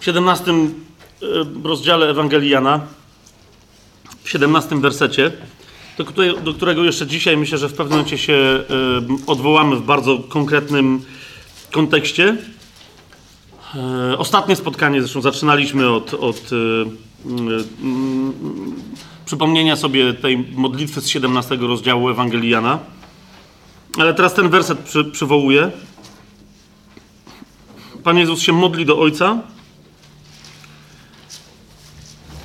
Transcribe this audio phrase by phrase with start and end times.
[0.00, 0.66] w 17 e,
[1.64, 2.80] rozdziale Ewangelii Jana,
[4.22, 5.32] w 17 wersecie,
[6.44, 8.64] do, którego jeszcze dzisiaj myślę, że w pewnym momencie się e,
[9.26, 11.04] odwołamy w bardzo konkretnym
[11.72, 12.36] kontekście.
[13.74, 16.50] E, Ostatnie spotkanie, zresztą zaczynaliśmy od, od
[17.26, 17.64] mm,
[19.24, 22.78] przypomnienia sobie tej modlitwy z 17 rozdziału Ewangelii Jana.
[23.98, 25.70] Ale teraz ten werset przy, przywołuję.
[28.04, 29.42] Pan Jezus się modli do Ojca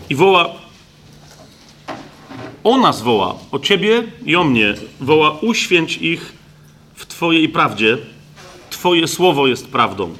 [0.10, 0.50] i woła,
[2.64, 6.34] o nas woła, o Ciebie i o mnie, woła uświęć ich
[6.96, 7.98] w Twojej prawdzie.
[8.70, 10.14] Twoje słowo jest prawdą.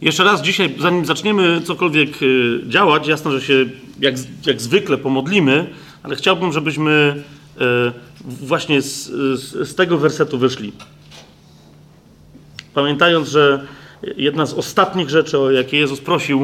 [0.00, 3.66] Jeszcze raz dzisiaj, zanim zaczniemy cokolwiek y, działać, jasno, że się
[4.00, 4.14] jak,
[4.46, 5.70] jak zwykle pomodlimy,
[6.02, 7.22] ale chciałbym, żebyśmy
[7.60, 9.04] y, właśnie z,
[9.40, 10.72] z, z tego wersetu wyszli.
[12.74, 13.66] Pamiętając, że
[14.16, 16.42] jedna z ostatnich rzeczy, o jakie Jezus prosił,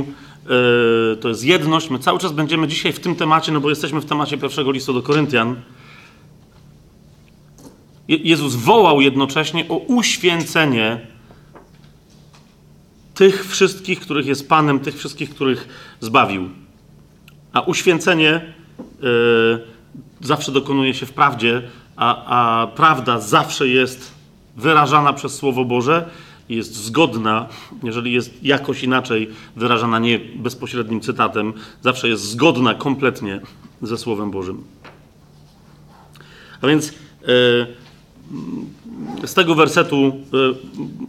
[1.12, 1.90] y, to jest jedność.
[1.90, 4.92] My cały czas będziemy dzisiaj w tym temacie, no bo jesteśmy w temacie pierwszego listu
[4.92, 5.56] do Koryntian.
[8.08, 11.00] Je- Jezus wołał jednocześnie o uświęcenie
[13.14, 15.68] tych wszystkich, których jest Panem, tych wszystkich, których
[16.00, 16.48] zbawił.
[17.52, 19.58] A uświęcenie y,
[20.20, 21.62] zawsze dokonuje się w prawdzie,
[21.96, 22.24] a,
[22.62, 24.12] a prawda zawsze jest
[24.56, 26.08] wyrażana przez Słowo Boże
[26.56, 27.48] jest zgodna,
[27.82, 33.40] jeżeli jest jakoś inaczej wyrażana nie bezpośrednim cytatem, zawsze jest zgodna kompletnie
[33.82, 34.64] ze Słowem Bożym.
[36.60, 36.92] A więc y,
[39.26, 40.10] z tego wersetu y,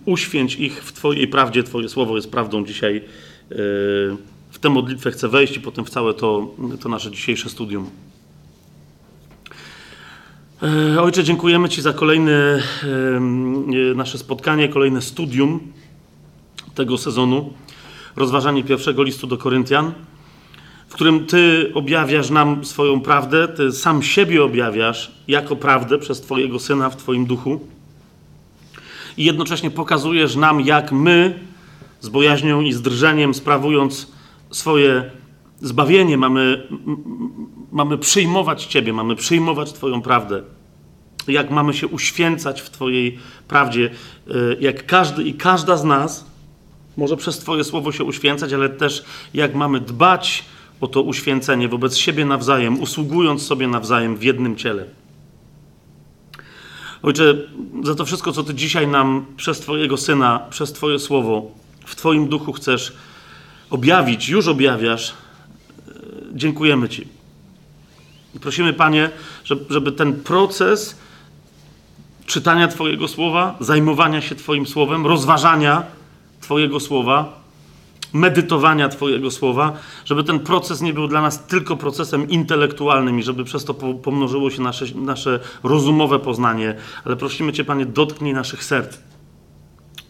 [0.06, 2.96] uświęć ich w Twojej prawdzie, Twoje słowo jest prawdą dzisiaj.
[2.96, 3.04] y,
[4.52, 7.90] W tę modlitwę chcę wejść i potem w całe to, to nasze dzisiejsze studium.
[10.64, 12.60] E, Ojcze, dziękujemy Ci za kolejne
[13.92, 15.60] y, nasze spotkanie, kolejne studium
[16.76, 17.54] tego sezonu.
[18.16, 19.92] Rozważanie pierwszego listu do Koryntian,
[20.88, 26.60] w którym Ty objawiasz nam swoją prawdę, Ty sam siebie objawiasz jako prawdę przez Twojego
[26.60, 27.60] Syna w Twoim duchu
[29.18, 31.40] i jednocześnie pokazujesz nam, jak my
[32.00, 34.12] z bojaźnią i z drżeniem, sprawując
[34.52, 35.12] swoje
[35.62, 36.68] zbawienie, mamy,
[37.74, 40.42] mamy przyjmować Ciebie, mamy przyjmować Twoją prawdę.
[41.28, 43.90] Jak mamy się uświęcać w Twojej prawdzie,
[44.28, 46.26] y, jak każdy i każda z nas
[46.98, 49.04] może przez Twoje słowo się uświęcać, ale też
[49.34, 50.46] jak mamy dbać
[50.82, 54.86] o to uświęcenie wobec siebie nawzajem, usługując sobie nawzajem w jednym ciele.
[57.04, 57.34] Ojcze,
[57.84, 61.52] za to wszystko, co Ty dzisiaj nam przez Twojego Syna, przez Twoje słowo,
[61.86, 62.94] w Twoim duchu chcesz
[63.70, 65.94] objawić, już objawiasz, e,
[66.34, 67.23] dziękujemy Ci.
[68.36, 69.10] I prosimy, Panie,
[69.70, 70.98] żeby, ten proces
[72.26, 75.84] czytania Twojego słowa, zajmowania się Twoim słowem, rozważania
[76.42, 77.44] Twojego słowa,
[78.14, 79.74] medytowania Twojego słowa,
[80.06, 83.94] żeby ten proces nie był dla nas tylko procesem intelektualnym i żeby przez to po-
[83.94, 88.98] pomnożyło się nasze, nasze rozumowe poznanie, ale prosimy Cię, Panie, dotknij naszych serc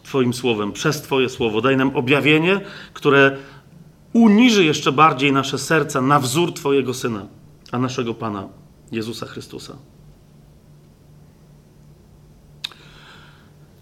[0.02, 1.60] Twoim słowem, przez Twoje słowo.
[1.60, 2.60] Daj nam objawienie,
[2.92, 3.36] które
[4.12, 7.26] uniży jeszcze bardziej nasze serca na wzór Twojego Syna,
[7.74, 8.48] a naszego Pana,
[8.92, 9.76] Jezusa Chrystusa.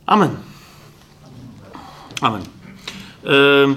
[0.06, 0.30] Amen.
[2.20, 2.42] Amen.
[3.25, 3.76] Em,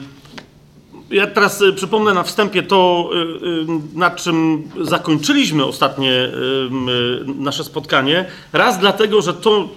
[1.09, 6.31] Ja teraz y, przypomnę na wstępie to, y, nad czym zakończyliśmy ostatnie
[7.25, 8.25] nasze spotkanie.
[8.54, 9.70] Raz dlatego, że to,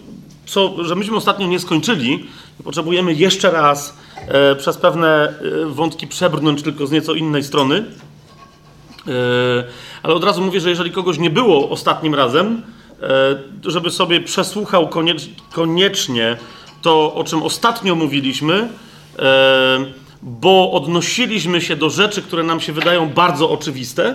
[0.46, 2.26] co, że myśmy ostatnio nie skończyli,
[2.64, 3.96] potrzebujemy jeszcze raz
[4.28, 7.84] e, przez pewne e, wątki przebrnąć tylko z nieco innej strony.
[10.02, 12.62] Ale od razu mówię, że jeżeli kogoś nie było ostatnim razem,
[13.02, 16.36] e, żeby sobie przesłuchał koniecz, koniecznie
[16.82, 18.68] to, o czym ostatnio mówiliśmy,
[19.18, 19.78] e,
[20.22, 24.14] bo odnosiliśmy się do rzeczy, które nam się wydają bardzo oczywiste,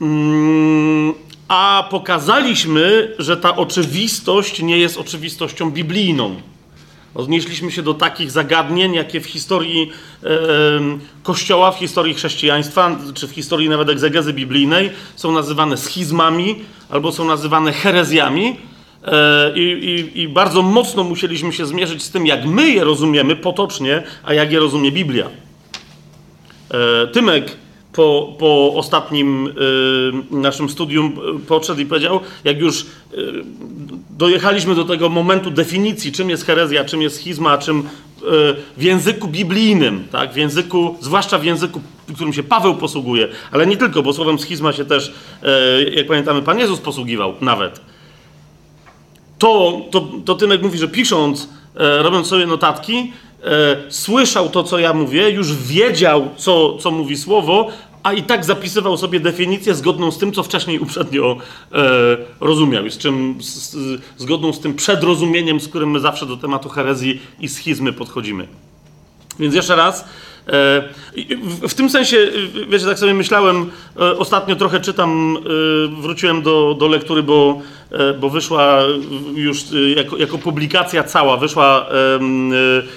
[0.00, 1.14] Mm,
[1.48, 6.36] a pokazaliśmy, że ta oczywistość nie jest oczywistością biblijną.
[7.14, 9.92] Odnieśliśmy się do takich zagadnień, jakie w historii
[11.22, 16.56] Kościoła, w historii chrześcijaństwa, czy w historii nawet egzegezy biblijnej są nazywane schizmami
[16.90, 18.56] albo są nazywane herezjami.
[19.04, 23.36] E, i, i, I bardzo mocno musieliśmy się zmierzyć z tym, jak my je rozumiemy
[23.36, 25.26] potocznie, a jak je rozumie Biblia.
[26.70, 27.56] E, Tymek
[27.94, 29.52] po, po ostatnim y,
[30.30, 32.86] naszym studium y, podszedł i powiedział, jak już y,
[34.10, 37.82] dojechaliśmy do tego momentu definicji, czym jest herezja, czym jest schizma, a czym y,
[38.76, 41.80] w języku biblijnym, tak, w języku, zwłaszcza w języku,
[42.14, 45.12] którym się Paweł posługuje, ale nie tylko, bo słowem schizma się też,
[45.88, 47.80] y, jak pamiętamy, Pan Jezus posługiwał nawet.
[49.38, 53.12] To, to, to Tymek mówi, że pisząc e, robiąc sobie notatki,
[53.88, 57.68] słyszał to, co ja mówię, już wiedział, co, co mówi słowo,
[58.04, 61.36] a i tak zapisywał sobie definicję zgodną z tym, co wcześniej uprzednio
[61.72, 66.36] e, rozumiał, z czym, z, z, zgodną z tym przedrozumieniem, z którym my zawsze do
[66.36, 68.48] tematu herezji i schizmy podchodzimy.
[69.38, 70.06] Więc jeszcze raz, e,
[70.46, 73.70] w, w tym sensie, e, wiecie, tak sobie myślałem,
[74.00, 77.60] e, ostatnio trochę czytam, e, wróciłem do, do lektury, bo,
[77.90, 78.78] e, bo wyszła
[79.34, 82.20] już e, jako, jako publikacja cała, wyszła e, e,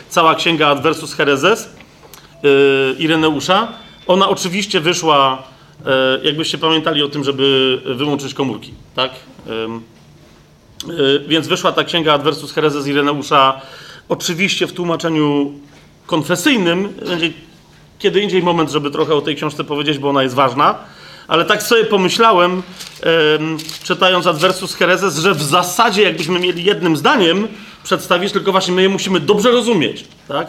[0.09, 1.69] cała księga Adversus Hereses
[2.44, 2.47] e,
[2.99, 3.67] Ireneusza.
[4.07, 5.44] Ona oczywiście wyszła,
[5.85, 9.11] e, jakbyście pamiętali o tym, żeby wyłączyć komórki, tak?
[9.47, 9.51] E,
[11.27, 13.61] Więc wyszła ta księga Adversus Hereses Ireneusza,
[14.09, 15.51] oczywiście w tłumaczeniu
[16.07, 16.94] konfesyjnym.
[17.07, 17.31] Będzie
[18.00, 20.75] kiedy indziej moment, żeby trochę o tej książce powiedzieć, bo ona jest ważna.
[21.27, 22.51] Ale tak sobie pomyślałem,
[23.01, 27.48] em, czytając Adversus Hereses, że w zasadzie jakbyśmy mieli jednym zdaniem
[27.83, 30.48] przedstawić, tylko właśnie my je musimy dobrze rozumieć, tak?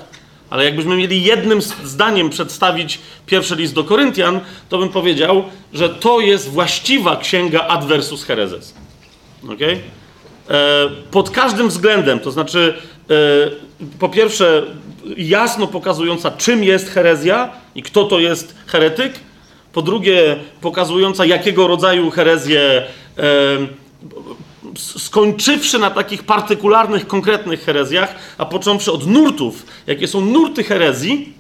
[0.51, 6.21] Ale jakbyśmy mieli jednym zdaniem przedstawić pierwszy list do Koryntian, to bym powiedział, że to
[6.21, 8.75] jest właściwa księga Adversus Hereses.
[9.45, 9.81] Okay?
[10.51, 12.75] E, pod każdym względem, to znaczy,
[13.11, 13.15] e,
[13.99, 14.63] po pierwsze,
[15.17, 19.13] jasno pokazująca, czym jest herezja i kto to jest heretyk.
[19.73, 22.61] Po drugie, pokazująca, jakiego rodzaju herezję,
[23.19, 23.23] e,
[24.77, 31.33] skończywszy na takich partykularnych, konkretnych herezjach, a począwszy od nurtów, jakie są nurty herezji,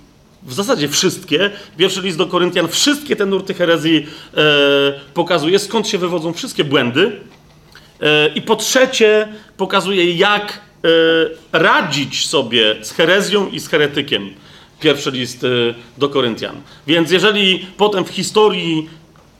[0.42, 1.50] w zasadzie wszystkie.
[1.76, 4.06] Pierwszy list do Koryntian wszystkie te nurty herezji
[4.36, 4.40] e,
[5.14, 7.20] pokazuje, skąd się wywodzą wszystkie błędy.
[8.00, 10.60] E, I po trzecie, pokazuje, jak
[11.52, 14.30] radzić sobie z herezją i z heretykiem.
[14.80, 15.48] Pierwszy list e,
[15.98, 16.56] do Koryntian.
[16.86, 18.88] Więc jeżeli potem w historii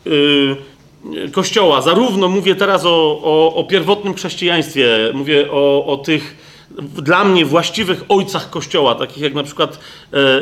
[0.06, 6.48] e, Kościoła, zarówno mówię teraz o, o, o pierwotnym chrześcijaństwie, mówię o, o tych
[6.80, 9.78] dla mnie właściwych ojcach Kościoła, takich jak na przykład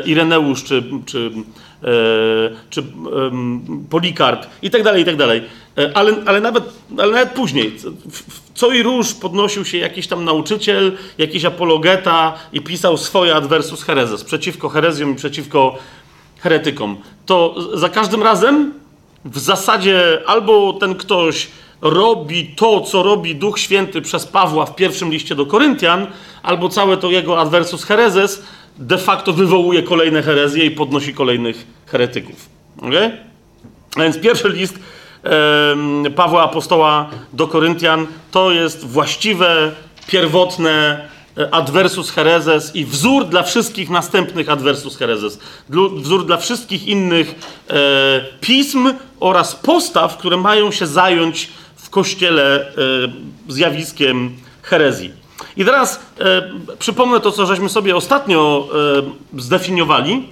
[0.05, 1.31] Ireneusz czy, czy,
[1.83, 1.89] e,
[2.69, 2.83] czy
[3.89, 5.41] Polikarp i tak dalej, i tak dalej.
[5.77, 6.63] E, ale, ale, nawet,
[6.97, 7.75] ale nawet później,
[8.53, 14.23] co i róż podnosił się jakiś tam nauczyciel, jakiś apologeta i pisał swoje adversus hereses
[14.23, 15.77] przeciwko herezjom i przeciwko
[16.39, 16.97] heretykom.
[17.25, 18.73] To za każdym razem
[19.25, 21.47] w zasadzie albo ten ktoś
[21.81, 26.07] robi to, co robi Duch Święty przez Pawła w pierwszym liście do Koryntian,
[26.43, 28.43] albo całe to jego adversus hereses
[28.77, 32.49] de facto wywołuje kolejne herezje i podnosi kolejnych heretyków.
[32.77, 33.17] Okay?
[33.95, 34.79] A więc pierwszy list
[36.15, 39.71] Pawła Apostoła do Koryntian to jest właściwe,
[40.07, 41.07] pierwotne
[41.37, 45.39] e, adversus hereses i wzór dla wszystkich następnych adversus hereses.
[45.95, 47.35] Wzór dla wszystkich innych
[47.69, 47.73] e,
[48.41, 52.71] pism oraz postaw, które mają się zająć w Kościele e,
[53.47, 54.31] zjawiskiem
[54.61, 55.11] herezji.
[55.57, 55.99] I teraz
[56.79, 58.69] przypomnę to, co żeśmy sobie ostatnio
[59.37, 60.29] zdefiniowali,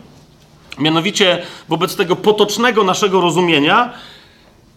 [0.78, 3.94] mianowicie wobec tego potocznego naszego rozumienia,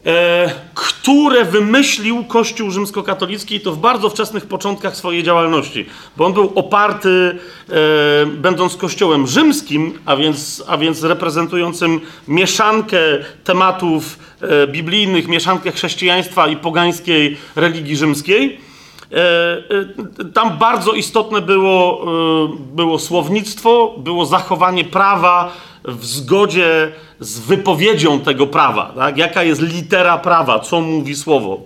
[0.06, 5.86] e, które wymyślił Kościół rzymskokatolicki i to w bardzo wczesnych początkach swojej działalności,
[6.16, 7.38] bo on był oparty,
[7.68, 12.98] e, będąc Kościołem rzymskim, a więc, a więc reprezentującym mieszankę
[13.44, 18.60] tematów e, biblijnych, mieszankę chrześcijaństwa i pogańskiej religii rzymskiej.
[19.12, 22.06] E, e, Tam bardzo istotne było,
[22.74, 25.52] było słownictwo, było zachowanie prawa
[25.84, 28.92] w zgodzie z wypowiedzią tego prawa.
[28.96, 29.18] Tak?
[29.18, 31.60] Jaka jest litera prawa, co mówi słowo.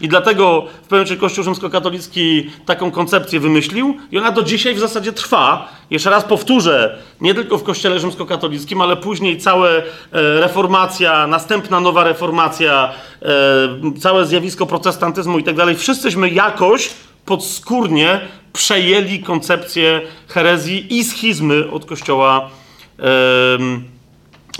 [0.00, 4.78] I dlatego w pewnym momencie Kościół rzymskokatolicki taką koncepcję wymyślił i ona do dzisiaj w
[4.78, 5.68] zasadzie trwa.
[5.90, 9.82] Jeszcze raz powtórzę, nie tylko w Kościele rzymskokatolickim, ale później cała e,
[10.12, 12.92] reformacja, następna nowa reformacja,
[13.22, 15.76] e, całe zjawisko protestantyzmu i tak dalej.
[15.76, 16.90] Wszyscyśmy jakoś
[17.24, 18.20] podskórnie
[18.52, 22.50] przejęli koncepcję herezji i schizmy od Kościoła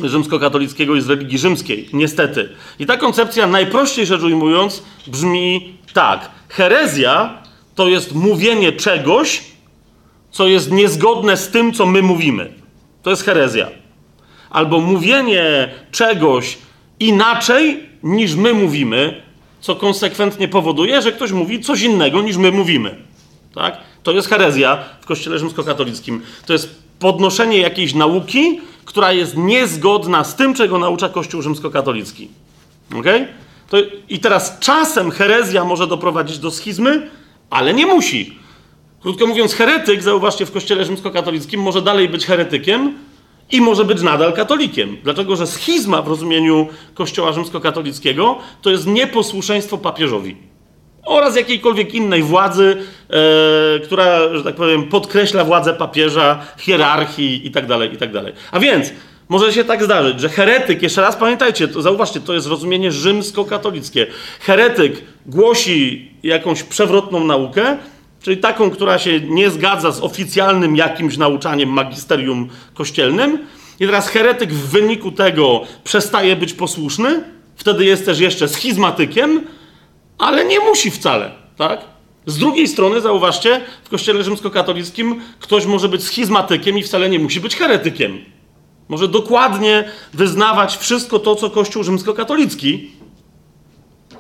[0.05, 2.49] rzymskokatolickiego i z religii rzymskiej, niestety.
[2.79, 6.31] I ta koncepcja, najprościej rzecz ujmując, brzmi tak.
[6.49, 7.43] Herezja
[7.75, 9.43] to jest mówienie czegoś,
[10.31, 12.53] co jest niezgodne z tym, co my mówimy.
[13.03, 13.69] To jest herezja.
[14.51, 16.59] Albo mówienie czegoś
[17.01, 19.23] inaczej niż my mówimy,
[19.61, 22.97] co konsekwentnie powoduje, że ktoś mówi coś innego niż my mówimy.
[23.55, 23.77] Tak?
[24.03, 26.23] To jest herezja w Kościele rzymskokatolickim.
[26.47, 32.29] To jest podnoszenie jakiejś nauki, która jest niezgodna z tym, czego naucza Kościół rzymskokatolicki.
[32.99, 33.29] Okay?
[33.69, 33.77] To,
[34.09, 37.11] I teraz czasem herezja może doprowadzić do schizmy,
[37.51, 38.39] ale nie musi.
[39.01, 42.95] Krótko mówiąc, heretyk, zauważcie, w Kościele rzymskokatolickim może dalej być heretykiem
[43.53, 44.97] i może być nadal katolikiem.
[45.05, 50.37] Dlatego, że schizma w rozumieniu Kościoła rzymskokatolickiego to jest nieposłuszeństwo papieżowi.
[51.07, 52.77] Oraz jakiejkolwiek innej władzy,
[53.11, 58.33] e, która, że tak powiem, podkreśla władzę papieża, hierarchii itd., itd.
[58.51, 58.93] A więc
[59.29, 64.07] może się tak zdarzyć, że heretyk, jeszcze raz pamiętajcie, to, zauważcie, to jest rozumienie rzymskokatolickie.
[64.41, 67.77] Heretyk głosi jakąś przewrotną naukę,
[68.23, 73.39] czyli taką, która się nie zgadza z oficjalnym jakimś nauczaniem magisterium kościelnym.
[73.81, 77.23] I teraz heretyk w wyniku tego przestaje być posłuszny,
[77.57, 79.41] wtedy jest też jeszcze schizmatykiem,
[80.19, 81.81] ale nie musi wcale, tak?
[82.27, 87.41] Z drugiej strony, zauważcie, w kościele rzymskokatolickim ktoś może być schizmatykiem i wcale nie musi
[87.41, 88.19] być heretykiem.
[88.89, 92.91] Może dokładnie wyznawać wszystko to, co Kościół rzymskokatolicki.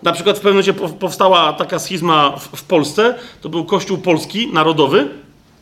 [0.02, 4.52] Na przykład w pewnym momencie powstała taka schizma w, w Polsce, to był Kościół Polski,
[4.52, 5.08] narodowy,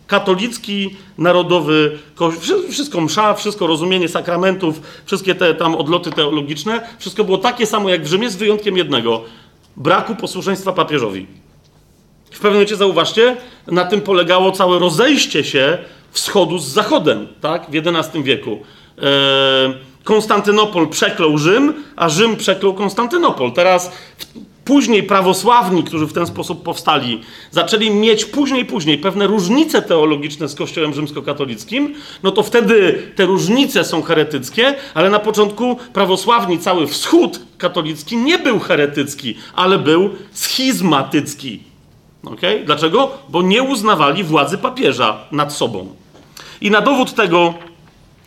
[0.07, 1.99] katolicki, narodowy,
[2.71, 8.05] wszystko msza, wszystko rozumienie sakramentów, wszystkie te tam odloty teologiczne, wszystko było takie samo jak
[8.05, 9.25] w Rzymie, z wyjątkiem jednego
[9.77, 11.27] braku posłuszeństwa papieżowi.
[12.31, 15.79] W pewnym momencie zauważcie, na tym polegało całe rozejście się
[16.11, 18.59] wschodu z zachodem, tak, w XI wieku.
[18.99, 19.05] Eee,
[20.05, 23.53] Konstantynopol przeklął Rzym, a Rzym przeklął Konstantynopol.
[23.53, 23.93] Teraz
[24.65, 30.55] później prawosławni, którzy w ten sposób powstali, zaczęli mieć później, później pewne różnice teologiczne z
[30.55, 37.41] Kościołem rzymskokatolickim, no to wtedy te różnice są heretyckie, ale na początku prawosławni, cały wschód
[37.59, 41.61] katolicki nie był heretycki, ale był schizmatycki.
[42.25, 42.65] Okay?
[42.65, 43.11] Dlaczego?
[43.29, 45.95] Bo nie uznawali władzy papieża nad sobą.
[46.61, 47.55] I na dowód tego,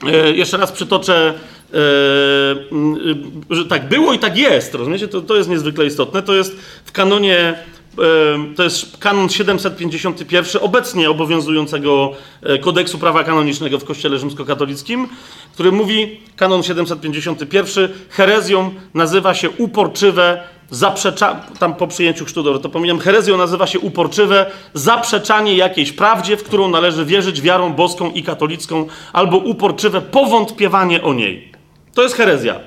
[0.08, 1.34] e, jeszcze raz przytoczę
[3.50, 5.08] że tak było i tak jest, rozumiecie?
[5.08, 6.24] To, to jest niezwykle istotne.
[6.24, 6.56] To jest
[6.86, 7.54] w kanonie,
[7.98, 8.04] yy,
[8.56, 15.08] to jest kanon 751 obecnie obowiązującego e, kodeksu prawa kanonicznego w Kościele rzymskokatolickim,
[15.54, 23.00] który mówi, kanon 751, herezją nazywa się uporczywe zaprzecza, tam po przyjęciu chrztu, to pomijam,
[23.00, 28.88] herezją nazywa się uporczywe zaprzeczanie jakiejś prawdzie, w którą należy wierzyć wiarą boską i katolicką,
[29.14, 31.57] albo uporczywe powątpiewanie o niej.
[31.98, 32.60] To jest herezja.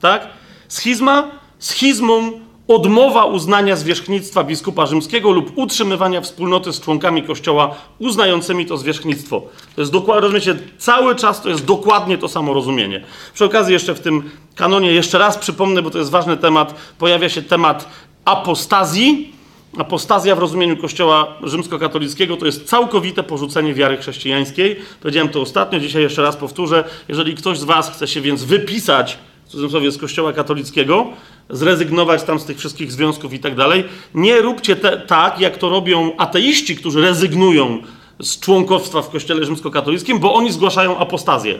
[0.00, 0.28] Tak?
[0.68, 2.32] Schizma, schizmą
[2.68, 9.42] odmowa uznania zwierzchnictwa biskupa rzymskiego lub utrzymywania wspólnoty z członkami kościoła uznającymi to zwierzchnictwo.
[9.74, 13.04] To jest dokładnie, rozumiecie, cały czas to jest dokładnie to samo rozumienie.
[13.34, 17.28] Przy okazji jeszcze w tym kanonie, jeszcze raz przypomnę, bo to jest ważny temat, pojawia
[17.28, 17.88] się temat
[18.24, 19.33] apostazji.
[19.78, 24.76] Apostazja w rozumieniu Kościoła rzymskokatolickiego to jest całkowite porzucenie wiary chrześcijańskiej.
[25.00, 26.84] Powiedziałem to ostatnio, dzisiaj jeszcze raz powtórzę.
[27.08, 31.06] Jeżeli ktoś z Was chce się więc wypisać w cudzysłowie z Kościoła katolickiego,
[31.50, 35.68] zrezygnować tam z tych wszystkich związków i tak dalej, nie róbcie te, tak, jak to
[35.68, 37.82] robią ateiści, którzy rezygnują
[38.20, 41.58] z członkostwa w Kościele rzymskokatolickim, bo oni zgłaszają apostazję.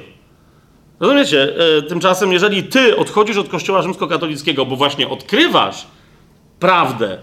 [1.00, 1.56] Rozumiecie?
[1.78, 5.86] E, tymczasem, jeżeli ty odchodzisz od Kościoła rzymskokatolickiego, bo właśnie odkrywasz
[6.60, 7.18] prawdę,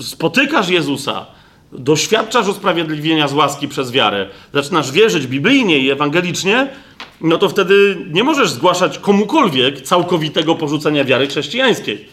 [0.00, 1.26] spotykasz Jezusa,
[1.72, 6.68] doświadczasz usprawiedliwienia z łaski przez wiarę, zaczynasz wierzyć biblijnie i ewangelicznie,
[7.20, 12.08] no to wtedy nie możesz zgłaszać komukolwiek całkowitego porzucenia wiary chrześcijańskiej.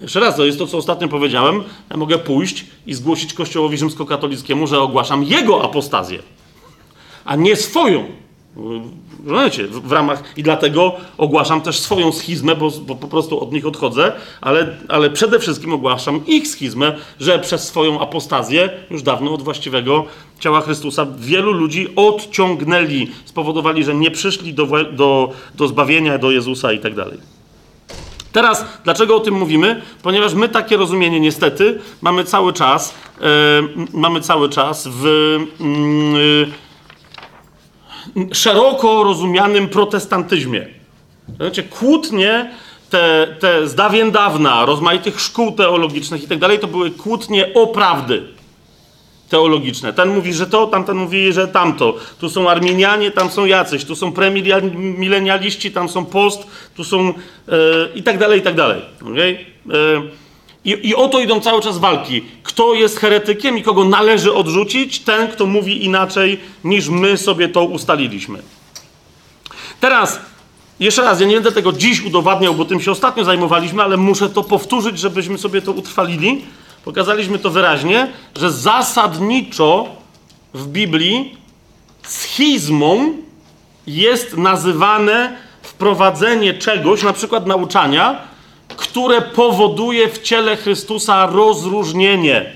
[0.00, 1.62] Jeszcze raz, to jest to, co ostatnio powiedziałem.
[1.90, 6.18] Ja mogę pójść i zgłosić Kościołowi rzymskokatolickiemu, że ogłaszam jego apostazję,
[7.24, 8.27] a nie swoją.
[9.26, 9.66] Rozumiecie?
[9.66, 13.66] W, w ramach i dlatego ogłaszam też swoją schizmę, bo, bo, po prostu od nich
[13.66, 19.42] odchodzę, ale, ale przede wszystkim ogłaszam ich schizmę, że przez swoją apostazję już dawno od
[19.42, 20.04] właściwego
[20.40, 26.72] ciała Chrystusa wielu ludzi odciągnęli, spowodowali, że nie przyszli do, do, do zbawienia, do Jezusa
[26.72, 27.18] i tak dalej.
[28.32, 29.82] Teraz, dlaczego o tym mówimy?
[30.02, 33.26] Ponieważ my takie rozumienie niestety mamy cały czas, yy,
[33.92, 35.04] mamy cały czas w.
[35.60, 36.67] Yy,
[38.32, 40.66] szeroko rozumianym protestantyzmie.
[41.36, 42.50] Znaczy, kłótnie
[42.90, 47.66] te, te z dawien dawna, rozmaitych szkół teologicznych i tak dalej, to były kłótnie o
[47.66, 48.22] prawdy
[49.28, 49.92] teologiczne.
[49.92, 51.94] Ten mówi, że to, tamten mówi, że tamto.
[52.20, 56.46] Tu są Arminianie, tam są jacyś, tu są premilenialiści, tam są post,
[56.76, 57.14] tu są yy,
[57.94, 58.82] i tak dalej, i tak dalej.
[59.02, 59.38] Okay?
[59.66, 60.10] Yy,
[60.64, 62.24] i, I o to idą cały czas walki.
[62.42, 64.98] Kto jest heretykiem i kogo należy odrzucić?
[65.00, 68.42] Ten, kto mówi inaczej niż my sobie to ustaliliśmy.
[69.80, 70.20] Teraz,
[70.80, 74.28] jeszcze raz, ja nie będę tego dziś udowadniał, bo tym się ostatnio zajmowaliśmy, ale muszę
[74.30, 76.44] to powtórzyć, żebyśmy sobie to utrwalili.
[76.84, 79.86] Pokazaliśmy to wyraźnie, że zasadniczo
[80.54, 81.36] w Biblii
[82.02, 83.12] schizmą
[83.86, 88.20] jest nazywane wprowadzenie czegoś, na przykład nauczania,
[88.78, 92.52] które powoduje w ciele Chrystusa rozróżnienie.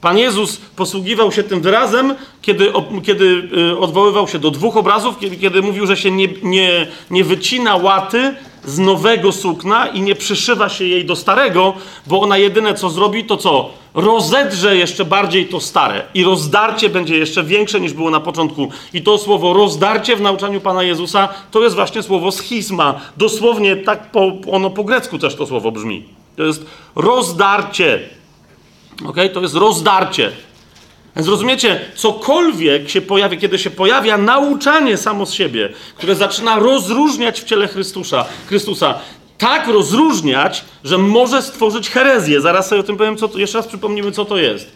[0.00, 5.36] Pan Jezus posługiwał się tym wyrazem, kiedy, kiedy y, odwoływał się do dwóch obrazów, kiedy,
[5.36, 8.34] kiedy mówił, że się nie, nie, nie wycina łaty
[8.66, 11.74] z nowego sukna i nie przyszywa się jej do starego,
[12.06, 13.70] bo ona jedyne co zrobi, to co?
[13.94, 18.68] Rozedrze jeszcze bardziej to stare i rozdarcie będzie jeszcze większe niż było na początku.
[18.92, 23.00] I to słowo rozdarcie w nauczaniu Pana Jezusa to jest właśnie słowo schizma.
[23.16, 26.04] Dosłownie tak po, ono po grecku też to słowo brzmi.
[26.36, 28.08] To jest rozdarcie.
[29.06, 29.16] Ok?
[29.34, 30.32] To jest rozdarcie.
[31.16, 37.40] Więc rozumiecie, cokolwiek się pojawia, kiedy się pojawia nauczanie samo z siebie, które zaczyna rozróżniać
[37.40, 38.94] w ciele Chrystusa, Chrystusa
[39.38, 42.40] tak rozróżniać, że może stworzyć herezję.
[42.40, 44.72] Zaraz sobie o tym powiem, co to, jeszcze raz przypomnimy, co to jest.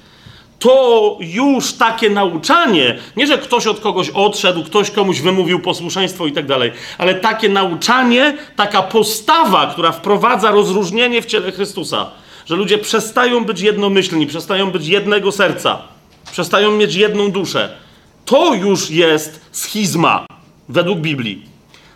[0.58, 6.32] To już takie nauczanie, nie że ktoś od kogoś odszedł, ktoś komuś wymówił posłuszeństwo i
[6.32, 12.10] tak dalej, ale takie nauczanie, taka postawa, która wprowadza rozróżnienie w ciele Chrystusa,
[12.46, 15.97] że ludzie przestają być jednomyślni, przestają być jednego serca
[16.30, 17.76] przestają mieć jedną duszę.
[18.24, 20.26] To już jest schizma
[20.68, 21.46] według Biblii.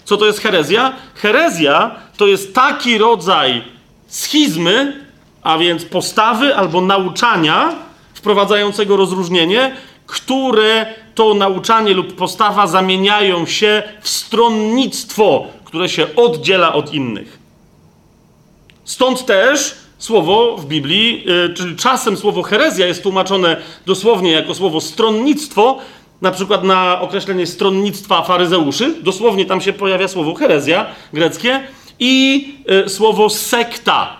[0.04, 0.92] Co to jest herezja?
[1.14, 3.64] Herezja to jest taki rodzaj
[4.08, 5.06] schizmy,
[5.42, 7.74] a więc postawy albo nauczania
[8.14, 16.94] wprowadzającego rozróżnienie, które to nauczanie lub postawa zamieniają się w stronnictwo, które się oddziela od
[16.94, 17.38] innych.
[18.84, 23.56] Stąd też słowo w Biblii, yy, czyli czasem słowo herezja jest tłumaczone
[23.86, 25.78] dosłownie jako słowo stronnictwo,
[26.22, 31.60] na przykład na określenie stronnictwa faryzeuszy, dosłownie tam się pojawia słowo herezja greckie
[31.98, 34.16] i yy, słowo sekta.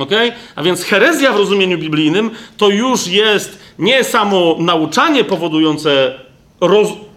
[0.00, 0.10] Ok?
[0.56, 6.20] A więc herezja w rozumieniu biblijnym to już jest nie samo nauczanie powodujące
[6.60, 7.09] roz, E, e,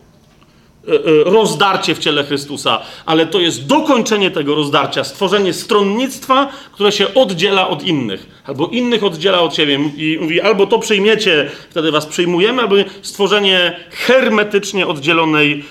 [1.26, 7.67] rozdarcie w ciele Chrystusa, ale to jest dokończenie tego rozdarcia, stworzenie stronnictwa, które się oddziela
[7.67, 9.80] od innych, albo innych oddziela od siebie.
[9.98, 15.63] I mówi, albo to przyjmiecie, wtedy was przyjmujemy, albo stworzenie hermetycznie oddzielonej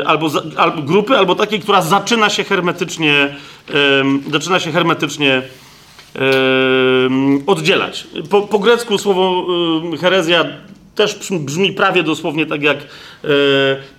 [0.00, 3.36] e, albo, albo grupy, albo takiej, która zaczyna się hermetycznie,
[4.30, 5.42] zaczyna się hermetycznie
[7.46, 8.06] oddzielać.
[8.30, 9.46] Po, po grecku słowo
[10.00, 10.44] herezja
[10.98, 13.28] też brzmi prawie dosłownie tak jak, e,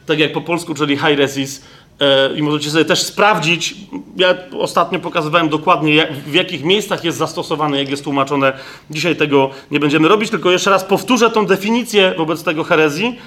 [0.05, 1.61] tak jak po polsku, czyli hairesis.
[1.99, 3.75] E, I możecie sobie też sprawdzić.
[4.17, 8.53] Ja ostatnio pokazywałem dokładnie, jak, w jakich miejscach jest zastosowane, jak jest tłumaczone.
[8.89, 13.19] Dzisiaj tego nie będziemy robić, tylko jeszcze raz powtórzę tą definicję wobec tego herezji.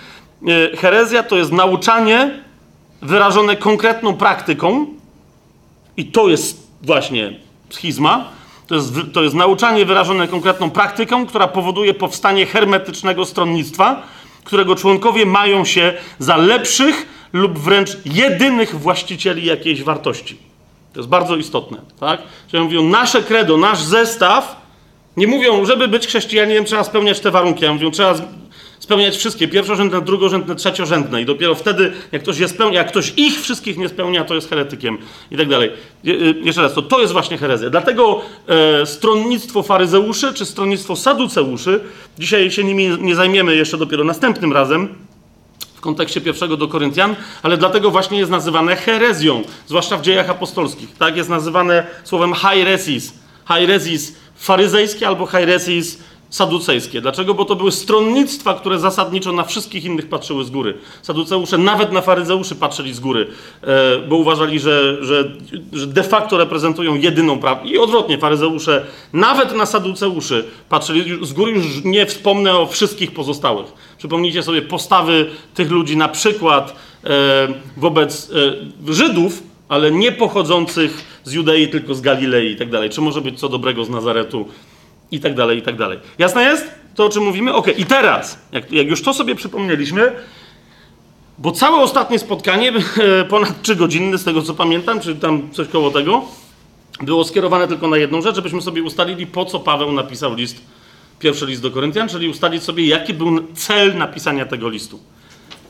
[0.49, 2.43] E, herezja to jest nauczanie
[3.03, 4.87] wyrażone konkretną praktyką,
[5.97, 7.33] i to jest właśnie
[7.71, 8.31] schizma
[8.66, 14.03] to jest, to jest nauczanie wyrażone konkretną praktyką, która powoduje powstanie hermetycznego stronnictwa,
[14.44, 20.38] którego członkowie mają się za lepszych lub wręcz jedynych właścicieli jakiejś wartości.
[20.92, 22.22] To jest bardzo istotne, tak?
[22.51, 24.62] Czyli mówią, nasze credo, nasz zestaw,
[25.16, 28.14] nie mówią, żeby być chrześcijaninem trzeba spełniać te warunki, a mówią, trzeba
[28.83, 33.40] spełniać wszystkie, pierwszorzędne, drugorzędne, trzeciorzędne i dopiero wtedy, jak ktoś je spełnia, jak ktoś ich
[33.40, 34.99] wszystkich nie spełnia, to jest heretykiem
[35.31, 35.71] i tak dalej.
[36.07, 37.71] Y, jeszcze raz, to, to jest właśnie herezja.
[37.71, 41.81] Dlatego e, stronnictwo faryzeuszy czy stronnictwo saduceuszy,
[42.18, 44.88] dzisiaj się nimi nie zajmiemy jeszcze dopiero następnym razem,
[45.75, 50.97] w kontekście pierwszego do Koryntian, ale dlatego właśnie jest nazywane herezją, zwłaszcza w dziejach apostolskich.
[50.99, 53.12] Tak jest nazywane słowem hairesis.
[53.45, 55.99] Hairesis faryzejskie albo hairesis
[56.33, 57.01] saducejskie.
[57.01, 57.35] Dlaczego?
[57.35, 60.75] Bo to były stronnictwa, które zasadniczo na wszystkich innych patrzyły z góry.
[61.03, 63.27] Saduceusze nawet na faryzeuszy patrzyli z góry,
[63.62, 65.25] e, bo uważali, że, że,
[65.73, 67.68] że de facto reprezentują jedyną prawdę.
[67.68, 73.66] I odwrotnie, faryzeusze nawet na saduceuszy patrzyli z góry, już nie wspomnę o wszystkich pozostałych.
[73.99, 78.31] Przypomnijcie sobie postawy tych ludzi na przykład e, wobec
[78.88, 82.90] e, Żydów, ale nie pochodzących z Judei, tylko z Galilei i tak dalej.
[82.90, 84.49] Czy może być co dobrego z Nazaretu?
[85.12, 85.98] I tak dalej, i tak dalej.
[86.18, 86.70] Jasne jest?
[86.94, 87.55] To, o czym mówimy?
[87.55, 90.12] Ok, i teraz, jak, jak już to sobie przypomnieliśmy,
[91.38, 92.72] bo całe ostatnie spotkanie,
[93.31, 96.25] ponad 3 godziny, z tego co pamiętam, czy tam coś koło tego,
[97.01, 100.61] było skierowane tylko na jedną rzecz, żebyśmy sobie ustalili, po co Paweł napisał list,
[101.18, 105.01] pierwszy list do Koryntian, czyli ustalić sobie, jaki był cel napisania tego listu.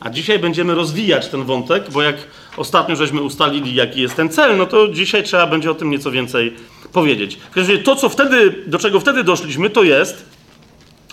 [0.01, 2.17] A dzisiaj będziemy rozwijać ten wątek, bo jak
[2.57, 6.11] ostatnio żeśmy ustalili, jaki jest ten cel, no to dzisiaj trzeba będzie o tym nieco
[6.11, 6.57] więcej
[6.93, 7.39] powiedzieć.
[7.85, 10.25] To, co wtedy, do czego wtedy doszliśmy, to jest,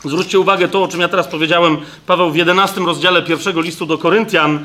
[0.06, 3.98] zwróćcie uwagę, to o czym ja teraz powiedziałem, Paweł w 11 rozdziale pierwszego listu do
[3.98, 4.62] Koryntian e,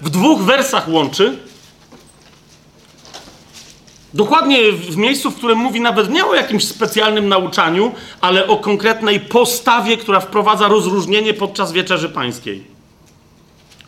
[0.00, 1.36] w dwóch wersach łączy.
[4.14, 9.20] Dokładnie w miejscu, w którym mówi nawet nie o jakimś specjalnym nauczaniu, ale o konkretnej
[9.20, 12.64] postawie, która wprowadza rozróżnienie podczas wieczerzy pańskiej.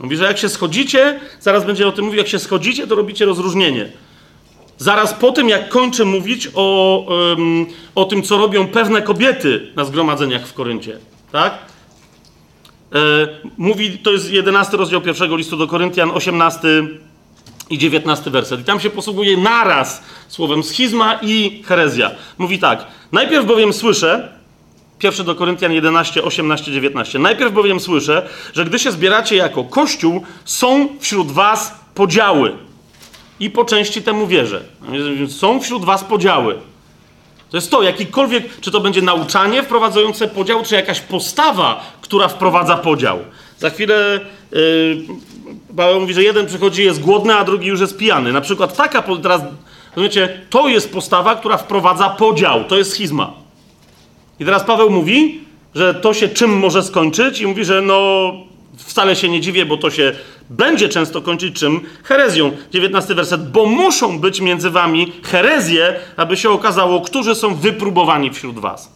[0.01, 3.25] Mówi, że jak się schodzicie, zaraz będzie o tym mówił, jak się schodzicie, to robicie
[3.25, 3.93] rozróżnienie.
[4.79, 9.85] Zaraz po tym, jak kończę mówić o, um, o tym, co robią pewne kobiety na
[9.85, 10.99] zgromadzeniach w Koryncie,
[11.33, 11.59] tak?
[12.95, 12.99] E,
[13.59, 16.69] mówi, to jest 11 rozdział pierwszego listu do Koryntian, 18
[17.71, 18.61] i 19 werset.
[18.61, 22.11] I tam się posługuje naraz słowem schizma i herezja.
[22.39, 22.87] Mówi tak.
[23.13, 24.29] Najpierw bowiem słyszę,
[25.03, 27.19] 1 do Koryntian 11, 18, 19.
[27.19, 32.53] Najpierw bowiem słyszę, że gdy się zbieracie jako Kościół, są wśród was podziały.
[33.41, 34.63] I po części temu wierzę.
[35.29, 36.59] Są wśród was podziały.
[37.51, 42.77] To jest to, jakikolwiek, czy to będzie nauczanie wprowadzające podział, czy jakaś postawa, która wprowadza
[42.77, 43.19] podział.
[43.59, 44.21] Za chwilę
[44.53, 45.07] yy,
[45.77, 48.33] Paweł mówi, że jeden przychodzi, jest głodny, a drugi już jest pijany.
[48.33, 49.43] Na przykład taka, teraz,
[49.97, 52.65] rozumiecie, to jest postawa, która wprowadza podział.
[52.65, 53.33] To jest schizma.
[54.41, 55.41] I teraz Paweł mówi,
[55.75, 58.33] że to się czym może skończyć i mówi, że no
[58.77, 60.13] wcale się nie dziwię, bo to się
[60.51, 61.81] będzie często kończyć czym?
[62.03, 62.53] Herezją.
[62.73, 63.51] 19 werset.
[63.51, 68.95] Bo muszą być między wami herezje, aby się okazało, którzy są wypróbowani wśród was.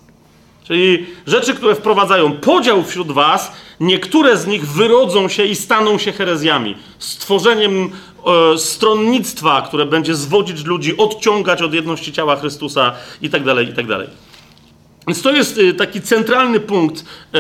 [0.69, 6.13] Czyli rzeczy, które wprowadzają podział wśród was, niektóre z nich wyrodzą się i staną się
[6.13, 6.77] herezjami.
[6.99, 7.91] Stworzeniem
[8.55, 13.99] e, stronnictwa, które będzie zwodzić ludzi, odciągać od jedności ciała Chrystusa itd., tak itd.
[13.99, 14.07] Tak
[15.07, 17.05] Więc to jest y, taki centralny punkt.
[17.35, 17.39] E,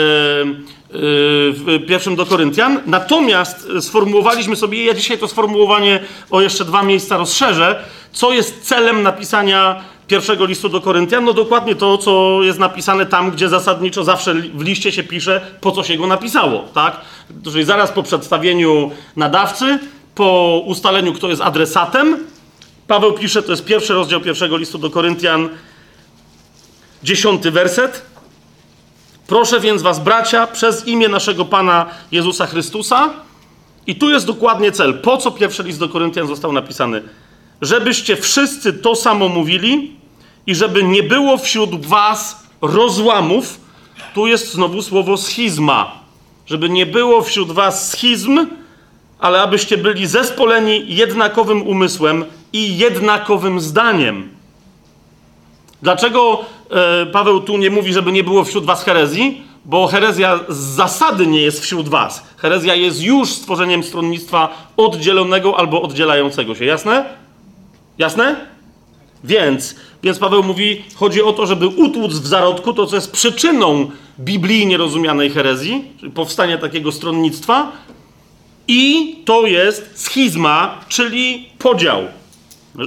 [0.91, 2.81] w pierwszym do Koryntian.
[2.87, 7.77] Natomiast sformułowaliśmy sobie, ja dzisiaj to sformułowanie o jeszcze dwa miejsca rozszerzę,
[8.13, 11.25] co jest celem napisania pierwszego listu do Koryntian?
[11.25, 15.73] No dokładnie to, co jest napisane tam, gdzie zasadniczo zawsze w liście się pisze, po
[15.73, 17.01] co się go napisało, tak?
[17.53, 19.79] Czyli zaraz po przedstawieniu nadawcy,
[20.15, 22.17] po ustaleniu, kto jest adresatem,
[22.87, 25.49] Paweł pisze, to jest pierwszy rozdział pierwszego listu do Koryntian,
[27.03, 28.03] dziesiąty werset.
[29.29, 33.11] Proszę więc was, bracia, przez imię naszego Pana Jezusa Chrystusa.
[33.87, 34.95] I tu jest dokładnie cel.
[34.95, 37.03] Po co pierwszy list do Koryntian został napisany?
[37.63, 39.93] Żebyście wszyscy to samo mówili
[40.47, 43.61] i żeby nie było wśród was rozłamów.
[44.15, 45.93] Tu jest znowu słowo schizma.
[46.47, 48.47] Żeby nie było wśród was schizm,
[49.19, 54.29] ale abyście byli zespoleni jednakowym umysłem i jednakowym zdaniem.
[55.83, 56.45] Dlaczego
[57.13, 59.43] Paweł tu nie mówi, żeby nie było wśród was herezji?
[59.65, 62.27] Bo herezja z zasady nie jest wśród was.
[62.37, 66.65] Herezja jest już stworzeniem stronnictwa oddzielonego albo oddzielającego się.
[66.65, 67.05] Jasne?
[67.99, 68.47] Jasne?
[69.25, 73.91] Więc, więc Paweł mówi, chodzi o to, żeby utłuc w zarodku to, co jest przyczyną
[74.21, 77.73] biblijnie rozumianej herezji, czyli powstania takiego stronnictwa,
[78.69, 82.03] i to jest schizma, czyli podział.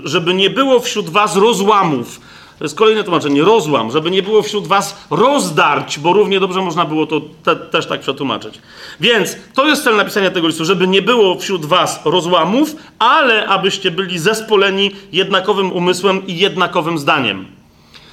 [0.04, 2.22] Żeby nie było wśród was rozłamów
[2.62, 3.42] to jest kolejne tłumaczenie.
[3.42, 7.86] Rozłam, żeby nie było wśród was rozdarć, bo równie dobrze można było to te, też
[7.86, 8.60] tak przetłumaczyć.
[9.00, 13.92] Więc to jest cel napisania tego listu, żeby nie było wśród was rozłamów, ale abyście
[13.92, 17.46] byli zespoleni jednakowym umysłem i jednakowym zdaniem.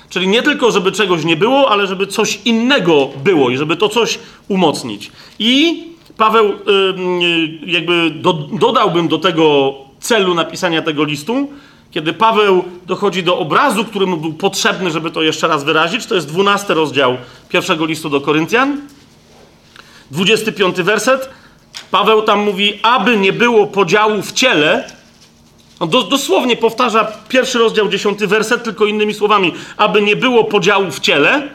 [0.09, 3.89] Czyli nie tylko, żeby czegoś nie było, ale żeby coś innego było i żeby to
[3.89, 5.13] coś umocnić.
[5.39, 5.83] I
[6.17, 11.49] Paweł, yy, jakby do, dodałbym do tego celu napisania tego listu,
[11.91, 16.15] kiedy Paweł dochodzi do obrazu, który mu był potrzebny, żeby to jeszcze raz wyrazić, to
[16.15, 17.17] jest 12 rozdział
[17.49, 18.81] pierwszego listu do Koryntian,
[20.11, 21.31] 25 werset.
[21.91, 24.91] Paweł tam mówi, aby nie było podziału w ciele.
[25.81, 30.91] On do, dosłownie powtarza pierwszy rozdział, dziesiąty werset, tylko innymi słowami, aby nie było podziału
[30.91, 31.49] w ciele,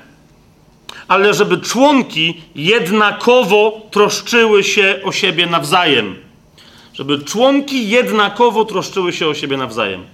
[1.07, 6.15] ale żeby członki jednakowo troszczyły się o siebie nawzajem.
[6.93, 10.12] Żeby członki jednakowo troszczyły się o siebie nawzajem.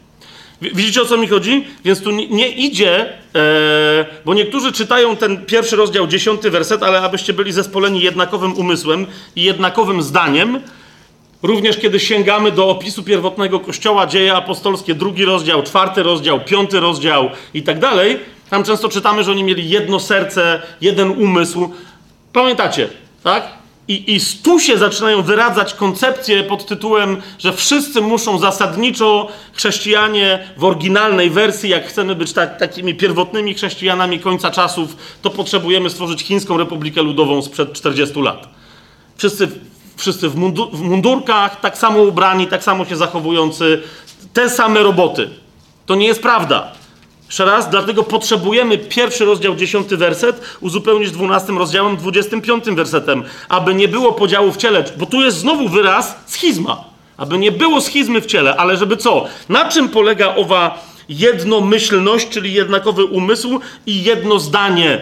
[0.61, 1.67] Widzicie o co mi chodzi?
[1.85, 7.33] Więc tu nie idzie, e, bo niektórzy czytają ten pierwszy rozdział, dziesiąty werset, ale abyście
[7.33, 10.59] byli zespoleni jednakowym umysłem i jednakowym zdaniem,
[11.43, 17.29] również kiedy sięgamy do opisu pierwotnego kościoła, dzieje apostolskie, drugi rozdział, czwarty rozdział, piąty rozdział
[17.53, 18.19] i tak dalej,
[18.49, 21.69] tam często czytamy, że oni mieli jedno serce, jeden umysł.
[22.33, 22.89] Pamiętacie,
[23.23, 23.58] tak?
[23.89, 30.63] I, I tu się zaczynają wyradzać koncepcje pod tytułem, że wszyscy muszą zasadniczo chrześcijanie w
[30.63, 36.57] oryginalnej wersji, jak chcemy być ta, takimi pierwotnymi chrześcijanami końca czasów, to potrzebujemy stworzyć Chińską
[36.57, 38.47] Republikę Ludową sprzed 40 lat.
[39.17, 39.47] Wszyscy,
[39.97, 43.81] wszyscy w, mundur, w mundurkach, tak samo ubrani, tak samo się zachowujący,
[44.33, 45.29] te same roboty.
[45.85, 46.71] To nie jest prawda.
[47.29, 53.75] Jeszcze raz, dlatego potrzebujemy pierwszy rozdział, dziesiąty werset, uzupełnić dwunastym rozdziałem, dwudziestym piątym wersetem, aby
[53.75, 56.83] nie było podziału w ciele, bo tu jest znowu wyraz schizma.
[57.17, 59.25] Aby nie było schizmy w ciele, ale żeby co?
[59.49, 65.01] Na czym polega owa jednomyślność, czyli jednakowy umysł i jedno zdanie?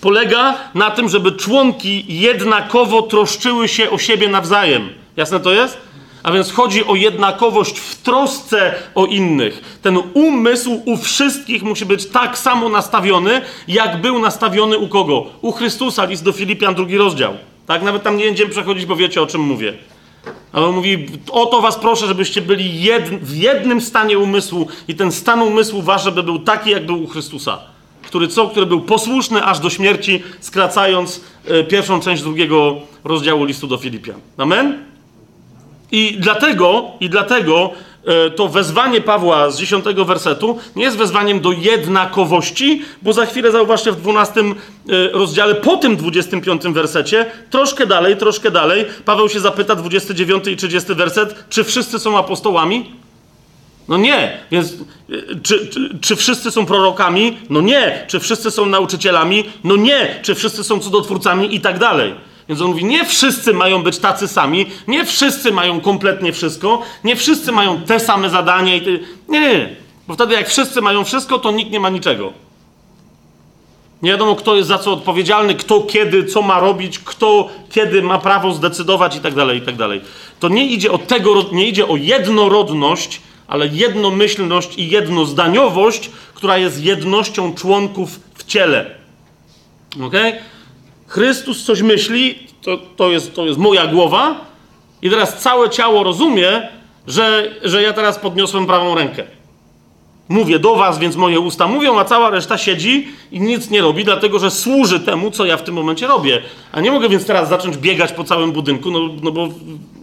[0.00, 4.88] Polega na tym, żeby członki jednakowo troszczyły się o siebie nawzajem.
[5.16, 5.78] Jasne to jest?
[6.22, 9.78] A więc chodzi o jednakowość w trosce o innych.
[9.82, 15.26] Ten umysł u wszystkich musi być tak samo nastawiony, jak był nastawiony u kogo?
[15.42, 17.34] U Chrystusa, list do Filipian, drugi rozdział.
[17.66, 19.74] Tak, nawet tam nie będziemy przechodzić, bo wiecie o czym mówię.
[20.52, 22.90] Ale on mówi, o to was proszę, żebyście byli
[23.22, 27.06] w jednym stanie umysłu i ten stan umysłu wasz, żeby był taki, jak był u
[27.06, 27.58] Chrystusa.
[28.02, 28.48] Który co?
[28.48, 34.20] Który był posłuszny aż do śmierci, skracając e, pierwszą część drugiego rozdziału listu do Filipian.
[34.36, 34.84] Amen?
[35.92, 37.70] I dlatego, i dlatego
[38.04, 43.52] e, to wezwanie Pawła z 10 wersetu nie jest wezwaniem do jednakowości, bo za chwilę
[43.52, 44.52] zauważcie w 12 e,
[45.12, 50.94] rozdziale, po tym 25 wersecie, troszkę dalej, troszkę dalej, Paweł się zapyta, 29 i 30
[50.94, 53.00] werset, czy wszyscy są apostołami?
[53.88, 54.76] No nie, więc e,
[55.42, 57.38] czy, czy, czy wszyscy są prorokami?
[57.50, 58.04] No nie.
[58.08, 59.44] Czy wszyscy są nauczycielami?
[59.64, 60.18] No nie.
[60.22, 61.54] Czy wszyscy są cudotwórcami?
[61.54, 62.14] I tak dalej.
[62.50, 67.16] Więc on mówi, nie wszyscy mają być tacy sami, nie wszyscy mają kompletnie wszystko, nie
[67.16, 69.00] wszyscy mają te same zadanie i ty...
[69.28, 69.76] Nie, nie, nie.
[70.08, 72.32] Bo wtedy jak wszyscy mają wszystko, to nikt nie ma niczego.
[74.02, 78.18] Nie wiadomo, kto jest za co odpowiedzialny, kto kiedy, co ma robić, kto kiedy ma
[78.18, 80.00] prawo zdecydować i tak dalej, i tak dalej.
[80.40, 86.84] To nie idzie o tego, nie idzie o jednorodność, ale jednomyślność i jednozdaniowość, która jest
[86.84, 88.90] jednością członków w ciele.
[89.96, 90.28] Okej?
[90.28, 90.49] Okay?
[91.10, 94.40] Chrystus coś myśli, to, to, jest, to jest moja głowa,
[95.02, 96.68] i teraz całe ciało rozumie,
[97.06, 99.22] że, że ja teraz podniosłem prawą rękę.
[100.28, 104.04] Mówię do was, więc moje usta mówią, a cała reszta siedzi i nic nie robi,
[104.04, 106.42] dlatego że służy temu, co ja w tym momencie robię.
[106.72, 109.48] A nie mogę więc teraz zacząć biegać po całym budynku, no, no, bo,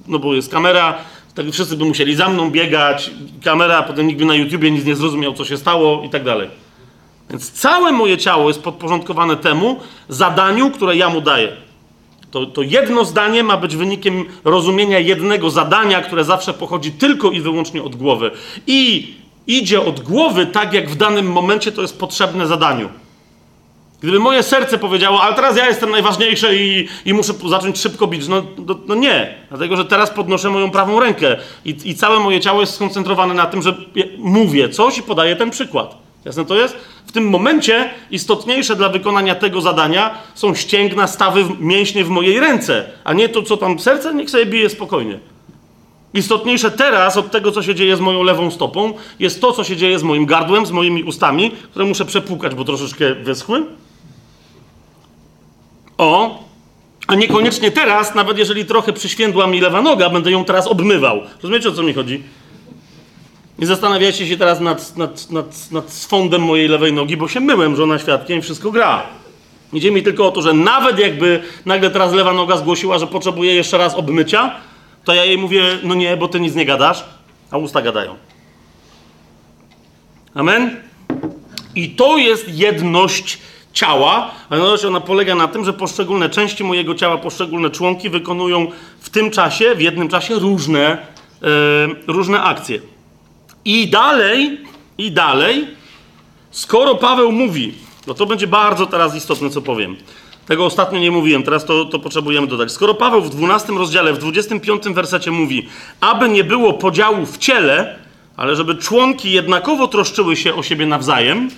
[0.08, 0.98] no bo jest kamera,
[1.36, 3.12] tak wszyscy by musieli za mną biegać,
[3.44, 6.67] kamera, potem nikt by na YouTubie nic nie zrozumiał, co się stało i tak dalej.
[7.30, 11.52] Więc całe moje ciało jest podporządkowane temu zadaniu, które ja mu daję.
[12.32, 17.42] To, to jedno zdanie ma być wynikiem rozumienia jednego zadania, które zawsze pochodzi tylko i
[17.42, 18.32] wyłącznie od głowy.
[18.68, 19.14] I
[19.48, 22.90] idzie od głowy tak, jak w danym momencie to jest potrzebne zadaniu.
[24.02, 28.28] Gdyby moje serce powiedziało, ale teraz ja jestem najważniejszy i, i muszę zacząć szybko bić,
[28.28, 29.36] no, no, no, nie.
[29.50, 33.46] Dlatego, że teraz podnoszę moją prawą rękę i, i całe moje ciało jest skoncentrowane na
[33.46, 33.76] tym, że
[34.18, 36.07] mówię coś i podaję ten przykład.
[36.26, 36.78] Jasne to jest?
[37.06, 42.90] W tym momencie istotniejsze dla wykonania tego zadania są ścięgna, stawy, mięśnie w mojej ręce,
[43.04, 45.20] a nie to, co tam serce, niech sobie bije spokojnie.
[46.14, 49.78] Istotniejsze teraz od tego, co się dzieje z moją lewą stopą, jest to, co się
[49.78, 53.66] dzieje z moim gardłem, z moimi ustami, które muszę przepłukać, bo troszeczkę wyschły.
[55.98, 56.40] O,
[57.08, 61.22] a niekoniecznie teraz, nawet jeżeli trochę przyświędła mi lewa noga, będę ją teraz obmywał.
[61.44, 62.24] Rozumiecie, o co mi chodzi?
[63.60, 68.00] Nie zastanawiajcie się teraz nad, nad, nad, nad mojej lewej nogi, bo się myłem, żona
[68.00, 69.04] świadkiem, wszystko gra.
[69.74, 73.56] Idzie mi tylko o to, że nawet jakby nagle teraz lewa noga zgłosiła, że potrzebuje
[73.56, 74.56] jeszcze raz obmycia,
[75.04, 77.04] to ja jej mówię, no nie, bo ty nic nie gadasz,
[77.52, 78.16] a usta gadają.
[80.34, 80.76] Amen?
[81.76, 83.40] I to jest jedność
[83.74, 84.56] ciała, a
[84.88, 88.68] ona polega na tym, że poszczególne części mojego ciała, poszczególne członki wykonują
[89.00, 90.98] w tym czasie, w jednym czasie różne,
[91.42, 91.48] yy,
[92.08, 92.80] różne akcje.
[93.68, 94.62] I dalej,
[94.98, 95.68] i dalej,
[96.52, 97.74] skoro Paweł mówi,
[98.08, 99.96] no to będzie bardzo teraz istotne, co powiem.
[100.46, 102.72] Tego ostatnio nie mówiłem, teraz to, to potrzebujemy dodać.
[102.72, 105.68] Skoro Paweł w 12 rozdziale, w 25 wersecie mówi,
[106.02, 108.00] aby nie było podziału w ciele,
[108.38, 111.50] ale żeby członki jednakowo troszczyły się o siebie nawzajem,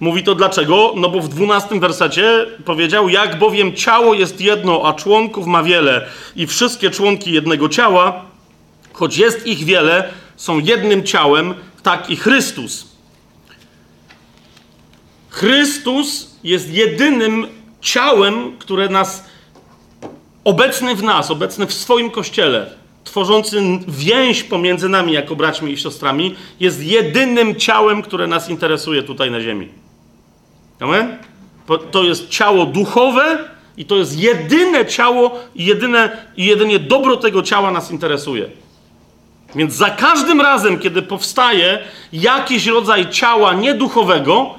[0.00, 0.92] Mówi to dlaczego?
[0.96, 6.06] No bo w 12 wersecie powiedział, jak bowiem ciało jest jedno, a członków ma wiele
[6.36, 8.31] i wszystkie członki jednego ciała,
[8.92, 12.86] choć jest ich wiele, są jednym ciałem, tak i Chrystus.
[15.28, 17.46] Chrystus jest jedynym
[17.80, 19.24] ciałem, które nas,
[20.44, 22.70] obecny w nas, obecny w swoim kościele,
[23.04, 29.30] tworzący więź pomiędzy nami jako braćmi i siostrami, jest jedynym ciałem, które nas interesuje tutaj
[29.30, 29.68] na ziemi.
[30.80, 31.18] Amen?
[31.90, 33.38] To jest ciało duchowe
[33.76, 38.50] i to jest jedyne ciało i jedyne, i jedynie dobro tego ciała nas interesuje.
[39.54, 41.78] Więc za każdym razem, kiedy powstaje
[42.12, 44.54] jakiś rodzaj ciała nieduchowego,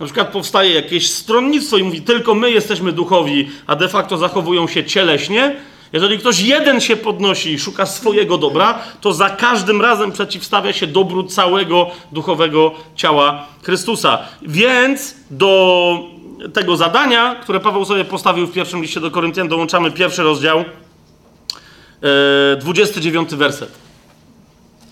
[0.00, 4.68] na przykład powstaje jakieś stronnictwo i mówi tylko my jesteśmy duchowi, a de facto zachowują
[4.68, 5.56] się cieleśnie,
[5.92, 10.86] jeżeli ktoś jeden się podnosi i szuka swojego dobra, to za każdym razem przeciwstawia się
[10.86, 14.18] dobru całego duchowego ciała Chrystusa.
[14.42, 15.98] Więc do
[16.52, 20.64] tego zadania, które Paweł sobie postawił w pierwszym liście do Koryntian, dołączamy pierwszy rozdział,
[22.60, 23.87] 29 e, werset.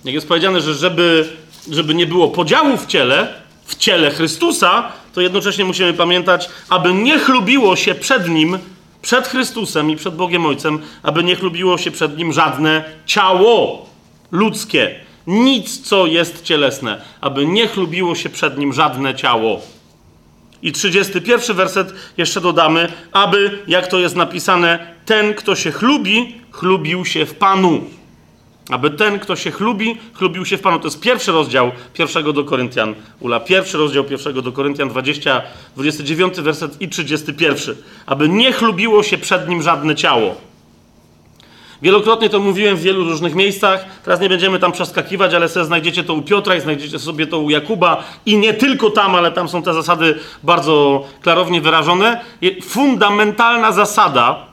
[0.07, 1.29] Jak jest powiedziane, że żeby,
[1.71, 7.19] żeby nie było podziału w ciele, w ciele Chrystusa, to jednocześnie musimy pamiętać, aby nie
[7.19, 8.59] chlubiło się przed Nim,
[9.03, 13.87] przed Chrystusem i przed Bogiem Ojcem, aby nie chlubiło się przed Nim żadne ciało
[14.33, 14.95] ludzkie.
[15.27, 19.61] Nic, co jest cielesne, aby nie chlubiło się przed Nim żadne ciało.
[20.62, 27.05] I 31 werset jeszcze dodamy, aby, jak to jest napisane, ten, kto się chlubi, chlubił
[27.05, 27.85] się w Panu.
[28.70, 30.79] Aby ten, kto się chlubi, chlubił się w Panu.
[30.79, 32.94] To jest pierwszy rozdział pierwszego do Koryntian.
[33.20, 35.42] Ula, pierwszy rozdział pierwszego do Koryntian, 20,
[35.76, 37.76] 29 werset i 31.
[38.07, 40.35] Aby nie chlubiło się przed nim żadne ciało.
[41.83, 43.85] Wielokrotnie to mówiłem w wielu różnych miejscach.
[44.05, 47.38] Teraz nie będziemy tam przeskakiwać, ale sobie znajdziecie to u Piotra i znajdziecie sobie to
[47.38, 48.05] u Jakuba.
[48.26, 52.20] I nie tylko tam, ale tam są te zasady bardzo klarownie wyrażone.
[52.62, 54.46] Fundamentalna zasada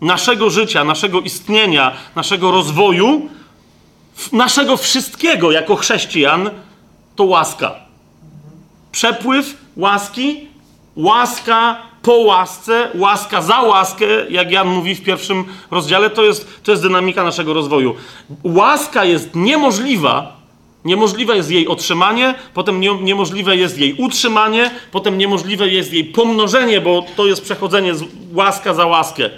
[0.00, 3.28] naszego życia, naszego istnienia, naszego rozwoju,
[4.32, 6.50] naszego wszystkiego jako chrześcijan
[7.16, 7.74] to łaska.
[8.92, 10.48] Przepływ łaski,
[10.96, 16.70] łaska po łasce, łaska za łaskę, jak Jan mówi w pierwszym rozdziale, to jest, to
[16.70, 17.94] jest dynamika naszego rozwoju.
[18.44, 20.36] Łaska jest niemożliwa,
[20.84, 26.80] niemożliwe jest jej otrzymanie, potem nie, niemożliwe jest jej utrzymanie, potem niemożliwe jest jej pomnożenie,
[26.80, 29.30] bo to jest przechodzenie z łaska za łaskę.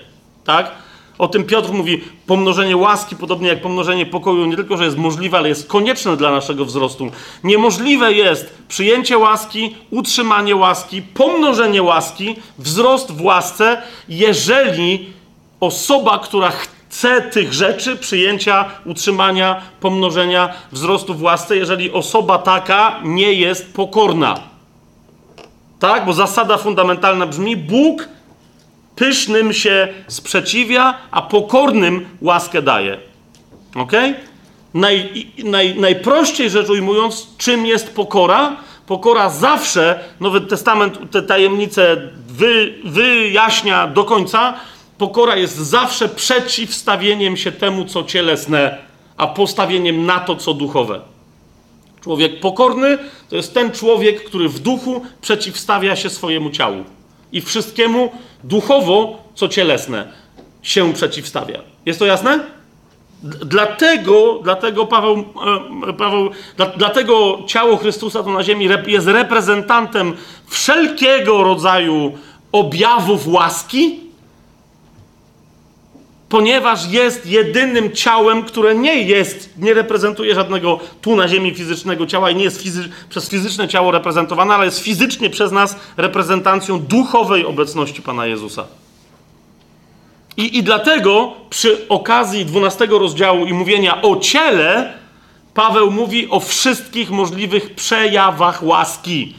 [0.45, 0.88] Tak?
[1.19, 5.39] O tym Piotr mówi, pomnożenie łaski, podobnie jak pomnożenie pokoju, nie tylko, że jest możliwe,
[5.39, 7.11] ale jest konieczne dla naszego wzrostu.
[7.45, 15.13] Niemożliwe jest przyjęcie łaski, utrzymanie łaski, pomnożenie łaski, wzrost w łasce, jeżeli
[15.61, 23.33] osoba, która chce tych rzeczy, przyjęcia, utrzymania, pomnożenia, wzrostu w łasce, jeżeli osoba taka nie
[23.33, 24.41] jest pokorna.
[25.79, 26.07] Tak?
[26.07, 28.09] Bo zasada fundamentalna brzmi: Bóg
[28.99, 32.99] Pysznym się sprzeciwia, a pokornym łaskę daje.
[33.75, 33.93] Ok?
[34.75, 38.57] Naj, naj, najprościej rzecz ujmując, czym jest pokora?
[38.87, 41.97] Pokora zawsze, Nowy Testament te tajemnice
[42.29, 44.55] wy, wyjaśnia do końca.
[44.99, 48.79] Pokora jest zawsze przeciwstawieniem się temu, co cielesne,
[49.17, 51.01] a postawieniem na to, co duchowe.
[52.01, 56.85] Człowiek pokorny to jest ten człowiek, który w duchu przeciwstawia się swojemu ciału
[57.33, 58.11] i wszystkiemu
[58.45, 60.13] duchowo, co cielesne,
[60.63, 61.59] się przeciwstawia.
[61.87, 62.41] Jest to jasne?
[63.23, 65.25] Dlatego, dlatego Paweł,
[65.89, 66.31] e, Paweł
[66.77, 72.13] dlatego ciało Chrystusa tu na ziemi jest reprezentantem wszelkiego rodzaju
[72.53, 74.01] objawów łaski,
[76.29, 82.31] ponieważ jest jedynym ciałem, które nie jest, nie reprezentuje żadnego tu na ziemi fizycznego ciała
[82.31, 87.47] i nie jest fizy przez fizyczne ciało reprezentowane, ale jest fizycznie przez nas reprezentacją duchowej
[87.47, 88.67] obecności Pana Jezusa.
[90.37, 94.95] I, I dlatego przy okazji 12 rozdziału i mówienia o ciele,
[95.55, 99.35] Paweł mówi o wszystkich możliwych przejawach łaski.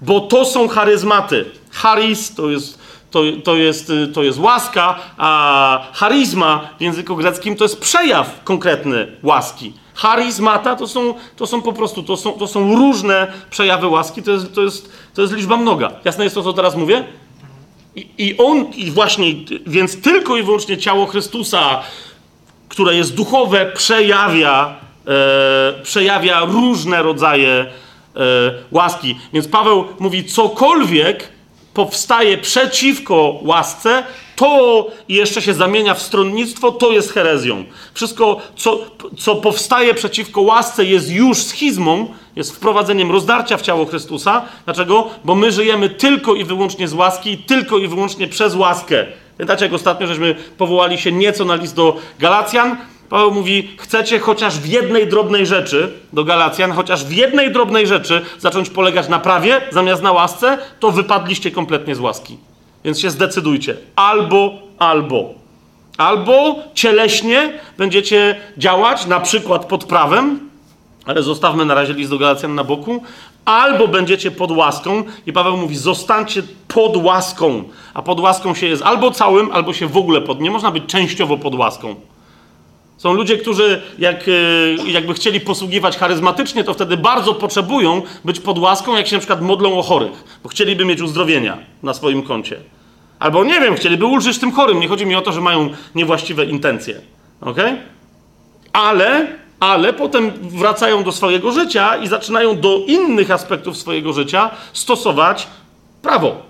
[0.00, 1.44] Bo to są charyzmaty.
[1.70, 2.78] Charis to jest
[3.14, 8.44] to, to, jest, y, to jest łaska, a charizma w języku greckim to jest przejaw
[8.44, 9.72] konkretny łaski.
[9.94, 14.30] Charizmata to są, to są po prostu, to są, to są różne przejawy łaski, to
[14.30, 15.92] jest, to, jest, to jest liczba mnoga.
[16.04, 17.04] Jasne jest to, co teraz mówię?
[17.96, 19.34] I, I on, i właśnie,
[19.66, 21.82] więc tylko i wyłącznie ciało Chrystusa,
[22.68, 27.66] które jest duchowe, przejawia, e, przejawia różne rodzaje e,
[28.70, 29.16] łaski.
[29.32, 31.33] Więc Paweł mówi, cokolwiek
[31.74, 34.04] powstaje przeciwko łasce,
[34.36, 37.64] to jeszcze się zamienia w stronnictwo, to jest herezją.
[37.94, 38.78] Wszystko, co,
[39.18, 44.42] co powstaje przeciwko łasce, jest już schizmą, jest wprowadzeniem rozdarcia w ciało Chrystusa.
[44.64, 45.10] Dlaczego?
[45.24, 49.06] Bo my żyjemy tylko i wyłącznie z łaski, tylko i wyłącznie przez łaskę.
[49.38, 52.76] Pamiętacie, jak ostatnio żeśmy powołali się nieco na list do Galacjan?
[53.08, 58.22] Paweł mówi, chcecie chociaż w jednej drobnej rzeczy, do Galacjan, chociaż w jednej drobnej rzeczy
[58.38, 62.38] zacząć polegać na prawie zamiast na łasce, to wypadliście kompletnie z łaski.
[62.84, 63.76] Więc się zdecydujcie.
[63.96, 65.34] Albo, albo.
[65.98, 70.40] Albo cieleśnie będziecie działać, na przykład pod prawem,
[71.06, 73.02] ale zostawmy na razie list do Galacjan na boku,
[73.44, 78.82] albo będziecie pod łaską i Paweł mówi, zostańcie pod łaską, a pod łaską się jest
[78.82, 81.94] albo całym, albo się w ogóle pod, nie można być częściowo pod łaską.
[82.96, 88.58] Są ludzie, którzy jak, e, jakby chcieli posługiwać charyzmatycznie, to wtedy bardzo potrzebują być pod
[88.58, 92.56] łaską, jak się na przykład modlą o chorych, bo chcieliby mieć uzdrowienia na swoim koncie.
[93.18, 94.80] Albo nie wiem, chcieliby ulżyć tym chorym.
[94.80, 97.00] Nie chodzi mi o to, że mają niewłaściwe intencje.
[97.40, 97.56] Ok?
[98.72, 99.26] Ale,
[99.60, 105.46] ale potem wracają do swojego życia i zaczynają do innych aspektów swojego życia stosować
[106.02, 106.42] prawo.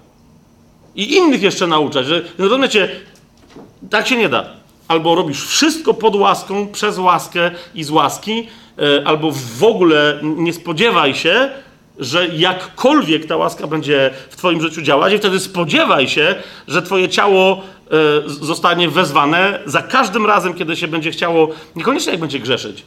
[0.95, 2.89] I innych jeszcze nauczać, że rozumiecie,
[3.91, 9.09] tak się nie da albo robisz wszystko pod łaską, przez łaskę i z łaski, e,
[9.09, 11.51] albo w ogóle nie spodziewaj się,
[11.99, 16.35] że jakkolwiek ta łaska będzie w Twoim życiu działać, i wtedy spodziewaj się,
[16.69, 22.21] że Twoje ciało e, zostanie wezwane za każdym razem, kiedy się będzie chciało, niekoniecznie jak
[22.21, 22.83] będzie grzeszyć,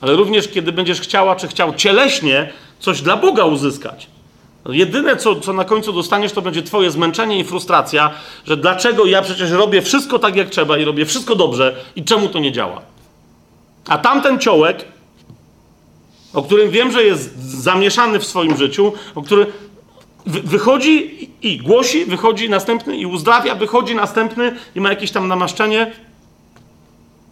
[0.00, 4.06] ale również kiedy będziesz chciała, czy chciał cieleśnie coś dla Boga uzyskać.
[4.68, 8.10] Jedyne, co, co na końcu dostaniesz, to będzie twoje zmęczenie i frustracja,
[8.44, 12.28] że dlaczego ja przecież robię wszystko tak, jak trzeba i robię wszystko dobrze i czemu
[12.28, 12.82] to nie działa.
[13.88, 14.84] A tamten ciołek,
[16.34, 19.46] o którym wiem, że jest zamieszany w swoim życiu, o który
[20.26, 25.92] wychodzi i głosi, wychodzi następny i uzdrawia, wychodzi następny i ma jakieś tam namaszczenie,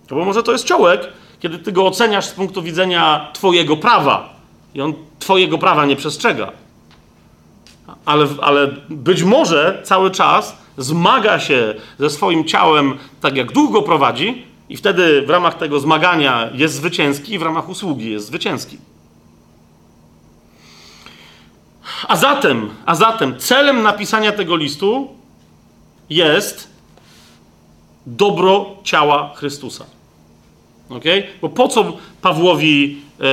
[0.06, 1.08] to bo może to jest ciołek,
[1.40, 4.34] kiedy ty go oceniasz z punktu widzenia twojego prawa
[4.74, 6.52] i on twojego prawa nie przestrzega.
[8.04, 13.82] Ale, ale być może cały czas zmaga się ze swoim ciałem tak, jak duch go
[13.82, 18.78] prowadzi, i wtedy w ramach tego zmagania jest zwycięski, i w ramach usługi jest zwycięski.
[22.08, 25.08] A zatem, a zatem celem napisania tego listu
[26.10, 26.70] jest
[28.06, 29.84] dobro ciała Chrystusa.
[30.90, 31.22] Okay?
[31.42, 33.24] Bo po co Pawłowi, e,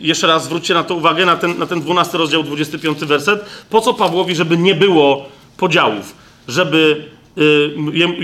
[0.00, 3.80] jeszcze raz zwróćcie na to uwagę, na ten, na ten 12 rozdział, 25 werset, po
[3.80, 5.26] co Pawłowi, żeby nie było
[5.56, 6.14] podziałów,
[6.48, 8.14] żeby y, jemu,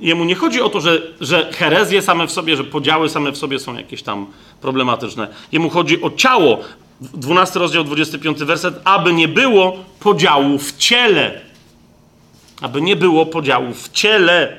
[0.00, 3.38] jemu, nie chodzi o to, że, że herezje same w sobie, że podziały same w
[3.38, 4.26] sobie są jakieś tam
[4.60, 5.28] problematyczne.
[5.52, 6.60] Jemu chodzi o ciało.
[7.00, 11.40] 12 rozdział, 25 werset, aby nie było podziału w ciele.
[12.60, 14.58] Aby nie było podziału w ciele.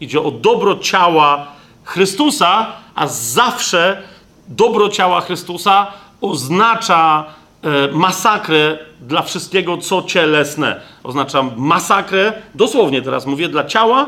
[0.00, 1.55] Idzie o dobro ciała
[1.86, 4.02] Chrystusa, a zawsze
[4.48, 5.86] dobro ciała Chrystusa
[6.20, 7.24] oznacza
[7.62, 10.80] e, masakrę dla wszystkiego, co cielesne.
[11.02, 14.06] Oznacza masakrę, dosłownie teraz mówię, dla ciała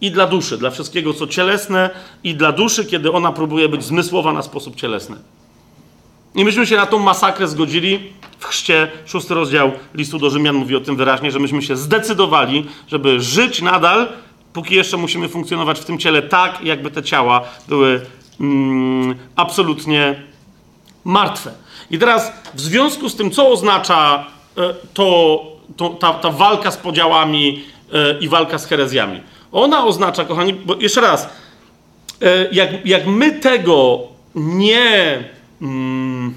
[0.00, 0.58] i dla duszy.
[0.58, 1.90] Dla wszystkiego, co cielesne
[2.24, 5.16] i dla duszy, kiedy ona próbuje być zmysłowa na sposób cielesny.
[6.34, 10.76] I myśmy się na tą masakrę zgodzili w chrzcie, szósty rozdział listu do Rzymian mówi
[10.76, 14.08] o tym wyraźnie, że myśmy się zdecydowali, żeby żyć nadal
[14.52, 18.00] póki jeszcze musimy funkcjonować w tym ciele tak, jakby te ciała były
[18.40, 20.22] mm, absolutnie
[21.04, 21.52] martwe.
[21.90, 24.26] I teraz w związku z tym, co oznacza
[24.56, 25.42] e, to,
[25.76, 29.20] to ta, ta, walka z podziałami e, i walka z herezjami?
[29.52, 31.28] Ona oznacza, kochani, bo jeszcze raz,
[32.22, 33.98] e, jak, jak my tego
[34.34, 35.24] nie
[35.62, 36.34] mm,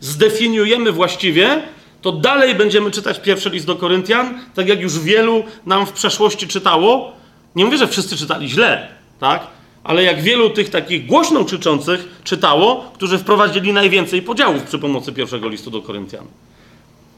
[0.00, 1.62] zdefiniujemy właściwie,
[2.02, 6.48] to dalej będziemy czytać pierwszy list do Koryntian, tak jak już wielu nam w przeszłości
[6.48, 7.12] czytało.
[7.56, 8.88] Nie mówię, że wszyscy czytali źle,
[9.20, 9.46] tak?
[9.84, 15.48] Ale jak wielu tych takich głośno krzyczących czytało, którzy wprowadzili najwięcej podziałów przy pomocy pierwszego
[15.48, 16.26] listu do Koryntian.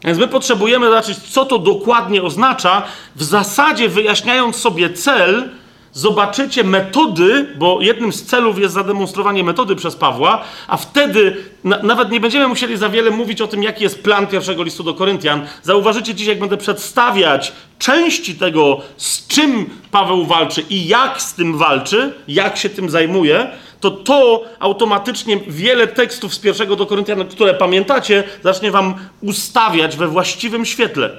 [0.05, 2.83] Więc my potrzebujemy zobaczyć, co to dokładnie oznacza,
[3.17, 5.51] w zasadzie wyjaśniając sobie cel,
[5.95, 12.11] zobaczycie metody, bo jednym z celów jest zademonstrowanie metody przez Pawła, a wtedy na, nawet
[12.11, 15.47] nie będziemy musieli za wiele mówić o tym, jaki jest plan pierwszego listu do Koryntian.
[15.63, 21.59] Zauważycie dziś, jak będę przedstawiać części tego, z czym Paweł walczy i jak z tym
[21.59, 27.55] walczy, jak się tym zajmuje, to to automatycznie wiele tekstów z pierwszego do Koryntian, które
[27.55, 31.11] pamiętacie, zacznie wam ustawiać we właściwym świetle.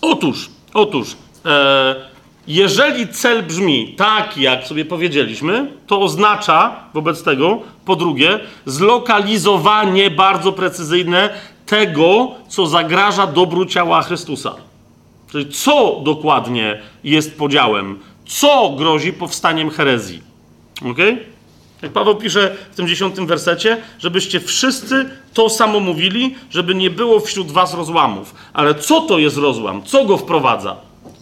[0.00, 1.16] Otóż, otóż,
[1.46, 2.13] e,
[2.48, 10.52] jeżeli cel brzmi tak, jak sobie powiedzieliśmy, to oznacza wobec tego, po drugie, zlokalizowanie bardzo
[10.52, 11.30] precyzyjne
[11.66, 14.54] tego, co zagraża dobru ciała Chrystusa.
[15.30, 20.22] Czyli co dokładnie jest podziałem, co grozi powstaniem herezji.
[20.90, 20.98] Ok?
[21.82, 27.20] Jak Paweł pisze w tym dziesiątym wersecie, żebyście wszyscy to samo mówili, żeby nie było
[27.20, 28.34] wśród was rozłamów.
[28.52, 29.82] Ale co to jest rozłam?
[29.82, 30.76] Co go wprowadza?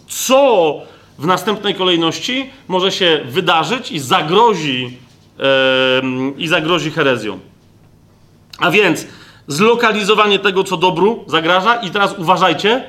[0.07, 0.81] Co
[1.17, 4.97] w następnej kolejności może się wydarzyć i zagrozi,
[5.37, 5.45] yy,
[6.37, 7.39] i zagrozi herezją.
[8.59, 9.07] A więc
[9.47, 12.83] zlokalizowanie tego, co dobru zagraża, i teraz uważajcie,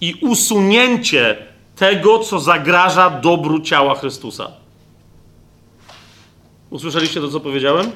[0.00, 1.36] i usunięcie
[1.76, 4.50] tego, co zagraża dobru ciała Chrystusa.
[6.70, 7.90] Usłyszeliście to, co powiedziałem?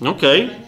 [0.00, 0.44] Okej.
[0.44, 0.64] Okay.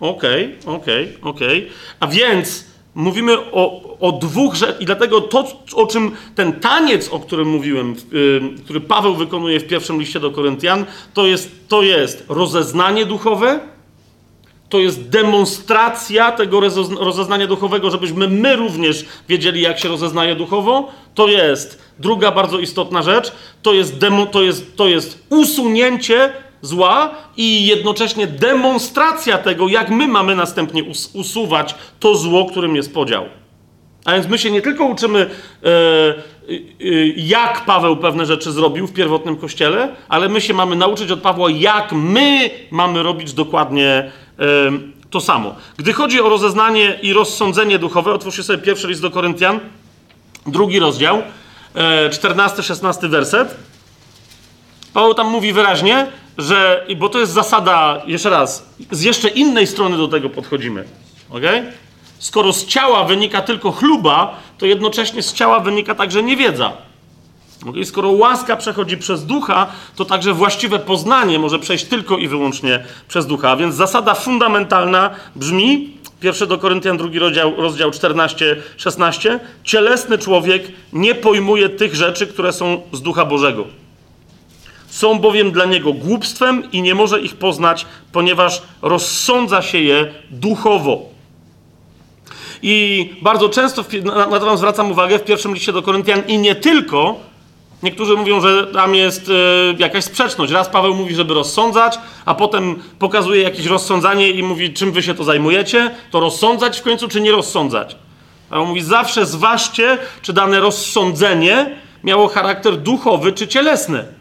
[0.00, 1.70] Okej, okay, okej, okay, okej.
[2.00, 2.64] A więc
[2.98, 5.44] mówimy o, o dwóch rzeczach, i dlatego to,
[5.74, 10.30] o czym ten taniec, o którym mówiłem, yy, który Paweł wykonuje w pierwszym liście do
[10.30, 10.84] Koryntian,
[11.14, 13.60] to jest, to jest rozeznanie duchowe,
[14.68, 16.60] to jest demonstracja tego
[17.00, 20.88] rozeznania duchowego, żebyśmy my również wiedzieli, jak się rozeznaje duchowo.
[21.14, 23.32] To jest druga bardzo istotna rzecz,
[23.62, 26.32] to jest, demo, to jest, to jest usunięcie
[26.62, 32.94] zła i jednocześnie demonstracja tego, jak my mamy następnie us usuwać to zło, którym jest
[32.94, 33.24] podział.
[34.04, 36.14] A więc my się nie tylko uczymy, e, e,
[37.16, 41.50] jak Paweł pewne rzeczy zrobił w pierwotnym kościele, ale my się mamy nauczyć od Pawła,
[41.50, 44.10] jak my mamy robić dokładnie e,
[45.10, 45.54] to samo.
[45.76, 49.60] Gdy chodzi o rozeznanie i rozsądzenie duchowe, otwórzcie sobie pierwszy list do Koryntian,
[50.46, 51.22] drugi rozdział,
[52.10, 53.56] 14-16 werset.
[54.94, 56.06] Paweł tam mówi wyraźnie,
[56.38, 60.84] że, bo to jest zasada, jeszcze raz, z jeszcze innej strony do tego podchodzimy.
[61.30, 61.42] ok?
[62.18, 66.72] Skoro z ciała wynika tylko chluba, to jednocześnie z ciała wynika także niewiedza.
[67.66, 67.84] Okay?
[67.84, 69.66] Skoro łaska przechodzi przez ducha,
[69.96, 73.50] to także właściwe poznanie może przejść tylko i wyłącznie przez ducha.
[73.50, 75.90] A więc zasada fundamentalna brzmi,
[76.22, 80.62] 1 do Koryntian, drugi rozdział, rozdział 14-16, cielesny człowiek
[80.92, 83.64] nie pojmuje tych rzeczy, które są z ducha Bożego.
[84.98, 91.02] Są bowiem dla niego głupstwem i nie może ich poznać, ponieważ rozsądza się je duchowo.
[92.62, 96.54] I bardzo często na, to wam zwracam uwagę w pierwszym liście do Koryntian i nie
[96.54, 97.16] tylko.
[97.82, 99.32] Niektórzy mówią, że tam jest y,
[99.78, 100.52] jakaś sprzeczność.
[100.52, 105.14] Raz Paweł mówi, żeby rozsądzać, a potem pokazuje jakieś rozsądzanie i mówi, czym wy się
[105.14, 105.90] to zajmujecie.
[106.10, 107.96] To rozsądzać w końcu, czy nie rozsądzać?
[108.50, 114.17] On mówi, zawsze zważcie, czy dane rozsądzenie miało charakter duchowy czy cielesny.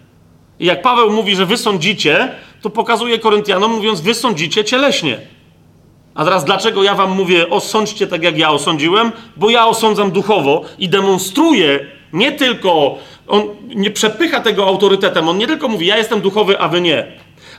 [0.59, 2.31] I jak Paweł mówi, że wy sądzicie,
[2.61, 5.17] to pokazuje Koryntianom, mówiąc, wy sądzicie cieleśnie.
[6.15, 9.11] A teraz dlaczego ja wam mówię, osądźcie tak, jak ja osądziłem?
[9.35, 12.97] Bo ja osądzam duchowo i demonstruję nie tylko,
[13.27, 13.43] on
[13.75, 17.07] nie przepycha tego autorytetem, on nie tylko mówi, ja jestem duchowy, a wy nie.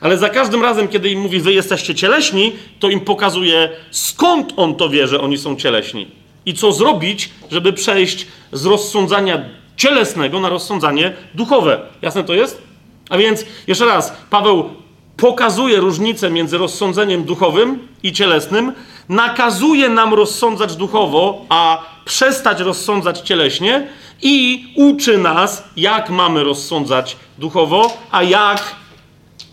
[0.01, 4.75] Ale za każdym razem, kiedy im mówi, wy jesteście cieleśni, to im pokazuje, skąd on
[4.75, 6.07] to wie, że oni są cieleśni.
[6.45, 9.45] I co zrobić, żeby przejść z rozsądzania
[9.77, 11.79] cielesnego na rozsądzanie duchowe.
[12.01, 12.68] Jasne to jest?
[13.09, 14.69] A więc, jeszcze raz, Paweł
[15.17, 18.71] pokazuje różnicę między rozsądzeniem duchowym i cielesnym,
[19.09, 23.87] nakazuje nam rozsądzać duchowo, a przestać rozsądzać cieleśnie
[24.21, 28.75] i uczy nas, jak mamy rozsądzać duchowo, a jak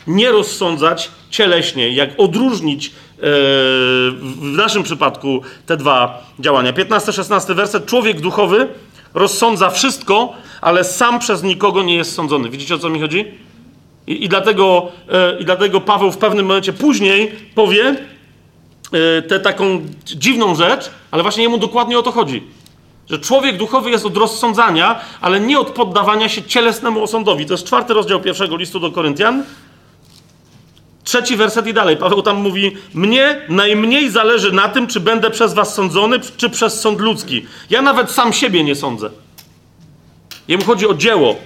[0.07, 2.91] nie rozsądzać cieleśnie, jak odróżnić e,
[4.21, 6.73] w naszym przypadku te dwa działania.
[6.73, 7.87] 15-16 werset.
[7.87, 8.69] Człowiek duchowy
[9.15, 12.51] rozsądza wszystko, ale sam przez nikogo nie jest sądzony.
[12.51, 13.46] Widzicie o co mi chodzi?
[14.07, 17.97] I, i dlatego, e, I dlatego Paweł w pewnym momencie później powie
[18.93, 22.43] e, tę taką dziwną rzecz, ale właśnie jemu dokładnie o to chodzi.
[23.11, 27.47] Że człowiek duchowy jest od rozsądzania, ale nie od poddawania się cielesnemu osądowi.
[27.47, 29.43] To jest czwarty rozdział pierwszego listu do Koryntian.
[31.05, 31.97] Trzeci werset i dalej.
[31.97, 36.81] Paweł tam mówi: Mnie najmniej zależy na tym, czy będę przez was sądzony, czy przez
[36.81, 37.47] sąd ludzki.
[37.71, 39.11] Ja nawet sam siebie nie sądzę.
[40.49, 41.37] Jemu chodzi o dzieło.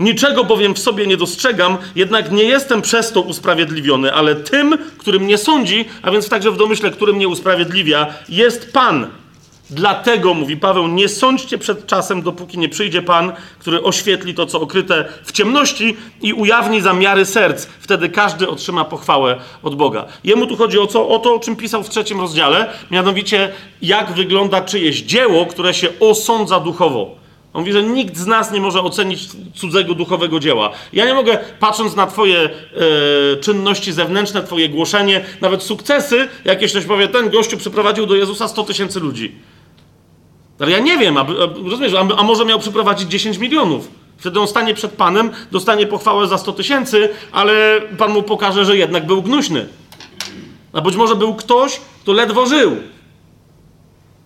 [0.00, 5.20] Niczego bowiem w sobie nie dostrzegam, jednak nie jestem przez to usprawiedliwiony, ale tym, który
[5.20, 9.06] mnie sądzi, a więc także w domyśle, który mnie usprawiedliwia, jest Pan.
[9.70, 14.60] Dlatego, mówi Paweł, nie sądźcie przed czasem, dopóki nie przyjdzie Pan, który oświetli to, co
[14.60, 17.66] okryte w ciemności i ujawni zamiary serc.
[17.80, 20.06] Wtedy każdy otrzyma pochwałę od Boga.
[20.24, 24.12] Jemu tu chodzi o, co, o to, o czym pisał w trzecim rozdziale, mianowicie jak
[24.12, 27.19] wygląda czyjeś dzieło, które się osądza duchowo.
[27.52, 30.70] On mówi, że nikt z nas nie może ocenić cudzego duchowego dzieła.
[30.92, 32.50] Ja nie mogę, patrząc na Twoje e,
[33.36, 38.64] czynności zewnętrzne, Twoje głoszenie, nawet sukcesy, jakieś ktoś powie, ten gościu przyprowadził do Jezusa 100
[38.64, 39.34] tysięcy ludzi.
[40.60, 41.24] Ale ja nie wiem, a, a,
[41.70, 43.88] rozumiesz, a, a może miał przyprowadzić 10 milionów.
[44.18, 48.76] Wtedy on stanie przed Panem, dostanie pochwałę za 100 tysięcy, ale Pan mu pokaże, że
[48.76, 49.68] jednak był gnuśny.
[50.72, 52.76] A być może był ktoś, kto ledwo żył.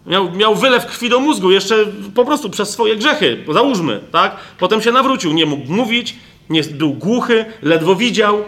[0.07, 4.37] Miał, miał wylew krwi do mózgu, jeszcze po prostu przez swoje grzechy, załóżmy, tak?
[4.59, 6.17] Potem się nawrócił, nie mógł mówić,
[6.51, 8.45] nie, był głuchy, ledwo widział.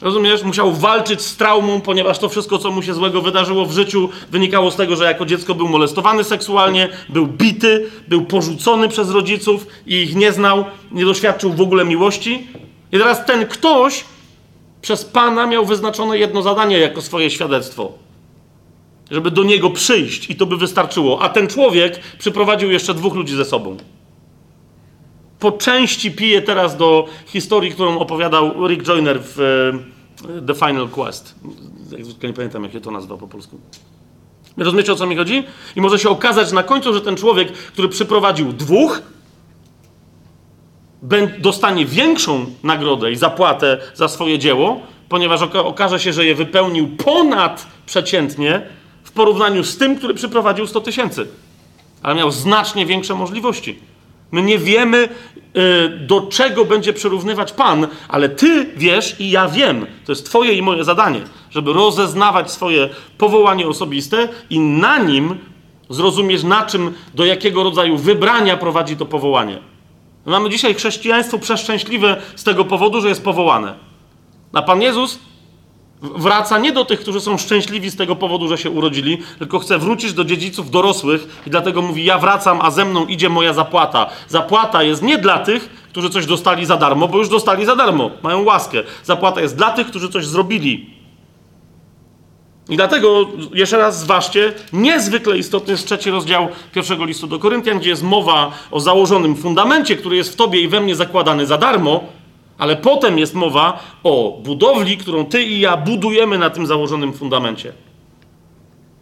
[0.00, 0.42] Rozumiesz?
[0.42, 4.70] Musiał walczyć z traumą, ponieważ to wszystko, co mu się złego wydarzyło w życiu, wynikało
[4.70, 9.94] z tego, że jako dziecko był molestowany seksualnie, był bity, był porzucony przez rodziców i
[9.94, 12.46] ich nie znał, nie doświadczył w ogóle miłości.
[12.92, 14.04] I teraz ten ktoś
[14.82, 18.09] przez Pana miał wyznaczone jedno zadanie jako swoje świadectwo
[19.10, 21.22] żeby do niego przyjść i to by wystarczyło.
[21.22, 23.76] A ten człowiek przyprowadził jeszcze dwóch ludzi ze sobą.
[25.38, 31.34] Po części pije teraz do historii, którą opowiadał Rick Joyner w e, The Final Quest.
[32.22, 33.60] Nie pamiętam, jak się to nazywa po polsku.
[34.56, 35.44] Rozumiecie, o co mi chodzi?
[35.76, 39.02] I może się okazać na końcu, że ten człowiek, który przyprowadził dwóch,
[41.38, 47.66] dostanie większą nagrodę i zapłatę za swoje dzieło, ponieważ okaże się, że je wypełnił ponad
[47.86, 48.62] przeciętnie,
[49.10, 51.28] w porównaniu z tym, który przyprowadził 100 tysięcy.
[52.02, 53.78] Ale miał znacznie większe możliwości.
[54.32, 55.08] My nie wiemy,
[55.56, 59.86] y, do czego będzie przyrównywać Pan, ale Ty wiesz i ja wiem.
[60.06, 62.88] To jest Twoje i moje zadanie, żeby rozeznawać swoje
[63.18, 65.38] powołanie osobiste i na nim
[65.88, 69.58] zrozumieć, na czym, do jakiego rodzaju wybrania prowadzi to powołanie.
[70.26, 73.74] Mamy dzisiaj chrześcijaństwo przeszczęśliwe z tego powodu, że jest powołane.
[74.52, 75.18] A Pan Jezus
[76.02, 79.78] wraca nie do tych, którzy są szczęśliwi z tego powodu, że się urodzili, tylko chce
[79.78, 84.10] wrócić do dziedziców dorosłych i dlatego mówi: Ja wracam, a ze mną idzie moja zapłata.
[84.28, 88.10] Zapłata jest nie dla tych, którzy coś dostali za darmo, bo już dostali za darmo,
[88.22, 88.82] mają łaskę.
[89.04, 91.00] Zapłata jest dla tych, którzy coś zrobili.
[92.68, 97.90] I dlatego, jeszcze raz zważcie, niezwykle istotny jest trzeci rozdział pierwszego listu do Koryntian, gdzie
[97.90, 102.04] jest mowa o założonym fundamencie, który jest w tobie i we mnie zakładany za darmo,
[102.60, 107.72] ale potem jest mowa o budowli, którą ty i ja budujemy na tym założonym fundamencie.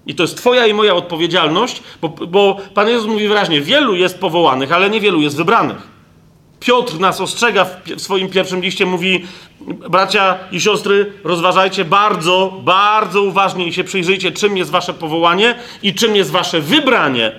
[0.07, 4.19] I to jest Twoja i moja odpowiedzialność, bo, bo Pan Jezus mówi wyraźnie: wielu jest
[4.19, 5.89] powołanych, ale niewielu jest wybranych.
[6.61, 9.27] Piotr nas ostrzega w swoim pierwszym liście, mówi:
[9.91, 15.95] Bracia i siostry, rozważajcie bardzo, bardzo uważnie i się przyjrzyjcie, czym jest Wasze powołanie i
[15.95, 17.33] czym jest Wasze wybranie,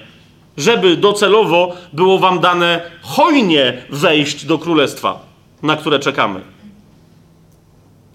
[0.58, 5.29] żeby docelowo było Wam dane hojnie wejść do królestwa,
[5.64, 6.42] na które czekamy.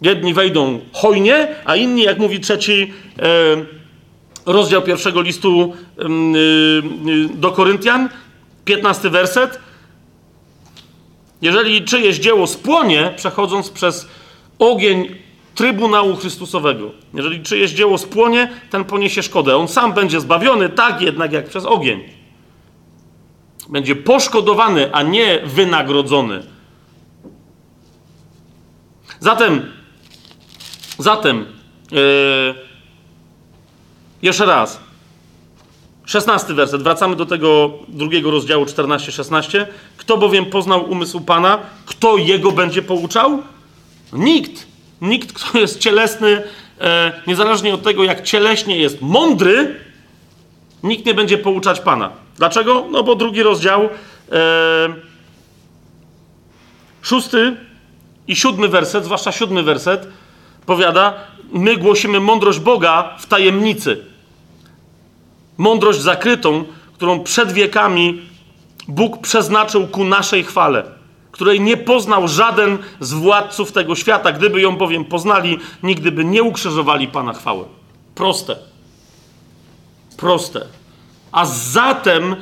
[0.03, 2.93] Jedni wejdą hojnie, a inni, jak mówi trzeci.
[3.17, 3.85] Yy,
[4.47, 6.05] rozdział pierwszego listu y,
[7.11, 8.09] y, do Koryntian,
[8.65, 9.59] 15 werset.
[11.43, 14.09] Jeżeli czyjeś dzieło spłonie, przechodząc przez
[14.59, 15.09] ogień
[15.55, 19.57] Trybunału Chrystusowego, jeżeli czyjeś dzieło spłonie, ten poniesie szkodę.
[19.57, 22.01] On sam będzie zbawiony, tak jednak jak przez ogień.
[23.69, 26.54] Będzie poszkodowany, a nie wynagrodzony.
[29.25, 29.73] Zatem,
[30.99, 31.47] zatem,
[31.91, 32.55] yy,
[34.23, 34.81] jeszcze raz.
[36.05, 36.83] 16 werset.
[36.83, 39.67] Wracamy do tego drugiego rozdziału 14-16.
[39.97, 43.43] Kto bowiem poznał umysł Pana, kto jego będzie pouczał?
[44.13, 44.67] Nikt.
[45.01, 46.43] Nikt, kto jest cielesny,
[46.81, 49.81] e, niezależnie od tego, jak cieleśnie jest mądry,
[50.83, 52.11] nikt nie będzie pouczać Pana.
[52.37, 52.87] Dlaczego?
[52.91, 53.89] No bo drugi rozdział,
[54.33, 54.95] e,
[57.03, 57.57] szósty
[58.29, 60.09] i siódmy werset, zwłaszcza siódmy werset,
[60.67, 61.15] powiada,
[61.53, 64.15] my głosimy mądrość Boga w tajemnicy
[65.59, 66.65] Mądrość zakrytą,
[66.95, 68.23] którą przed wiekami
[68.89, 70.85] Bóg przeznaczył ku naszej chwale,
[71.31, 74.33] której nie poznał żaden z władców tego świata.
[74.33, 77.65] Gdyby ją bowiem poznali, nigdy by nie ukrzyżowali Pana chwały.
[78.15, 78.57] Proste.
[80.17, 80.67] Proste.
[81.33, 82.37] A zatem y,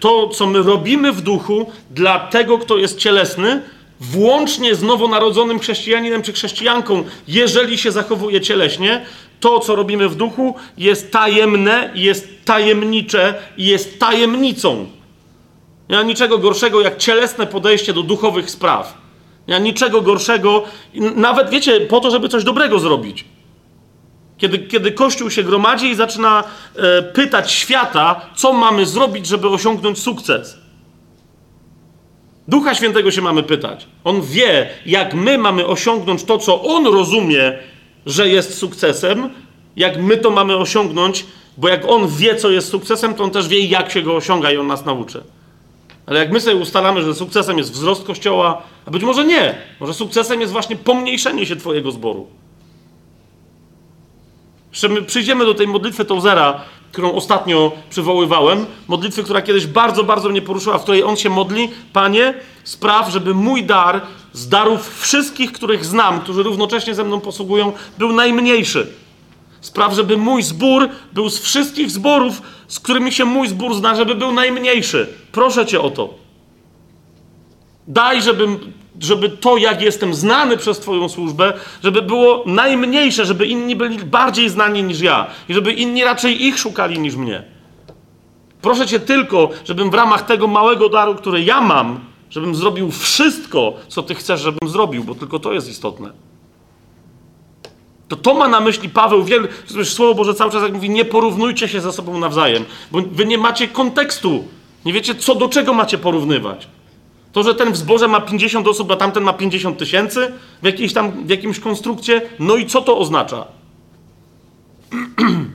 [0.00, 3.62] to, co my robimy w duchu dla tego, kto jest cielesny,
[4.02, 9.06] włącznie z nowonarodzonym chrześcijaninem czy chrześcijanką, jeżeli się zachowuje cieleśnie,
[9.40, 14.86] to, co robimy w duchu, jest tajemne, jest tajemnicze i jest tajemnicą.
[15.88, 18.98] Nie ma niczego gorszego jak cielesne podejście do duchowych spraw.
[19.48, 20.64] Nie ma niczego gorszego,
[21.16, 23.24] nawet wiecie, po to, żeby coś dobrego zrobić.
[24.38, 26.44] Kiedy, kiedy Kościół się gromadzi i zaczyna
[26.76, 30.61] e, pytać świata, co mamy zrobić, żeby osiągnąć sukces.
[32.48, 33.86] Ducha Świętego się mamy pytać.
[34.04, 37.58] On wie, jak my mamy osiągnąć to, co on rozumie,
[38.06, 39.30] że jest sukcesem,
[39.76, 41.26] jak my to mamy osiągnąć,
[41.56, 44.52] bo jak on wie, co jest sukcesem, to on też wie, jak się go osiąga
[44.52, 45.22] i on nas nauczy.
[46.06, 49.94] Ale jak my sobie ustalamy, że sukcesem jest wzrost kościoła, a być może nie, może
[49.94, 52.26] sukcesem jest właśnie pomniejszenie się Twojego zboru.
[54.70, 56.60] Jeszcze my przyjdziemy do tej modlitwy Tozera,
[56.92, 58.66] którą ostatnio przywoływałem.
[58.88, 61.68] Modlitwy, która kiedyś bardzo, bardzo mnie poruszyła, w której on się modli.
[61.92, 62.34] Panie,
[62.64, 64.00] spraw, żeby mój dar
[64.32, 68.86] z darów wszystkich, których znam, którzy równocześnie ze mną posługują, był najmniejszy.
[69.60, 74.14] Spraw, żeby mój zbór był z wszystkich zborów, z którymi się mój zbór zna, żeby
[74.14, 75.08] był najmniejszy.
[75.32, 76.14] Proszę cię o to.
[77.88, 83.76] Daj, żebym, żeby to, jak jestem znany przez Twoją służbę, żeby było najmniejsze, żeby inni
[83.76, 87.44] byli bardziej znani niż ja i żeby inni raczej ich szukali niż mnie.
[88.62, 93.74] Proszę Cię tylko, żebym w ramach tego małego daru, który ja mam, żebym zrobił wszystko,
[93.88, 96.12] co Ty chcesz, żebym zrobił, bo tylko to jest istotne.
[98.08, 99.24] To to ma na myśli Paweł.
[99.84, 103.38] Słowo Boże cały czas jak mówi, nie porównujcie się ze sobą nawzajem, bo wy nie
[103.38, 104.44] macie kontekstu.
[104.84, 106.68] Nie wiecie, co do czego macie porównywać.
[107.32, 110.92] To, że ten w zborze ma 50 osób, a tamten ma 50 tysięcy w, jakiejś
[110.92, 113.44] tam, w jakimś konstrukcie, no i co to oznacza?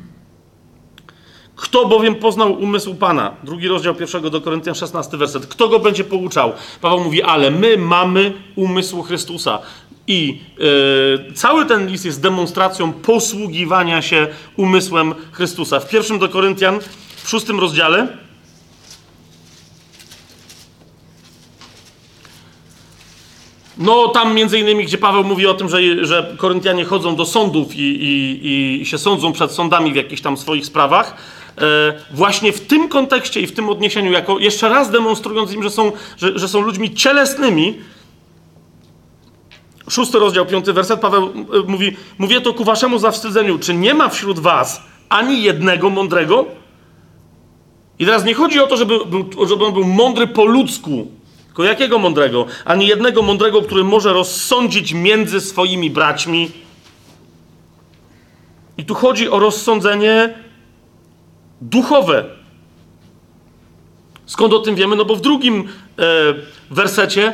[1.56, 3.36] Kto bowiem poznał umysł Pana?
[3.44, 5.48] Drugi rozdział pierwszego do Koryntian, 16 werset.
[5.48, 6.54] Kto go będzie pouczał?
[6.82, 9.60] Paweł mówi, ale my mamy umysł Chrystusa.
[10.08, 15.80] I yy, cały ten list jest demonstracją posługiwania się umysłem Chrystusa.
[15.80, 16.80] W pierwszym do Koryntian,
[17.24, 18.08] w szóstym rozdziale,
[23.80, 27.76] No, tam między innymi, gdzie Paweł mówi o tym, że, że Koryntianie chodzą do sądów
[27.76, 31.16] i, i, i się sądzą przed sądami w jakichś tam swoich sprawach.
[31.58, 35.70] E, właśnie w tym kontekście i w tym odniesieniu, jako jeszcze raz demonstrując im, że
[35.70, 37.80] są, że, że są ludźmi cielesnymi,
[39.90, 41.32] szósty rozdział, piąty werset, Paweł e,
[41.68, 46.46] mówi, mówię to ku waszemu zawstydzeniu, czy nie ma wśród was ani jednego mądrego?
[48.00, 49.00] I teraz nie chodzi o to, żeby,
[49.48, 51.08] żeby on był mądry po ludzku,
[51.58, 52.46] Tylko jakiego mądrego?
[52.66, 56.52] Ani jednego mądrego, który może rozsądzić między swoimi braćmi.
[58.78, 60.34] I tu chodzi o rozsądzenie
[61.62, 62.26] duchowe.
[64.26, 64.96] Skąd o tym wiemy?
[64.96, 65.60] No bo w drugim
[66.00, 66.04] e,
[66.72, 67.34] wersecie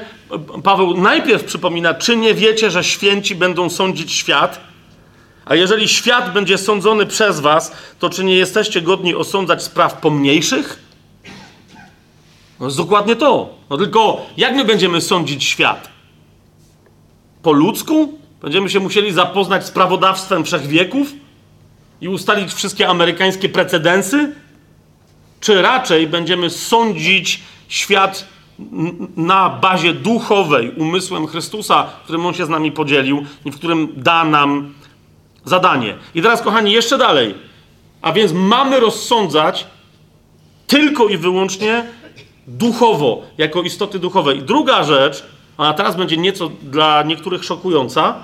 [0.63, 4.61] Paweł najpierw przypomina, czy nie wiecie, że święci będą sądzić świat?
[5.45, 10.92] A jeżeli świat będzie sądzony przez was, to czy nie jesteście godni osądzać spraw pomniejszych?
[12.63, 13.49] No jest dokładnie to.
[13.69, 15.89] No tylko jak my będziemy sądzić świat?
[17.41, 18.19] Po ludzku?
[18.41, 21.07] Będziemy się musieli zapoznać z prawodawstwem wszechwieków
[22.01, 24.35] i ustalić wszystkie amerykańskie precedensy?
[25.39, 28.27] Czy raczej będziemy sądzić świat
[29.17, 34.25] na bazie duchowej, umysłem Chrystusa, którym On się z nami podzielił i w którym da
[34.25, 34.73] nam
[35.45, 35.95] zadanie.
[36.15, 37.35] I teraz, kochani, jeszcze dalej.
[38.01, 39.67] A więc mamy rozsądzać
[40.67, 41.85] tylko i wyłącznie
[42.47, 44.35] duchowo, jako istoty duchowe.
[44.35, 45.23] I druga rzecz,
[45.57, 48.15] a teraz będzie nieco dla niektórych szokująca,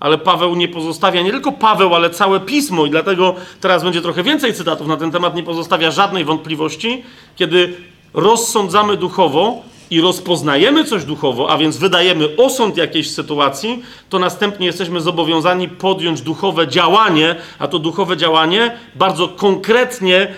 [0.00, 4.22] ale Paweł nie pozostawia, nie tylko Paweł, ale całe pismo, i dlatego teraz będzie trochę
[4.22, 7.02] więcej cytatów na ten temat, nie pozostawia żadnej wątpliwości,
[7.36, 7.74] kiedy
[8.14, 15.00] rozsądzamy duchowo, i rozpoznajemy coś duchowo, a więc wydajemy osąd jakiejś sytuacji, to następnie jesteśmy
[15.00, 20.34] zobowiązani podjąć duchowe działanie, a to duchowe działanie bardzo konkretnie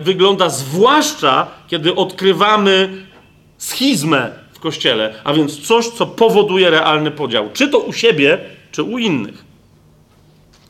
[0.00, 3.06] wygląda, zwłaszcza kiedy odkrywamy
[3.58, 8.38] schizmę w kościele, a więc coś, co powoduje realny podział, czy to u siebie,
[8.72, 9.44] czy u innych.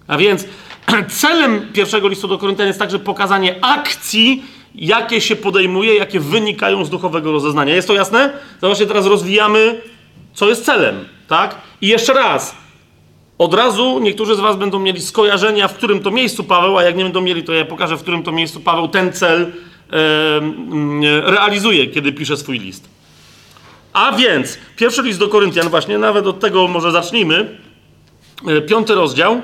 [0.06, 0.46] A więc
[1.20, 4.42] celem pierwszego listu do Koryntian jest także pokazanie akcji,
[4.74, 7.74] jakie się podejmuje, jakie wynikają z duchowego rozeznania.
[7.74, 8.32] Jest to jasne?
[8.60, 9.80] Zobaczcie, teraz rozwijamy,
[10.34, 11.54] co jest celem, tak?
[11.80, 12.56] I jeszcze raz,
[13.42, 16.96] od razu niektórzy z Was będą mieli skojarzenia, w którym to miejscu Paweł, a jak
[16.96, 21.86] nie będą mieli, to ja pokażę, w którym to miejscu Paweł ten cel e, realizuje,
[21.86, 22.88] kiedy pisze swój list.
[23.92, 27.58] A więc, pierwszy list do Koryntian, właśnie, nawet od tego może zacznijmy.
[28.46, 29.42] E, piąty rozdział.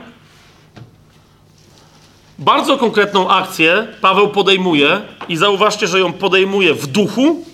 [2.38, 7.44] Bardzo konkretną akcję Paweł podejmuje i zauważcie, że ją podejmuje w duchu.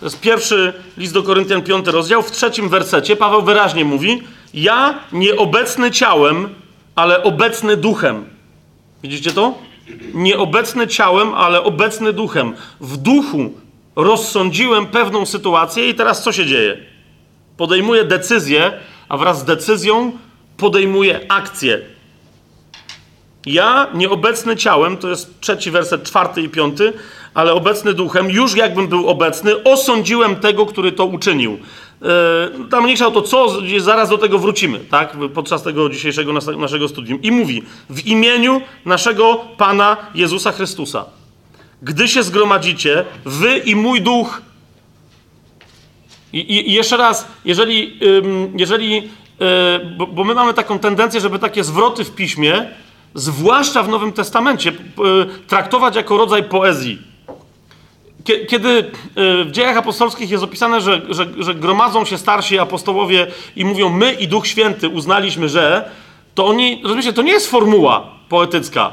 [0.00, 2.22] To jest pierwszy list do Koryntian, piąty rozdział.
[2.22, 4.22] W trzecim wersecie Paweł wyraźnie mówi:
[4.54, 6.54] Ja nieobecny ciałem,
[6.94, 8.24] ale obecny duchem.
[9.02, 9.58] Widzicie to?
[10.14, 12.54] Nieobecny ciałem, ale obecny duchem.
[12.80, 13.52] W duchu
[13.96, 16.76] rozsądziłem pewną sytuację i teraz co się dzieje?
[17.56, 18.72] Podejmuję decyzję,
[19.08, 20.12] a wraz z decyzją
[20.56, 21.80] podejmuję akcję.
[23.46, 26.92] Ja, nieobecny ciałem, to jest trzeci werset, czwarty i piąty,
[27.34, 31.58] ale obecny duchem, już jakbym był obecny, osądziłem tego, który to uczynił.
[32.00, 36.88] Yy, tam mniejsza o to, co, zaraz do tego wrócimy, tak, podczas tego dzisiejszego naszego
[36.88, 37.22] studium.
[37.22, 41.04] I mówi, w imieniu naszego Pana Jezusa Chrystusa,
[41.82, 44.42] gdy się zgromadzicie, wy i mój duch.
[46.32, 47.98] I, i, jeszcze raz, jeżeli,
[48.56, 49.10] jeżeli yy,
[49.96, 52.68] bo, bo my mamy taką tendencję, żeby takie zwroty w piśmie,
[53.14, 54.72] zwłaszcza w Nowym Testamencie,
[55.46, 57.09] traktować jako rodzaj poezji.
[58.48, 63.26] Kiedy e, w dziejach apostolskich jest opisane, że, że, że gromadzą się starsi apostołowie
[63.56, 65.90] i mówią, my i Duch Święty uznaliśmy, że,
[66.34, 68.92] to oni, rozumiecie, to nie jest formuła poetycka,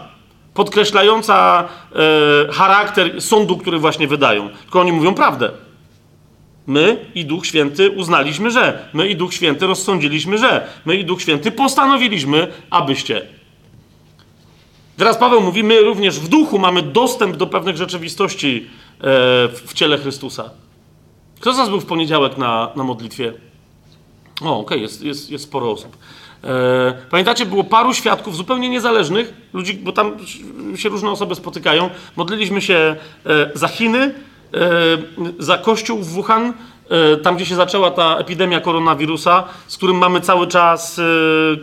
[0.53, 5.51] podkreślająca e, charakter sądu, który właśnie wydają, tylko oni mówią prawdę.
[6.67, 8.89] My i Duch Święty uznaliśmy, że.
[8.93, 10.67] My i Duch Święty rozsądziliśmy, że.
[10.85, 13.36] My i Duch Święty postanowiliśmy, abyście.
[14.97, 19.03] Teraz Paweł mówi, my również w duchu mamy dostęp do pewnych rzeczywistości e,
[19.47, 20.49] w ciele Chrystusa.
[21.39, 23.33] Kto z nas był w poniedziałek na, na modlitwie?
[24.41, 25.97] O, okej, okay, jest, jest, jest sporo osób.
[26.43, 30.17] E, pamiętacie, było paru świadków zupełnie niezależnych, ludzi, bo tam
[30.75, 31.89] się różne osoby spotykają.
[32.15, 32.95] Modliliśmy się
[33.25, 34.13] e, za Chiny,
[35.39, 36.53] za kościół w Wuhan,
[37.23, 41.01] tam gdzie się zaczęła ta epidemia koronawirusa, z którym mamy cały czas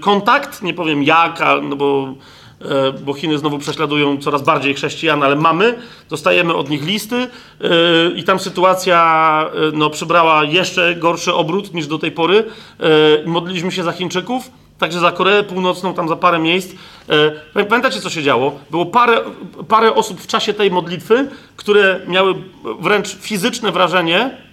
[0.01, 0.63] kontakt.
[0.63, 2.15] Nie powiem jak, no bo
[3.01, 5.79] bo Chiny znowu prześladują coraz bardziej chrześcijan, ale mamy,
[6.11, 7.29] dostajemy od nich listy e,
[8.17, 12.45] i tam sytuacja e, no, przybrała jeszcze gorszy obrót niż do tej pory.
[13.27, 16.75] Modliliśmy się za Chińczyków, także za Koreę Północną, tam za parę miejsc.
[17.69, 18.59] Pamiętacie, co się działo?
[18.71, 19.21] Było parę,
[19.69, 22.35] parę osób w czasie tej modlitwy, które miały
[22.81, 24.44] wręcz fizyczne wrażenie,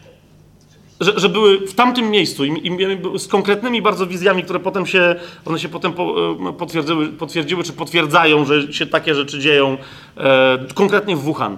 [1.02, 5.16] że, że, były w tamtym miejscu i, i, z konkretnymi bardzo wizjami, które potem się,
[5.46, 9.78] one się potem po, e, potwierdziły, potwierdziły, czy potwierdzają, że się takie rzeczy dzieją,
[10.18, 11.58] e, konkretnie w Wuhan.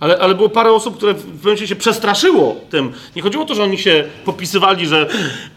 [0.00, 2.92] Ale, ale było parę osób, które w pewnym sensie się przestraszyło tym.
[3.16, 5.08] Nie chodziło o to, że oni się popisywali, że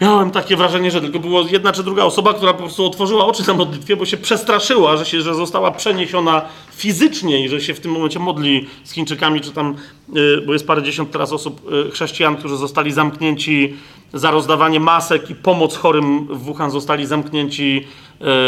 [0.02, 3.48] miałem takie wrażenie, że tylko była jedna czy druga osoba, która po prostu otworzyła oczy
[3.48, 6.42] na modlitwie, bo się przestraszyła, że, się, że została przeniesiona
[6.76, 9.76] fizycznie i że się w tym momencie modli z Chińczykami, czy tam,
[10.14, 13.74] yy, bo jest parę dziesiąt teraz osób, yy, chrześcijan, którzy zostali zamknięci
[14.14, 17.86] za rozdawanie masek i pomoc chorym w Wuhan, zostali zamknięci yy,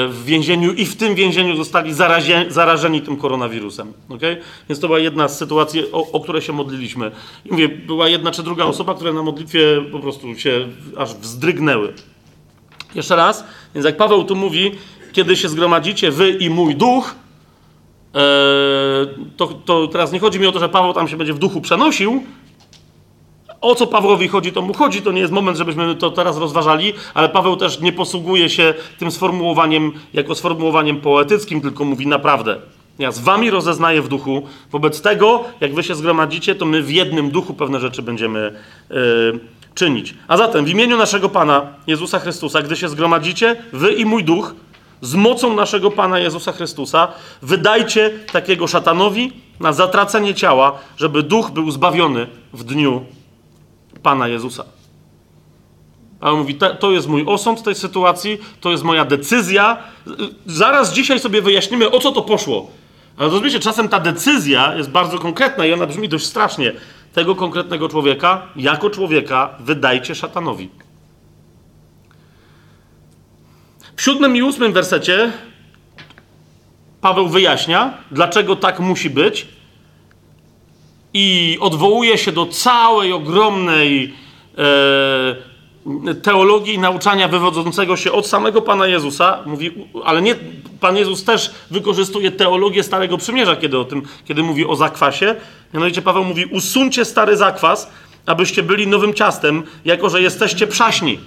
[0.08, 1.94] w więzieniu i w tym więzieniu zostali
[2.50, 3.94] zarażeni tym koronawirusem.
[4.10, 4.38] Okay?
[4.70, 7.12] Więc to była jedna z sytuacji, o, o które się modliliśmy.
[7.46, 11.94] I mówię, była jedna czy druga osoba, które na modlitwie po prostu się aż wzdrygnęły.
[12.96, 13.44] Jeszcze raz,
[13.76, 14.72] więc jak Paweł tu mówi,
[15.14, 17.16] kiedy się zgromadzicie, wy i mój duch,
[19.38, 21.62] to, to teraz nie chodzi mi o to, że Paweł tam się będzie w duchu
[21.62, 22.24] przenosił.
[23.66, 25.02] O co Pawłowi chodzi, to mu chodzi.
[25.02, 29.12] To nie jest moment, żebyśmy to teraz rozważali, ale Paweł też nie posługuje się tym
[29.12, 32.58] sformułowaniem jako sformułowaniem poetyckim, tylko mówi naprawdę.
[33.00, 34.44] Ja z wami rozeznaję w duchu.
[34.72, 38.54] Wobec tego, jak wy się zgromadzicie, to my w jednym duchu pewne rzeczy będziemy
[38.90, 39.40] yy,
[39.76, 40.14] czynić.
[40.28, 44.56] A zatem w imieniu naszego Pana Jezusa Chrystusa, gdy się zgromadzicie, wy i mój duch,
[45.02, 47.08] z mocą naszego Pana Jezusa Chrystusa,
[47.42, 53.06] wydajcie takiego szatanowi na zatracenie ciała, żeby duch był zbawiony w dniu
[54.06, 54.64] Pana Jezusa.
[56.20, 59.78] Paweł mówi, to jest mój osąd tej sytuacji, to jest moja decyzja.
[60.46, 62.68] Zaraz dzisiaj sobie wyjaśnimy, o co to poszło.
[63.18, 66.74] Ale rozumiecie, czasem ta decyzja jest bardzo konkretna i ona brzmi dość strasznie.
[67.14, 70.70] Tego konkretnego człowieka, jako człowieka, wydajcie szatanowi.
[73.96, 75.32] W siódmym i ósmym wersecie
[77.02, 79.48] Paweł wyjaśnia, dlaczego tak musi być
[81.18, 84.14] i odwołuje się do całej ogromnej
[84.58, 89.40] e, teologii i nauczania wywodzącego się od samego Pana Jezusa.
[89.46, 89.72] Mówi,
[90.06, 90.36] ale nie,
[90.80, 95.36] Pan Jezus też wykorzystuje teologię Starego Przymierza, kiedy, o tym, kiedy mówi o zakwasie.
[95.74, 97.92] Mianowicie Paweł mówi, usuńcie stary zakwas,
[98.26, 101.20] abyście byli nowym ciastem, jako że jesteście przaśni.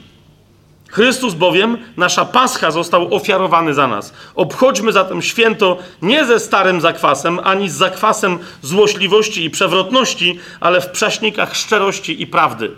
[0.89, 4.13] Chrystus bowiem, nasza pascha, został ofiarowany za nas.
[4.35, 10.91] Obchodźmy zatem święto nie ze starym zakwasem, ani z zakwasem złośliwości i przewrotności, ale w
[10.91, 12.71] prześnikach szczerości i prawdy.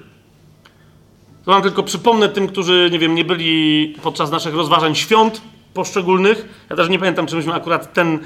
[1.45, 5.43] To wam tylko przypomnę tym, którzy, nie wiem, nie byli podczas naszych rozważań świąt
[5.75, 6.67] poszczególnych.
[6.71, 8.19] Ja też nie pamiętam, czy myśmy akurat ten,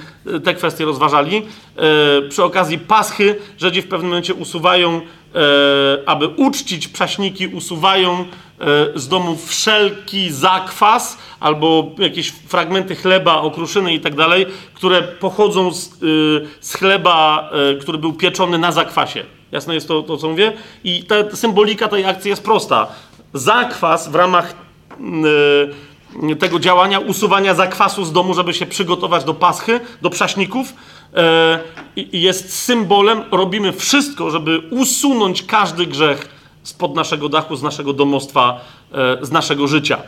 [0.44, 1.42] te kwestie rozważali.
[1.76, 5.00] E, przy okazji Paschy Żydzi w pewnym momencie usuwają, e,
[6.06, 8.24] aby uczcić prześniki, usuwają
[8.60, 15.72] E, z domu wszelki zakwas albo jakieś fragmenty chleba, okruszyny i tak dalej, które pochodzą
[15.72, 15.90] z,
[16.60, 19.24] z chleba, który był pieczony na zakwasie.
[19.52, 20.52] Jasne jest to, to, co mówię?
[20.84, 22.86] I ta symbolika tej akcji jest prosta.
[23.32, 24.54] Zakwas w ramach
[26.38, 30.74] tego działania, usuwania zakwasu z domu, żeby się przygotować do paschy, do prześników,
[32.12, 36.28] jest symbolem, robimy wszystko, żeby usunąć każdy grzech
[36.62, 38.60] spod naszego dachu, z naszego domostwa,
[38.92, 39.98] e, z naszego życia.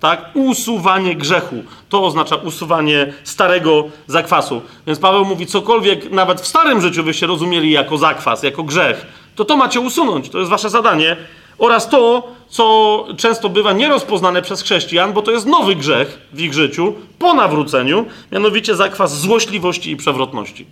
[0.00, 0.30] Tak?
[0.34, 1.56] Usuwanie grzechu.
[1.88, 4.62] To oznacza usuwanie starego zakwasu.
[4.86, 9.44] Więc Paweł mówi, cokolwiek nawet w starym życiu wyście rozumieli jako zakwas, jako grzech, to
[9.44, 10.28] to macie usunąć.
[10.28, 11.16] To jest wasze zadanie.
[11.58, 16.54] Oraz to, co często bywa nierozpoznane przez chrześcijan, bo to jest nowy grzech w ich
[16.54, 20.66] życiu po nawróceniu, mianowicie zakwas złośliwości i przewrotności.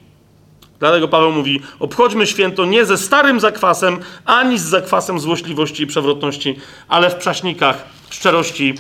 [0.79, 6.57] Dlatego Paweł mówi: obchodźmy święto nie ze starym zakwasem, ani z zakwasem złośliwości i przewrotności,
[6.89, 8.75] ale w prześnikach szczerości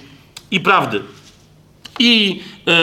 [0.51, 1.01] i prawdy.
[1.99, 2.41] I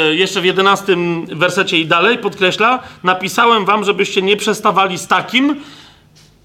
[0.10, 5.56] y, jeszcze w jedenastym wersecie i dalej podkreśla: Napisałem wam, żebyście nie przestawali z takim,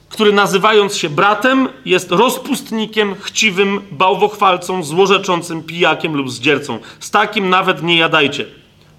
[0.09, 6.79] który nazywając się bratem, jest rozpustnikiem, chciwym, bałwochwalcą, złorzeczącym, pijakiem lub zdziercą.
[7.01, 8.47] Z takim nawet nie jadajcie.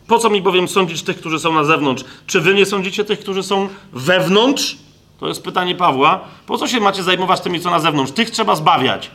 [0.07, 2.03] Po co mi bowiem sądzić tych, którzy są na zewnątrz?
[2.27, 4.77] Czy wy nie sądzicie tych, którzy są wewnątrz?
[5.19, 6.19] To jest pytanie Pawła.
[6.45, 8.11] Po co się macie zajmować tymi, co na zewnątrz?
[8.11, 9.11] Tych trzeba zbawiać.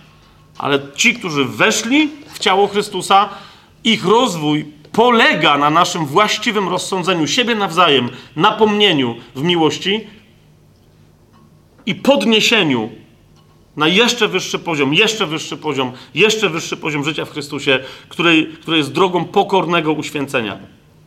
[0.58, 3.28] Ale ci, którzy weszli w ciało Chrystusa,
[3.84, 10.06] ich rozwój polega na naszym właściwym rozsądzeniu siebie nawzajem, napomnieniu w miłości
[11.86, 12.90] i podniesieniu
[13.76, 17.78] na jeszcze wyższy poziom, jeszcze wyższy poziom, jeszcze wyższy poziom życia w Chrystusie,
[18.08, 20.58] który, który jest drogą pokornego uświęcenia.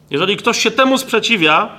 [0.09, 1.69] Jeżeli ktoś się temu sprzeciwia,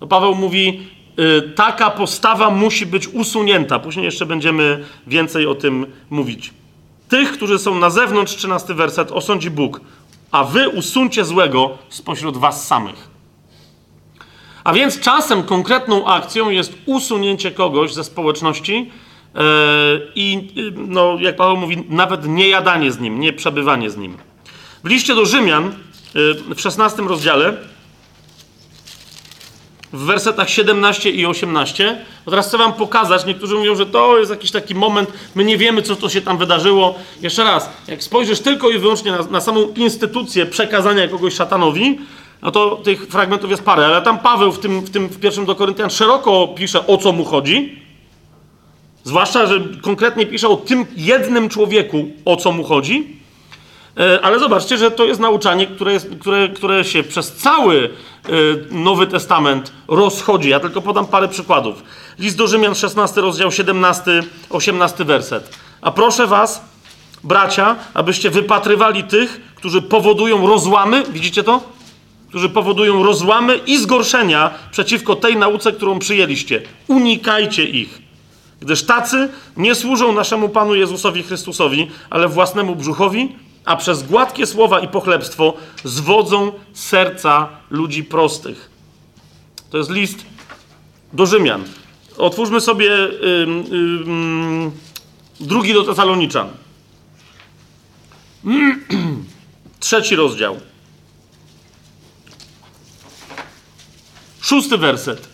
[0.00, 0.82] to Paweł mówi,
[1.18, 3.78] y, taka postawa musi być usunięta.
[3.78, 6.52] Później jeszcze będziemy więcej o tym mówić.
[7.08, 9.80] Tych, którzy są na zewnątrz, 13 werset, osądzi Bóg,
[10.30, 13.09] a wy usuńcie złego spośród was samych.
[14.64, 18.90] A więc czasem konkretną akcją jest usunięcie kogoś ze społeczności
[19.34, 19.40] yy,
[20.14, 24.16] i, no, jak Paweł mówi, nawet nie jadanie z nim, nie przebywanie z nim.
[24.84, 25.72] W liście do Rzymian
[26.16, 27.56] Y, w 16 rozdziale
[29.92, 32.04] w wersetach 17 i 18.
[32.26, 35.58] No teraz chcę wam pokazać, niektórzy mówią, że to jest jakiś taki moment, my nie
[35.58, 36.98] wiemy, co to się tam wydarzyło.
[37.22, 41.98] Jeszcze raz, jak spojrzysz tylko i wyłącznie na, na samą instytucję przekazania kogoś szatanowi,
[42.42, 45.44] no to tych fragmentów jest parę, ale tam Paweł w tym, w tym w pierwszym
[45.44, 47.82] do Koryntian szeroko pisze, o co mu chodzi.
[49.04, 53.20] Zwłaszcza, że konkretnie pisze o tym jednym człowieku, o co mu chodzi.
[53.98, 57.90] E, ale zobaczcie, że to jest nauczanie, które, jest, które, które się przez cały
[58.24, 58.30] e,
[58.70, 60.48] Nowy Testament rozchodzi.
[60.48, 61.82] Ja tylko podam parę przykładów.
[62.18, 65.56] List do Rzymian, 16 rozdział, 17, 18 werset.
[65.80, 66.64] A proszę was,
[67.24, 71.79] bracia, abyście wypatrywali tych, którzy powodują rozłamy, widzicie to?
[72.30, 76.62] Którzy powodują rozłamy i zgorszenia przeciwko tej nauce, którą przyjęliście.
[76.88, 78.02] Unikajcie ich.
[78.60, 84.80] Gdyż tacy nie służą naszemu Panu Jezusowi Chrystusowi, ale własnemu brzuchowi, a przez gładkie słowa
[84.80, 85.54] i pochlebstwo
[85.84, 88.70] zwodzą serca ludzi prostych.
[89.70, 90.18] To jest list
[91.12, 91.64] do Rzymian.
[92.18, 92.90] Otwórzmy sobie
[95.40, 96.48] drugi do Tesaloniczan.
[99.80, 100.56] Trzeci rozdział.
[104.40, 105.28] Szósty werset.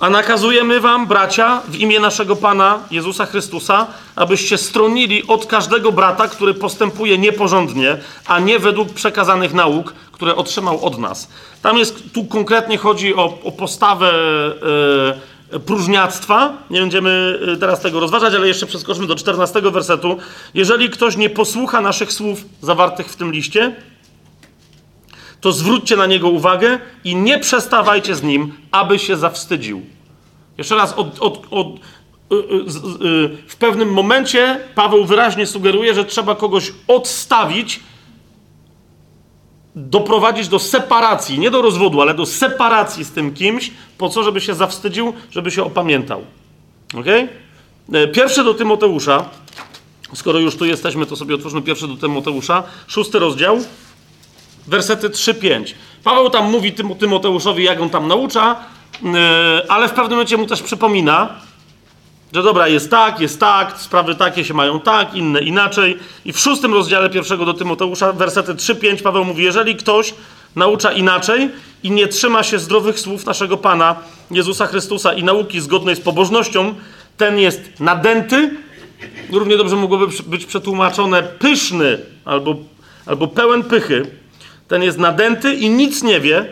[0.00, 3.86] A nakazujemy wam, bracia, w imię naszego Pana Jezusa Chrystusa,
[4.16, 10.84] abyście stronili od każdego brata, który postępuje nieporządnie, a nie według przekazanych nauk, które otrzymał
[10.84, 11.28] od nas.
[11.62, 14.12] Tam jest, tu konkretnie chodzi o, o postawę
[15.52, 16.52] e, próżniactwa.
[16.70, 20.18] Nie będziemy e, teraz tego rozważać, ale jeszcze przeskoczmy do 14 wersetu.
[20.54, 23.76] Jeżeli ktoś nie posłucha naszych słów zawartych w tym liście,
[25.40, 29.82] to zwróćcie na niego uwagę i nie przestawajcie z nim, aby się zawstydził.
[30.58, 36.04] Jeszcze raz, od, od, od, y, y, y, w pewnym momencie Paweł wyraźnie sugeruje, że
[36.04, 37.80] trzeba kogoś odstawić,
[39.74, 44.40] doprowadzić do separacji, nie do rozwodu, ale do separacji z tym kimś, po co, żeby
[44.40, 46.24] się zawstydził, żeby się opamiętał.
[46.94, 47.06] Ok?
[48.12, 49.24] Pierwszy do Tymoteusza.
[50.14, 52.62] Skoro już tu jesteśmy, to sobie otwórzmy pierwszy do Tymoteusza.
[52.86, 53.58] Szósty rozdział
[54.66, 55.74] wersety 3-5.
[56.04, 58.56] Paweł tam mówi tym, Tymoteuszowi, jak on tam naucza,
[59.02, 59.10] yy,
[59.68, 61.28] ale w pewnym momencie mu też przypomina,
[62.32, 65.98] że dobra, jest tak, jest tak, sprawy takie się mają tak, inne inaczej.
[66.24, 70.14] I w szóstym rozdziale pierwszego do Tymoteusza, wersety 3-5, Paweł mówi, jeżeli ktoś
[70.56, 71.50] naucza inaczej
[71.82, 73.96] i nie trzyma się zdrowych słów naszego Pana
[74.30, 76.74] Jezusa Chrystusa i nauki zgodnej z pobożnością,
[77.16, 78.50] ten jest nadęty,
[79.32, 82.54] równie dobrze mogłoby być przetłumaczone pyszny albo,
[83.06, 84.19] albo pełen pychy,
[84.70, 86.46] ten jest nadęty i nic nie wie,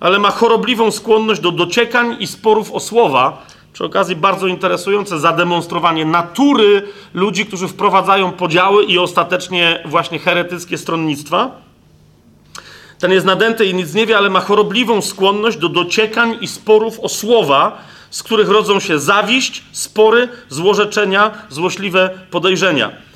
[0.00, 3.46] ale ma chorobliwą skłonność do dociekań i sporów o słowa.
[3.72, 6.82] Przy okazji bardzo interesujące zademonstrowanie natury
[7.14, 11.50] ludzi, którzy wprowadzają podziały i ostatecznie właśnie heretyckie stronnictwa.
[12.98, 17.00] Ten jest nadęty i nic nie wie, ale ma chorobliwą skłonność do dociekań i sporów
[17.00, 17.78] o słowa,
[18.10, 23.07] z których rodzą się zawiść, spory, złorzeczenia, złośliwe podejrzenia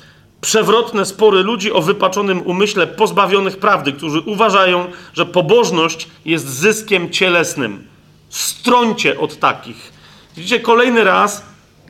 [0.43, 7.87] przewrotne spory ludzi o wypaczonym umyśle pozbawionych prawdy, którzy uważają, że pobożność jest zyskiem cielesnym.
[8.29, 9.93] Strońcie od takich.
[10.37, 11.45] Widzicie, kolejny raz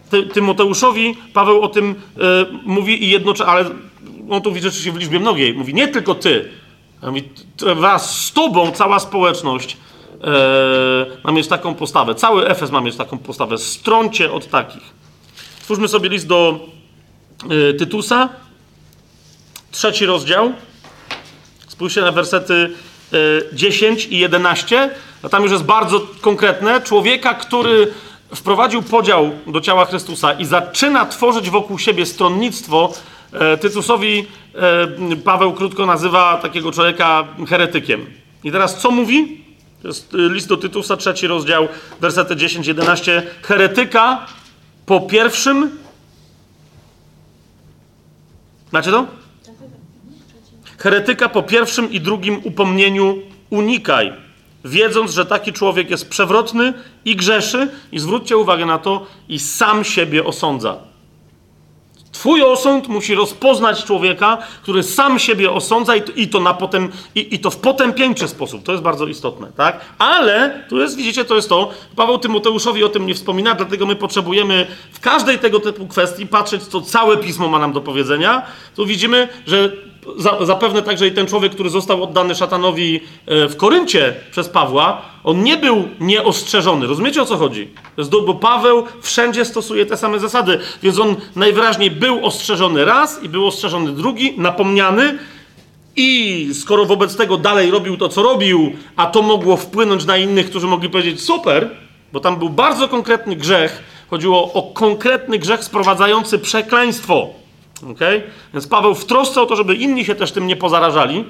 [0.09, 1.95] ty, Tymoteuszowi Paweł o tym y,
[2.65, 3.65] mówi i jednocześnie, ale
[4.29, 5.53] on tu widzę się w liczbie mnogiej.
[5.53, 6.49] Mówi nie tylko ty,
[7.03, 7.23] mówi,
[7.75, 9.77] wraz z tobą cała społeczność
[10.13, 10.27] yy,
[11.23, 12.15] ma mieć taką postawę.
[12.15, 13.57] Cały Efes ma mieć taką postawę.
[13.57, 14.83] Stroncie od takich.
[15.59, 16.59] Stwórzmy sobie list do
[17.79, 18.29] Tytusa,
[19.71, 20.53] trzeci rozdział.
[21.67, 22.69] Spójrzcie na wersety
[23.53, 24.89] 10 y, i 11.
[25.23, 26.81] A tam już jest bardzo konkretne.
[26.81, 27.93] Człowieka, który
[28.35, 32.93] wprowadził podział do ciała Chrystusa i zaczyna tworzyć wokół siebie stronnictwo,
[33.33, 34.25] e, Tytusowi
[35.23, 38.05] Paweł krótko nazywa takiego człowieka heretykiem.
[38.43, 39.43] I teraz co mówi?
[39.81, 41.67] To jest y, list do Tytusa, trzeci rozdział,
[42.01, 43.21] wersety 10-11.
[43.41, 44.25] Heretyka
[44.85, 45.82] po pierwszym.
[48.73, 49.07] Macie to?
[50.77, 53.17] Heretyka po pierwszym i drugim upomnieniu
[53.49, 54.13] unikaj,
[54.65, 56.73] wiedząc, że taki człowiek jest przewrotny
[57.05, 60.77] i grzeszy, i zwróćcie uwagę na to, i sam siebie osądza.
[62.23, 66.91] Twój osąd musi rozpoznać człowieka, który sam siebie osądza i to, i to, na potem,
[67.15, 68.63] i, i, to w potępieńczy sposób.
[68.63, 69.79] To jest bardzo istotne, tak?
[69.97, 71.71] Ale tu jest, widzicie, to jest to.
[71.95, 76.63] Paweł Tymoteuszowi o tym nie wspomina, dlatego my potrzebujemy w każdej tego typu kwestii patrzeć,
[76.63, 78.41] co całe pismo ma nam do powiedzenia.
[78.75, 79.71] Tu widzimy, że
[80.41, 85.43] zapewne także i ten człowiek, który został oddany szatanowi e, w Koryncie przez Pawła, on
[85.43, 86.87] nie był nieostrzeżony.
[86.87, 87.69] Rozumiecie o co chodzi?
[88.25, 93.47] Bo Paweł wszędzie stosuje te same zasady, więc on najwyraźniej był ostrzeżony raz i był
[93.47, 95.17] ostrzeżony drugi, napomniany
[95.95, 100.49] I skoro wobec tego dalej robił to, co robił, a to mogło wpłynąć na innych,
[100.49, 101.69] którzy mogli powiedzieć super,
[102.13, 107.42] bo tam był bardzo konkretny grzech, chodziło o konkretny grzech sprowadzający przekleństwo.
[107.81, 108.21] Okay?
[108.53, 111.25] Więc Paweł w trosce o to, żeby inni się też tym nie pozarażali,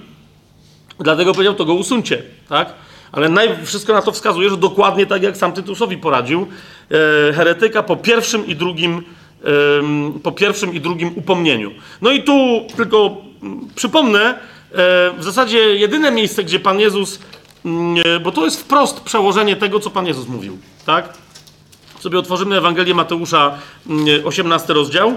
[1.00, 2.24] dlatego powiedział, to go usuńcie.
[2.50, 2.74] Tak?
[3.12, 7.84] Ale naj, wszystko na to wskazuje, że dokładnie tak jak sam Tytusowi poradził, e, heretyka
[7.84, 11.72] po pierwszym i drugim e, po pierwszym i drugim upomnieniu.
[12.02, 14.36] No i tu tylko mm, przypomnę, e,
[15.18, 17.20] w zasadzie jedyne miejsce, gdzie Pan Jezus,
[17.66, 21.14] mm, e, bo to jest wprost przełożenie tego, co Pan Jezus mówił, tak?
[22.00, 23.58] Sobie otworzymy Ewangelię Mateusza,
[24.26, 25.14] 18 mm, rozdział.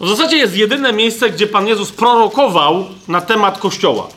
[0.00, 4.08] W zasadzie jest jedyne miejsce, gdzie Pan Jezus prorokował na temat Kościoła.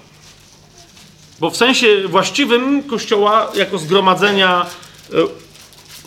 [1.39, 5.15] Bo w sensie właściwym Kościoła, jako zgromadzenia e,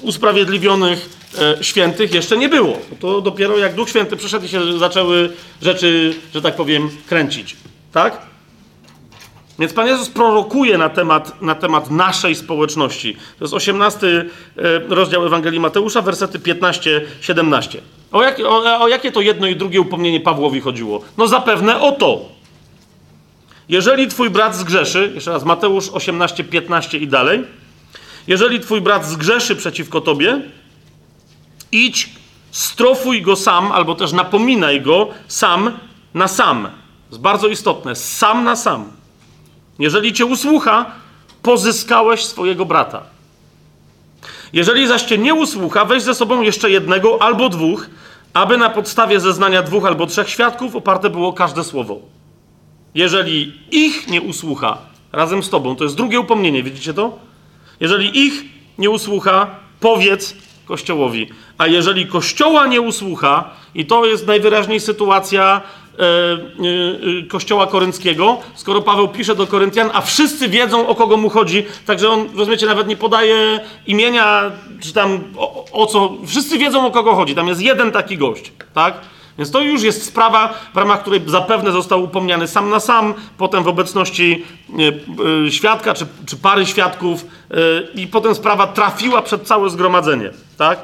[0.01, 2.78] usprawiedliwionych e, świętych, jeszcze nie było.
[3.01, 5.32] To dopiero jak Duch Święty przyszedł i się zaczęły
[5.62, 7.57] rzeczy, że tak powiem, kręcić.
[7.93, 8.31] Tak?
[9.59, 13.16] Więc Pan Jezus prorokuje na temat, na temat naszej społeczności.
[13.38, 14.07] To jest 18
[14.57, 17.78] e, rozdział Ewangelii Mateusza, wersety 15-17.
[18.12, 21.03] O, jak, o, o jakie to jedno i drugie upomnienie Pawłowi chodziło?
[21.18, 22.20] No zapewne o to.
[23.68, 27.44] Jeżeli twój brat zgrzeszy, jeszcze raz Mateusz 18, 15 i dalej.
[28.26, 30.40] Jeżeli twój brat zgrzeszy przeciwko tobie,
[31.72, 32.09] idź,
[32.50, 35.78] strofuj go sam, albo też napominaj go sam
[36.14, 36.62] na sam.
[36.62, 36.70] To
[37.11, 37.96] jest bardzo istotne.
[37.96, 39.01] Sam na sam.
[39.82, 40.86] Jeżeli cię usłucha,
[41.42, 43.02] pozyskałeś swojego brata.
[44.52, 47.86] Jeżeli zaś cię nie usłucha, weź ze sobą jeszcze jednego albo dwóch,
[48.34, 52.00] aby na podstawie zeznania dwóch albo trzech świadków oparte było każde słowo.
[52.94, 54.78] Jeżeli ich nie usłucha
[55.12, 57.18] razem z tobą, to jest drugie upomnienie, widzicie to?
[57.80, 58.44] Jeżeli ich
[58.78, 59.46] nie usłucha,
[59.80, 61.28] powiedz Kościołowi.
[61.58, 65.60] A jeżeli Kościoła nie usłucha, i to jest najwyraźniej sytuacja
[67.28, 72.11] kościoła korynckiego, skoro Paweł pisze do Koryntian, a wszyscy wiedzą, o kogo mu chodzi, także
[72.11, 77.14] on, rozumiecie, nawet nie podaje imienia, czy tam o, o co, wszyscy wiedzą, o kogo
[77.14, 78.95] chodzi, tam jest jeden taki gość, tak?
[79.38, 83.62] Więc to już jest sprawa, w ramach której zapewne został upomniany sam na sam, potem
[83.62, 84.45] w obecności
[85.51, 87.26] świadka czy, czy pary świadków,
[87.95, 90.78] i potem sprawa trafiła przed całe zgromadzenie, tak?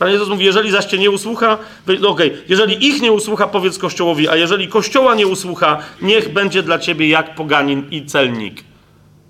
[0.00, 3.46] Pan Jezus mówi, jeżeli zaś cię nie usłucha, no okej, okay, jeżeli ich nie usłucha,
[3.46, 8.64] powiedz Kościołowi, a jeżeli Kościoła nie usłucha, niech będzie dla ciebie jak poganin i celnik.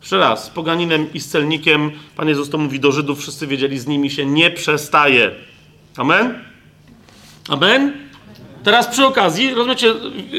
[0.01, 3.79] Jeszcze raz, z poganinem i z celnikiem, Pan Jezus to mówi do Żydów, wszyscy wiedzieli,
[3.79, 5.31] z nimi się nie przestaje.
[5.97, 6.35] Amen?
[7.49, 7.93] Amen?
[8.65, 9.95] Teraz przy okazji, rozumiecie,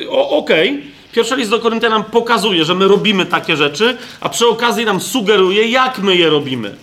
[0.10, 0.82] okej, okay,
[1.14, 5.02] pierwszy list do Koryntian nam pokazuje, że my robimy takie rzeczy, a przy okazji nam
[5.02, 6.76] sugeruje, jak my je robimy.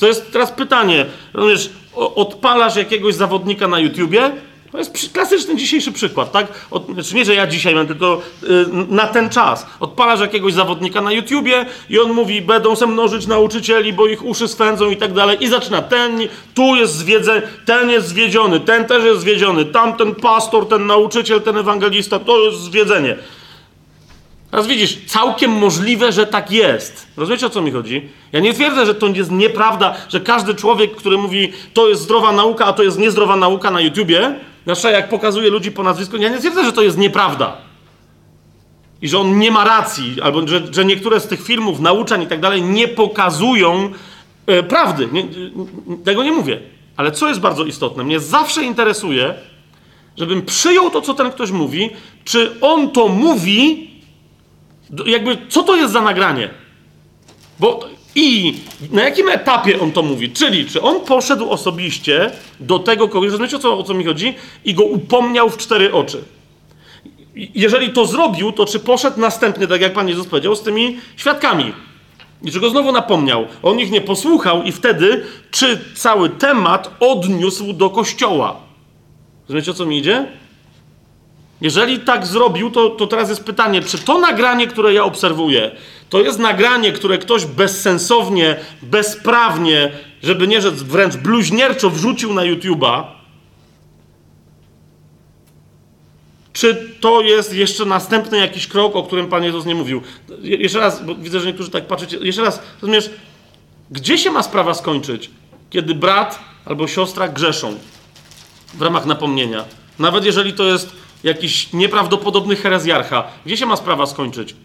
[0.00, 4.30] To jest teraz pytanie, rozumiesz, odpalasz jakiegoś zawodnika na YouTubie,
[4.74, 6.46] to jest klasyczny dzisiejszy przykład, tak?
[6.70, 9.66] Od, znaczy nie, że ja dzisiaj mam, tylko yy, na ten czas.
[9.80, 14.48] Odpalasz jakiegoś zawodnika na YouTubie i on mówi, będą se mnożyć nauczycieli, bo ich uszy
[14.48, 15.44] swędzą i tak dalej.
[15.44, 16.18] I zaczyna, ten
[16.54, 21.56] tu jest zwiedzony, ten jest zwiedziony, ten też jest zwiedziony, tamten pastor, ten nauczyciel, ten
[21.56, 23.16] ewangelista, to jest zwiedzenie.
[24.54, 27.06] Teraz widzisz, całkiem możliwe, że tak jest.
[27.16, 28.08] Rozumiecie o co mi chodzi?
[28.32, 32.32] Ja nie twierdzę, że to jest nieprawda, że każdy człowiek, który mówi, to jest zdrowa
[32.32, 36.28] nauka, a to jest niezdrowa nauka na YouTubie, zwłaszcza jak pokazuje ludzi po nazwisku, ja
[36.28, 37.56] nie twierdzę, że to jest nieprawda.
[39.02, 42.26] I że on nie ma racji, albo że, że niektóre z tych filmów, nauczań i
[42.26, 43.90] tak dalej nie pokazują
[44.46, 45.08] e, prawdy.
[45.12, 45.24] Nie,
[46.04, 46.60] tego nie mówię.
[46.96, 48.04] Ale co jest bardzo istotne?
[48.04, 49.34] Mnie zawsze interesuje,
[50.16, 51.90] żebym przyjął to, co ten ktoś mówi,
[52.24, 53.93] czy on to mówi
[55.06, 56.50] jakby, co to jest za nagranie?
[57.60, 57.80] Bo
[58.14, 58.54] i
[58.90, 60.30] na jakim etapie on to mówi?
[60.30, 62.30] Czyli, czy on poszedł osobiście
[62.60, 64.34] do tego kogoś, rozumiecie o co, o co mi chodzi?
[64.64, 66.24] I go upomniał w cztery oczy.
[67.34, 71.72] Jeżeli to zrobił, to czy poszedł następnie, tak jak Pan Jezus powiedział, z tymi świadkami?
[72.42, 73.46] I czy go znowu napomniał?
[73.62, 78.56] On ich nie posłuchał i wtedy, czy cały temat odniósł do kościoła?
[79.48, 80.26] Rozumiecie, o co mi idzie?
[81.64, 85.70] Jeżeli tak zrobił, to, to teraz jest pytanie, czy to nagranie, które ja obserwuję,
[86.10, 89.92] to jest nagranie, które ktoś bezsensownie, bezprawnie,
[90.22, 93.04] żeby nie rzec wręcz bluźnierczo wrzucił na YouTube'a,
[96.52, 100.02] czy to jest jeszcze następny jakiś krok, o którym Pan Jezus nie mówił?
[100.42, 102.16] Jeszcze raz, bo widzę, że niektórzy tak patrzycie.
[102.20, 103.10] Jeszcze raz, rozumiesz,
[103.90, 105.30] gdzie się ma sprawa skończyć,
[105.70, 107.78] kiedy brat albo siostra grzeszą
[108.74, 109.64] w ramach napomnienia?
[109.98, 113.24] Nawet jeżeli to jest jakiś nieprawdopodobny herezjarcha.
[113.46, 114.56] Gdzie się ma sprawa skończyć?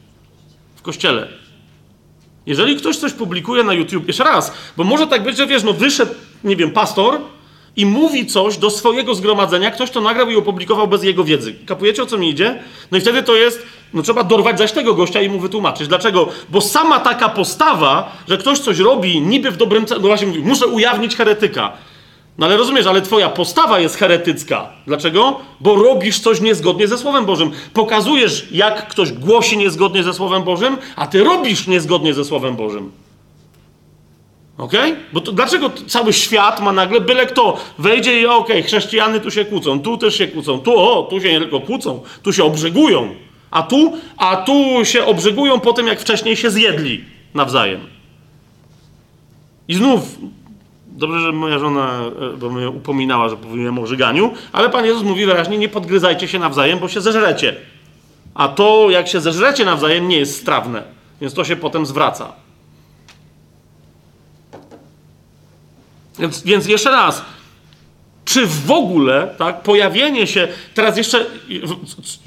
[0.75, 1.27] W kościele.
[2.45, 5.73] Jeżeli ktoś coś publikuje na YouTube, jeszcze raz, bo może tak być, że wiesz, no
[5.73, 6.11] wyszedł,
[6.43, 7.21] nie wiem, pastor
[7.75, 11.55] i mówi coś do swojego zgromadzenia, ktoś to nagrał i opublikował bez jego wiedzy.
[11.65, 12.63] Kapujecie o co mi idzie?
[12.91, 15.87] No i wtedy to jest, no trzeba dorwać zaś tego gościa i mu wytłumaczyć.
[15.87, 16.29] Dlaczego?
[16.49, 20.39] Bo sama taka postawa, że ktoś coś robi niby w dobrym celu, no właśnie mówi,
[20.39, 21.73] muszę ujawnić heretyka.
[22.39, 24.69] No ale rozumiesz, ale twoja postawa jest heretycka.
[24.87, 25.39] Dlaczego?
[25.59, 27.51] Bo robisz coś niezgodnie ze Słowem Bożym.
[27.73, 32.91] Pokazujesz, jak ktoś głosi niezgodnie ze Słowem Bożym, a ty robisz niezgodnie ze Słowem Bożym.
[34.57, 34.73] Ok?
[35.13, 39.31] Bo to, dlaczego cały świat ma nagle byle kto wejdzie i okej, okay, chrześcijany tu
[39.31, 42.43] się kłócą, tu też się kłócą, tu o, tu się nie tylko kłócą, tu się
[42.43, 43.15] obrzygują,
[43.51, 47.03] a tu, a tu się obrzygują po tym, jak wcześniej się zjedli
[47.33, 47.79] nawzajem.
[49.67, 50.01] I znów,
[50.99, 52.01] dobrze, że moja żona,
[52.33, 56.27] e, bo mnie upominała, że powinienem o żyganiu, ale Pan Jezus mówi wyraźnie, nie podgryzajcie
[56.27, 57.55] się nawzajem, bo się zeżrecie.
[58.33, 60.83] A to, jak się zeżrecie nawzajem, nie jest strawne,
[61.21, 62.33] więc to się potem zwraca.
[66.19, 67.25] Więc, więc jeszcze raz,
[68.29, 71.25] czy w ogóle tak, pojawienie się, teraz jeszcze,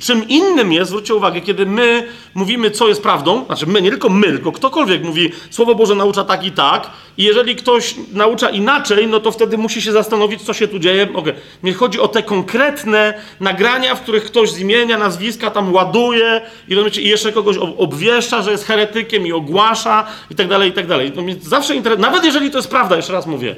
[0.02, 4.08] czym innym jest, zwróćcie uwagę, kiedy my mówimy, co jest prawdą, znaczy my, nie tylko
[4.08, 9.06] my, tylko ktokolwiek mówi, Słowo Boże naucza tak i tak, i jeżeli ktoś naucza inaczej,
[9.06, 11.08] no to wtedy musi się zastanowić, co się tu dzieje.
[11.14, 11.74] Okay.
[11.74, 17.08] Chodzi o te konkretne nagrania, w których ktoś z imienia, nazwiska tam ładuje i, i
[17.08, 21.12] jeszcze kogoś obwieszcza, że jest heretykiem i ogłasza i tak dalej, i tak dalej.
[21.12, 23.56] To mnie zawsze interesuje, nawet jeżeli to jest prawda, jeszcze raz mówię,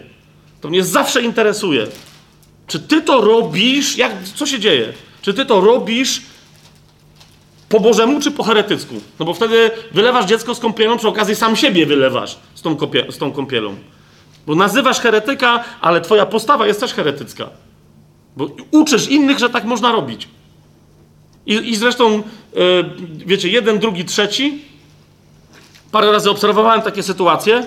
[0.60, 1.86] to mnie zawsze interesuje,
[2.66, 4.92] czy ty to robisz, jak, co się dzieje?
[5.22, 6.22] Czy ty to robisz
[7.68, 8.94] po Bożemu, czy po heretycku?
[9.18, 13.06] No bo wtedy wylewasz dziecko z kąpielą, przy okazji sam siebie wylewasz z tą, kopie,
[13.12, 13.74] z tą kąpielą.
[14.46, 17.50] Bo nazywasz heretyka, ale twoja postawa jest też heretycka.
[18.36, 20.28] Bo uczysz innych, że tak można robić.
[21.46, 22.22] I, i zresztą,
[22.54, 22.84] yy,
[23.26, 24.62] wiecie, jeden, drugi, trzeci.
[25.92, 27.66] Parę razy obserwowałem takie sytuacje,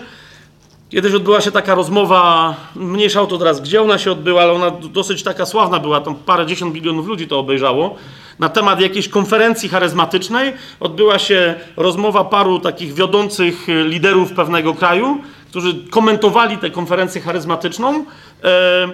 [0.89, 4.71] Kiedyś odbyła się taka rozmowa, mniejsza o to teraz, gdzie ona się odbyła, ale ona
[4.71, 7.95] dosyć taka sławna była, tam parę dziesiąt milionów ludzi to obejrzało.
[8.39, 15.73] Na temat jakiejś konferencji charyzmatycznej odbyła się rozmowa paru takich wiodących liderów pewnego kraju, którzy
[15.89, 18.05] komentowali tę konferencję charyzmatyczną,
[18.43, 18.87] e,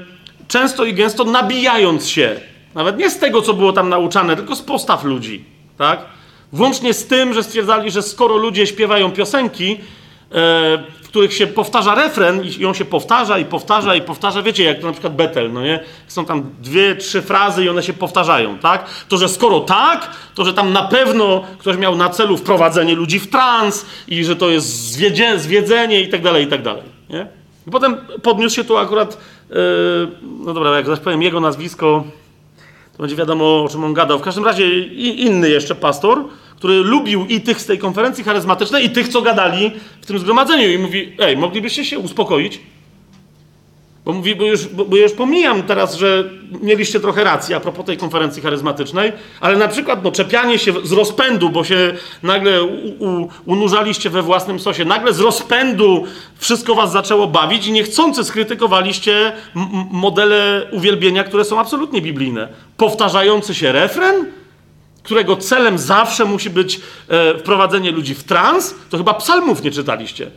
[0.48, 2.40] często i gęsto nabijając się,
[2.76, 5.46] nawet nie z tego, co było tam nauczane, tylko z postaw ludzi,
[5.78, 6.06] tak?
[6.54, 9.80] Włącznie z tym, że stwierdzali, że skoro ludzie śpiewają piosenki,
[10.32, 10.84] e,
[11.14, 14.42] których się powtarza refren i on się powtarza i powtarza i powtarza.
[14.42, 15.80] Wiecie, jak to na przykład Betel, no nie?
[16.08, 18.86] Są tam dwie, trzy frazy i one się powtarzają, tak?
[19.10, 23.20] To, że skoro tak, to, że tam na pewno ktoś miał na celu wprowadzenie ludzi
[23.20, 27.28] w trans i że to jest zwiedzie, zwiedzenie i tak dalej, i tak dalej, nie?
[27.68, 29.18] I potem podniósł się tu akurat,
[29.50, 29.56] yy,
[30.46, 32.04] no dobra, jak zaś powiem jego nazwisko,
[32.94, 34.20] to będzie wiadomo, o czym on gadał.
[34.20, 36.24] W każdym razie inny jeszcze pastor,
[36.64, 39.72] który lubił i tych z tej konferencji charyzmatycznej, i tych, co gadali
[40.02, 40.70] w tym zgromadzeniu.
[40.70, 42.60] I mówi, ej, moglibyście się uspokoić?
[44.06, 46.30] Bo mówi, bo już, bo, bo już pomijam teraz, że
[46.62, 49.12] mieliście trochę racji a propos tej konferencji charyzmatycznej,
[49.42, 52.70] ale na przykład no, czepianie się z rozpędu, bo się nagle u,
[53.00, 56.06] u, unurzaliście we własnym sosie, nagle z rozpędu
[56.38, 59.32] wszystko was zaczęło bawić i niechcący skrytykowaliście
[59.92, 62.48] modele uwielbienia, które są absolutnie biblijne.
[62.78, 64.43] Powtarzający się refren,
[65.04, 70.32] którego celem zawsze musi być e, wprowadzenie ludzi w trans, to chyba psalmów nie czytaliście.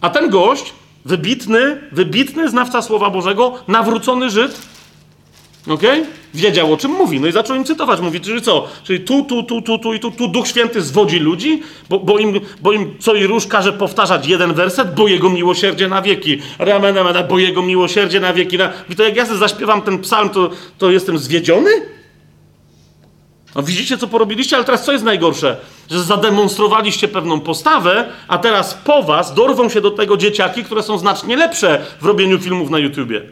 [0.00, 0.72] A ten gość,
[1.04, 4.58] wybitny, wybitny znawca Słowa Bożego, nawrócony Żyd,
[5.68, 6.06] okay?
[6.34, 7.20] wiedział o czym mówi.
[7.20, 8.00] No i zaczął im cytować.
[8.00, 8.68] Mówi, czyli co?
[8.84, 12.18] Czyli tu, tu, tu, tu, tu i tu, tu Duch Święty zwodzi ludzi, bo, bo,
[12.18, 16.38] im, bo im co i róż każe powtarzać jeden werset, bo Jego miłosierdzie na wieki.
[16.58, 16.96] Ramen,
[17.28, 18.58] bo Jego miłosierdzie na wieki.
[18.90, 21.70] I to jak ja zaśpiewam ten psalm, to, to jestem zwiedziony?
[23.54, 25.56] No widzicie, co porobiliście, ale teraz co jest najgorsze?
[25.90, 30.98] Że zademonstrowaliście pewną postawę, a teraz po was dorwą się do tego dzieciaki, które są
[30.98, 33.22] znacznie lepsze w robieniu filmów na YouTubie.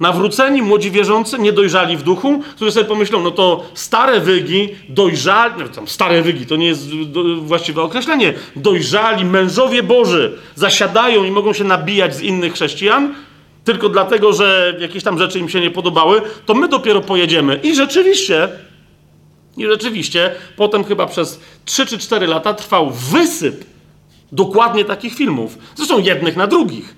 [0.00, 5.68] Nawróceni, młodzi wierzący, niedojrzali w duchu, którzy sobie pomyślą, no to stare wygi, dojrzali, no
[5.68, 6.88] tam stare wygi, to nie jest
[7.36, 13.14] właściwe określenie, dojrzali mężowie Boży zasiadają i mogą się nabijać z innych chrześcijan,
[13.64, 17.60] tylko dlatego, że jakieś tam rzeczy im się nie podobały, to my dopiero pojedziemy.
[17.62, 18.48] I rzeczywiście
[19.60, 23.64] i rzeczywiście potem chyba przez 3 czy 4 lata trwał wysyp
[24.32, 25.58] dokładnie takich filmów.
[25.74, 26.94] Zresztą jednych na drugich.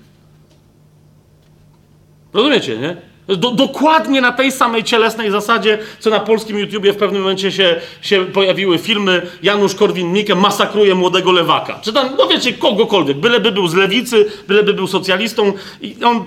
[2.33, 2.97] Rozumiecie, nie?
[3.27, 7.81] Do, dokładnie na tej samej cielesnej zasadzie, co na polskim YouTubie w pewnym momencie się,
[8.01, 11.79] się pojawiły filmy Janusz Korwin-Mikke masakruje młodego lewaka.
[11.81, 13.17] Czy tam, no wiecie, kogokolwiek.
[13.17, 16.23] Byleby był z lewicy, byleby był socjalistą i on,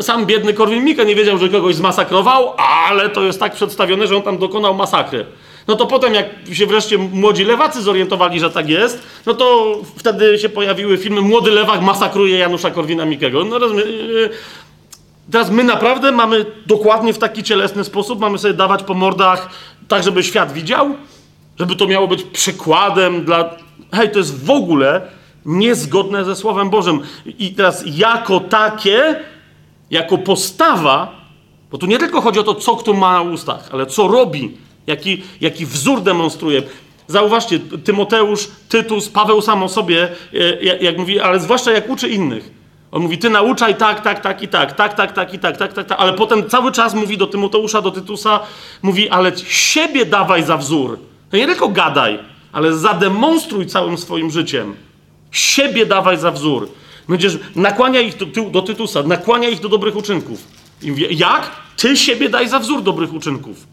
[0.00, 4.22] sam biedny Korwin-Mikke nie wiedział, że kogoś zmasakrował, ale to jest tak przedstawione, że on
[4.22, 5.26] tam dokonał masakry.
[5.70, 10.38] No to potem, jak się wreszcie młodzi lewacy zorientowali, że tak jest, no to wtedy
[10.38, 13.46] się pojawiły filmy Młody lewak masakruje Janusza Korwina-Mikkego.
[13.48, 13.86] No rozumiem,
[15.30, 19.50] Teraz my naprawdę mamy dokładnie w taki cielesny sposób, mamy sobie dawać po mordach
[19.88, 20.94] tak, żeby świat widział?
[21.58, 23.50] Żeby to miało być przykładem dla...
[23.92, 25.00] Hej, to jest w ogóle
[25.46, 27.00] niezgodne ze Słowem Bożym.
[27.38, 29.20] I teraz jako takie,
[29.90, 31.20] jako postawa,
[31.70, 34.56] bo tu nie tylko chodzi o to, co kto ma na ustach, ale co robi,
[34.90, 36.62] jaki, jaki wzór demonstruje.
[37.06, 42.50] Zauważcie, Tymoteusz, Tytus, Paweł sam o sobie, e, jak, mówi, ale zwłaszcza jak uczy innych.
[42.92, 45.72] On mówi, ty nauczaj tak, tak, tak i tak, tak, tak, tak i tak, tak,
[45.72, 48.40] tak, tak, ale potem cały czas mówi do Tymoteusza, do Tytusa,
[48.82, 50.98] mówi, ale siebie dawaj za wzór.
[51.30, 52.18] To nie tylko gadaj,
[52.52, 54.74] ale zademonstruj całym swoim życiem.
[55.30, 56.68] Siebie dawaj za wzór.
[57.08, 60.44] Będziesz, nakłania ich do, do Tytusa, nakłania ich do dobrych uczynków.
[60.82, 61.50] I mówi, jak?
[61.76, 63.66] Ty siebie daj za wzór dobrych uczynków.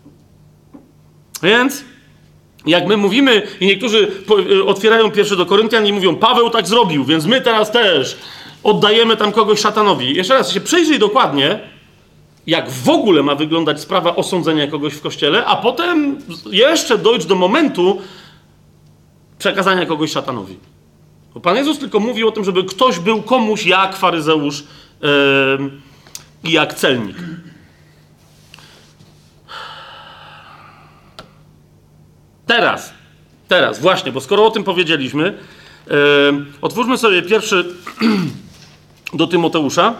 [1.43, 1.83] Więc
[2.65, 4.11] jak my mówimy, i niektórzy
[4.65, 8.17] otwierają pierwszy do Koryntian i mówią, Paweł tak zrobił, więc my teraz też
[8.63, 10.15] oddajemy tam kogoś szatanowi.
[10.15, 11.59] Jeszcze raz się przyjrzyj dokładnie,
[12.47, 16.17] jak w ogóle ma wyglądać sprawa osądzenia kogoś w kościele, a potem
[16.51, 18.01] jeszcze dojść do momentu
[19.39, 20.57] przekazania kogoś szatanowi.
[21.33, 24.63] Bo Pan Jezus tylko mówi o tym, żeby ktoś był komuś jak faryzeusz
[25.01, 25.09] yy,
[26.43, 27.15] i jak celnik.
[32.47, 32.93] Teraz,
[33.47, 35.37] teraz, właśnie, bo skoro o tym powiedzieliśmy,
[35.87, 35.95] yy,
[36.61, 37.65] otwórzmy sobie pierwszy
[39.13, 39.93] do Tymoteusza.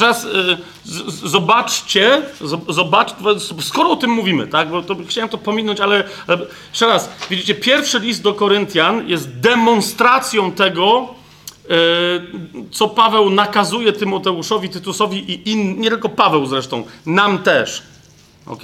[0.00, 0.58] Raz y,
[1.24, 2.22] zobaczcie,
[2.68, 3.10] zobacz,
[3.60, 6.38] skoro o tym mówimy, tak, bo to, chciałem to pominąć, ale, ale
[6.70, 11.14] jeszcze raz, widzicie, pierwszy list do Koryntian jest demonstracją tego,
[11.64, 17.82] y, co Paweł nakazuje Tymoteuszowi, Tytusowi i in, nie tylko Paweł zresztą, nam też.
[18.46, 18.62] ok?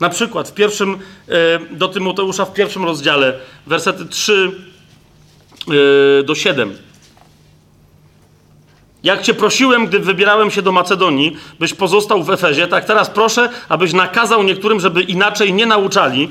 [0.00, 4.52] Na przykład w pierwszym, y, do Tymoteusza w pierwszym rozdziale, wersety 3
[6.24, 6.89] do 7.
[9.02, 13.48] Jak cię prosiłem, gdy wybierałem się do Macedonii, byś pozostał w Efezie, tak teraz proszę,
[13.68, 16.28] abyś nakazał niektórym, żeby inaczej nie nauczali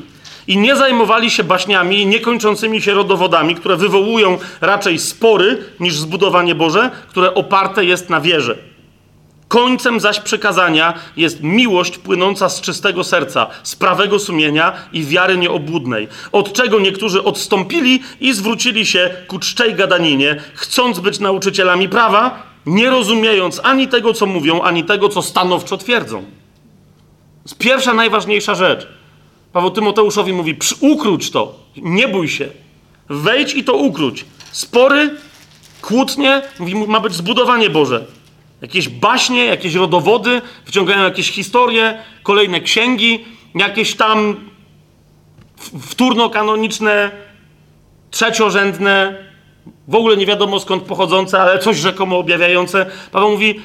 [0.47, 6.55] i nie zajmowali się baśniami i niekończącymi się rodowodami, które wywołują raczej spory niż zbudowanie
[6.55, 8.57] Boże, które oparte jest na wierze.
[9.47, 16.07] Końcem zaś przykazania jest miłość płynąca z czystego serca, z prawego sumienia i wiary nieobłudnej,
[16.31, 22.89] od czego niektórzy odstąpili i zwrócili się ku czczej gadaninie, chcąc być nauczycielami prawa, nie
[22.89, 26.23] rozumiejąc ani tego, co mówią, ani tego, co stanowczo twierdzą.
[27.49, 28.87] To pierwsza, najważniejsza rzecz.
[29.53, 32.49] Paweł Tymoteuszowi mówi: ukróć to, nie bój się,
[33.09, 34.25] wejdź i to ukróć.
[34.51, 35.15] Spory,
[35.81, 38.05] kłótnie, mówi, ma być zbudowanie Boże.
[38.61, 43.25] Jakieś baśnie, jakieś rodowody, wyciągają jakieś historie, kolejne księgi,
[43.55, 44.35] jakieś tam
[45.81, 47.11] wtórno-kanoniczne,
[48.11, 49.17] trzeciorzędne,
[49.87, 52.85] w ogóle nie wiadomo skąd pochodzące, ale coś rzekomo objawiające.
[53.11, 53.59] Paweł mówi,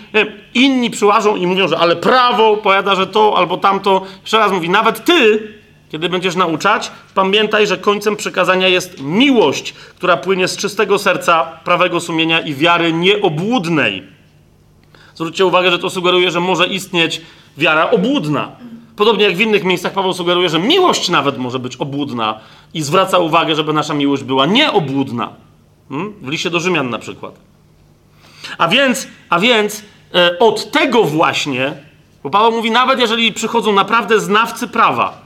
[0.55, 4.03] inni przyłażą i mówią, że ale prawo powiada, że to albo tamto.
[4.21, 5.49] Jeszcze raz mówi, nawet ty,
[5.91, 12.01] kiedy będziesz nauczać, pamiętaj, że końcem przekazania jest miłość, która płynie z czystego serca, prawego
[12.01, 14.03] sumienia i wiary nieobłudnej.
[15.15, 17.21] Zwróćcie uwagę, że to sugeruje, że może istnieć
[17.59, 18.53] wiara obłudna.
[18.97, 22.41] Podobnie jak w innych miejscach Paweł sugeruje, że miłość nawet może być obłudna
[22.75, 25.44] i zwraca uwagę, żeby nasza miłość była nieobłudna.
[25.89, 26.13] Hmm?
[26.23, 27.35] W liście do Rzymian na przykład.
[28.59, 29.83] A więc, a więc
[30.15, 31.73] e, od tego właśnie,
[32.23, 35.25] bo Paweł mówi, nawet jeżeli przychodzą naprawdę znawcy prawa,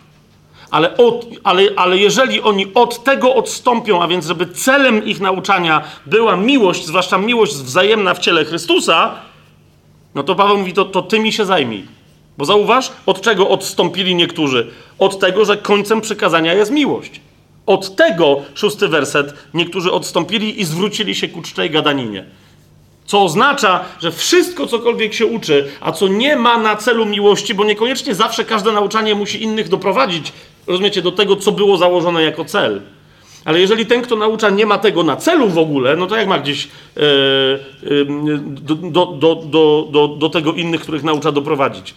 [0.70, 5.82] ale, od, ale, ale jeżeli oni od tego odstąpią, a więc żeby celem ich nauczania
[6.06, 9.14] była miłość, zwłaszcza miłość wzajemna w ciele Chrystusa,
[10.14, 11.86] no to Paweł mówi, to, to ty mi się zajmij.
[12.38, 14.70] Bo zauważ, od czego odstąpili niektórzy?
[14.98, 17.20] Od tego, że końcem przykazania jest miłość.
[17.68, 22.24] Od tego, szósty werset, niektórzy odstąpili i zwrócili się ku czczej gadaninie.
[23.06, 27.64] Co oznacza, że wszystko, cokolwiek się uczy, a co nie ma na celu miłości, bo
[27.64, 30.32] niekoniecznie zawsze każde nauczanie musi innych doprowadzić,
[30.66, 32.82] rozumiecie, do tego, co było założone jako cel.
[33.44, 36.28] Ale jeżeli ten, kto naucza, nie ma tego na celu w ogóle, no to jak
[36.28, 37.02] ma gdzieś yy,
[37.82, 38.06] yy,
[38.90, 41.94] do, do, do, do, do tego innych, których naucza doprowadzić?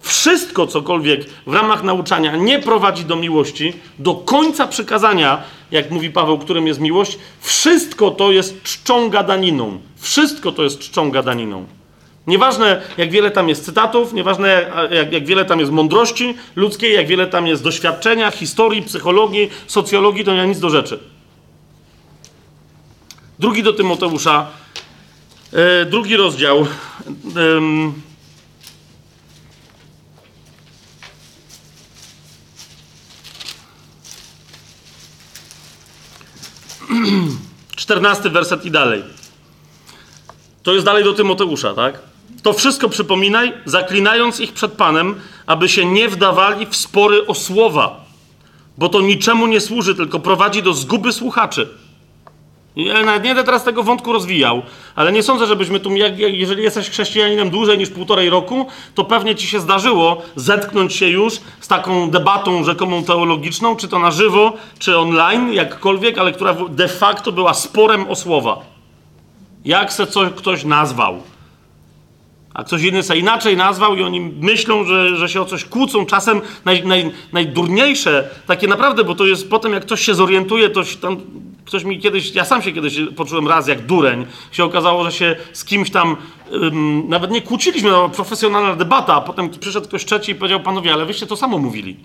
[0.00, 6.38] Wszystko, cokolwiek w ramach nauczania nie prowadzi do miłości, do końca przykazania, jak mówi Paweł,
[6.38, 9.80] którym jest miłość, wszystko to jest czczą gadaniną.
[9.96, 11.66] Wszystko to jest czczą gadaniną.
[12.26, 17.06] Nieważne, jak wiele tam jest cytatów, nieważne, jak, jak wiele tam jest mądrości ludzkiej, jak
[17.06, 20.98] wiele tam jest doświadczenia, historii, psychologii, socjologii, to nie ma nic do rzeczy.
[23.38, 24.46] Drugi do Tymoteusza,
[25.52, 25.58] yy,
[25.90, 26.66] drugi rozdział.
[27.34, 28.07] Yy,
[37.76, 39.02] 14 werset i dalej.
[40.62, 41.98] To jest dalej do Tymoteusza, tak?
[42.42, 45.14] To wszystko przypominaj, zaklinając ich przed Panem,
[45.46, 48.04] aby się nie wdawali w spory o słowa,
[48.78, 51.68] bo to niczemu nie służy, tylko prowadzi do zguby słuchaczy.
[52.78, 54.62] Ja nawet nie będę teraz tego wątku rozwijał,
[54.94, 59.46] ale nie sądzę, żebyśmy tu, jeżeli jesteś chrześcijaninem dłużej niż półtorej roku, to pewnie ci
[59.46, 64.98] się zdarzyło zetknąć się już z taką debatą rzekomą teologiczną, czy to na żywo, czy
[64.98, 68.60] online, jakkolwiek, ale która de facto była sporem o słowa.
[69.64, 71.22] Jak se coś ktoś nazwał.
[72.54, 76.06] A ktoś inny se inaczej nazwał i oni myślą, że, że się o coś kłócą.
[76.06, 80.82] Czasem naj, naj, najdurniejsze, takie naprawdę, bo to jest potem, jak ktoś się zorientuje, to
[81.00, 81.16] tam,
[81.68, 84.26] ktoś mi kiedyś, ja sam się kiedyś poczułem raz jak dureń.
[84.52, 86.16] Się okazało, że się z kimś tam
[86.52, 90.92] ym, nawet nie kłóciliśmy, no, profesjonalna debata, a potem przyszedł ktoś trzeci i powiedział, panowie,
[90.92, 91.96] ale wyście to samo mówili.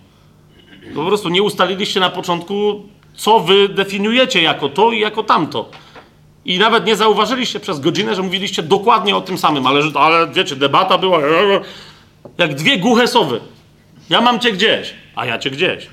[0.96, 2.84] Po prostu nie ustaliliście na początku,
[3.16, 5.70] co wy definiujecie jako to i jako tamto.
[6.46, 10.56] I nawet nie zauważyliście przez godzinę, że mówiliście dokładnie o tym samym, ale, ale wiecie,
[10.56, 11.20] debata była
[12.38, 13.40] jak dwie głuche sowy.
[14.10, 15.88] Ja mam cię gdzieś, a ja cię gdzieś.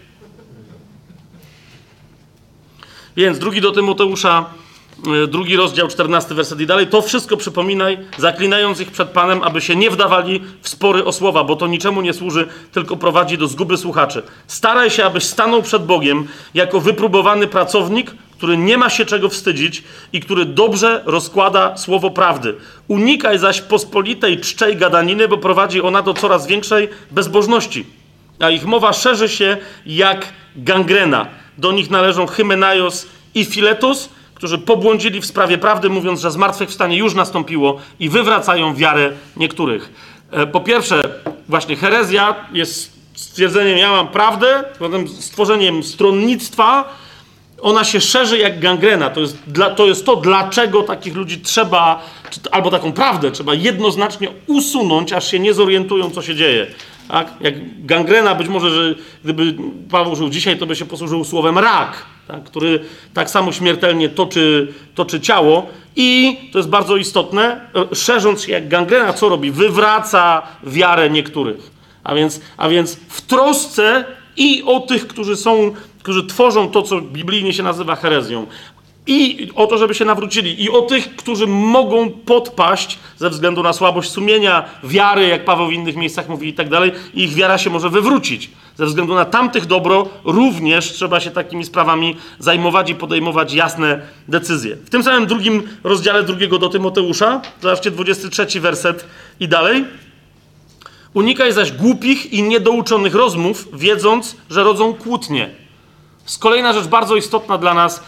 [3.17, 4.45] Więc drugi do Tymoteusza,
[5.25, 6.87] e, drugi rozdział, 14 werset i dalej.
[6.87, 11.45] To wszystko przypominaj, zaklinając ich przed Panem, aby się nie wdawali w spory o słowa,
[11.45, 14.23] bo to niczemu nie służy, tylko prowadzi do zguby słuchaczy.
[14.47, 18.11] Staraj się, abyś stanął przed Bogiem jako wypróbowany pracownik,
[18.41, 19.83] który nie ma się czego wstydzić
[20.13, 22.55] i który dobrze rozkłada słowo prawdy.
[22.89, 27.87] Unikaj zaś pospolitej czczej gadaniny, bo prowadzi ona do coraz większej bezbożności.
[28.39, 29.57] A ich mowa szerzy się
[29.87, 31.27] jak gangrena.
[31.61, 37.15] Do nich należą Hymenaios i Filetus, którzy pobłądzili w sprawie prawdy, mówiąc, że zmartwychwstanie już
[37.15, 39.93] nastąpiło i wywracają wiarę niektórych.
[40.31, 41.03] E, po pierwsze,
[41.49, 46.97] właśnie herezja jest stwierdzeniem, ja mam prawdę, potem stworzeniem stronnictwa,
[47.63, 49.11] ona się szerzy jak gangrena.
[49.11, 52.03] To jest, dla, to jest to, dlaczego takich ludzi trzeba,
[52.51, 56.67] albo taką prawdę trzeba jednoznacznie usunąć, aż się nie zorientują, co się dzieje.
[57.11, 57.35] Tak?
[57.41, 59.55] Jak gangrena, być może, że gdyby
[59.91, 62.45] Paweł żył dzisiaj, to by się posłużył słowem rak, tak?
[62.45, 62.81] który
[63.15, 65.67] tak samo śmiertelnie toczy, toczy ciało.
[65.97, 67.61] I to jest bardzo istotne,
[67.93, 69.51] szerząc się jak gangrena, co robi?
[69.51, 71.71] Wywraca wiarę niektórych.
[72.05, 74.05] A więc, a więc w trosce
[74.37, 78.47] i o tych, którzy są którzy tworzą to, co biblijnie się nazywa herezją.
[79.07, 80.65] I o to, żeby się nawrócili.
[80.65, 85.73] I o tych, którzy mogą podpaść ze względu na słabość sumienia, wiary, jak Paweł w
[85.73, 86.93] innych miejscach mówi i tak dalej.
[87.15, 88.51] I ich wiara się może wywrócić.
[88.77, 94.77] Ze względu na tamtych dobro również trzeba się takimi sprawami zajmować i podejmować jasne decyzje.
[94.77, 99.07] W tym samym drugim rozdziale drugiego do Tymoteusza, zobaczcie 23 werset
[99.41, 99.85] i dalej.
[101.15, 105.51] Unikaj zaś głupich i niedouczonych rozmów, wiedząc, że rodzą kłótnie
[106.31, 108.03] jest kolejna rzecz bardzo istotna dla nas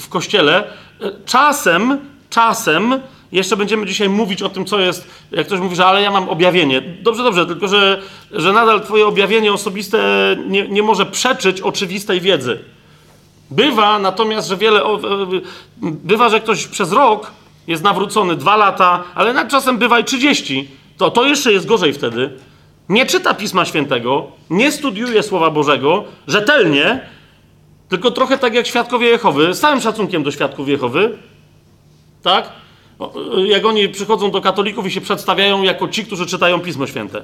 [0.00, 0.64] w kościele.
[1.00, 1.98] E, czasem,
[2.30, 3.00] czasem,
[3.32, 6.28] jeszcze będziemy dzisiaj mówić o tym, co jest, jak ktoś mówi, że ale ja mam
[6.28, 6.80] objawienie.
[6.80, 8.02] Dobrze, dobrze, tylko że,
[8.32, 9.98] że nadal twoje objawienie osobiste
[10.46, 12.58] nie, nie może przeczyć oczywistej wiedzy.
[13.50, 14.80] Bywa natomiast, że wiele,
[15.80, 17.30] bywa, że ktoś przez rok
[17.66, 20.68] jest nawrócony, dwa lata, ale nad czasem bywa i trzydzieści.
[20.96, 22.30] To, to jeszcze jest gorzej wtedy
[22.88, 27.00] nie czyta Pisma Świętego, nie studiuje Słowa Bożego rzetelnie,
[27.88, 31.18] tylko trochę tak jak świadkowie Jehowy, z całym szacunkiem do świadków Jehowy,
[32.22, 32.52] tak?
[33.46, 37.22] Jak oni przychodzą do katolików i się przedstawiają jako ci, którzy czytają Pismo Święte.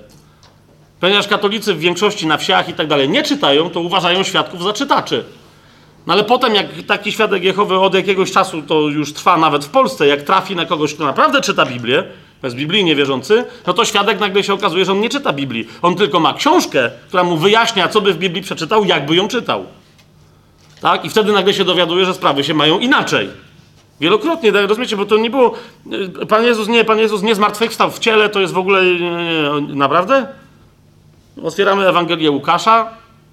[1.00, 4.72] Ponieważ katolicy w większości na wsiach i tak dalej nie czytają, to uważają świadków za
[4.72, 5.24] czytaczy.
[6.06, 9.68] No ale potem, jak taki świadek Jehowy od jakiegoś czasu, to już trwa nawet w
[9.68, 12.04] Polsce, jak trafi na kogoś, kto naprawdę czyta Biblię,
[12.42, 15.68] jest biblijnie wierzący, no to świadek nagle się okazuje, że on nie czyta Biblii.
[15.82, 19.66] On tylko ma książkę, która mu wyjaśnia, co by w Biblii przeczytał, jakby ją czytał.
[20.82, 21.04] Tak?
[21.04, 23.28] I wtedy nagle się dowiaduje, że sprawy się mają inaczej.
[24.00, 25.54] Wielokrotnie, tak, rozumiecie, bo to nie było.
[26.28, 28.84] Pan Jezus nie, Pan Jezus nie zmartwychwstał w ciele, to jest w ogóle.
[28.84, 30.26] Nie, nie, naprawdę?
[31.42, 32.90] Otwieramy Ewangelię Łukasza.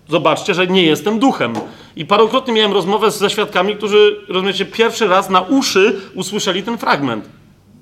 [0.10, 1.54] Zobaczcie, że nie jestem duchem.
[1.96, 7.30] I parokrotnie miałem rozmowę ze świadkami, którzy, rozumiecie, pierwszy raz na uszy usłyszeli ten fragment.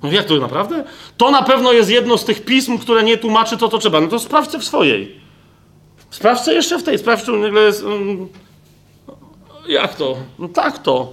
[0.02, 0.84] No jak to naprawdę?
[1.16, 4.00] To na pewno jest jedno z tych pism, które nie tłumaczy to, co trzeba.
[4.00, 5.20] No to sprawdźcie w swojej.
[6.10, 6.98] Sprawdźcie jeszcze w tej.
[6.98, 7.84] Sprawdźcie, nagle jest...
[7.84, 8.28] Um,
[9.68, 10.16] jak to?
[10.38, 11.12] No tak to.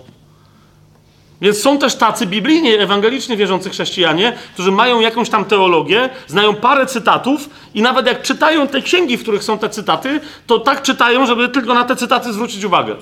[1.42, 6.86] Więc są też tacy biblijnie, ewangelicznie wierzący chrześcijanie, którzy mają jakąś tam teologię, znają parę
[6.86, 11.26] cytatów i nawet jak czytają te księgi, w których są te cytaty, to tak czytają,
[11.26, 12.96] żeby tylko na te cytaty zwrócić uwagę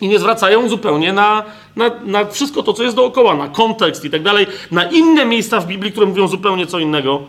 [0.00, 1.42] i nie zwracają zupełnie na,
[1.76, 5.60] na, na wszystko to, co jest dookoła, na kontekst i tak dalej, na inne miejsca
[5.60, 7.22] w Biblii, które mówią zupełnie co innego.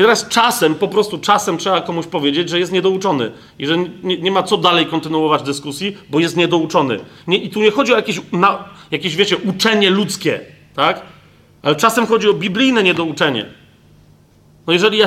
[0.00, 4.18] I teraz czasem, po prostu czasem trzeba komuś powiedzieć, że jest niedouczony i że nie,
[4.18, 7.00] nie ma co dalej kontynuować dyskusji, bo jest niedouczony.
[7.26, 10.40] Nie, I tu nie chodzi o jakieś, na, jakieś, wiecie, uczenie ludzkie,
[10.74, 11.02] tak?
[11.62, 13.46] Ale czasem chodzi o biblijne niedouczenie.
[14.66, 15.06] No jeżeli ja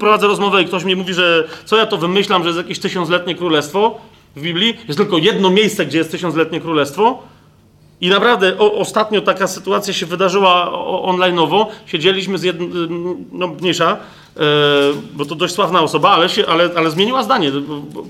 [0.00, 3.34] prowadzę rozmowę i ktoś mi mówi, że co ja to wymyślam, że jest jakieś tysiącletnie
[3.34, 4.00] królestwo
[4.36, 7.22] w Biblii, jest tylko jedno miejsce, gdzie jest tysiącletnie królestwo,
[8.00, 10.70] i naprawdę o, ostatnio taka sytuacja się wydarzyła
[11.02, 11.66] online'owo.
[11.86, 13.96] Siedzieliśmy z jednym, no mniejsza,
[14.36, 14.40] e,
[15.14, 17.50] bo to dość sławna osoba, ale, się, ale, ale zmieniła zdanie.
[17.50, 18.02] Bo, bo,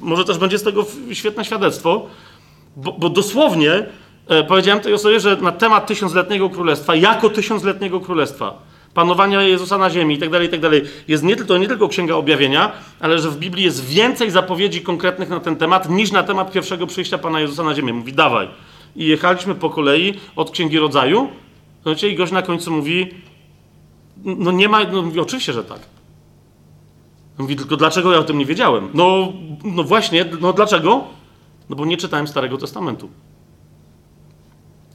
[0.00, 2.06] może też będzie z tego świetne świadectwo,
[2.76, 3.86] bo, bo dosłownie
[4.28, 8.58] e, powiedziałem tej osobie, że na temat tysiącletniego królestwa, jako tysiącletniego królestwa,
[8.94, 11.88] panowania Jezusa na ziemi i tak dalej, i tak dalej, jest nie, to nie tylko
[11.88, 16.22] Księga Objawienia, ale że w Biblii jest więcej zapowiedzi konkretnych na ten temat niż na
[16.22, 17.92] temat pierwszego przyjścia Pana Jezusa na ziemię.
[17.92, 18.48] Mówi, dawaj
[18.96, 21.28] i jechaliśmy po kolei od Księgi Rodzaju,
[21.82, 23.10] znaczy, i gość na końcu mówi,
[24.24, 25.80] no nie ma, no mówi, oczywiście, że tak.
[27.38, 28.88] Mówi, tylko dlaczego ja o tym nie wiedziałem?
[28.94, 29.32] No,
[29.64, 31.04] no właśnie, no dlaczego?
[31.68, 33.08] No bo nie czytałem Starego Testamentu.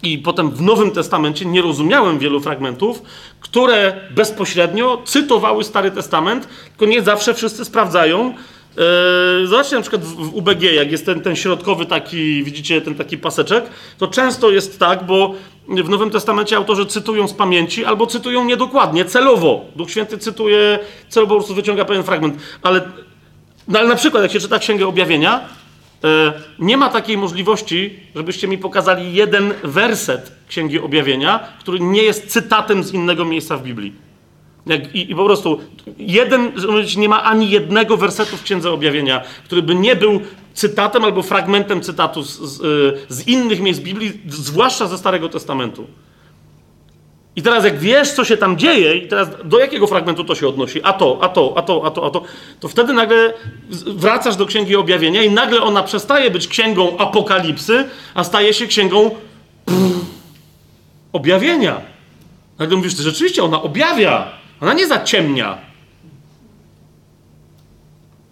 [0.04, 3.02] I potem w Nowym Testamencie nie rozumiałem wielu fragmentów,
[3.40, 8.34] które bezpośrednio cytowały Stary Testament, tylko nie zawsze wszyscy sprawdzają,
[8.78, 13.18] Yy, zobaczcie na przykład w UBG, jak jest ten, ten środkowy taki, widzicie, ten taki
[13.18, 13.66] paseczek,
[13.98, 15.34] to często jest tak, bo
[15.68, 19.66] w Nowym Testamencie autorzy cytują z pamięci albo cytują niedokładnie, celowo.
[19.76, 20.80] Duch Święty cytuje,
[21.10, 22.36] celowo po prostu wyciąga pewien fragment.
[22.62, 22.82] Ale,
[23.68, 25.50] no ale na przykład, jak się czyta Księgę Objawienia,
[26.04, 26.10] yy,
[26.60, 32.84] nie ma takiej możliwości, żebyście mi pokazali jeden werset Księgi Objawienia, który nie jest cytatem
[32.84, 34.11] z innego miejsca w Biblii.
[34.66, 35.60] Jak, i, I po prostu
[35.98, 36.52] jeden,
[36.98, 40.22] nie ma ani jednego wersetu w Księdze Objawienia, który by nie był
[40.54, 42.62] cytatem albo fragmentem cytatu z, z,
[43.10, 45.88] z innych miejsc Biblii, zwłaszcza ze Starego Testamentu.
[47.36, 50.48] I teraz jak wiesz, co się tam dzieje, i teraz do jakiego fragmentu to się
[50.48, 52.24] odnosi, a to, a to, a to, a to, a to,
[52.60, 53.34] to wtedy nagle
[53.88, 59.12] wracasz do Księgi Objawienia i nagle ona przestaje być księgą apokalipsy, a staje się księgą
[59.66, 60.06] pff,
[61.14, 61.82] objawienia.
[62.60, 64.41] Nagle mówisz, że rzeczywiście ona objawia.
[64.62, 65.58] Ona nie zaciemnia.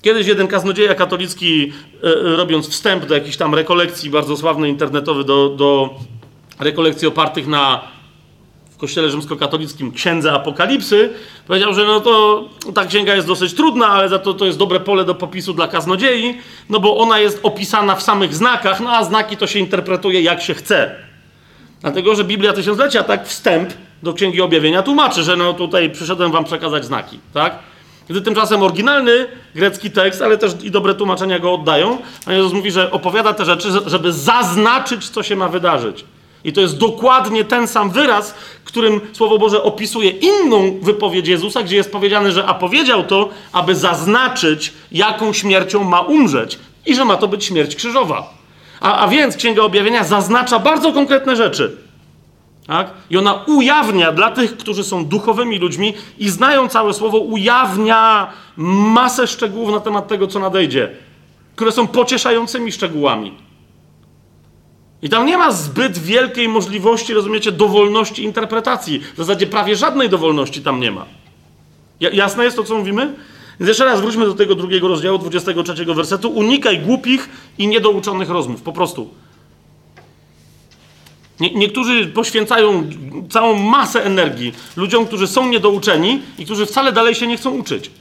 [0.02, 1.74] Kiedyś jeden kaznodzieja katolicki,
[2.04, 5.90] e, e, robiąc wstęp do jakiejś tam rekolekcji, bardzo sławny internetowy, do, do
[6.60, 7.82] rekolekcji opartych na
[8.72, 11.14] w kościele rzymskokatolickim księdze Apokalipsy,
[11.48, 12.44] powiedział, że no to
[12.74, 15.68] ta księga jest dosyć trudna, ale za to to jest dobre pole do popisu dla
[15.68, 16.38] kaznodziei,
[16.70, 20.42] no bo ona jest opisana w samych znakach, no a znaki to się interpretuje jak
[20.42, 20.96] się chce.
[21.82, 23.74] Dlatego, że Biblia Tysiąclecia, tak wstęp,
[24.04, 27.60] do Księgi Objawienia tłumaczy, że no tutaj przyszedłem wam przekazać znaki, tak?
[28.10, 32.72] Gdy tymczasem oryginalny grecki tekst, ale też i dobre tłumaczenia go oddają, a Jezus mówi,
[32.72, 36.06] że opowiada te rzeczy, żeby zaznaczyć, co się ma wydarzyć.
[36.44, 38.36] I to jest dokładnie ten sam wyraz,
[38.66, 43.76] którym Słowo Boże opisuje inną wypowiedź Jezusa, gdzie jest powiedziane, że a powiedział to, aby
[43.76, 48.34] zaznaczyć, jaką śmiercią ma umrzeć i że ma to być śmierć krzyżowa.
[48.82, 51.89] A, a więc Księga Objawienia zaznacza bardzo konkretne rzeczy.
[52.70, 52.92] Tak?
[53.10, 59.28] I ona ujawnia dla tych, którzy są duchowymi ludźmi i znają całe słowo, ujawnia masę
[59.28, 60.92] szczegółów na temat tego, co nadejdzie,
[61.56, 63.34] które są pocieszającymi szczegółami.
[65.02, 69.00] I tam nie ma zbyt wielkiej możliwości, rozumiecie, dowolności interpretacji.
[69.14, 71.06] W zasadzie prawie żadnej dowolności tam nie ma.
[72.00, 73.14] Jasne jest to, co mówimy?
[73.60, 76.30] Więc jeszcze raz wróćmy do tego drugiego rozdziału, 23 wersetu.
[76.30, 78.62] Unikaj głupich i niedouczonych rozmów.
[78.62, 79.10] Po prostu.
[81.40, 82.90] Nie, niektórzy poświęcają
[83.30, 87.92] całą masę energii ludziom, którzy są niedouczeni i którzy wcale dalej się nie chcą uczyć.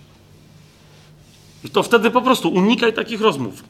[1.65, 3.65] I to wtedy po prostu unikaj takich rozmów.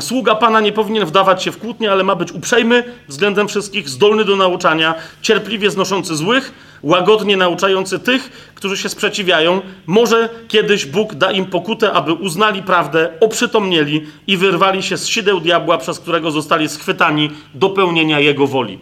[0.00, 4.24] Sługa Pana nie powinien wdawać się w kłótnie, ale ma być uprzejmy względem wszystkich, zdolny
[4.24, 6.52] do nauczania, cierpliwie znoszący złych,
[6.82, 9.60] łagodnie nauczający tych, którzy się sprzeciwiają.
[9.86, 15.40] Może kiedyś Bóg da im pokutę, aby uznali prawdę, oprzytomnieli i wyrwali się z sideł
[15.40, 18.78] diabła, przez którego zostali schwytani do pełnienia Jego woli.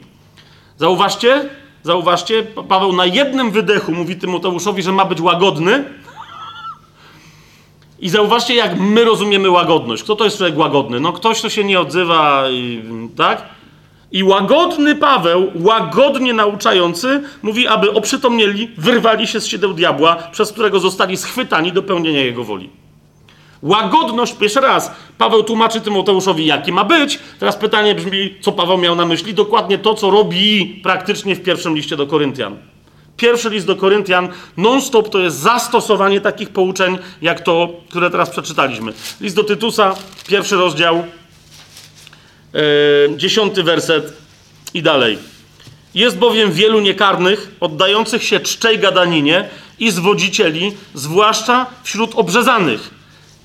[0.79, 1.49] Zauważcie,
[1.83, 5.85] zauważcie, Paweł na jednym wydechu mówi Tymoteuszowi, że ma być łagodny,
[7.99, 10.03] i zauważcie, jak my rozumiemy łagodność.
[10.03, 11.01] Kto to jest człowiek łagodny?
[11.01, 12.45] No ktoś, kto się nie odzywa,
[13.17, 13.43] tak?
[14.13, 20.81] I łagodny Paweł, łagodnie nauczający, mówi, aby oprzytomnieli, wyrwali się z siedeł diabła, przez którego
[20.81, 22.71] zostali schwytani do pełnienia jego woli.
[23.63, 27.19] Łagodność, jeszcze raz, Paweł tłumaczy Tymoteuszowi, jaki ma być.
[27.39, 29.35] Teraz pytanie brzmi, co Paweł miał na myśli?
[29.35, 32.57] Dokładnie to, co robi praktycznie w pierwszym liście do Koryntian.
[33.17, 38.93] Pierwszy list do Koryntian non-stop to jest zastosowanie takich pouczeń, jak to, które teraz przeczytaliśmy.
[39.21, 39.95] List do Tytusa,
[40.29, 41.05] pierwszy rozdział,
[43.17, 44.13] dziesiąty werset
[44.75, 45.19] i dalej.
[45.95, 52.91] Jest bowiem wielu niekarnych, oddających się czczej gadaninie i zwodzicieli, zwłaszcza wśród obrzezanych.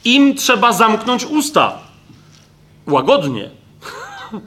[0.06, 1.78] Im trzeba zamknąć usta.
[2.88, 3.50] Łagodnie.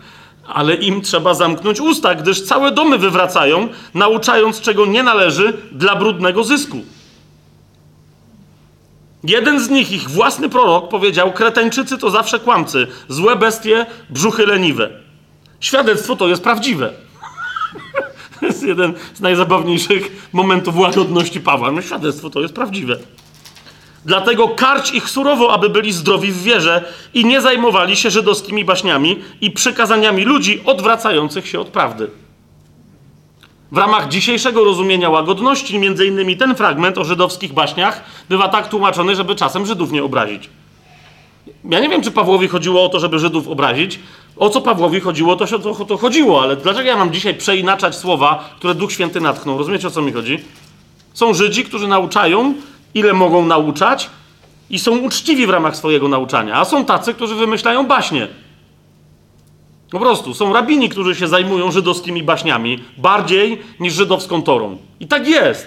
[0.46, 6.44] Ale im trzeba zamknąć usta, gdyż całe domy wywracają, nauczając czego nie należy dla brudnego
[6.44, 6.84] zysku.
[9.24, 14.90] Jeden z nich, ich własny prorok, powiedział: Kreteńczycy to zawsze kłamcy, złe bestie, brzuchy leniwe.
[15.60, 16.92] Świadectwo to jest prawdziwe.
[18.40, 21.72] To jest jeden z najzabawniejszych momentów łagodności Pawła.
[21.72, 22.96] No, świadectwo to jest prawdziwe.
[24.04, 26.84] Dlatego karć ich surowo, aby byli zdrowi w wierze
[27.14, 32.10] i nie zajmowali się żydowskimi baśniami i przykazaniami ludzi odwracających się od prawdy.
[33.74, 39.16] W ramach dzisiejszego rozumienia łagodności, między innymi ten fragment o żydowskich baśniach bywa tak tłumaczony,
[39.16, 40.50] żeby czasem Żydów nie obrazić.
[41.64, 43.98] Ja nie wiem, czy Pawłowi chodziło o to, żeby Żydów obrazić.
[44.36, 47.96] O co Pawłowi chodziło, to się to, to chodziło, ale dlaczego ja mam dzisiaj przeinaczać
[47.96, 49.58] słowa, które Duch Święty natchnął?
[49.58, 50.38] Rozumiecie, o co mi chodzi?
[51.14, 52.54] Są Żydzi, którzy nauczają,
[52.94, 54.10] ile mogą nauczać
[54.70, 58.28] i są uczciwi w ramach swojego nauczania, a są tacy, którzy wymyślają baśnie.
[59.94, 64.78] Po prostu są rabini, którzy się zajmują żydowskimi baśniami bardziej niż żydowską torą.
[65.00, 65.66] I tak jest.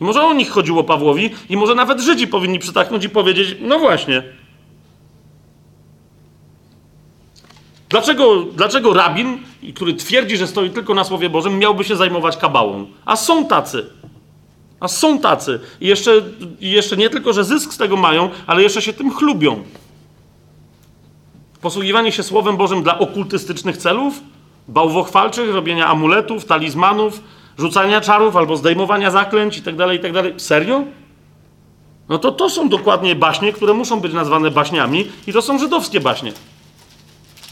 [0.00, 3.78] I może o nich chodziło Pawłowi, i może nawet Żydzi powinni przytaknąć i powiedzieć: No
[3.78, 4.22] właśnie.
[7.88, 9.38] Dlaczego, dlaczego rabin,
[9.74, 12.86] który twierdzi, że stoi tylko na Słowie Bożym, miałby się zajmować kabałą?
[13.04, 13.86] A są tacy.
[14.80, 15.60] A są tacy.
[15.80, 16.22] I jeszcze,
[16.60, 19.64] jeszcze nie tylko, że zysk z tego mają, ale jeszcze się tym chlubią.
[21.64, 24.20] Posługiwanie się Słowem Bożym dla okultystycznych celów,
[24.68, 27.20] bałwochwalczych, robienia amuletów, talizmanów,
[27.58, 30.22] rzucania czarów albo zdejmowania zaklęć itd., itd.
[30.36, 30.82] Serio?
[32.08, 36.00] No to to są dokładnie baśnie, które muszą być nazwane baśniami i to są żydowskie
[36.00, 36.32] baśnie.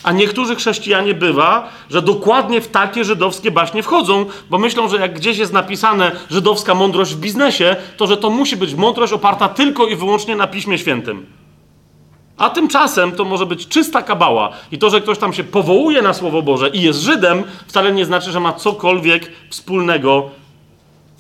[0.03, 5.15] A niektórzy chrześcijanie bywa, że dokładnie w takie żydowskie baśnie wchodzą, bo myślą, że jak
[5.15, 9.87] gdzieś jest napisane żydowska mądrość w biznesie, to że to musi być mądrość oparta tylko
[9.87, 11.41] i wyłącznie na Piśmie Świętym.
[12.37, 14.53] A tymczasem to może być czysta kabała.
[14.73, 18.05] I to, że ktoś tam się powołuje na Słowo Boże i jest Żydem, wcale nie
[18.05, 20.31] znaczy, że ma cokolwiek wspólnego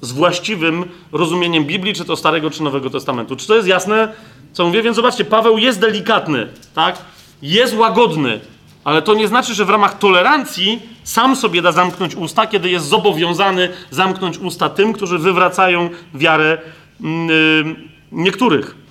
[0.00, 3.36] z właściwym rozumieniem Biblii, czy to Starego, czy Nowego Testamentu.
[3.36, 4.12] Czy to jest jasne,
[4.52, 4.82] co mówię?
[4.82, 6.98] Więc zobaczcie, Paweł jest delikatny, tak?
[7.42, 8.40] Jest łagodny,
[8.84, 12.86] ale to nie znaczy, że w ramach tolerancji sam sobie da zamknąć usta, kiedy jest
[12.86, 16.58] zobowiązany zamknąć usta tym, którzy wywracają wiarę
[17.00, 17.08] yy,
[18.12, 18.81] niektórych.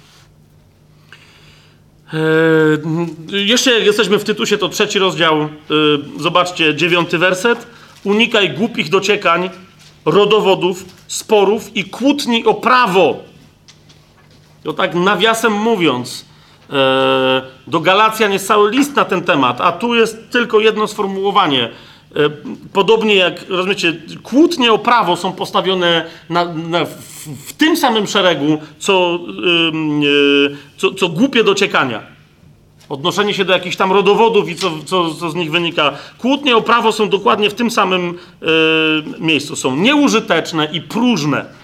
[2.13, 5.49] Yy, jeszcze jak jesteśmy w Tytusie, to trzeci rozdział, yy,
[6.19, 7.67] zobaczcie, dziewiąty werset.
[8.03, 9.49] Unikaj głupich dociekań,
[10.05, 13.23] rodowodów, sporów i kłótni o prawo.
[14.63, 16.25] To tak nawiasem mówiąc,
[16.69, 16.75] yy,
[17.67, 21.69] do Galacjan jest cały list na ten temat, a tu jest tylko jedno sformułowanie.
[22.15, 22.31] Yy,
[22.73, 23.93] podobnie jak, rozumiecie,
[24.23, 26.93] kłótnie o prawo są postawione na, na, w,
[27.47, 29.19] w, tym samym szeregu, co,
[30.01, 32.01] yy, co, co głupie dociekania.
[32.89, 35.91] Odnoszenie się do jakichś tam rodowodów i co, co, co z nich wynika.
[36.17, 38.47] Kłótnie o prawo są dokładnie w tym samym yy,
[39.19, 39.55] miejscu.
[39.55, 41.60] Są nieużyteczne i próżne.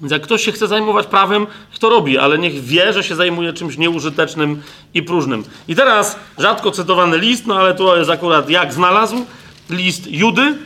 [0.00, 1.46] Więc jak ktoś się chce zajmować prawem,
[1.80, 4.62] to robi, ale niech wie, że się zajmuje czymś nieużytecznym
[4.94, 5.44] i próżnym.
[5.68, 9.26] I teraz rzadko cytowany list, no ale to jest akurat jak znalazł.
[9.70, 10.58] List Judy,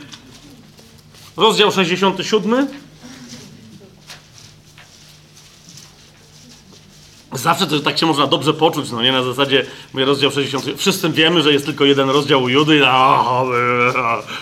[1.37, 2.67] rozdział 67.
[7.33, 10.65] Zawsze to tak się można dobrze poczuć, no nie na zasadzie, rozdział 60.
[10.77, 12.79] Wszyscy wiemy, że jest tylko jeden rozdział u Judy.
[12.79, 13.45] No,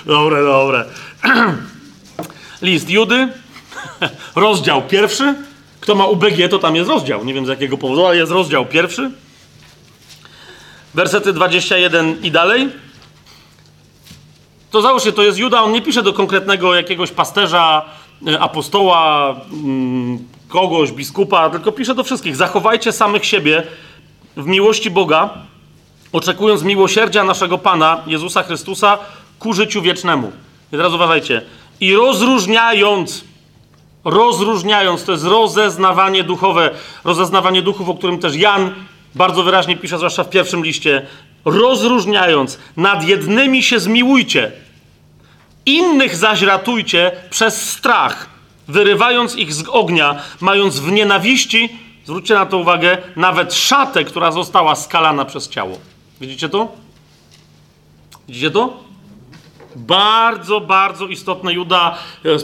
[0.06, 0.86] dobre, dobre.
[2.62, 3.28] List Judy,
[4.36, 5.36] rozdział pierwszy.
[5.80, 7.26] Kto ma UBG, to tam jest rozdział.
[7.26, 9.12] Nie wiem z jakiego powodu, ale jest rozdział pierwszy.
[10.94, 12.70] Wersety 21 i dalej.
[14.72, 17.86] To załóżcie, to jest Juda, on nie pisze do konkretnego jakiegoś pasterza,
[18.40, 19.36] apostoła,
[20.48, 22.36] kogoś, biskupa, tylko pisze do wszystkich.
[22.36, 23.64] Zachowajcie samych siebie
[24.38, 25.30] w miłości Boga,
[26.12, 28.98] oczekując miłosierdzia naszego Pana, Jezusa Chrystusa,
[29.40, 30.32] ku życiu wiecznemu.
[30.74, 31.42] I teraz uważajcie.
[31.80, 33.24] I rozróżniając,
[34.04, 36.70] rozróżniając, to jest rozeznawanie duchowe,
[37.04, 38.74] rozeznawanie duchów, o którym też Jan
[39.16, 41.08] bardzo wyraźnie pisze, zwłaszcza w pierwszym liście,
[41.46, 44.52] rozróżniając, nad jednymi się zmiłujcie,
[45.66, 48.30] innych zaś ratujcie przez strach,
[48.68, 51.70] wyrywając ich z ognia, mając w nienawiści,
[52.06, 55.78] zwróćcie na to uwagę, nawet szatę, która została skalana przez ciało.
[56.22, 56.72] Widzicie to?
[58.28, 58.87] Widzicie to?
[59.78, 61.98] Bardzo, bardzo istotne, Juda,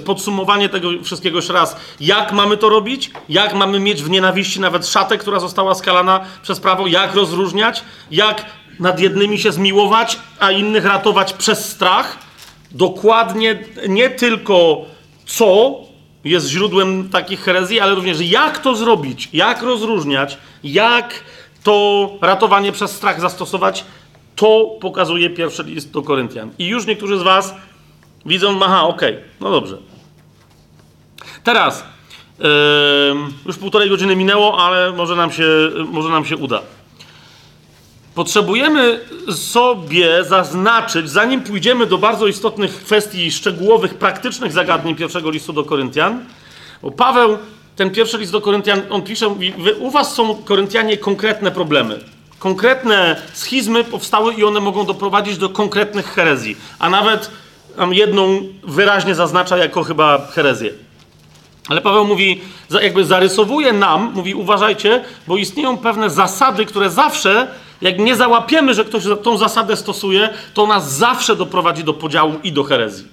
[0.06, 1.76] podsumowanie tego wszystkiego jeszcze raz.
[2.00, 3.12] Jak mamy to robić?
[3.30, 6.88] Jak mamy mieć w nienawiści nawet szatę, która została skalana przez prawo?
[6.88, 7.84] Jak rozróżniać?
[8.12, 8.46] Jak
[8.80, 12.18] nad jednymi się zmiłować, a innych ratować przez strach?
[12.72, 14.82] Dokładnie nie tylko
[15.26, 15.76] co,
[16.24, 21.24] jest źródłem takich herezji, ale również jak to zrobić, jak rozróżniać, jak
[21.64, 23.86] to ratowanie przez strach zastosować,
[24.44, 26.52] to pokazuje pierwszy list do Koryntian.
[26.60, 27.56] I już niektórzy z Was
[28.26, 29.78] widzą, aha, okej, okay, no dobrze.
[31.44, 31.84] Teraz,
[32.40, 32.46] yy,
[33.46, 35.46] już półtorej godziny minęło, ale może nam się,
[35.92, 36.62] może nam się uda.
[38.16, 39.00] Potrzebujemy
[39.32, 46.26] sobie zaznaczyć, zanim pójdziemy do bardzo istotnych kwestii szczegółowych, praktycznych zagadnień pierwszego listu do Koryntian,
[46.82, 47.38] bo Paweł,
[47.76, 52.00] ten pierwszy list do Koryntian, on pisze, mówi, u was są Koryntianie konkretne problemy.
[52.44, 56.58] Konkretne schizmy powstały i one mogą doprowadzić do konkretnych herezji.
[56.80, 57.32] A nawet
[57.78, 60.72] tam jedną wyraźnie zaznacza jako chyba herezję.
[61.70, 62.42] Ale Paweł mówi,
[62.82, 67.48] jakby zarysowuje nam, mówi uważajcie, bo istnieją pewne zasady, które zawsze
[67.82, 72.52] jak nie załapiemy, że ktoś tą zasadę stosuje, to nas zawsze doprowadzi do podziału i
[72.52, 73.08] do herezji.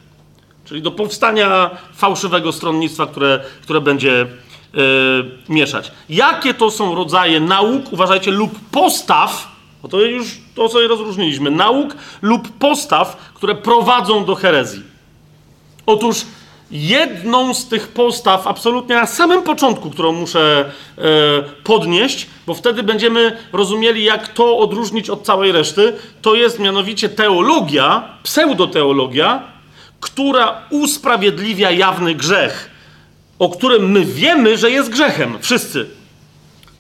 [0.64, 4.26] Czyli do powstania fałszywego stronnictwa, które, które będzie
[4.74, 5.92] yy, mieszać.
[6.08, 9.48] Jakie to są rodzaje nauk, uważajcie, lub postaw,
[9.82, 14.82] bo to już to sobie rozróżniliśmy, nauk lub postaw, które prowadzą do herezji.
[15.86, 16.24] Otóż
[16.70, 21.02] jedną z tych postaw, absolutnie na samym początku, którą muszę e,
[21.64, 25.92] podnieść, bo wtedy będziemy rozumieli, jak to odróżnić od całej reszty,
[26.22, 29.42] to jest mianowicie teologia, pseudoteologia,
[30.00, 32.70] która usprawiedliwia jawny grzech,
[33.40, 35.38] o którym my wiemy, że jest grzechem.
[35.40, 35.90] Wszyscy.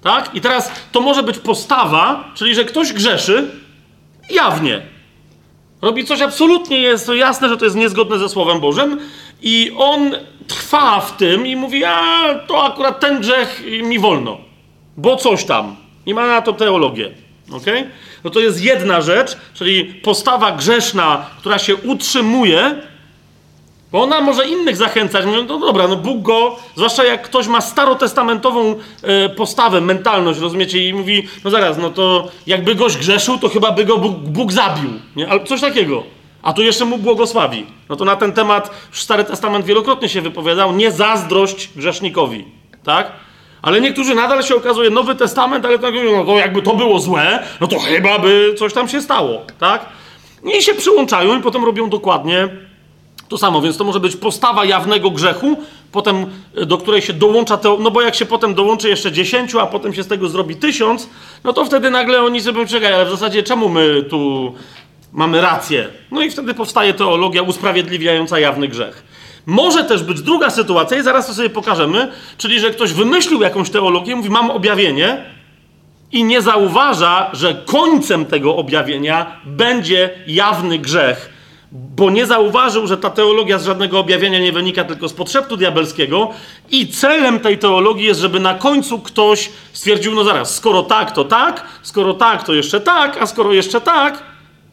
[0.02, 0.34] Tak?
[0.34, 3.50] I teraz to może być postawa, czyli że ktoś grzeszy
[4.30, 4.82] jawnie.
[5.82, 9.00] Robi coś absolutnie jest to jasne, że to jest niezgodne ze Słowem Bożym,
[9.42, 10.14] i on
[10.46, 14.38] trwa w tym i mówi: A to akurat ten grzech mi wolno,
[14.96, 15.76] bo coś tam.
[16.06, 17.10] I ma na to teologię.
[17.52, 17.66] ok?
[18.24, 22.82] No to jest jedna rzecz, czyli postawa grzeszna, która się utrzymuje,
[23.92, 25.26] bo ona może innych zachęcać.
[25.26, 30.88] Mówią, no dobra, no Bóg go, zwłaszcza jak ktoś ma starotestamentową e, postawę, mentalność, rozumiecie,
[30.88, 34.52] i mówi, no zaraz, no to jakby goś grzeszył, to chyba by go Bóg, Bóg
[34.52, 35.28] zabił, nie?
[35.28, 36.02] Ale coś takiego.
[36.42, 37.66] A tu jeszcze mu błogosławi.
[37.88, 40.72] No to na ten temat Stary Testament wielokrotnie się wypowiadał.
[40.72, 42.44] Nie zazdrość grzesznikowi.
[42.84, 43.12] Tak?
[43.62, 47.00] Ale niektórzy nadal się okazuje Nowy Testament, ale tak mówią, no to jakby to było
[47.00, 49.42] złe, no to chyba by coś tam się stało.
[49.58, 49.86] Tak?
[50.58, 52.48] I się przyłączają i potem robią dokładnie
[53.30, 53.62] to samo.
[53.62, 55.56] Więc to może być postawa jawnego grzechu,
[55.92, 56.26] potem
[56.56, 59.66] e, do której się dołącza, te, no bo jak się potem dołączy jeszcze dziesięciu, a
[59.66, 61.08] potem się z tego zrobi tysiąc,
[61.44, 64.54] no to wtedy nagle oni sobie czekają, ale w zasadzie czemu my tu
[65.12, 65.88] mamy rację.
[66.10, 69.02] No i wtedy powstaje teologia usprawiedliwiająca jawny grzech.
[69.46, 73.70] Może też być druga sytuacja, i zaraz to sobie pokażemy, czyli że ktoś wymyślił jakąś
[73.70, 75.24] teologię, mówi: Mam objawienie,
[76.12, 81.39] i nie zauważa, że końcem tego objawienia będzie jawny grzech,
[81.72, 86.30] bo nie zauważył, że ta teologia z żadnego objawienia nie wynika tylko z podszeptu diabelskiego,
[86.70, 91.24] i celem tej teologii jest, żeby na końcu ktoś stwierdził: No zaraz, skoro tak, to
[91.24, 94.22] tak, skoro tak, to jeszcze tak, a skoro jeszcze tak,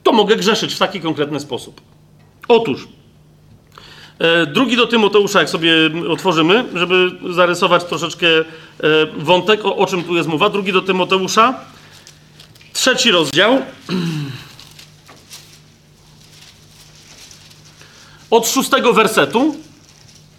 [0.04, 1.82] to mogę grzeszyć w taki konkretny sposób.
[2.48, 2.88] Otóż,
[4.20, 5.74] e, drugi do Tymoteusza, jak sobie
[6.10, 8.44] otworzymy, żeby zarysować troszeczkę e,
[9.18, 10.50] wątek, o, o czym tu jest mowa.
[10.50, 11.60] Drugi do Tymoteusza,
[12.74, 13.62] trzeci rozdział.
[18.30, 19.56] Od szóstego wersetu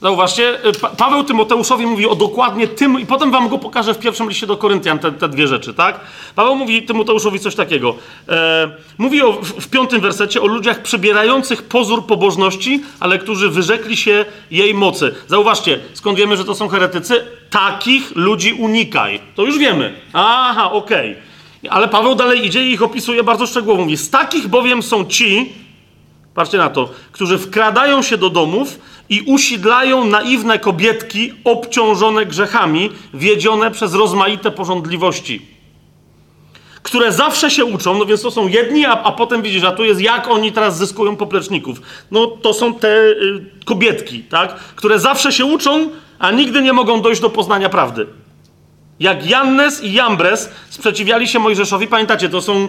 [0.02, 3.98] Zauważcie, y, pa Paweł Tymoteuszowi mówi o dokładnie tym, i potem wam go pokażę w
[3.98, 6.00] pierwszym liście do Koryntian, te, te dwie rzeczy, tak?
[6.34, 7.94] Paweł mówi Tymoteuszowi coś takiego.
[8.28, 13.96] E, mówi o, w, w, piątym wersecie o ludziach przybierających pozór pobożności, ale którzy wyrzekli
[13.96, 15.14] się jej mocy.
[15.26, 17.24] Zauważcie, skąd wiemy, że to są heretycy?
[17.50, 19.20] Takich ludzi unikaj.
[19.34, 19.94] To już wiemy.
[20.12, 21.10] Aha, okej.
[21.60, 21.70] Okay.
[21.70, 23.82] Ale Paweł dalej idzie i ich opisuje bardzo szczegółowo.
[23.82, 25.52] Mówi, z takich bowiem są ci,
[26.38, 28.78] patrzcie na to, którzy wkradają się do domów,
[29.08, 35.46] i usidlają naiwne kobietki obciążone grzechami, wiedzione przez rozmaite porządliwości,
[36.82, 39.84] które zawsze się uczą, no więc to są jedni, a, a potem widzisz, a tu
[39.84, 41.80] jest jak oni teraz zyskują popleczników.
[42.10, 43.14] No to są te y,
[43.64, 48.06] kobietki, tak, które zawsze się uczą, a nigdy nie mogą dojść do poznania prawdy.
[49.00, 52.68] Jak Jannes i Jambres sprzeciwiali się Mojżeszowi, pamiętacie, to są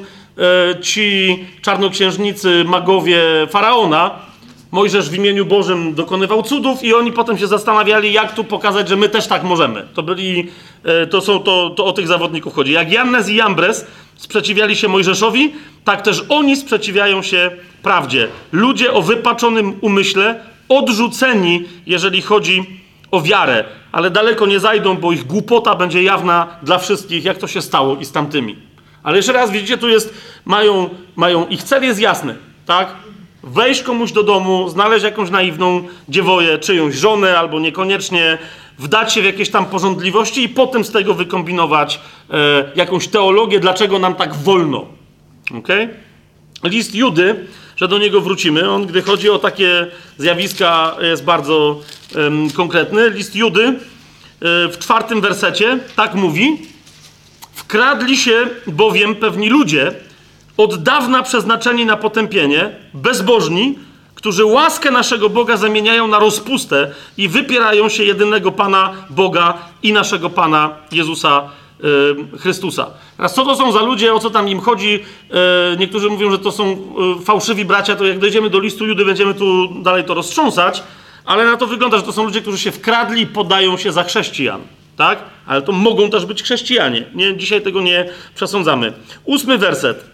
[0.81, 4.29] ci czarnoksiężnicy, magowie faraona,
[4.71, 8.95] Mojżesz w imieniu Bożym dokonywał cudów i oni potem się zastanawiali, jak tu pokazać, że
[8.95, 9.87] my też tak możemy.
[9.93, 10.47] To byli,
[10.83, 12.71] e, to są, to, to o tych zawodników chodzi.
[12.71, 15.53] Jak Jannes i Jambres sprzeciwiali się Mojżeszowi,
[15.83, 17.51] tak też oni sprzeciwiają się
[17.83, 18.27] prawdzie.
[18.51, 20.39] Ludzie o wypaczonym umyśle,
[20.69, 22.63] odrzuceni, jeżeli chodzi
[23.11, 27.47] o wiarę, ale daleko nie zajdą, bo ich głupota będzie jawna dla wszystkich, jak to
[27.47, 28.55] się stało i z tamtymi.
[29.03, 30.13] Ale jeszcze raz widzicie, tu jest,
[30.45, 32.35] mają, mają ich cel jest jasny,
[32.65, 32.95] tak?
[33.43, 38.37] Wejść komuś do domu, znaleźć jakąś naiwną dziewoję, czyjąś żonę, albo niekoniecznie
[38.79, 41.99] wdać się w jakieś tam porządliwości i potem z tego wykombinować
[42.29, 44.85] e, jakąś teologię, dlaczego nam tak wolno.
[45.57, 45.89] Okay?
[46.63, 47.45] List Judy,
[47.75, 51.81] że do niego wrócimy, on gdy chodzi o takie zjawiska jest bardzo
[52.55, 53.09] konkretny.
[53.09, 53.75] List Judy e,
[54.67, 56.57] w czwartym wersecie tak mówi:
[57.59, 59.93] Wkradli się bowiem pewni ludzie,
[60.57, 63.79] od dawna przeznaczeni na potępienie, bezbożni,
[64.15, 69.53] którzy łaskę naszego Boga zamieniają na rozpustę i wypierają się jedynego Pana Boga
[69.83, 71.49] i naszego Pana Jezusa
[71.83, 72.87] yy, Chrystusa.
[73.17, 74.91] Teraz co to są za ludzie, o co tam im chodzi?
[74.91, 75.37] Yy,
[75.79, 79.33] niektórzy mówią, że to są yy, fałszywi bracia, to jak dojdziemy do listu Judy, będziemy
[79.33, 80.83] tu dalej to roztrząsać,
[81.25, 84.03] ale na to wygląda, że to są ludzie, którzy się wkradli i podają się za
[84.03, 84.61] chrześcijan.
[84.99, 85.23] Tak?
[85.45, 87.05] Ale to mogą też być chrześcijanie.
[87.15, 88.93] Nie, dzisiaj tego nie przesądzamy.
[89.25, 90.05] Ósmy werset.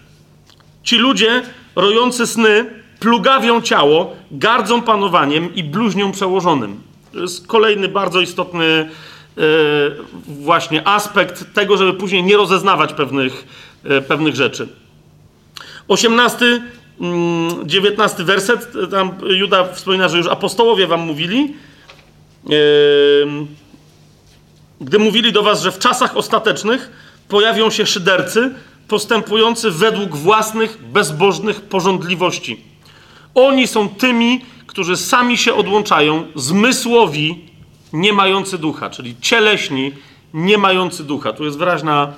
[0.83, 1.41] Ci ludzie
[1.75, 2.65] rojący sny
[2.99, 6.81] plugawią ciało, gardzą panowaniem i bluźnią przełożonym.
[7.13, 8.89] To jest kolejny bardzo istotny
[9.37, 9.43] yy,
[10.27, 13.45] właśnie aspekt tego, żeby później nie rozeznawać pewnych,
[13.83, 14.67] yy, pewnych rzeczy.
[15.87, 16.59] 18, yy,
[17.65, 21.53] 19 werset, tam Juda wspomina, że już apostołowie wam mówili,
[22.49, 22.55] yy,
[24.81, 26.91] gdy mówili do was, że w czasach ostatecznych
[27.27, 28.51] pojawią się szydercy,
[28.87, 32.61] postępujący według własnych bezbożnych porządliwości.
[33.35, 37.45] Oni są tymi, którzy sami się odłączają, zmysłowi,
[37.93, 39.91] nie mający ducha, czyli cieleśni,
[40.33, 41.33] nie mający ducha.
[41.33, 42.13] Tu jest wyraźna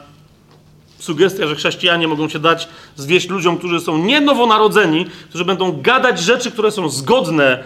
[0.99, 6.19] sugestia, że chrześcijanie mogą się dać zwieść ludziom, którzy są nie nowonarodzeni, którzy będą gadać
[6.19, 7.63] rzeczy, które są zgodne e,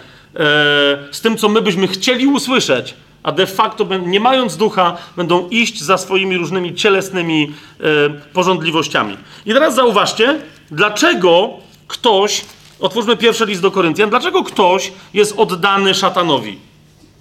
[1.12, 2.94] z tym, co my byśmy chcieli usłyszeć,
[3.24, 9.18] a de facto, nie mając ducha, będą iść za swoimi różnymi cielesnymi e, porządliwościami.
[9.46, 10.40] I teraz zauważcie,
[10.72, 11.50] dlaczego
[11.88, 12.46] ktoś,
[12.80, 16.60] otwórzmy pierwszy list do Koryntian, dlaczego ktoś jest oddany szatanowi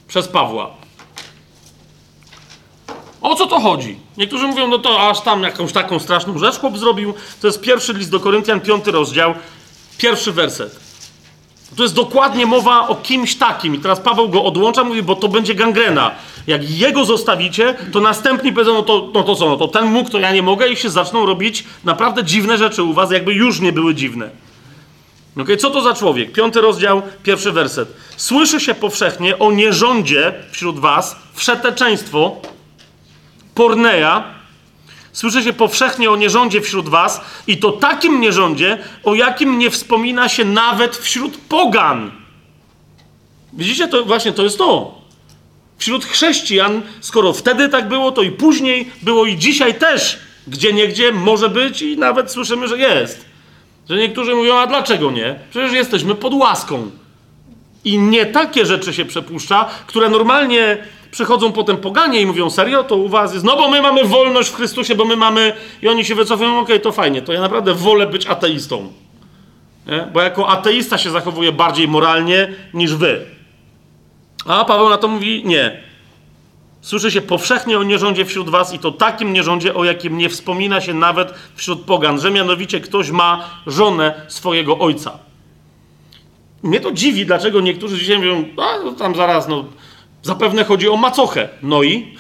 [0.09, 0.71] przez Pawła?
[3.21, 3.97] O co to chodzi?
[4.17, 7.15] Niektórzy mówią, no to aż tam jakąś taką straszną rzecz chłop zrobił.
[7.41, 9.35] To jest pierwszy list do Koryntian, piąty rozdział,
[9.99, 10.90] pierwszy werset.
[11.77, 13.75] To jest dokładnie mowa o kimś takim.
[13.75, 16.11] I teraz Paweł go odłącza, mówi, bo to będzie gangrena.
[16.47, 20.11] Jak jego zostawicie, to następni powiedzą, no to, no to co, no to ten mógł,
[20.11, 23.61] to ja nie mogę i się zaczną robić naprawdę dziwne rzeczy u was, jakby już
[23.61, 24.31] nie były dziwne.
[25.39, 25.57] Okay?
[25.57, 26.33] Co to za człowiek?
[26.33, 27.89] Piąty rozdział, pierwszy werset.
[28.17, 32.37] Słyszy się powszechnie o nierządzie wśród was, wszeteczeństwo,
[33.55, 34.40] porneia,
[35.13, 40.29] Słyszy się powszechnie o nierządzie wśród was i to takim nierządzie, o jakim nie wspomina
[40.29, 42.11] się nawet wśród pogan.
[43.53, 45.01] Widzicie, to właśnie to jest to.
[45.79, 51.13] Wśród chrześcijan, skoro wtedy tak było, to i później było i dzisiaj też, gdzie niegdzie
[51.13, 53.25] może być i nawet słyszymy, że jest.
[53.89, 55.39] Że niektórzy mówią, a dlaczego nie?
[55.51, 56.91] Przecież jesteśmy pod łaską.
[57.85, 60.79] I nie takie rzeczy się przepuszcza, które normalnie
[61.11, 64.49] przychodzą potem poganie i mówią, serio, to u was jest, no bo my mamy wolność
[64.49, 67.41] w Chrystusie, bo my mamy, i oni się wycofują, okej, okay, to fajnie, to ja
[67.41, 68.93] naprawdę wolę być ateistą.
[69.87, 70.09] Nie?
[70.13, 73.27] Bo jako ateista się zachowuje bardziej moralnie niż wy.
[74.47, 75.81] A Paweł na to mówi, nie.
[76.81, 80.81] Słyszy się powszechnie o nierządzie wśród was i to takim nierządzie, o jakim nie wspomina
[80.81, 85.19] się nawet wśród pogan, że mianowicie ktoś ma żonę swojego ojca.
[86.63, 89.65] Mnie to dziwi, dlaczego niektórzy dzisiaj mówią, a no tam zaraz, no
[90.23, 91.49] Zapewne chodzi o macochę.
[91.63, 92.17] No i?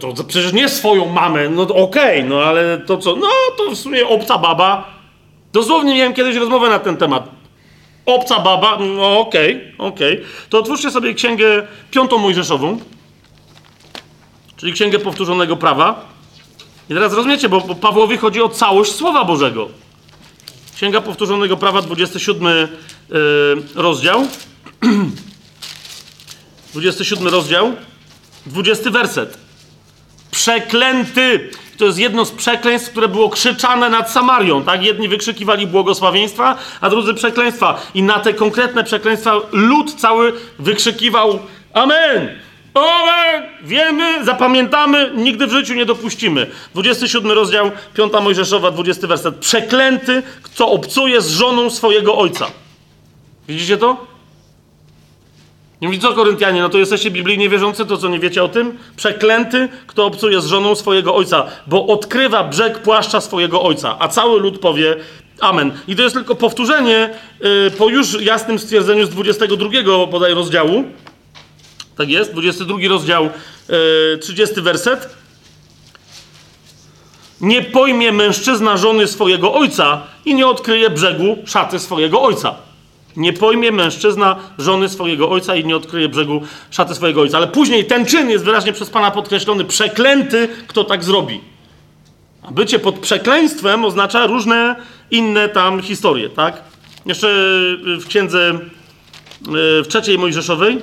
[0.00, 3.16] To przecież nie swoją mamę, no okej, okay, no ale to co?
[3.16, 5.00] No to w sumie obca baba.
[5.52, 7.28] Dosłownie miałem kiedyś rozmowę na ten temat.
[8.06, 10.14] Obca baba, no okej, okay, okej.
[10.14, 10.26] Okay.
[10.50, 12.78] To otwórzcie sobie księgę piątą Mojżeszową,
[14.56, 16.04] czyli księgę powtórzonego prawa.
[16.90, 19.68] I teraz rozumiecie, bo, Pawłowi chodzi o całość Słowa Bożego.
[20.74, 22.62] Księga powtórzonego prawa, 27 yy,
[23.74, 24.26] rozdział.
[26.72, 27.72] 27 rozdział,
[28.46, 29.38] 20 werset.
[30.30, 31.50] Przeklęty!
[31.78, 34.82] To jest jedno z przekleństw, które było krzyczane nad Samarią, tak?
[34.82, 37.80] Jedni wykrzykiwali błogosławieństwa, a drudzy przekleństwa.
[37.94, 41.38] I na te konkretne przekleństwa lud cały wykrzykiwał
[41.72, 42.28] Amen!
[42.74, 43.42] Amen!
[43.62, 46.46] Wiemy, zapamiętamy, nigdy w życiu nie dopuścimy.
[46.74, 49.36] 27 rozdział, 5 Mojżeszowa, 20 werset.
[49.36, 52.46] Przeklęty, kto obcuje z żoną swojego ojca.
[53.48, 54.06] Widzicie to?
[55.80, 58.78] Nie mówi, co Koryntianie, no to jesteście biblijnie wierzący, to co nie wiecie o tym?
[58.96, 64.40] Przeklęty, kto obcuje z żoną swojego ojca, bo odkrywa brzeg płaszcza swojego ojca, a cały
[64.40, 64.96] lud powie
[65.40, 65.72] amen.
[65.88, 70.84] I to jest tylko powtórzenie yy, po już jasnym stwierdzeniu z 22 bodaj rozdziału.
[71.96, 73.30] Tak jest, 22 rozdział,
[73.68, 75.08] yy, 30 werset.
[77.40, 82.69] Nie pojmie mężczyzna żony swojego ojca i nie odkryje brzegu szaty swojego ojca.
[83.16, 87.36] Nie pojmie mężczyzna żony swojego ojca i nie odkryje brzegu szaty swojego ojca.
[87.36, 89.64] Ale później ten czyn jest wyraźnie przez Pana podkreślony.
[89.64, 91.40] Przeklęty, kto tak zrobi.
[92.42, 94.76] A bycie pod przekleństwem oznacza różne
[95.10, 96.62] inne tam historie, tak?
[97.06, 97.28] Jeszcze
[98.00, 98.58] w księdze
[99.82, 100.82] w trzeciej Mojżeszowej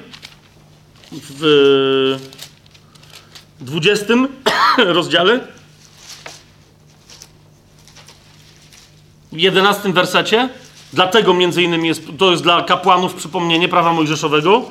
[1.11, 2.17] w
[3.61, 4.05] 20
[4.77, 5.39] rozdziale
[9.31, 10.49] w 11 wersecie
[10.93, 14.65] Dlatego między innymi jest, to jest dla kapłanów przypomnienie prawa mojżeszowego.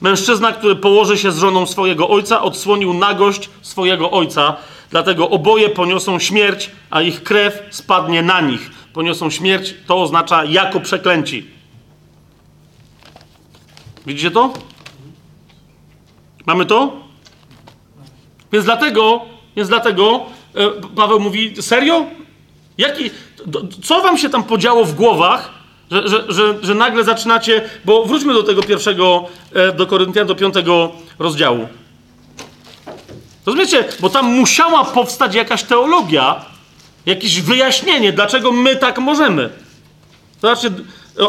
[0.00, 4.56] Mężczyzna, który położy się z żoną swojego ojca, odsłonił nagość swojego ojca,
[4.90, 8.70] dlatego oboje poniosą śmierć, a ich krew spadnie na nich.
[8.92, 11.46] Poniosą śmierć, to oznacza jako przeklęci.
[14.06, 14.52] Widzicie to?
[16.46, 16.92] Mamy to?
[18.52, 19.20] Więc dlatego,
[19.56, 20.20] więc dlatego
[20.54, 22.06] e, Paweł mówi, serio?
[22.78, 23.10] Jaki,
[23.82, 25.50] co wam się tam podziało w głowach,
[25.90, 29.24] że, że, że, że nagle zaczynacie, bo wróćmy do tego pierwszego,
[29.54, 31.68] e, do Koryntian, do piątego rozdziału.
[33.46, 33.84] Rozumiecie?
[34.00, 36.44] Bo tam musiała powstać jakaś teologia,
[37.06, 39.50] jakieś wyjaśnienie, dlaczego my tak możemy.
[40.42, 40.70] Zobaczcie,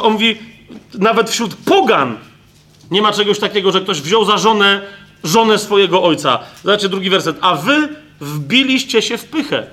[0.02, 0.38] on mówi,
[0.94, 2.18] nawet wśród pogan
[2.92, 4.82] nie ma czegoś takiego, że ktoś wziął za żonę
[5.24, 6.40] żonę swojego ojca.
[6.64, 7.38] Zobaczcie drugi werset.
[7.42, 7.90] A wy
[8.22, 9.68] wbiliście się w pychę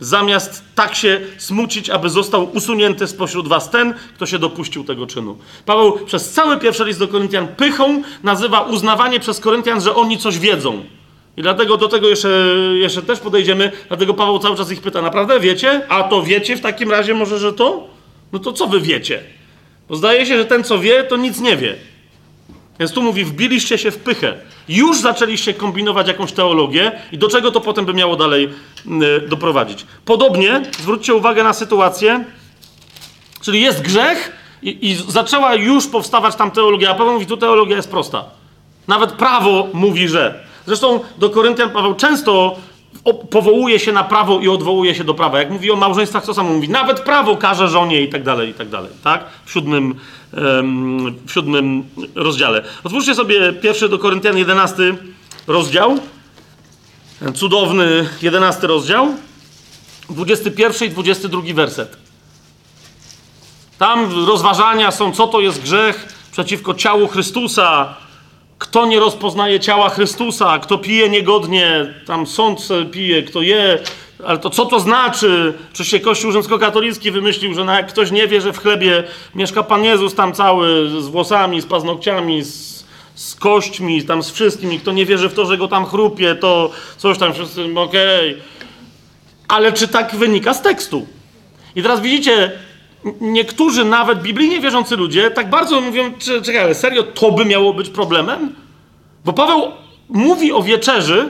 [0.00, 5.38] zamiast tak się smucić, aby został usunięty spośród was ten, kto się dopuścił tego czynu.
[5.66, 10.38] Paweł przez cały pierwszy list do Koryntian pychą nazywa uznawanie przez Koryntian, że oni coś
[10.38, 10.84] wiedzą.
[11.36, 12.28] I dlatego do tego jeszcze,
[12.74, 15.82] jeszcze też podejdziemy, dlatego Paweł cały czas ich pyta, naprawdę wiecie?
[15.88, 17.86] A to wiecie w takim razie może, że to?
[18.32, 19.22] No to co wy wiecie?
[19.88, 21.76] Bo zdaje się, że ten co wie, to nic nie wie.
[22.80, 24.34] Więc tu mówi, wbiliście się w pychę.
[24.68, 28.48] Już zaczęliście kombinować jakąś teologię i do czego to potem by miało dalej
[28.86, 29.86] yy, doprowadzić.
[30.04, 32.24] Podobnie, zwróćcie uwagę na sytuację,
[33.42, 34.32] czyli jest grzech
[34.62, 38.24] i, i zaczęła już powstawać tam teologia, a Paweł mówi, tu teologia jest prosta.
[38.88, 40.44] Nawet prawo mówi, że.
[40.66, 42.56] Zresztą do Koryntian Paweł często
[43.30, 45.38] powołuje się na prawo i odwołuje się do prawa.
[45.38, 46.68] Jak mówi o małżeństwach, co samo mówi?
[46.68, 48.90] Nawet prawo każe żonie i tak dalej, i tak dalej.
[49.04, 49.24] Tak?
[49.44, 49.94] W siódmym,
[50.32, 51.84] w siódmym
[52.14, 52.62] rozdziale.
[52.84, 54.96] Otwórzcie sobie pierwszy do Koryntian 11
[55.46, 55.98] rozdział.
[57.34, 59.08] Cudowny 11 rozdział.
[60.10, 61.96] 21 i 22 werset.
[63.78, 67.96] Tam rozważania są, co to jest grzech przeciwko ciału Chrystusa,
[68.58, 73.78] kto nie rozpoznaje ciała Chrystusa, kto pije niegodnie, tam sąd pije, kto je,
[74.26, 75.54] ale to co to znaczy?
[75.72, 79.62] Czy się Kościół rzymskokatolicki wymyślił, że no jak ktoś nie wie, że w chlebie mieszka
[79.62, 82.84] Pan Jezus tam cały, z włosami, z paznokciami, z,
[83.14, 86.34] z kośćmi, tam z wszystkim i kto nie wierzy w to, że go tam chrupie,
[86.34, 88.30] to coś tam wszyscy, okej.
[88.30, 88.42] Okay.
[89.48, 91.06] Ale czy tak wynika z tekstu?
[91.76, 92.52] I teraz widzicie,
[93.20, 97.88] niektórzy nawet biblijnie wierzący ludzie tak bardzo mówią, czekaj, ale serio, to by miało być
[97.88, 98.54] problemem?
[99.24, 99.72] Bo Paweł
[100.08, 101.28] mówi o wieczerzy,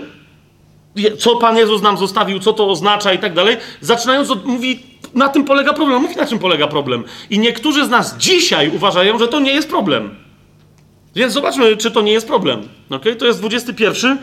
[1.18, 4.82] co Pan Jezus nam zostawił, co to oznacza i tak dalej, zaczynając od, mówi,
[5.14, 6.02] na tym polega problem.
[6.02, 7.04] Mówi, na czym polega problem.
[7.30, 10.14] I niektórzy z nas dzisiaj uważają, że to nie jest problem.
[11.14, 12.68] Więc zobaczmy, czy to nie jest problem.
[12.90, 13.16] Okay?
[13.16, 14.18] To jest 21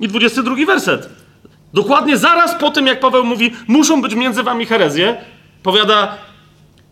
[0.00, 1.08] i 22 werset.
[1.74, 5.16] Dokładnie zaraz po tym, jak Paweł mówi, muszą być między wami herezje,
[5.62, 6.18] powiada,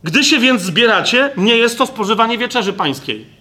[0.05, 3.34] gdy się więc zbieracie, nie jest to spożywanie wieczerzy pańskiej.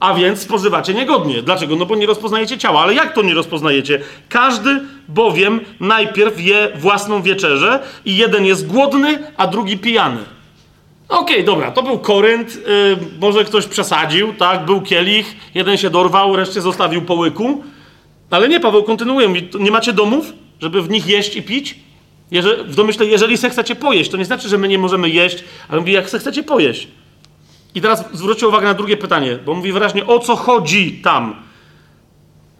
[0.00, 1.42] A więc spożywacie niegodnie.
[1.42, 1.76] Dlaczego?
[1.76, 2.82] No bo nie rozpoznajecie ciała.
[2.82, 4.00] Ale jak to nie rozpoznajecie?
[4.28, 10.20] Każdy bowiem najpierw je własną wieczerzę i jeden jest głodny, a drugi pijany.
[11.08, 15.90] Okej, okay, dobra, to był Korynt, yy, może ktoś przesadził, tak, był kielich, jeden się
[15.90, 17.64] dorwał, reszcie zostawił po łyku.
[18.30, 19.28] Ale nie, Paweł kontynuuje,
[19.60, 21.78] nie macie domów, żeby w nich jeść i pić?
[22.30, 25.44] Jeżeli, w domyśle, jeżeli se chcecie pojeść, to nie znaczy, że my nie możemy jeść,
[25.68, 26.88] ale mówi, jak se chcecie pojeść.
[27.76, 31.34] I teraz zwróćcie uwagę na drugie pytanie, bo mówi wyraźnie, o co chodzi tam.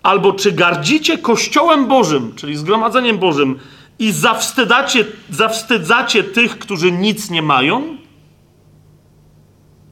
[0.02, 3.58] Albo czy gardzicie Kościołem Bożym, czyli zgromadzeniem Bożym
[3.98, 7.96] i zawstydzacie, zawstydzacie tych, którzy nic nie mają?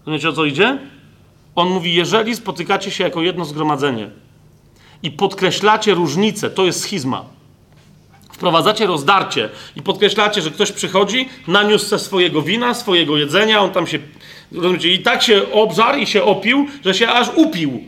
[0.07, 0.79] Wiecie o co idzie?
[1.55, 4.11] On mówi, jeżeli spotykacie się jako jedno zgromadzenie
[5.03, 7.25] i podkreślacie różnicę, to jest schizma
[8.35, 13.87] wprowadzacie rozdarcie i podkreślacie, że ktoś przychodzi, naniósł ze swojego wina, swojego jedzenia, on tam
[13.87, 14.15] się, rozumiecie,
[14.85, 17.81] i tak się obżarł i się opił, że się aż upił.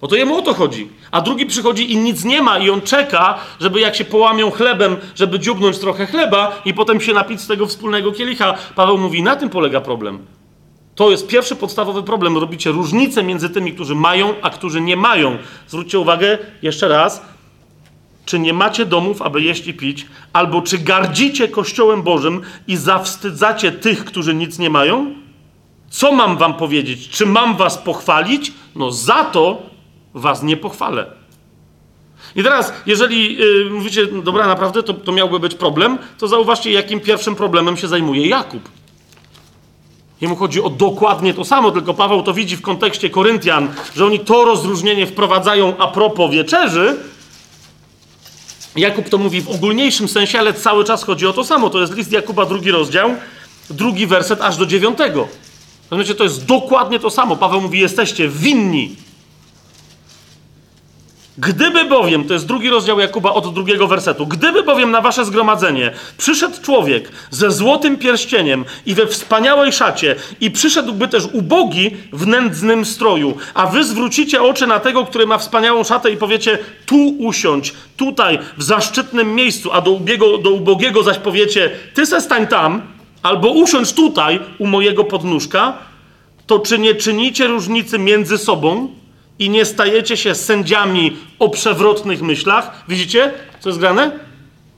[0.00, 0.88] Bo to jemu o to chodzi.
[1.10, 4.96] A drugi przychodzi i nic nie ma i on czeka, żeby jak się połamią chlebem,
[5.14, 8.54] żeby dziubnąć trochę chleba i potem się napić z tego wspólnego kielicha.
[8.74, 10.18] Paweł mówi, na tym polega problem.
[10.94, 12.38] To jest pierwszy podstawowy problem.
[12.38, 15.38] Robicie różnicę między tymi, którzy mają, a którzy nie mają.
[15.66, 17.22] Zwróćcie uwagę jeszcze raz,
[18.24, 23.72] czy nie macie domów, aby jeść i pić, albo czy gardzicie Kościołem Bożym i zawstydzacie
[23.72, 25.14] tych, którzy nic nie mają?
[25.90, 27.08] Co mam wam powiedzieć?
[27.08, 28.52] Czy mam was pochwalić?
[28.74, 29.62] No za to
[30.14, 31.06] was nie pochwalę.
[32.36, 36.70] I teraz, jeżeli yy, mówicie, no dobra, naprawdę to, to miałby być problem, to zauważcie,
[36.72, 38.68] jakim pierwszym problemem się zajmuje Jakub.
[40.20, 44.20] Jemu chodzi o dokładnie to samo, tylko Paweł to widzi w kontekście Koryntian, że oni
[44.20, 46.96] to rozróżnienie wprowadzają a propos wieczerzy.
[48.76, 51.70] Jakub to mówi w ogólniejszym sensie, ale cały czas chodzi o to samo.
[51.70, 53.10] To jest list Jakuba, drugi rozdział,
[53.70, 55.28] drugi werset aż do dziewiątego.
[55.90, 57.36] Rozumiecie, to jest dokładnie to samo.
[57.36, 58.96] Paweł mówi, jesteście winni
[61.40, 65.92] Gdyby bowiem, to jest drugi rozdział Jakuba od drugiego wersetu, gdyby bowiem na wasze zgromadzenie
[66.16, 72.84] przyszedł człowiek ze złotym pierścieniem i we wspaniałej szacie i przyszedłby też ubogi w nędznym
[72.84, 77.74] stroju, a wy zwrócicie oczy na tego, który ma wspaniałą szatę i powiecie tu usiądź,
[77.96, 82.97] tutaj, w zaszczytnym miejscu, a do, ubiego, do ubogiego zaś powiecie ty se stań tam,
[83.22, 85.78] albo usiądź tutaj u mojego podnóżka,
[86.46, 88.88] to czy nie czynicie różnicy między sobą,
[89.38, 92.84] i nie stajecie się sędziami o przewrotnych myślach.
[92.88, 94.10] Widzicie, co jest grane?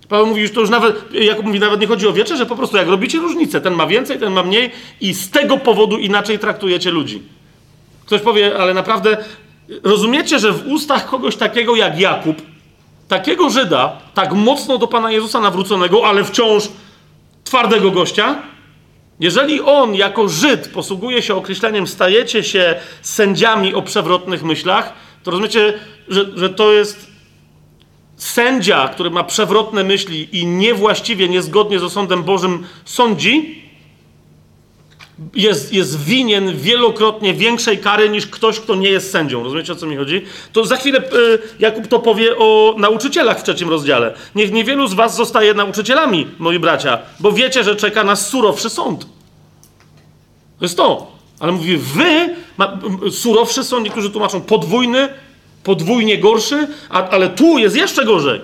[0.08, 2.56] Paweł mówi, że to już nawet, jak mówi, nawet nie chodzi o wiecze, że po
[2.56, 6.38] prostu jak robicie różnicę, ten ma więcej, ten ma mniej i z tego powodu inaczej
[6.38, 7.22] traktujecie ludzi.
[8.06, 9.16] Ktoś powie, ale naprawdę
[9.82, 12.42] rozumiecie, że w ustach kogoś takiego jak Jakub,
[13.08, 16.68] takiego Żyda, tak mocno do Pana Jezusa nawróconego, ale wciąż
[17.50, 18.42] twardego gościa,
[19.20, 25.74] jeżeli on jako Żyd posługuje się określeniem stajecie się sędziami o przewrotnych myślach, to rozumiecie,
[26.08, 27.10] że, że to jest
[28.16, 33.62] sędzia, który ma przewrotne myśli i niewłaściwie, niezgodnie z osądem Bożym sądzi,
[35.34, 39.42] jest, jest winien wielokrotnie większej kary niż ktoś, kto nie jest sędzią.
[39.42, 40.22] Rozumiecie, o co mi chodzi?
[40.52, 44.14] To za chwilę y, Jakub to powie o nauczycielach w trzecim rozdziale.
[44.34, 49.00] Niech niewielu z was zostaje nauczycielami, moi bracia, bo wiecie, że czeka nas surowszy sąd.
[50.58, 51.12] To jest to.
[51.40, 52.78] Ale mówi, wy, ma,
[53.10, 55.08] surowszy są, niektórzy tłumaczą podwójny,
[55.62, 58.40] podwójnie gorszy, a, ale tu jest jeszcze gorzej.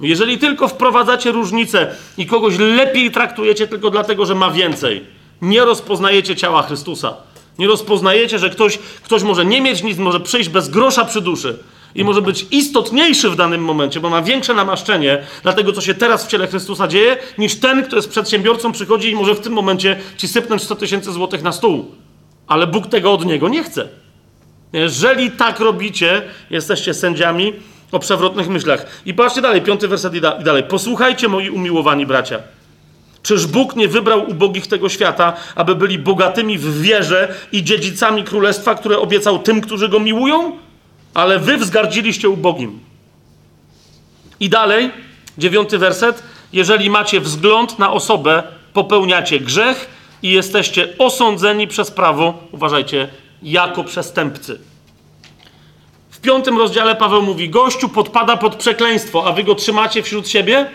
[0.00, 5.04] Jeżeli tylko wprowadzacie różnicę i kogoś lepiej traktujecie tylko dlatego, że ma więcej,
[5.42, 7.16] nie rozpoznajecie ciała Chrystusa.
[7.58, 11.58] Nie rozpoznajecie, że ktoś, ktoś może nie mieć nic, może przyjść bez grosza przy duszy
[11.94, 15.94] i może być istotniejszy w danym momencie, bo ma większe namaszczenie dla tego, co się
[15.94, 19.52] teraz w ciele Chrystusa dzieje, niż ten, kto jest przedsiębiorcą, przychodzi i może w tym
[19.52, 21.94] momencie ci sypnąć 100 tysięcy złotych na stół.
[22.46, 23.88] Ale Bóg tego od niego nie chce.
[24.72, 27.52] Jeżeli tak robicie, jesteście sędziami
[27.92, 28.86] o przewrotnych myślach.
[29.06, 30.62] I patrzcie dalej, piąty werset i, da, i dalej.
[30.62, 32.38] Posłuchajcie, moi umiłowani bracia.
[33.22, 38.74] Czyż Bóg nie wybrał ubogich tego świata, aby byli bogatymi w wierze i dziedzicami królestwa,
[38.74, 40.58] które obiecał tym, którzy go miłują?
[41.14, 42.80] Ale wy wzgardziliście ubogim.
[44.40, 44.90] I dalej,
[45.38, 46.22] dziewiąty werset.
[46.52, 48.42] Jeżeli macie wzgląd na osobę,
[48.72, 49.88] popełniacie grzech
[50.22, 53.08] i jesteście osądzeni przez prawo, uważajcie,
[53.42, 54.60] jako przestępcy.
[56.10, 60.70] W piątym rozdziale Paweł mówi: Gościu podpada pod przekleństwo, a wy go trzymacie wśród siebie.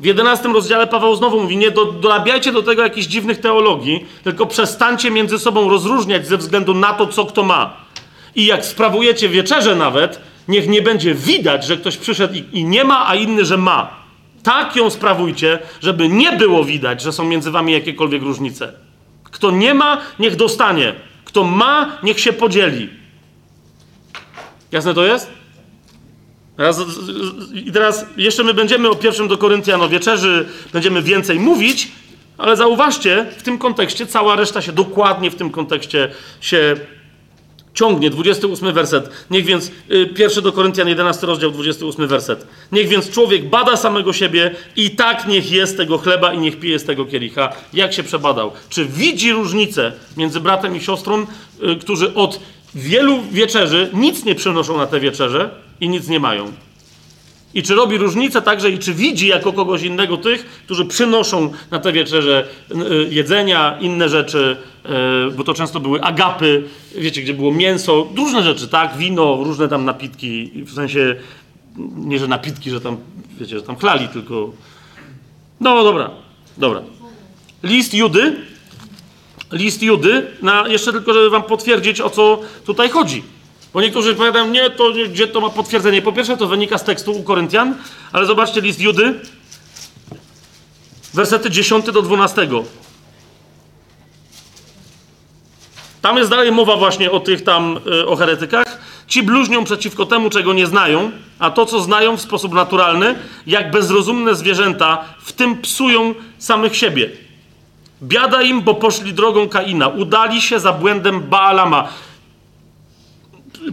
[0.00, 4.46] W jedenastym rozdziale Paweł znowu mówi: Nie do, dorabiajcie do tego jakichś dziwnych teologii, tylko
[4.46, 7.76] przestańcie między sobą rozróżniać ze względu na to, co kto ma.
[8.34, 12.84] I jak sprawujecie wieczerze nawet, niech nie będzie widać, że ktoś przyszedł i, i nie
[12.84, 13.98] ma, a inny, że ma.
[14.42, 18.72] Tak ją sprawujcie, żeby nie było widać, że są między wami jakiekolwiek różnice.
[19.24, 20.94] Kto nie ma, niech dostanie.
[21.24, 22.90] Kto ma, niech się podzieli.
[24.72, 25.30] Jasne to jest?
[26.58, 26.80] Teraz,
[27.54, 31.88] I teraz jeszcze my będziemy o pierwszym do Koryntian o wieczerzy, będziemy więcej mówić,
[32.38, 36.10] ale zauważcie, w tym kontekście cała reszta się dokładnie w tym kontekście
[36.40, 36.76] się
[37.74, 38.10] ciągnie.
[38.10, 39.10] 28 werset.
[39.30, 42.46] Niech więc, y, pierwszy do Koryntian 11 rozdział, 28 werset.
[42.72, 46.78] Niech więc człowiek bada samego siebie i tak niech jest tego chleba i niech pije
[46.78, 47.52] z tego kielicha.
[47.72, 48.52] Jak się przebadał?
[48.68, 51.26] Czy widzi różnicę między bratem i siostrą,
[51.62, 52.40] y, którzy od
[52.78, 55.50] wielu wieczerzy nic nie przynoszą na te wieczerze
[55.80, 56.52] i nic nie mają?
[57.54, 61.78] I czy robi różnicę także i czy widzi jako kogoś innego tych, którzy przynoszą na
[61.78, 64.56] te wieczerze y, jedzenia, inne rzeczy,
[65.28, 66.64] y, bo to często były agapy,
[66.94, 71.16] wiecie, gdzie było mięso, różne rzeczy, tak, wino, różne tam napitki, w sensie
[71.96, 72.96] nie, że napitki, że tam,
[73.40, 74.52] wiecie, że tam chlali, tylko...
[75.60, 76.10] No dobra,
[76.58, 76.82] dobra.
[77.62, 78.36] List Judy,
[79.52, 83.22] list Judy, na, jeszcze tylko, żeby wam potwierdzić, o co tutaj chodzi.
[83.74, 86.02] Bo niektórzy powiadają, nie, to gdzie to ma potwierdzenie.
[86.02, 87.74] Po pierwsze, to wynika z tekstu u Koryntian,
[88.12, 89.20] ale zobaczcie list Judy,
[91.14, 92.48] wersety 10 do 12.
[96.02, 98.78] Tam jest dalej mowa właśnie o tych tam, y, o heretykach.
[99.06, 103.14] Ci bluźnią przeciwko temu, czego nie znają, a to, co znają w sposób naturalny,
[103.46, 107.27] jak bezrozumne zwierzęta, w tym psują samych siebie.
[108.02, 111.88] Biada im, bo poszli drogą Kaina, udali się za błędem Baalama.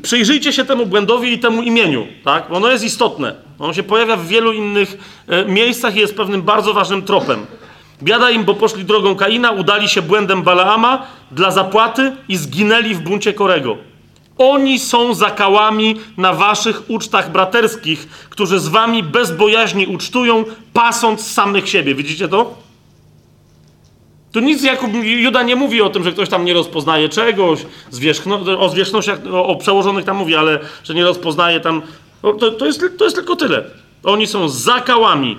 [0.02, 2.52] Przyjrzyjcie się temu błędowi i temu imieniu, tak?
[2.52, 3.36] Ono jest istotne.
[3.60, 4.98] Ono się pojawia w wielu innych
[5.28, 7.46] e, miejscach i jest pewnym bardzo ważnym tropem.
[8.04, 13.00] Biada im, bo poszli drogą Kaina, udali się błędem Balaama dla zapłaty i zginęli w
[13.00, 13.78] buncie Korego.
[14.38, 20.44] Oni są zakałami na waszych ucztach braterskich, którzy z wami bez bojaźni ucztują,
[20.74, 21.96] pasąc samych siebie.
[21.96, 22.65] Widzicie to?
[24.36, 28.60] Tu nic Jakub, Juda nie mówi o tym, że ktoś tam nie rozpoznaje czegoś, zwierzchno,
[28.60, 31.82] o zwierzchnościach, o, o, przełożonych tam mówi, ale że nie rozpoznaje tam.
[32.22, 33.64] To, to, jest, to jest tylko tyle.
[34.04, 35.38] Oni są zakałami.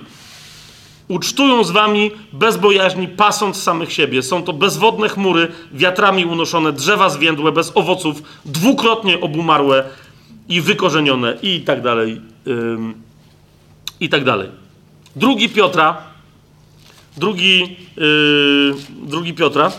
[1.07, 4.23] Ucztują z wami bez bojaźni, pasąc samych siebie.
[4.23, 9.83] Są to bezwodne chmury, wiatrami unoszone, drzewa zwiędłe, bez owoców, dwukrotnie obumarłe
[10.49, 12.21] i wykorzenione, i tak dalej.
[12.47, 12.93] Ym,
[13.99, 14.49] I tak dalej.
[15.15, 15.97] Drugi Piotra,
[17.17, 19.71] drugi, yy, drugi Piotra.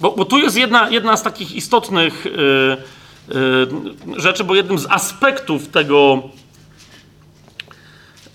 [0.00, 2.76] Bo, bo tu jest jedna, jedna z takich istotnych yy,
[4.08, 6.22] yy, rzeczy, bo jednym z aspektów tego,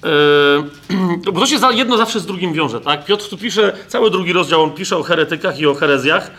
[0.03, 3.06] Yy, bo to się jedno zawsze z drugim wiąże, tak?
[3.06, 6.31] Piotr tu pisze, cały drugi rozdział, on pisze o heretykach i o herezjach.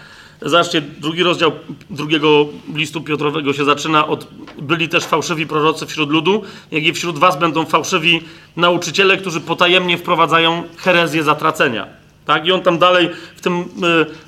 [0.43, 1.53] Zobaczcie, drugi rozdział
[1.91, 4.27] drugiego listu Piotrowego się zaczyna od
[4.59, 8.21] byli też fałszywi prorocy wśród ludu, jak i wśród was będą fałszywi
[8.57, 11.87] nauczyciele, którzy potajemnie wprowadzają herezję zatracenia.
[12.27, 12.47] Tak?
[12.47, 13.65] I on tam dalej w tym y,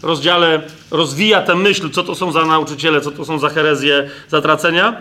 [0.03, 4.89] rozdziale rozwija tę myśl, co to są za nauczyciele, co to są za herezje zatracenia.
[4.89, 4.97] E,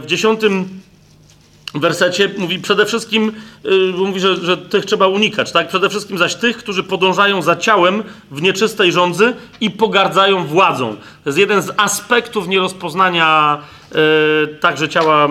[0.00, 0.80] w dziesiątym
[1.80, 3.32] wersecie mówi przede wszystkim,
[3.64, 5.68] yy, mówi, że, że tych trzeba unikać, tak?
[5.68, 10.96] Przede wszystkim zaś tych, którzy podążają za ciałem w nieczystej rządzy i pogardzają władzą.
[10.96, 13.58] To jest jeden z aspektów nierozpoznania
[13.94, 13.98] yy,
[14.60, 15.28] także ciała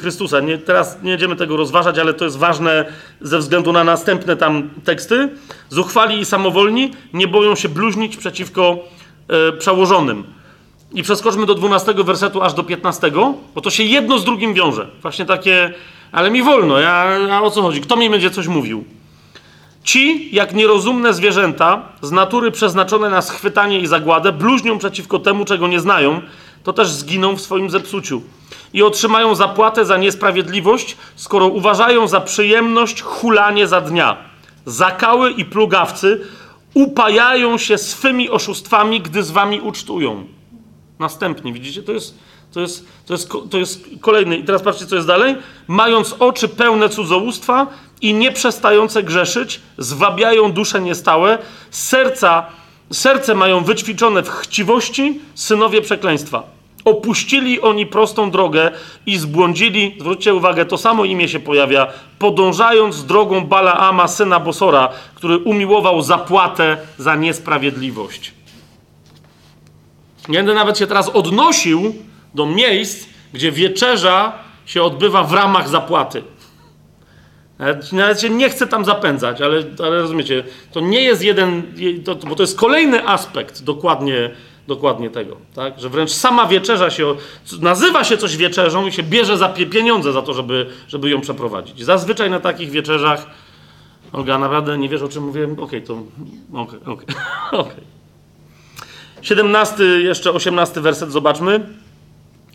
[0.00, 0.40] Chrystusa.
[0.40, 2.84] Nie, teraz nie będziemy tego rozważać, ale to jest ważne
[3.20, 5.28] ze względu na następne tam teksty.
[5.68, 8.78] Zuchwali i samowolni nie boją się bluźnić przeciwko
[9.28, 10.37] yy, przełożonym
[10.92, 13.10] i przeskoczmy do 12 wersetu aż do 15,
[13.54, 14.88] bo to się jedno z drugim wiąże.
[15.02, 15.74] Właśnie takie,
[16.12, 17.80] ale mi wolno, ja, a o co chodzi?
[17.80, 18.84] Kto mi będzie coś mówił?
[19.84, 25.68] Ci, jak nierozumne zwierzęta, z natury przeznaczone na schwytanie i zagładę, bluźnią przeciwko temu, czego
[25.68, 26.20] nie znają,
[26.64, 28.22] to też zginą w swoim zepsuciu.
[28.72, 34.16] I otrzymają zapłatę za niesprawiedliwość, skoro uważają za przyjemność hulanie za dnia.
[34.66, 36.20] Zakały i plugawcy
[36.74, 40.37] upajają się swymi oszustwami, gdy z wami ucztują.
[40.98, 42.18] Następnie, widzicie, to jest,
[42.52, 44.36] to jest, to jest, to jest kolejny.
[44.36, 45.36] I teraz patrzcie, co jest dalej.
[45.68, 47.66] Mając oczy pełne cudzołóstwa
[48.00, 51.38] i nieprzestające grzeszyć, zwabiają dusze niestałe,
[51.70, 52.46] serca,
[52.92, 56.42] serce mają wyćwiczone w chciwości, synowie przekleństwa.
[56.84, 58.70] Opuścili oni prostą drogę
[59.06, 61.86] i zbłądzili, zwróćcie uwagę, to samo imię się pojawia,
[62.18, 68.37] podążając drogą Balaama, syna Bosora, który umiłował zapłatę za niesprawiedliwość.
[70.28, 71.94] Nie będę nawet się teraz odnosił
[72.34, 74.32] do miejsc, gdzie wieczerza
[74.66, 76.22] się odbywa w ramach zapłaty.
[77.92, 81.62] Nawet, się nie chcę tam zapędzać, ale, ale rozumiecie, to nie jest jeden,
[82.04, 84.30] to, bo to jest kolejny aspekt dokładnie,
[84.66, 85.80] dokładnie tego, tak?
[85.80, 87.14] że wręcz sama wieczerza się,
[87.60, 91.84] nazywa się coś wieczerzą i się bierze za pieniądze za to, żeby, żeby ją przeprowadzić.
[91.84, 93.26] Zazwyczaj na takich wieczerzach,
[94.12, 95.44] Olga, naprawdę nie wiesz o czym mówię?
[95.44, 96.02] Okej, okay, to
[96.52, 97.06] okej, okay, okej,
[97.60, 97.97] okay.
[99.18, 99.26] Okay.
[99.26, 101.66] 17, jeszcze 18 werset, zobaczmy.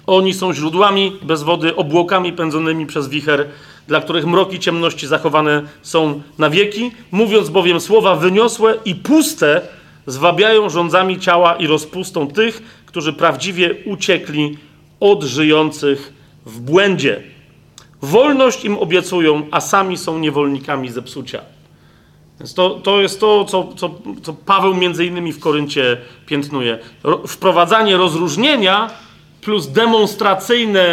[0.07, 3.47] Oni są źródłami bez wody, obłokami pędzonymi przez wicher,
[3.87, 6.91] dla których mroki ciemności zachowane są na wieki.
[7.11, 9.61] Mówiąc bowiem słowa wyniosłe i puste,
[10.07, 14.57] zwabiają rządzami ciała i rozpustą tych, którzy prawdziwie uciekli
[14.99, 16.13] od żyjących
[16.45, 17.23] w błędzie.
[18.01, 21.41] Wolność im obiecują, a sami są niewolnikami zepsucia.
[22.43, 23.89] Więc to, to jest to, co, co,
[24.23, 26.79] co Paweł między innymi w Koryncie piętnuje.
[27.03, 28.89] Ro, wprowadzanie rozróżnienia
[29.41, 30.85] plus demonstracyjne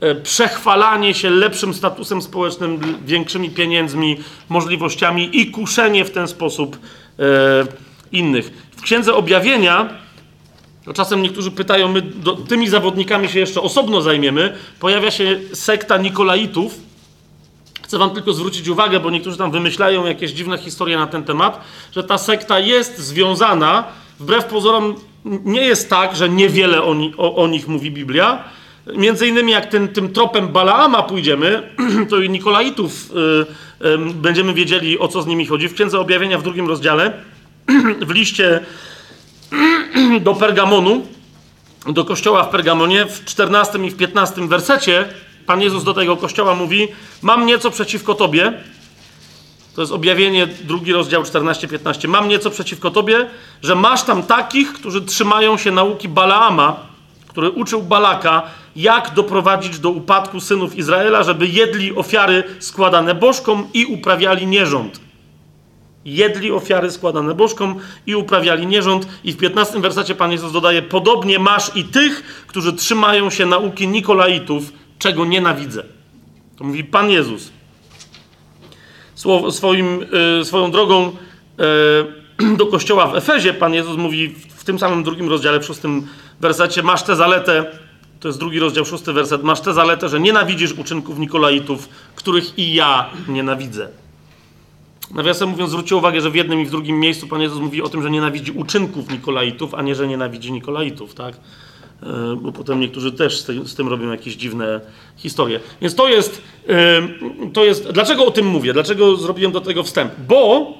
[0.00, 4.16] e, przechwalanie się lepszym statusem społecznym, większymi pieniędzmi,
[4.48, 6.78] możliwościami i kuszenie w ten sposób
[7.18, 7.22] e,
[8.12, 8.68] innych.
[8.76, 9.88] W Księdze Objawienia,
[10.94, 16.87] czasem niektórzy pytają, my do, tymi zawodnikami się jeszcze osobno zajmiemy, pojawia się sekta Nikolaitów,
[17.88, 21.60] Chcę Wam tylko zwrócić uwagę, bo niektórzy tam wymyślają jakieś dziwne historie na ten temat,
[21.92, 23.84] że ta sekta jest związana,
[24.20, 24.94] wbrew pozorom,
[25.24, 28.44] nie jest tak, że niewiele o, o, o nich mówi Biblia.
[28.96, 31.62] między innymi jak ten, tym tropem Balaama pójdziemy,
[32.10, 33.10] to i Nikolaitów
[33.82, 35.68] y, y, będziemy wiedzieli, o co z nimi chodzi.
[35.68, 37.12] W Księdze Objawienia w drugim rozdziale,
[38.08, 38.60] w liście
[40.20, 41.06] do Pergamonu,
[41.86, 45.08] do kościoła w Pergamonie, w 14 i w 15 wersecie,
[45.48, 46.88] Pan Jezus do tego kościoła mówi:
[47.22, 48.52] Mam nieco przeciwko tobie.
[49.74, 52.08] To jest objawienie, drugi rozdział 14-15.
[52.08, 53.26] Mam nieco przeciwko tobie,
[53.62, 56.76] że masz tam takich, którzy trzymają się nauki Balaama,
[57.28, 58.42] który uczył Balaka,
[58.76, 65.00] jak doprowadzić do upadku synów Izraela, żeby jedli ofiary składane bożkom i uprawiali nierząd.
[66.04, 67.74] Jedli ofiary składane bożkom
[68.06, 69.08] i uprawiali nierząd.
[69.24, 73.88] I w 15 wersacie Pan Jezus dodaje: Podobnie masz i tych, którzy trzymają się nauki
[73.88, 75.84] Nikolaitów, czego nienawidzę.
[76.56, 77.52] To mówi Pan Jezus.
[79.50, 80.06] Swoim,
[80.40, 81.12] y, swoją drogą
[82.40, 86.06] y, do kościoła w Efezie Pan Jezus mówi w tym samym drugim rozdziale, w szóstym
[86.40, 87.78] wersecie, masz tę zaletę,
[88.20, 92.74] to jest drugi rozdział, szósty werset, masz tę zaletę, że nienawidzisz uczynków Nikolaitów, których i
[92.74, 93.88] ja nienawidzę.
[95.14, 97.88] Nawiasem mówiąc, zwróćcie uwagę, że w jednym i w drugim miejscu Pan Jezus mówi o
[97.88, 101.36] tym, że nienawidzi uczynków Nikolaitów, a nie, że nienawidzi Nikolaitów, tak?
[102.02, 104.80] E, bo potem niektórzy też z tym robią jakieś dziwne
[105.16, 105.60] historie.
[105.80, 107.02] Więc to jest, e,
[107.52, 107.90] to jest.
[107.90, 108.72] Dlaczego o tym mówię?
[108.72, 110.12] Dlaczego zrobiłem do tego wstęp?
[110.28, 110.72] Bo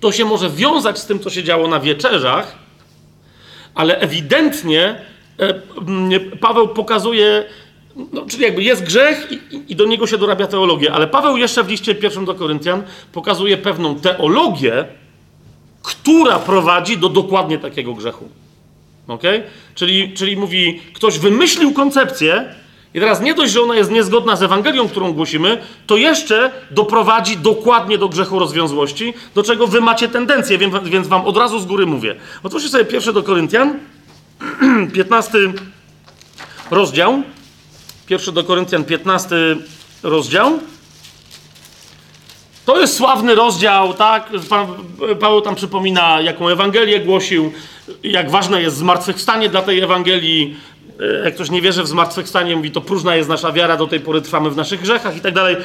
[0.00, 2.58] to się może wiązać z tym, co się działo na wieczerzach,
[3.74, 5.00] ale ewidentnie
[5.38, 7.44] e, Paweł pokazuje,
[8.12, 11.64] no, czyli jakby jest grzech i, i, do niego się dorabia teologię, ale Paweł jeszcze
[11.64, 12.82] w liście pierwszym do Koryntian
[13.12, 14.84] pokazuje pewną teologię,
[15.82, 18.41] która prowadzi do dokładnie takiego grzechu.
[19.08, 19.42] Okay?
[19.74, 22.54] Czyli, czyli mówi, ktoś wymyślił koncepcję,
[22.94, 27.36] i teraz nie dość, że ona jest niezgodna z Ewangelią, którą głosimy, to jeszcze doprowadzi
[27.36, 31.86] dokładnie do grzechu rozwiązłości, do czego wy macie tendencję, więc, wam od razu z góry
[31.86, 32.16] mówię.
[32.42, 33.78] Otwórzcie sobie pierwsze do Koryntian,
[34.94, 35.38] 15
[36.70, 37.22] rozdział.
[38.06, 39.36] Pierwszy do Koryntian, 15
[40.02, 40.58] rozdział.
[42.64, 44.30] To jest sławny rozdział, tak?
[45.20, 47.52] Paweł tam przypomina, jaką Ewangelię głosił,
[48.02, 50.56] jak ważne jest zmartwychwstanie dla tej Ewangelii.
[51.00, 54.00] E, jak ktoś nie wierzy w zmartwychwstanie, mówi, to próżna jest nasza wiara, do tej
[54.00, 55.56] pory trwamy w naszych grzechach i tak dalej.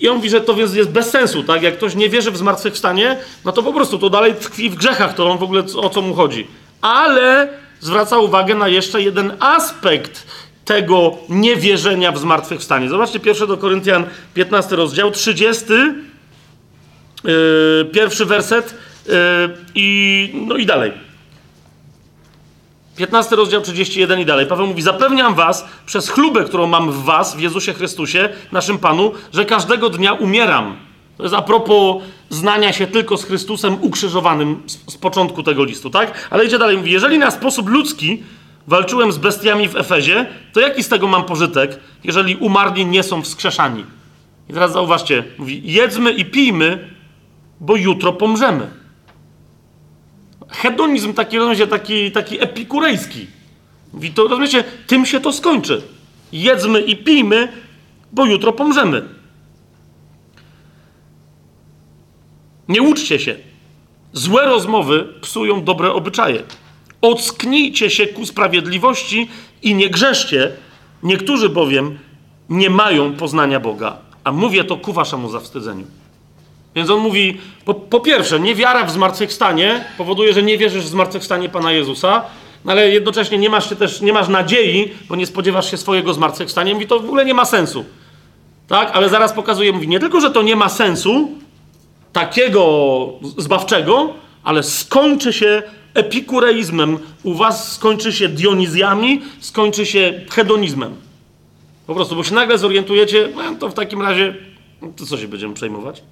[0.00, 1.62] I on mówi, że to więc jest bez sensu, tak?
[1.62, 5.14] Jak ktoś nie wierzy w zmartwychwstanie, no to po prostu to dalej tkwi w grzechach,
[5.14, 6.46] to on w ogóle o co mu chodzi.
[6.80, 7.48] Ale
[7.80, 10.26] zwraca uwagę na jeszcze jeden aspekt
[10.64, 12.88] tego niewierzenia w zmartwychwstanie.
[12.88, 14.04] Zobaczcie, pierwszy do Koryntian,
[14.34, 16.15] 15 rozdział, 30 Yy,
[17.92, 18.74] pierwszy werset
[19.06, 19.14] yy,
[19.74, 20.92] i, no i dalej.
[22.96, 24.46] 15 rozdział 31 i dalej.
[24.46, 29.12] Paweł mówi: Zapewniam was przez chlubę, którą mam w was, w Jezusie Chrystusie, naszym Panu,
[29.32, 30.76] że każdego dnia umieram.
[31.16, 35.90] To jest a propos znania się tylko z Chrystusem ukrzyżowanym z, z początku tego listu,
[35.90, 36.28] tak?
[36.30, 38.22] Ale idzie dalej, mówi: Jeżeli na sposób ludzki
[38.66, 43.22] walczyłem z bestiami w Efezie, to jaki z tego mam pożytek, jeżeli umarli nie są
[43.22, 43.84] wskrzeszani?
[44.50, 46.95] I teraz zauważcie, mówi: Jedzmy i pijmy,
[47.60, 48.70] bo jutro pomrzemy.
[50.48, 53.26] Hedonizm taki, rozumiecie, taki, taki epikurejski.
[53.92, 55.82] Mówi to, rozumiecie, tym się to skończy.
[56.32, 57.52] Jedzmy i pijmy,
[58.12, 59.08] bo jutro pomrzemy.
[62.68, 63.36] Nie uczcie się.
[64.12, 66.42] Złe rozmowy psują dobre obyczaje.
[67.00, 69.28] Ocknijcie się ku sprawiedliwości
[69.62, 70.52] i nie grzeszcie.
[71.02, 71.98] Niektórzy bowiem
[72.48, 73.96] nie mają poznania Boga.
[74.24, 75.86] A mówię to ku waszemu zawstydzeniu.
[76.76, 81.48] Więc on mówi, po, po pierwsze, niewiara w zmartwychwstanie powoduje, że nie wierzysz w zmartwychwstanie
[81.48, 82.24] Pana Jezusa,
[82.64, 86.14] no ale jednocześnie nie masz się też, nie masz nadziei, bo nie spodziewasz się swojego
[86.14, 86.74] zmartwychwstania.
[86.74, 87.84] Mówi, to w ogóle nie ma sensu.
[88.68, 88.90] Tak?
[88.94, 91.30] Ale zaraz pokazuje, mówi, nie tylko, że to nie ma sensu
[92.12, 93.08] takiego
[93.38, 95.62] zbawczego, ale skończy się
[95.94, 96.98] epikureizmem.
[97.22, 100.96] U was skończy się dionizjami, skończy się hedonizmem.
[101.86, 104.34] Po prostu, bo się nagle zorientujecie, no to w takim razie,
[104.96, 106.02] to co się będziemy przejmować?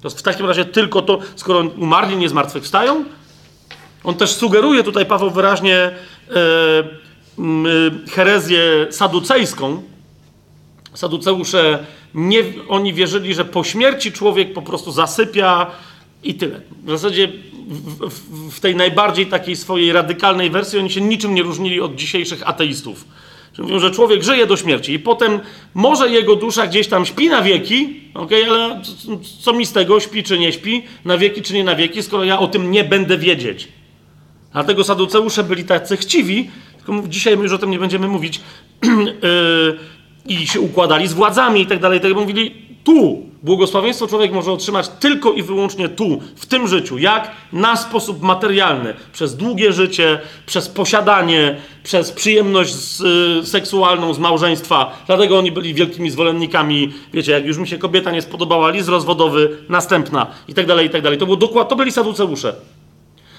[0.00, 3.04] To w takim razie tylko to, skoro umarli nie zmartwychwstają?
[4.04, 5.92] On też sugeruje tutaj, Paweł, wyraźnie e,
[6.34, 6.82] e,
[8.10, 9.82] herezję saducejską.
[10.94, 15.66] Saduceusze, nie, oni wierzyli, że po śmierci człowiek po prostu zasypia
[16.22, 16.60] i tyle.
[16.84, 17.28] W zasadzie
[17.68, 21.94] w, w, w tej najbardziej takiej swojej radykalnej wersji oni się niczym nie różnili od
[21.94, 23.04] dzisiejszych ateistów
[23.58, 25.40] Mówią, że człowiek żyje do śmierci i potem
[25.74, 28.82] może jego dusza gdzieś tam śpi na wieki, okay, ale
[29.44, 32.24] co mi z tego, śpi czy nie śpi, na wieki czy nie na wieki, skoro
[32.24, 33.68] ja o tym nie będę wiedzieć.
[34.52, 38.40] Dlatego saduceusze byli tacy chciwi, tylko dzisiaj już o tym nie będziemy mówić,
[38.82, 39.78] yy,
[40.28, 42.00] i się układali z władzami i tak dalej.
[42.00, 46.98] Tak mówili, tu, Błogosławieństwo człowiek może otrzymać tylko i wyłącznie tu, w tym życiu.
[46.98, 47.30] Jak?
[47.52, 48.94] Na sposób materialny.
[49.12, 55.02] Przez długie życie, przez posiadanie, przez przyjemność z, y, seksualną z małżeństwa.
[55.06, 56.92] Dlatego oni byli wielkimi zwolennikami.
[57.12, 60.90] Wiecie, jak już mi się kobieta nie spodobała, list rozwodowy, następna i tak dalej, i
[60.90, 61.18] tak dalej.
[61.18, 62.54] To, było dokład, to byli saduceusze.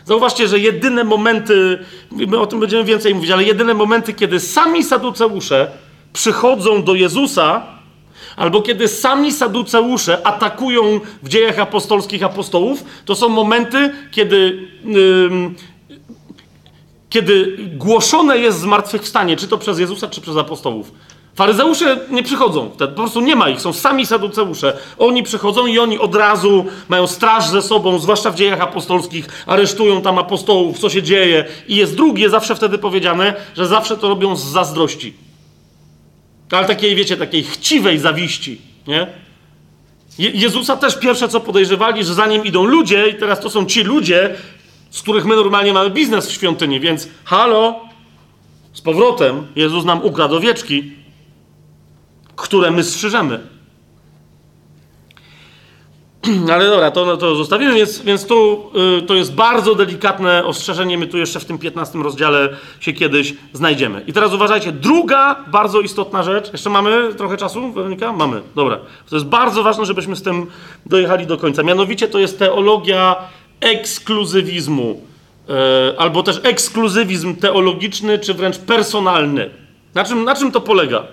[0.06, 1.80] Zauważcie, że jedyne momenty,
[2.12, 5.72] my o tym będziemy więcej mówić, ale jedyne momenty, kiedy sami saduceusze
[6.14, 7.77] przychodzą do Jezusa,
[8.38, 15.30] albo kiedy sami saduceusze atakują w dziejach apostolskich apostołów, to są momenty, kiedy, yy,
[17.10, 20.92] kiedy głoszone jest zmartwychwstanie, czy to przez Jezusa, czy przez apostołów.
[21.36, 24.78] Faryzeusze nie przychodzą, po prostu nie ma ich, są sami saduceusze.
[24.98, 30.02] Oni przychodzą i oni od razu mają straż ze sobą, zwłaszcza w dziejach apostolskich, aresztują
[30.02, 31.46] tam apostołów, co się dzieje.
[31.68, 35.27] I jest drugie, zawsze wtedy powiedziane, że zawsze to robią z zazdrości.
[36.52, 39.08] Ale takiej, wiecie, takiej chciwej zawiści, nie?
[40.18, 43.66] Je Jezusa też pierwsze co podejrzewali, że za nim idą ludzie i teraz to są
[43.66, 44.36] ci ludzie,
[44.90, 47.80] z których my normalnie mamy biznes w świątyni, więc halo,
[48.74, 50.92] z powrotem Jezus nam ukradł owieczki,
[52.36, 53.57] które my strzyżemy.
[56.54, 60.98] Ale dobra, to, to zostawimy, więc, więc tu y, to jest bardzo delikatne ostrzeżenie.
[60.98, 62.50] My tu jeszcze w tym 15 rozdziale
[62.80, 64.04] się kiedyś znajdziemy.
[64.08, 66.52] I teraz uważajcie, druga bardzo istotna rzecz.
[66.52, 68.14] Jeszcze mamy trochę czasu, Weronika?
[68.14, 68.80] Mamy, dobra.
[69.10, 70.48] To jest bardzo ważne, żebyśmy z tym
[70.86, 71.64] dojechali do końca.
[71.64, 73.16] Mianowicie to jest teologia
[73.60, 75.02] ekskluzywizmu,
[75.50, 79.50] y, albo też ekskluzywizm teologiczny, czy wręcz personalny.
[79.96, 81.04] Na czym, na czym to polega?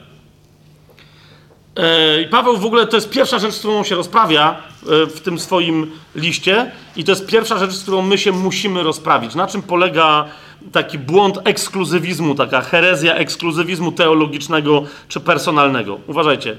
[1.76, 5.20] E, I Paweł w ogóle to jest pierwsza rzecz, z którą się rozprawia e, w
[5.20, 9.34] tym swoim liście, i to jest pierwsza rzecz, z którą my się musimy rozprawić.
[9.34, 10.24] Na czym polega
[10.72, 15.98] taki błąd ekskluzywizmu, taka herezja ekskluzywizmu teologicznego czy personalnego?
[16.06, 16.56] Uważajcie.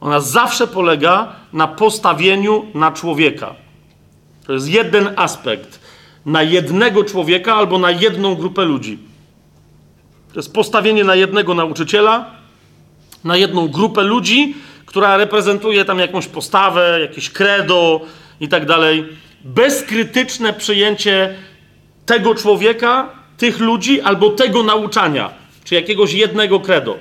[0.00, 3.54] Ona zawsze polega na postawieniu na człowieka.
[4.46, 5.80] To jest jeden aspekt.
[6.26, 8.98] Na jednego człowieka albo na jedną grupę ludzi.
[10.32, 12.33] To jest postawienie na jednego nauczyciela,
[13.24, 14.54] na jedną grupę ludzi,
[14.86, 18.00] która reprezentuje tam jakąś postawę, jakieś credo
[18.40, 19.04] i tak dalej.
[19.44, 21.34] Bezkrytyczne przyjęcie
[22.06, 25.30] tego człowieka, tych ludzi albo tego nauczania,
[25.64, 26.98] czy jakiegoś jednego credo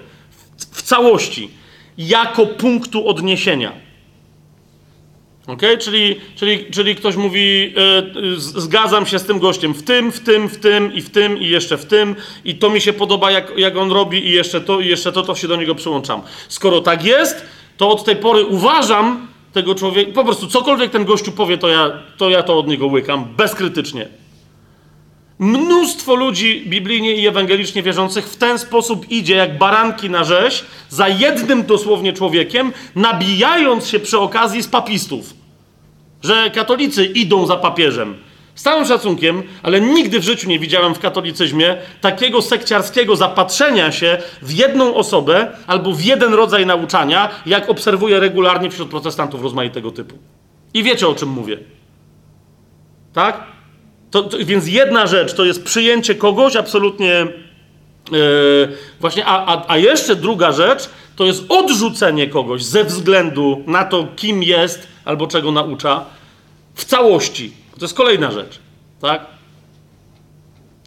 [0.57, 1.51] w, całości,
[1.97, 3.71] jako punktu odniesienia.
[5.47, 5.61] Ok?
[5.79, 7.73] Czyli, czyli, czyli ktoś mówi,
[8.21, 11.39] yy, zgadzam się z tym gościem w tym, w tym, w tym i w tym
[11.39, 12.15] i jeszcze w tym
[12.45, 15.23] i to mi się podoba, jak, jak on robi i jeszcze to i jeszcze to,
[15.23, 16.21] to się do niego przyłączam.
[16.47, 17.45] Skoro tak jest,
[17.77, 21.91] to od tej pory uważam tego człowieka, po prostu cokolwiek ten gościu powie, to ja
[22.17, 24.22] to, ja to od niego łykam, bezkrytycznie.
[25.43, 31.07] Mnóstwo ludzi biblijnie i ewangelicznie wierzących w ten sposób idzie jak baranki na rzeź za
[31.07, 35.33] jednym dosłownie człowiekiem, nabijając się przy okazji z papistów.
[36.21, 38.15] Że katolicy idą za papieżem.
[38.55, 44.17] Z całym szacunkiem, ale nigdy w życiu nie widziałem w katolicyzmie takiego sekciarskiego zapatrzenia się
[44.41, 50.15] w jedną osobę albo w jeden rodzaj nauczania, jak obserwuję regularnie wśród protestantów rozmaitego typu.
[50.73, 51.57] I wiecie o czym mówię.
[53.13, 53.52] Tak?
[54.13, 57.27] To, to, więc jedna rzecz to jest przyjęcie kogoś absolutnie
[58.11, 63.85] yy, właśnie, a, a, a jeszcze druga rzecz to jest odrzucenie kogoś ze względu na
[63.85, 66.05] to, kim jest albo czego naucza
[66.73, 67.53] w całości.
[67.79, 68.59] To jest kolejna rzecz,
[69.01, 69.25] tak?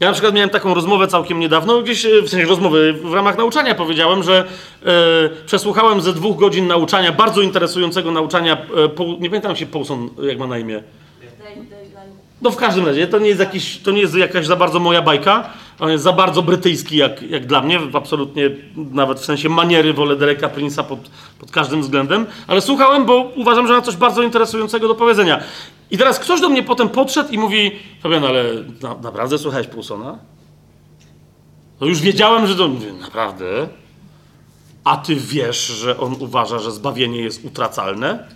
[0.00, 3.38] Ja na przykład miałem taką rozmowę całkiem niedawno, gdzieś e, w sensie rozmowy w ramach
[3.38, 4.44] nauczania powiedziałem, że
[4.82, 10.38] e, przesłuchałem ze dwóch godzin nauczania, bardzo interesującego nauczania, e, nie pamiętam się Paulson, jak
[10.38, 10.82] ma na imię.
[12.42, 15.02] No w każdym razie, to nie jest, jakiś, to nie jest jakaś za bardzo moja
[15.02, 15.50] bajka.
[15.80, 17.80] On jest za bardzo brytyjski jak, jak dla mnie.
[17.92, 20.98] Absolutnie, nawet w sensie maniery wolę Dereka Prince'a pod,
[21.38, 22.26] pod każdym względem.
[22.46, 25.40] Ale słuchałem, bo uważam, że ma coś bardzo interesującego do powiedzenia.
[25.90, 27.72] I teraz ktoś do mnie potem podszedł i mówi
[28.02, 28.44] Fabian, ale
[28.82, 30.18] na, naprawdę słuchałeś Paulsona?
[31.78, 32.70] To już wiedziałem, że to...
[33.00, 33.68] Naprawdę?
[34.84, 38.28] A ty wiesz, że on uważa, że zbawienie jest utracalne?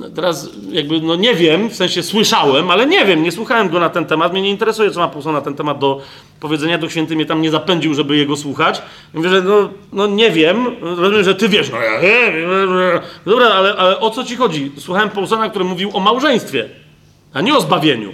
[0.00, 3.80] No teraz jakby, no nie wiem, w sensie słyszałem, ale nie wiem, nie słuchałem go
[3.80, 6.00] na ten temat, mnie nie interesuje, co ma Paulson na ten temat do
[6.40, 8.82] powiedzenia, do święty mnie tam nie zapędził, żeby jego słuchać.
[9.14, 12.34] Mówię, że no, no nie wiem, rozumiem, że ty wiesz, no ja wiem,
[13.26, 14.72] dobra, ale, ale o co ci chodzi?
[14.78, 16.68] Słuchałem Paulsona, który mówił o małżeństwie,
[17.32, 18.12] a nie o zbawieniu.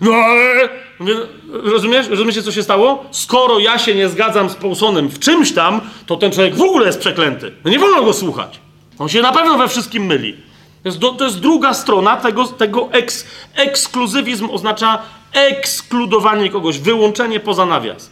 [0.00, 0.68] No ale,
[0.98, 1.14] mówię,
[1.52, 3.04] rozumiesz, rozumiecie, co się stało?
[3.10, 6.86] Skoro ja się nie zgadzam z Paulsonem w czymś tam, to ten człowiek w ogóle
[6.86, 7.52] jest przeklęty.
[7.64, 8.60] No nie wolno go słuchać.
[8.98, 10.53] On się na pewno we wszystkim myli.
[10.84, 14.98] To jest, do, to jest druga strona tego, tego eks, ekskluzywizm oznacza
[15.32, 18.10] ekskludowanie kogoś, wyłączenie poza nawias.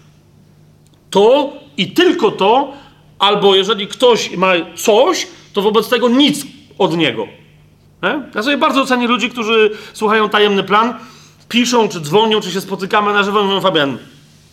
[1.10, 2.72] To i tylko to,
[3.18, 6.46] albo jeżeli ktoś ma coś, to wobec tego nic
[6.78, 7.26] od niego.
[8.02, 8.22] Nie?
[8.34, 10.94] Ja sobie bardzo cenię ludzi, którzy słuchają tajemny plan,
[11.48, 13.98] piszą, czy dzwonią, czy się spotykamy na żywo, mówią Fabian,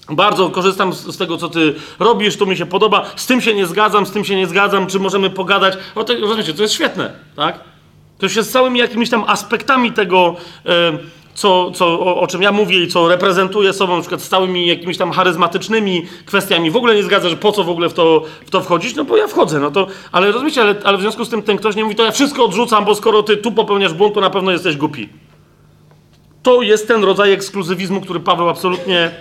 [0.09, 3.53] bardzo korzystam z, z, tego, co ty robisz, to mi się podoba, z tym się
[3.53, 5.73] nie zgadzam, z tym się nie zgadzam, czy możemy pogadać.
[5.95, 7.68] O to, rozumiecie, to jest świetne, tak?
[8.19, 10.35] To się z całymi jakimiś tam aspektami tego,
[10.65, 10.97] e,
[11.33, 14.67] co, co, o, o, czym ja mówię i co reprezentuję sobą, na przykład z całymi
[14.67, 18.25] jakimiś tam charyzmatycznymi kwestiami, w ogóle nie zgadza, że po co w ogóle w to,
[18.45, 21.25] w to wchodzić, no bo ja wchodzę, no to, ale rozumiecie, ale, ale w związku
[21.25, 23.93] z tym ten ktoś nie mówi, to ja wszystko odrzucam, bo skoro ty tu popełniasz
[23.93, 25.09] błąd, to na pewno jesteś głupi.
[26.43, 29.11] To jest ten rodzaj ekskluzywizmu, który Paweł absolutnie e,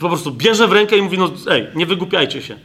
[0.00, 2.56] po prostu bierze w rękę i mówi, no ej, nie wygłupiajcie się.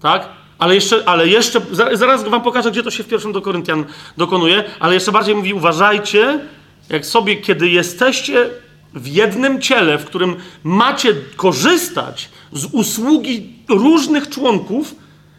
[0.00, 0.28] Tak?
[0.58, 1.60] Ale jeszcze, ale jeszcze,
[1.92, 3.84] zaraz wam pokażę, gdzie to się w pierwszym do Koryntian
[4.16, 6.40] dokonuje, ale jeszcze bardziej mówi, uważajcie,
[6.88, 8.50] jak sobie, kiedy jesteście
[8.94, 14.94] w jednym ciele, w którym macie korzystać z usługi różnych członków,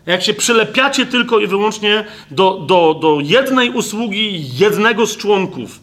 [0.05, 5.79] jak się przylepiacie tylko i wyłącznie do, do, do jednej usługi jednego z członków.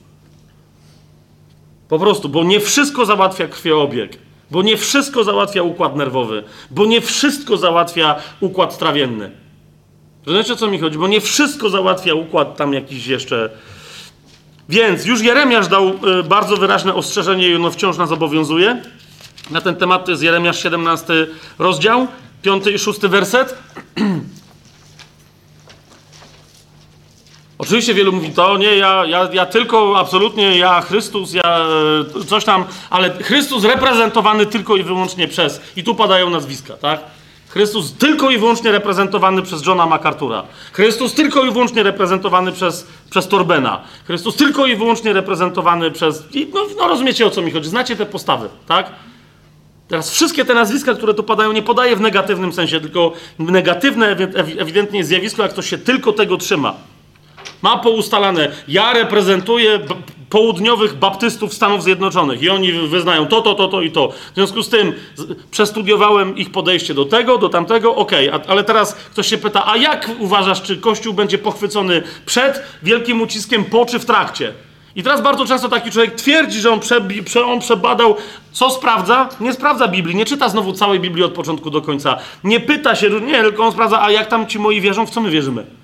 [1.89, 4.19] Po prostu, bo nie wszystko załatwia krwiobieg,
[4.51, 9.31] bo nie wszystko załatwia układ nerwowy, bo nie wszystko załatwia układ trawienny.
[10.27, 10.99] Rozumiecie o co mi chodzi?
[10.99, 13.51] Bo nie wszystko załatwia układ tam jakiś jeszcze
[14.69, 18.83] więc już Jeremiasz dał y, bardzo wyraźne ostrzeżenie i ono wciąż nas obowiązuje.
[19.51, 21.27] Na ten temat to jest Jeremiasz 17
[21.59, 22.07] rozdział,
[22.43, 23.55] 5 i 6 werset.
[27.65, 31.67] Oczywiście wielu mówi to, nie, ja, ja, ja tylko, absolutnie, ja Chrystus, ja
[32.21, 37.01] e, coś tam, ale Chrystus reprezentowany tylko i wyłącznie przez, i tu padają nazwiska, tak?
[37.49, 40.43] Chrystus tylko i wyłącznie reprezentowany przez Johna MacArthur'a.
[40.73, 43.83] Chrystus tylko i wyłącznie reprezentowany przez, przez Torbena.
[44.07, 46.25] Chrystus tylko i wyłącznie reprezentowany przez...
[46.55, 48.93] No, no rozumiecie o co mi chodzi, znacie te postawy, tak?
[49.89, 54.17] Teraz wszystkie te nazwiska, które tu padają, nie podaję w negatywnym sensie, tylko negatywne
[54.59, 56.94] ewidentnie zjawisko, jak ktoś się tylko tego trzyma.
[57.65, 59.81] Ma poustalane, ja reprezentuję
[60.31, 64.09] południowych baptystów Stanów Zjednoczonych i oni wyznają to, to, to, to i to.
[64.09, 64.93] W związku z tym
[65.51, 68.49] przestudiowałem ich podejście do tego, do tamtego, okej, okay.
[68.49, 73.65] ale teraz ktoś się pyta, a jak uważasz, czy Kościół będzie pochwycony przed wielkim uciskiem,
[73.65, 74.53] po czy w trakcie?
[74.97, 78.17] I teraz bardzo często taki człowiek twierdzi, że on, prze, on przebadał,
[78.53, 79.29] co sprawdza.
[79.41, 82.19] Nie sprawdza Biblii, nie czyta znowu całej Biblii od początku do końca.
[82.45, 85.21] Nie pyta się, nie, tylko on sprawdza, a jak tam ci moi wierzą, w co
[85.21, 85.84] my wierzymy.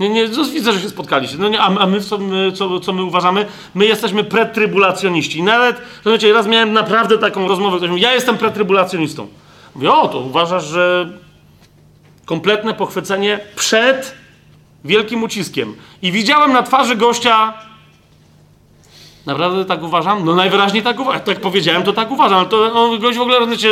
[0.00, 1.36] Nie, nie, widzę, że się spotkaliście.
[1.38, 3.46] No nie, a, a my, co my, co, co my uważamy?
[3.74, 5.42] My jesteśmy pretrybulacjoniści.
[5.42, 9.28] Nawet, słuchajcie, raz miałem naprawdę taką rozmowę, ktoś mówi, ja jestem pretrybulacjonistą.
[9.74, 11.10] Mówię, o, to uważasz, że
[12.24, 14.14] kompletne pochwycenie przed
[14.84, 15.74] wielkim uciskiem.
[16.02, 17.54] I widziałem na twarzy gościa,
[19.26, 20.24] naprawdę tak uważam?
[20.24, 21.20] No najwyraźniej tak uważam.
[21.20, 22.38] Tak powiedziałem, to tak uważam.
[22.38, 23.70] Ale to no, gość w ogóle, wiecie,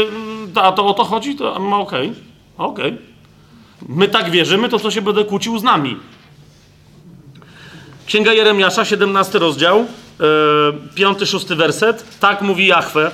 [0.55, 1.37] a to o to chodzi?
[1.37, 2.13] To okej, okay.
[2.57, 2.93] okej.
[2.93, 3.14] Okay.
[3.89, 5.97] My tak wierzymy, to co się będę kłócił z nami.
[8.07, 9.87] Księga Jeremiasza, 17 rozdział,
[10.97, 12.19] yy, 5-6 werset.
[12.21, 13.11] Tak mówi Jahwe.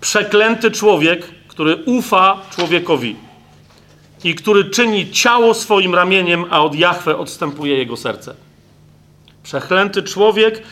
[0.00, 3.16] Przeklęty człowiek, który ufa człowiekowi
[4.24, 8.34] i który czyni ciało swoim ramieniem, a od Jahwe odstępuje jego serce.
[9.42, 10.62] Przeklęty człowiek,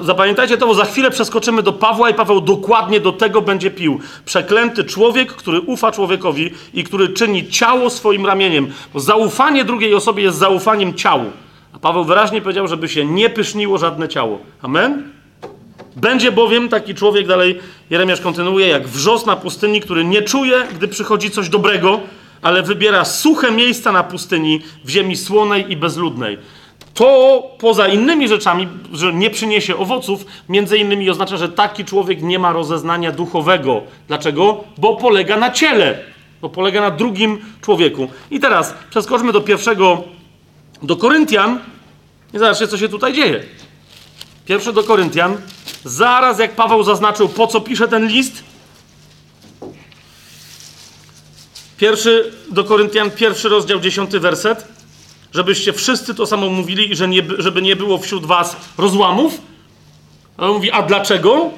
[0.00, 4.00] Zapamiętajcie to, bo za chwilę przeskoczymy do Pawła i Paweł dokładnie do tego będzie pił.
[4.24, 8.72] Przeklęty człowiek, który ufa człowiekowi i który czyni ciało swoim ramieniem.
[8.94, 11.24] Bo zaufanie drugiej osobie jest zaufaniem ciału.
[11.72, 14.38] A Paweł wyraźnie powiedział, żeby się nie pyszniło żadne ciało.
[14.62, 15.12] Amen?
[15.96, 20.88] Będzie bowiem taki człowiek, dalej Jeremiasz kontynuuje, jak wrzos na pustyni, który nie czuje, gdy
[20.88, 22.00] przychodzi coś dobrego,
[22.42, 26.38] ale wybiera suche miejsca na pustyni w ziemi słonej i bezludnej.
[27.00, 32.38] To poza innymi rzeczami, że nie przyniesie owoców, między innymi oznacza, że taki człowiek nie
[32.38, 33.82] ma rozeznania duchowego.
[34.08, 34.64] Dlaczego?
[34.78, 35.98] Bo polega na ciele,
[36.40, 38.08] bo polega na drugim człowieku.
[38.30, 40.04] I teraz przeskoczmy do pierwszego,
[40.82, 41.60] do Koryntian
[42.34, 43.42] i zobaczcie, co się tutaj dzieje.
[44.46, 45.36] Pierwszy do Koryntian,
[45.84, 48.44] zaraz jak Paweł zaznaczył, po co pisze ten list,
[51.76, 54.79] Pierwszy do Koryntian, pierwszy rozdział, dziesiąty werset
[55.34, 59.40] żebyście wszyscy to samo mówili i że nie, żeby nie było wśród was rozłamów.
[60.36, 61.50] A on mówi, a dlaczego?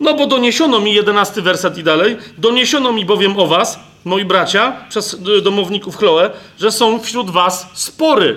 [0.00, 4.72] No bo doniesiono mi, jedenasty werset i dalej, doniesiono mi bowiem o was, moi bracia,
[4.88, 8.36] przez y, domowników Chloe, że są wśród was spory.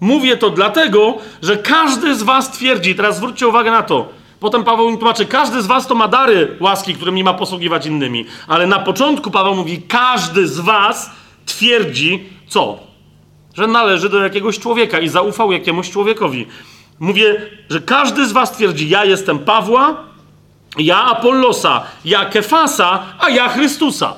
[0.00, 4.08] Mówię to dlatego, że każdy z was twierdzi, teraz zwróćcie uwagę na to,
[4.40, 8.26] Potem Paweł im tłumaczy, każdy z was to ma dary łaski, którymi ma posługiwać innymi.
[8.48, 11.10] Ale na początku Paweł mówi, każdy z was
[11.46, 12.85] twierdzi, co?
[13.56, 16.46] Że należy do jakiegoś człowieka i zaufał jakiemuś człowiekowi.
[16.98, 20.04] Mówię, że każdy z was twierdzi, ja jestem Pawła,
[20.78, 24.14] ja Apollosa, ja Kefasa, a ja Chrystusa.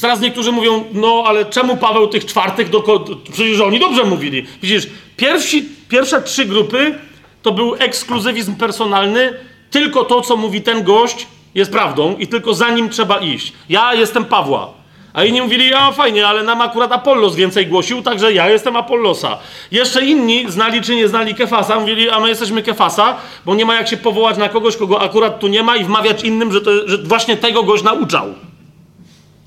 [0.00, 4.46] Teraz niektórzy mówią, no ale czemu Paweł tych czwartych, do, przecież oni dobrze mówili.
[4.62, 4.86] Widzisz,
[5.16, 6.98] pierwsi, pierwsze trzy grupy
[7.42, 9.38] to był ekskluzywizm personalny,
[9.70, 13.52] tylko to, co mówi ten gość, jest prawdą i tylko za nim trzeba iść.
[13.68, 14.77] Ja jestem Pawła.
[15.12, 19.38] A inni mówili, a fajnie, ale nam akurat Apollos więcej głosił, także ja jestem Apollosa.
[19.70, 23.74] Jeszcze inni, znali czy nie znali Kefasa, mówili, a my jesteśmy Kefasa, bo nie ma
[23.74, 26.88] jak się powołać na kogoś, kogo akurat tu nie ma i wmawiać innym, że, to,
[26.88, 28.34] że właśnie tego goś nauczał.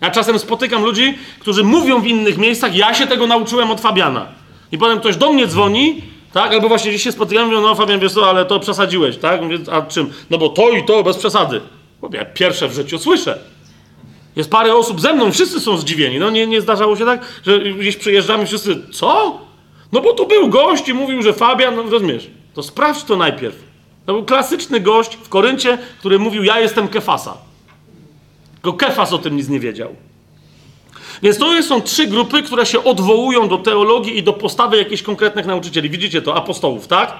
[0.01, 4.27] Ja czasem spotykam ludzi, którzy mówią w innych miejscach, ja się tego nauczyłem od Fabiana.
[4.71, 6.01] I potem ktoś do mnie dzwoni,
[6.33, 9.41] tak, albo właśnie gdzieś się spotykam, mówią, no Fabian, wiesz co, ale to przesadziłeś, tak?
[9.41, 10.13] Mówię, a czym?
[10.29, 11.61] No bo to i to bez przesady.
[12.01, 13.39] Bo ja pierwsze w życiu słyszę.
[14.35, 16.19] Jest parę osób ze mną, wszyscy są zdziwieni.
[16.19, 19.39] No nie, nie zdarzało się tak, że gdzieś przyjeżdżamy wszyscy, co?
[19.91, 23.55] No bo tu był gość i mówił, że Fabian, no rozumiesz, to sprawdź to najpierw.
[24.05, 27.37] To był klasyczny gość w Koryncie, który mówił, ja jestem Kefasa.
[28.53, 29.95] Tylko Kefas o tym nic nie wiedział.
[31.23, 35.45] Więc to są trzy grupy, które się odwołują do teologii i do postawy jakichś konkretnych
[35.45, 35.89] nauczycieli.
[35.89, 37.13] Widzicie to, apostołów, tak?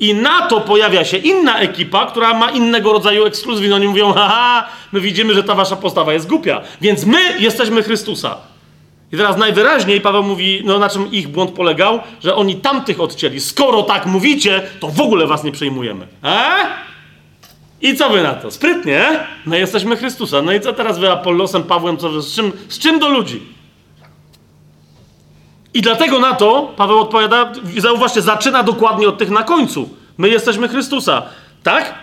[0.00, 3.74] I na to pojawia się inna ekipa, która ma innego rodzaju ekskluzywizm.
[3.74, 8.36] Oni mówią, haha, my widzimy, że ta wasza postawa jest głupia, więc my jesteśmy Chrystusa.
[9.12, 13.40] I teraz najwyraźniej Paweł mówi, no na czym ich błąd polegał, że oni tamtych odcięli.
[13.40, 16.06] Skoro tak mówicie, to w ogóle was nie przejmujemy.
[16.22, 16.66] Eee?
[17.80, 18.50] I co wy na to?
[18.50, 19.26] Sprytnie?
[19.46, 20.42] No jesteśmy Chrystusa.
[20.42, 23.42] No i co teraz wy Apollosem, Pawłem, co, z, czym, z czym do ludzi?
[25.74, 29.88] I dlatego na to Paweł odpowiada, zauważcie, zaczyna dokładnie od tych na końcu.
[30.18, 31.22] My jesteśmy Chrystusa.
[31.62, 31.94] Tak?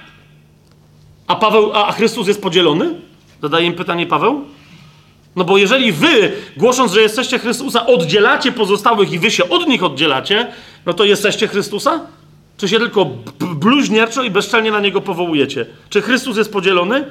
[1.27, 2.95] A Paweł, a Chrystus jest podzielony?
[3.41, 4.45] Zadaje im pytanie Paweł.
[5.35, 9.83] No bo jeżeli wy, głosząc, że jesteście Chrystusa, oddzielacie pozostałych i wy się od nich
[9.83, 10.47] oddzielacie,
[10.85, 11.99] no to jesteście Chrystusa?
[12.57, 13.05] Czy się tylko
[13.39, 15.65] bluźnierczo i bezczelnie na niego powołujecie?
[15.89, 17.05] Czy Chrystus jest podzielony?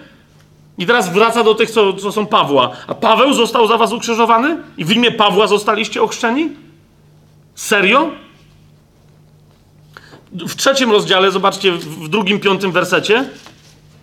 [0.78, 2.70] I teraz wraca do tych, co, co są Pawła.
[2.86, 4.56] A Paweł został za was ukrzyżowany?
[4.76, 6.48] I w imię Pawła zostaliście ochrzczeni?
[7.54, 8.10] Serio?
[10.32, 13.24] W trzecim rozdziale, zobaczcie, w drugim, piątym wersecie,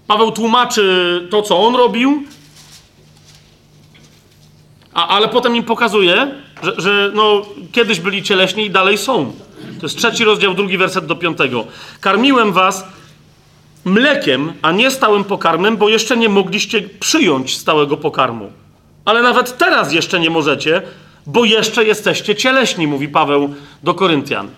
[0.07, 2.23] Paweł tłumaczy to, co on robił,
[4.93, 6.31] a, ale potem im pokazuje,
[6.64, 7.41] że, że no,
[7.72, 9.34] kiedyś byli cieleśni i dalej są.
[9.80, 11.65] To jest trzeci rozdział, drugi werset do piątego.
[12.02, 12.85] Karmiłem was
[13.86, 18.52] mlekiem, a nie stałym pokarmem, bo jeszcze nie mogliście przyjąć stałego pokarmu.
[19.06, 20.82] Ale nawet teraz jeszcze nie możecie,
[21.26, 24.49] bo jeszcze jesteście cieleśni, mówi Paweł do Koryntian.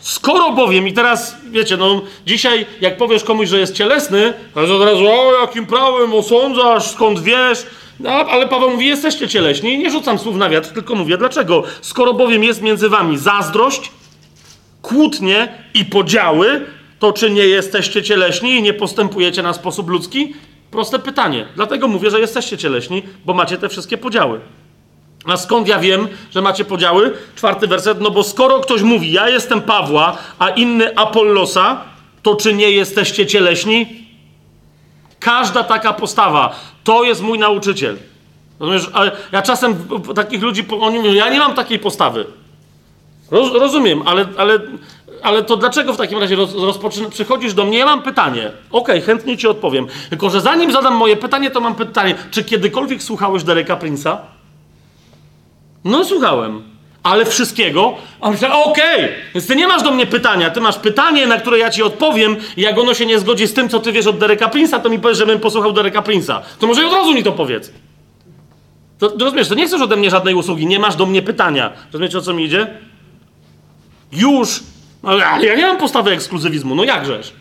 [0.00, 4.82] Skoro bowiem, i teraz wiecie, no dzisiaj jak powiesz komuś, że jest cielesny, to od
[4.82, 7.66] razu, o jakim prawem osądzasz, skąd wiesz,
[8.00, 9.78] no, ale Paweł mówi, jesteście cieleśni.
[9.78, 11.62] Nie rzucam słów na wiatr, tylko mówię, dlaczego?
[11.80, 13.90] Skoro bowiem jest między wami zazdrość,
[14.82, 16.66] kłótnie i podziały,
[16.98, 20.34] to czy nie jesteście cieleśni i nie postępujecie na sposób ludzki?
[20.70, 21.46] Proste pytanie.
[21.56, 24.40] Dlatego mówię, że jesteście cieleśni, bo macie te wszystkie podziały.
[25.24, 27.14] A skąd ja wiem, że macie podziały?
[27.36, 28.00] Czwarty werset.
[28.00, 31.84] No bo skoro ktoś mówi, ja jestem Pawła, a inny Apollosa,
[32.22, 33.86] to czy nie jesteście cieleśni?
[35.20, 36.54] Każda taka postawa
[36.84, 37.96] to jest mój nauczyciel.
[38.60, 38.90] Rozumiesz?
[38.92, 39.74] Ale ja czasem
[40.14, 42.26] takich ludzi, oni mówią, ja nie mam takiej postawy.
[43.30, 44.58] Roz, rozumiem, ale, ale,
[45.22, 46.78] ale to dlaczego w takim razie roz,
[47.10, 47.78] przychodzisz do mnie?
[47.78, 48.50] Ja mam pytanie.
[48.70, 49.86] Okej, okay, chętnie ci odpowiem.
[50.10, 52.14] Tylko, że zanim zadam moje pytanie, to mam pytanie.
[52.30, 54.16] Czy kiedykolwiek słuchałeś Dereka Prince'a?
[55.84, 56.62] No, słuchałem.
[57.02, 57.94] Ale wszystkiego?
[58.20, 60.50] A myślę, okej, okay, więc ty nie masz do mnie pytania.
[60.50, 62.36] Ty masz pytanie, na które ja ci odpowiem.
[62.56, 64.98] Jak ono się nie zgodzi z tym, co ty wiesz od Dereka Prince'a, to mi
[64.98, 66.40] powiesz, żebym posłuchał Dereka Prince'a.
[66.58, 67.72] To może od razu mi to powiedz.
[68.98, 71.72] To, rozumiesz, to nie chcesz ode mnie żadnej usługi, nie masz do mnie pytania.
[71.92, 72.66] Rozumiecie, o co mi idzie?
[74.12, 74.60] Już.
[75.02, 77.32] No, ale ja nie mam postawy ekskluzywizmu, no jakżeż?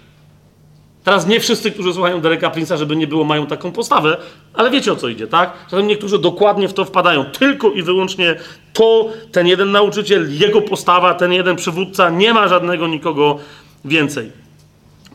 [1.04, 4.18] Teraz nie wszyscy, którzy słuchają Dereka Prince'a, żeby nie było, mają taką postawę,
[4.54, 5.54] ale wiecie o co idzie, tak?
[5.70, 7.26] Zatem niektórzy dokładnie w to wpadają.
[7.26, 8.36] Tylko i wyłącznie
[8.74, 13.40] to, ten jeden nauczyciel, jego postawa, ten jeden przywódca, nie ma żadnego nikogo
[13.86, 14.32] więcej.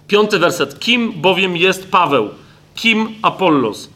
[0.07, 0.79] Piąty werset.
[0.79, 2.31] Kim bowiem jest Paweł?
[2.75, 3.91] Kim Apollos?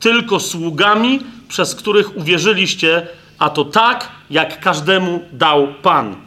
[0.00, 3.06] Tylko sługami, przez których uwierzyliście,
[3.38, 6.23] a to tak, jak każdemu dał Pan.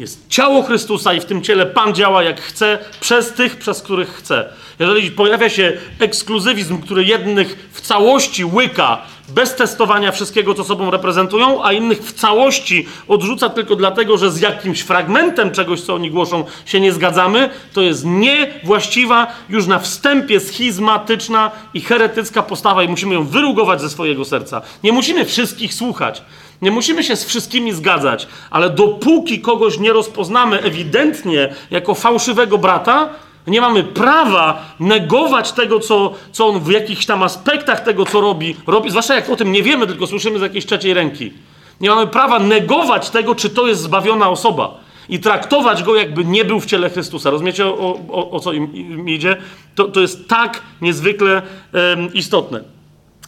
[0.00, 4.08] Jest ciało Chrystusa i w tym ciele Pan działa jak chce, przez tych, przez których
[4.08, 4.48] chce.
[4.78, 11.64] Jeżeli pojawia się ekskluzywizm, który jednych w całości łyka, bez testowania wszystkiego, co sobą reprezentują,
[11.64, 16.44] a innych w całości odrzuca tylko dlatego, że z jakimś fragmentem czegoś, co oni głoszą,
[16.66, 23.14] się nie zgadzamy, to jest niewłaściwa, już na wstępie schizmatyczna i heretycka postawa i musimy
[23.14, 24.62] ją wyrugować ze swojego serca.
[24.84, 26.22] Nie musimy wszystkich słuchać.
[26.62, 33.08] Nie musimy się z wszystkimi zgadzać, ale dopóki kogoś nie rozpoznamy ewidentnie jako fałszywego brata,
[33.46, 38.56] Nie mamy prawa negować tego, co, co on w jakichś tam aspektach tego, co robi,
[38.66, 41.32] robi, zwłaszcza jak o tym nie wiemy, tylko słyszymy z jakiejś trzeciej ręki.
[41.80, 46.44] Nie mamy prawa negować tego, czy to jest zbawiona osoba i traktować go, jakby nie
[46.44, 47.30] był w ciele Chrystusa.
[47.30, 49.36] Rozumiecie, o, o, o co im, idzie?
[49.74, 52.79] To, to jest tak niezwykle um, istotne.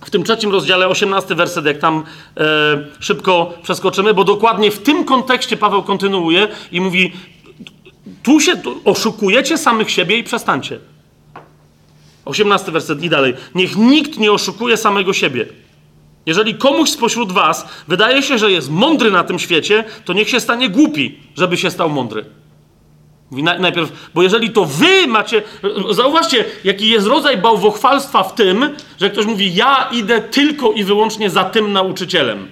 [0.05, 2.05] W tym trzecim rozdziale, 18 werset, jak tam
[2.37, 2.45] e,
[3.01, 7.13] szybko przeskoczymy, bo dokładnie w tym kontekście Paweł kontynuuje i mówi:
[8.23, 10.79] Tu się tu oszukujecie samych siebie i przestańcie.
[12.25, 13.35] 18 werset i dalej.
[13.55, 15.47] Niech nikt nie oszukuje samego siebie.
[16.27, 20.41] Jeżeli komuś spośród was wydaje się, że jest mądry na tym świecie, to niech się
[20.41, 22.25] stanie głupi, żeby się stał mądry.
[23.33, 25.43] Mówi najpierw, bo jeżeli to wy macie.
[25.91, 31.31] Zauważcie, jaki jest rodzaj bałwochwalstwa w tym, że ktoś mówi: Ja idę tylko i wyłącznie
[31.31, 32.49] za tym nauczycielem.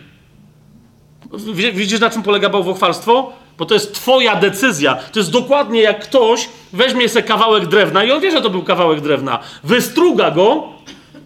[1.73, 3.33] Widzisz, na czym polega bałwochwalstwo?
[3.59, 4.95] Bo to jest twoja decyzja.
[4.95, 8.63] To jest dokładnie jak ktoś weźmie sobie kawałek drewna i on wie, że to był
[8.63, 9.39] kawałek drewna.
[9.65, 10.69] Wystruga go,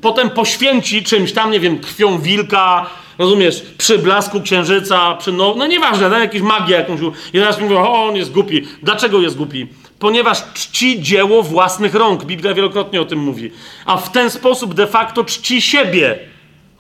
[0.01, 2.87] potem poświęci czymś tam, nie wiem, krwią wilka,
[3.19, 7.01] rozumiesz, przy blasku księżyca, przy no, no nieważne, na jakieś magię jakąś.
[7.33, 8.63] I teraz mówią, o, on jest głupi.
[8.83, 9.67] Dlaczego jest głupi?
[9.99, 12.25] Ponieważ czci dzieło własnych rąk.
[12.25, 13.51] Biblia wielokrotnie o tym mówi.
[13.87, 16.19] A w ten sposób de facto czci siebie.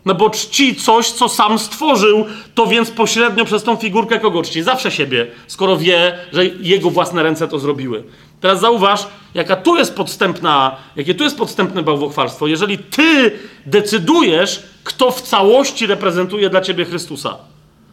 [0.04, 4.62] No bo czci coś, co sam stworzył, to więc pośrednio przez tą figurkę kogo czci?
[4.62, 8.04] Zawsze siebie, skoro wie, że jego własne ręce to zrobiły.
[8.40, 12.46] Teraz zauważ, jaka tu jest podstępna, jakie tu jest podstępne bałwochwalstwo.
[12.46, 13.32] Jeżeli ty
[13.66, 17.36] decydujesz, kto w całości reprezentuje dla ciebie Chrystusa,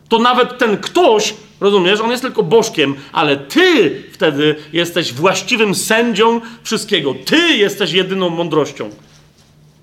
[0.09, 6.41] to nawet ten ktoś, rozumiesz, on jest tylko bożkiem, ale ty wtedy jesteś właściwym sędzią
[6.63, 7.15] wszystkiego.
[7.25, 8.89] Ty jesteś jedyną mądrością.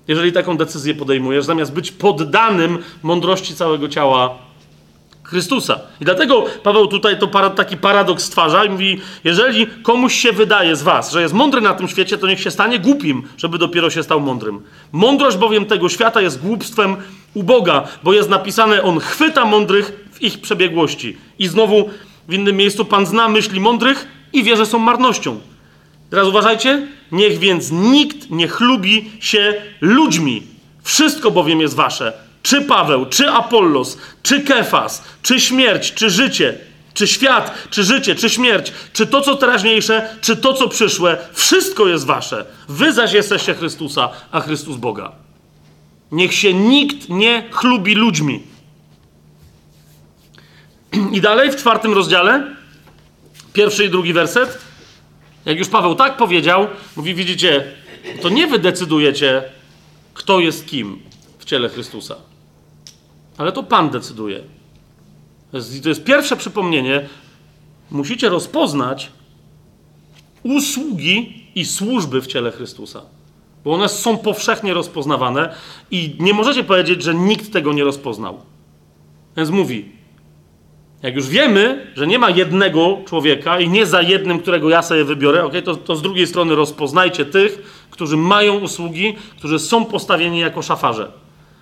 [0.07, 4.48] Jeżeli taką decyzję podejmujesz, zamiast być poddanym mądrości całego ciała
[5.29, 5.79] Chrystusa.
[6.01, 10.75] I dlatego Paweł tutaj to para, taki paradoks stwarza i mówi: Jeżeli komuś się wydaje
[10.75, 13.89] z Was, że jest mądry na tym świecie, to niech się stanie głupim, żeby dopiero
[13.89, 14.61] się stał mądrym.
[14.91, 16.95] Mądrość bowiem tego świata jest głupstwem
[17.33, 21.17] u Boga, bo jest napisane: On chwyta mądrych w ich przebiegłości.
[21.39, 21.89] I znowu
[22.27, 25.39] w innym miejscu Pan zna myśli mądrych i wie, że są marnością.
[26.09, 30.43] Teraz uważajcie, niech więc nikt nie chlubi się ludźmi.
[30.83, 36.57] Wszystko bowiem jest wasze czy Paweł, czy Apollos, czy Kefas, czy śmierć, czy życie,
[36.93, 41.87] czy świat, czy życie, czy śmierć, czy to, co teraźniejsze, czy to, co przyszłe, wszystko
[41.87, 42.45] jest wasze.
[42.69, 45.11] Wy zaś jesteście Chrystusa, a Chrystus Boga.
[46.11, 48.43] Niech się nikt nie chlubi ludźmi.
[51.15, 52.55] I dalej w czwartym rozdziale,
[53.53, 54.57] pierwszy i drugi werset,
[55.45, 57.71] jak już Paweł tak powiedział, mówi: Widzicie,
[58.21, 59.43] to nie wy decydujecie,
[60.13, 60.99] kto jest kim
[61.39, 62.28] w ciele Chrystusa.
[63.39, 64.43] Ale to Pan decyduje.
[65.51, 67.09] To jest, to jest pierwsze przypomnienie.
[67.91, 69.11] Musicie rozpoznać
[70.43, 73.01] usługi i służby w ciele Chrystusa.
[73.63, 75.55] Bo one są powszechnie rozpoznawane
[75.91, 78.41] i nie możecie powiedzieć, że nikt tego nie rozpoznał.
[79.37, 79.91] Więc mówi,
[81.03, 85.03] jak już wiemy, że nie ma jednego człowieka i nie za jednym, którego ja sobie
[85.03, 90.39] wybiorę, okay, to, to z drugiej strony rozpoznajcie tych, którzy mają usługi, którzy są postawieni
[90.39, 91.11] jako szafarze.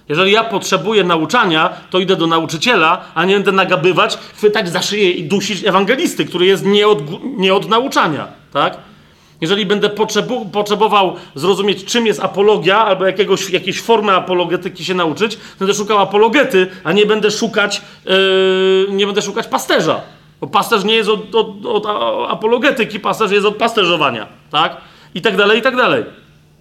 [0.10, 5.12] Jeżeli ja potrzebuję nauczania, to idę do nauczyciela, a nie będę nagabywać, chwytać za szyję
[5.12, 8.78] i dusić ewangelisty, który jest nie od, nie od nauczania, tak?
[9.42, 15.38] Jeżeli będę potrzebu, potrzebował zrozumieć, czym jest apologia, albo jakiegoś, jakiejś formy apologetyki się nauczyć,
[15.60, 20.02] będę szukał apologety, a nie będę szukać, yy, nie będę szukać pasterza.
[20.42, 21.86] Bo pasterz nie jest od, od, od
[22.30, 24.78] apologetyki, pasterz jest od pasterzowania, tak?
[25.16, 26.04] I tak dalej, i tak dalej.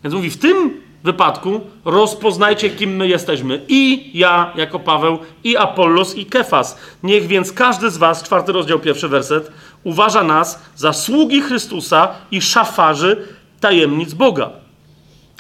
[0.04, 3.64] Więc mówi, w tym wypadku rozpoznajcie, kim my jesteśmy.
[3.68, 6.78] I ja, jako Paweł, i Apollos, i Kefas.
[7.02, 9.52] Niech więc każdy z was, czwarty rozdział, pierwszy werset,
[9.84, 13.28] uważa nas za sługi Chrystusa i szafarzy
[13.60, 14.50] tajemnic Boga.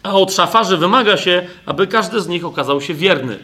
[0.02, 3.38] A od szafarzy wymaga się, aby każdy z nich okazał się wierny.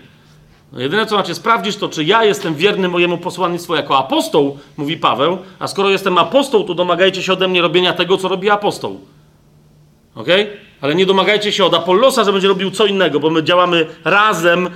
[0.73, 4.97] No jedyne, co macie sprawdzić, to czy ja jestem wierny mojemu posłannictwu jako apostoł, mówi
[4.97, 9.01] Paweł, a skoro jestem apostoł, to domagajcie się ode mnie robienia tego, co robi apostoł.
[10.15, 10.29] Ok?
[10.83, 14.71] Ale nie domagajcie się od Apollosa, że będzie robił co innego, bo my działamy razem,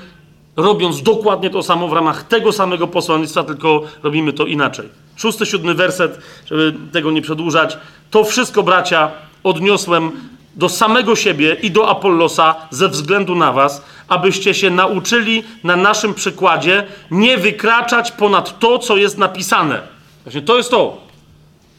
[0.57, 4.89] robiąc dokładnie to samo w ramach tego samego posłannictwa, tylko robimy to inaczej.
[5.17, 7.79] Szósty, siódmy werset, żeby tego nie przedłużać.
[8.11, 9.11] To wszystko, bracia,
[9.45, 10.13] odniosłem
[10.55, 16.15] do samego siebie i do Apollosa ze względu na was, abyście się nauczyli na naszym
[16.15, 19.83] przykładzie nie wykraczać ponad to, co jest napisane.
[20.25, 21.06] Właśnie to jest to.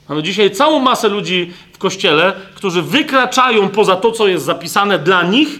[0.09, 5.23] Mamy dzisiaj całą masę ludzi w kościele, którzy wykraczają poza to, co jest zapisane dla
[5.23, 5.59] nich,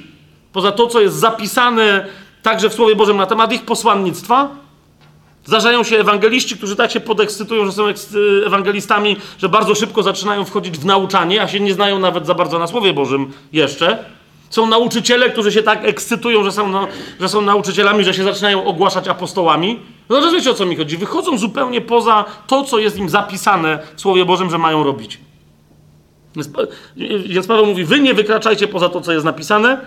[0.54, 2.06] poza to, co jest zapisane
[2.44, 4.50] także w Słowie Bożym na temat ich posłannictwa
[5.48, 7.84] Zdarzają się ewangeliści, którzy tak się podekscytują, że są
[8.46, 12.60] ewangelistami, że bardzo szybko zaczynają wchodzić w nauczanie, a się nie znają nawet za bardzo
[12.60, 14.06] na Słowie Bożym jeszcze.
[14.50, 16.88] Są nauczyciele, którzy się tak ekscytują, że są, no,
[17.20, 19.80] że są nauczycielami, że się zaczynają ogłaszać apostołami.
[20.10, 20.98] No rozumiecie o co mi chodzi?
[20.98, 25.20] Wychodzą zupełnie poza to, co jest im zapisane w Słowie Bożym, że mają robić.
[26.36, 26.50] Więc,
[27.28, 29.82] więc Paweł mówi: Wy nie wykraczajcie poza to, co jest napisane,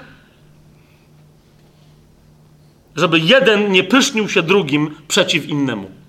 [2.97, 6.00] żeby jeden nie pysznił się drugim przeciw innemu.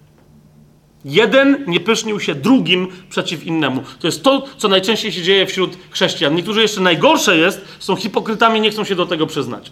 [1.05, 3.83] Jeden nie pysznił się drugim przeciw innemu.
[3.99, 6.35] To jest to, co najczęściej się dzieje wśród chrześcijan.
[6.35, 9.71] Niektórzy jeszcze najgorsze jest, są hipokrytami, nie chcą się do tego przyznać.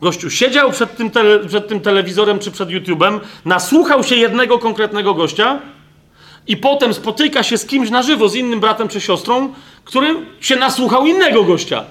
[0.00, 5.14] Gościu siedział przed tym, tele, przed tym telewizorem czy przed YouTube'em, nasłuchał się jednego konkretnego
[5.14, 5.60] gościa
[6.46, 9.52] i potem spotyka się z kimś na żywo, z innym bratem czy siostrą,
[9.84, 11.84] który się nasłuchał innego gościa.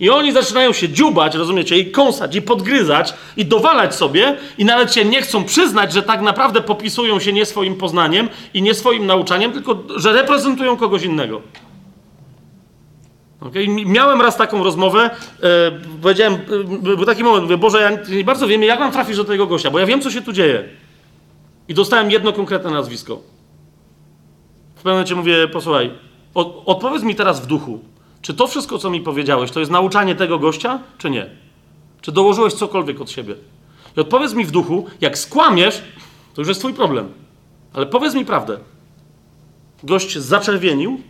[0.00, 4.94] I oni zaczynają się dziubać, rozumiecie, i kąsać, i podgryzać, i dowalać sobie, i nawet
[4.94, 9.06] się nie chcą przyznać, że tak naprawdę popisują się nie swoim poznaniem i nie swoim
[9.06, 11.42] nauczaniem, tylko że reprezentują kogoś innego.
[13.40, 13.66] Okay?
[13.68, 15.10] Miałem raz taką rozmowę,
[15.42, 15.70] e,
[16.02, 19.24] powiedziałem, e, był taki moment, mówię, Boże, ja nie bardzo wiem, jak mam trafić do
[19.24, 20.68] tego gościa, bo ja wiem, co się tu dzieje.
[21.68, 23.20] I dostałem jedno konkretne nazwisko.
[24.74, 25.90] W pewnym momencie mówię, posłuchaj,
[26.34, 27.80] od, odpowiedz mi teraz w duchu,
[28.22, 31.30] czy to wszystko, co mi powiedziałeś, to jest nauczanie tego gościa, czy nie?
[32.00, 33.34] Czy dołożyłeś cokolwiek od siebie?
[33.96, 35.82] I odpowiedz mi w duchu, jak skłamiesz,
[36.34, 37.08] to już jest twój problem.
[37.72, 38.58] Ale powiedz mi prawdę.
[39.82, 41.00] Gość zaczerwienił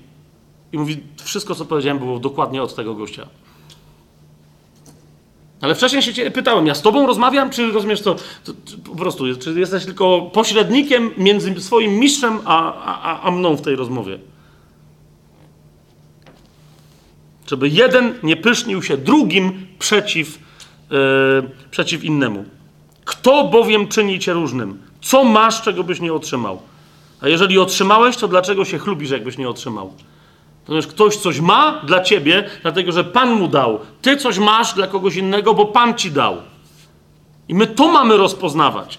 [0.73, 3.27] i mówi, wszystko, co powiedziałem, było dokładnie od tego gościa.
[5.61, 8.97] Ale wcześniej się cię pytałem, ja z tobą rozmawiam, czy rozumiesz to, to, to po
[8.97, 14.19] prostu, czy jesteś tylko pośrednikiem między swoim mistrzem a, a, a mną w tej rozmowie?
[17.47, 20.39] Żeby jeden nie pysznił się drugim przeciw,
[20.91, 20.99] yy,
[21.71, 22.45] przeciw innemu.
[23.05, 24.83] Kto bowiem czyni cię różnym?
[25.01, 26.63] Co masz, czego byś nie otrzymał?
[27.21, 29.93] A jeżeli otrzymałeś, to dlaczego się chlubisz, jakbyś nie otrzymał?
[30.67, 33.79] Ponieważ ktoś coś ma dla ciebie, dlatego że Pan mu dał.
[34.03, 36.37] Ty coś masz dla kogoś innego, bo Pan ci dał.
[37.49, 38.99] I my to mamy rozpoznawać.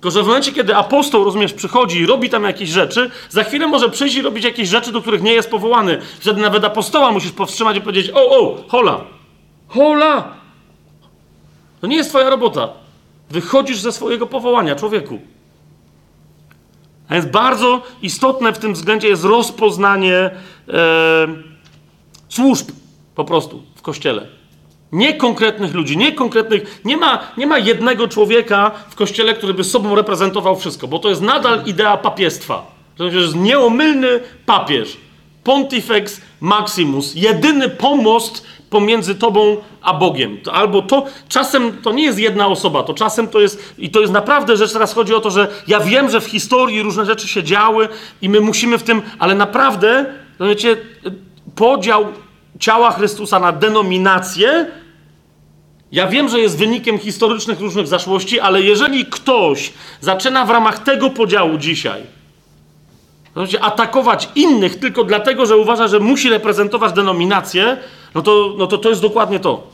[0.00, 3.66] Tylko, że w momencie, kiedy apostoł, rozumiesz, przychodzi i robi tam jakieś rzeczy, za chwilę
[3.66, 5.98] może przyjść i robić jakieś rzeczy, do których nie jest powołany.
[6.20, 9.00] Wtedy nawet apostoła musisz powstrzymać i powiedzieć: O, o, hola,
[9.68, 10.34] hola.
[11.80, 12.68] To nie jest twoja robota.
[13.30, 15.18] Wychodzisz ze swojego powołania, człowieku.
[17.08, 20.30] A więc bardzo istotne w tym względzie jest rozpoznanie e,
[22.28, 22.70] służb
[23.14, 24.37] po prostu w kościele.
[24.92, 26.80] Nie konkretnych ludzi, nie konkretnych.
[26.84, 31.08] Nie ma, nie ma jednego człowieka w kościele, który by sobą reprezentował wszystko, bo to
[31.08, 32.66] jest nadal idea papiestwa.
[32.96, 34.96] To jest nieomylny papież.
[35.44, 37.14] Pontifex Maximus.
[37.14, 40.38] Jedyny pomost pomiędzy tobą a Bogiem.
[40.52, 44.12] Albo to, czasem to nie jest jedna osoba, to czasem to jest, i to jest
[44.12, 47.42] naprawdę rzecz, teraz chodzi o to, że ja wiem, że w historii różne rzeczy się
[47.42, 47.88] działy
[48.22, 50.06] i my musimy w tym, ale naprawdę,
[50.40, 50.76] wiecie,
[51.54, 52.06] podział
[52.58, 54.66] ciała Chrystusa na denominacje,
[55.92, 61.10] ja wiem, że jest wynikiem historycznych różnych zaszłości, ale jeżeli ktoś zaczyna w ramach tego
[61.10, 62.02] podziału dzisiaj
[63.60, 67.76] atakować innych tylko dlatego, że uważa, że musi reprezentować denominację,
[68.14, 69.66] no to, no to to jest dokładnie to.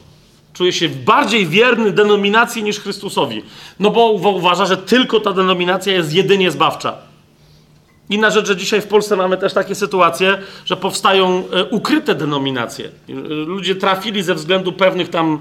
[0.52, 3.42] Czuje się bardziej wierny denominacji niż Chrystusowi.
[3.80, 6.98] No bo uważa, że tylko ta denominacja jest jedynie zbawcza.
[8.10, 12.88] Inna rzecz, że dzisiaj w Polsce mamy też takie sytuacje, że powstają e, ukryte denominacje.
[13.08, 13.12] E,
[13.46, 15.40] ludzie trafili ze względu pewnych tam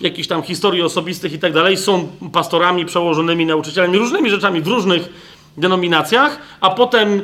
[0.00, 5.08] jakichś tam historii osobistych i tak dalej, są pastorami, przełożonymi nauczycielami, różnymi rzeczami w różnych
[5.56, 7.22] denominacjach, a potem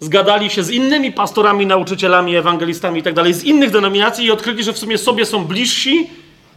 [0.00, 4.64] zgadali się z innymi pastorami, nauczycielami, ewangelistami i tak dalej, z innych denominacji i odkryli,
[4.64, 6.10] że w sumie sobie są bliżsi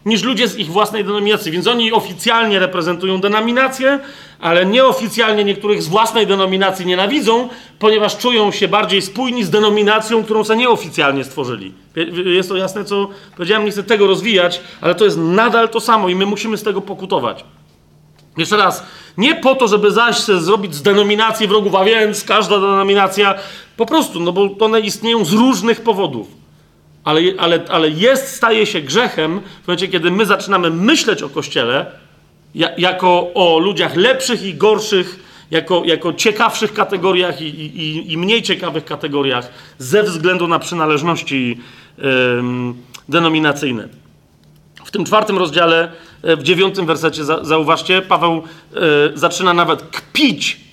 [0.06, 1.51] niż ludzie z ich własnej denominacji.
[1.51, 4.00] Więc oni oficjalnie reprezentują denominację,
[4.40, 10.43] ale nieoficjalnie niektórych z własnej denominacji nienawidzą, ponieważ czują się bardziej spójni z denominacją, którą
[10.43, 11.74] sobie nieoficjalnie stworzyli.
[12.25, 16.09] Jest to jasne, co powiedziałem, nie chcę tego rozwijać, ale to jest nadal to samo
[16.09, 17.45] i my musimy z tego pokutować.
[18.38, 18.84] Jeszcze raz,
[19.17, 23.35] nie po to, żeby zaś zrobić z denominacji wrogów, a więc każda denominacja,
[23.77, 26.44] po prostu, no bo one istnieją z różnych powodów.
[27.06, 31.85] Ale, ale, ale jest, staje się grzechem w momencie, kiedy my zaczynamy myśleć o Kościele
[32.77, 35.19] jako o ludziach lepszych i gorszych,
[35.51, 41.59] jako, jako ciekawszych kategoriach i, i, i mniej ciekawych kategoriach ze względu na przynależności
[43.09, 43.88] denominacyjne.
[44.85, 45.92] W tym czwartym rozdziale,
[46.24, 48.80] e, w dziewiątym wersecie, zauważcie, Paweł e,
[49.14, 50.64] zaczyna nawet kpić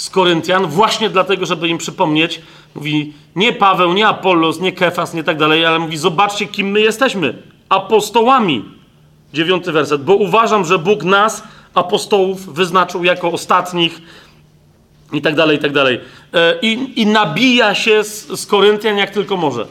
[0.00, 2.40] z Koryntian, właśnie dlatego, żeby im przypomnieć.
[2.74, 6.80] Mówi, nie Paweł, nie Apollos, nie Kefas, nie tak dalej, ale mówi, zobaczcie, kim my
[6.80, 7.42] jesteśmy.
[7.68, 8.64] Apostołami.
[9.32, 10.04] Dziewiąty werset.
[10.04, 11.42] Bo uważam, że Bóg nas,
[11.74, 14.02] apostołów wyznaczył jako ostatnich
[15.12, 16.00] i tak dalej, i tak dalej.
[16.34, 19.66] E, I, i nabija się z, z Koryntian jak tylko może.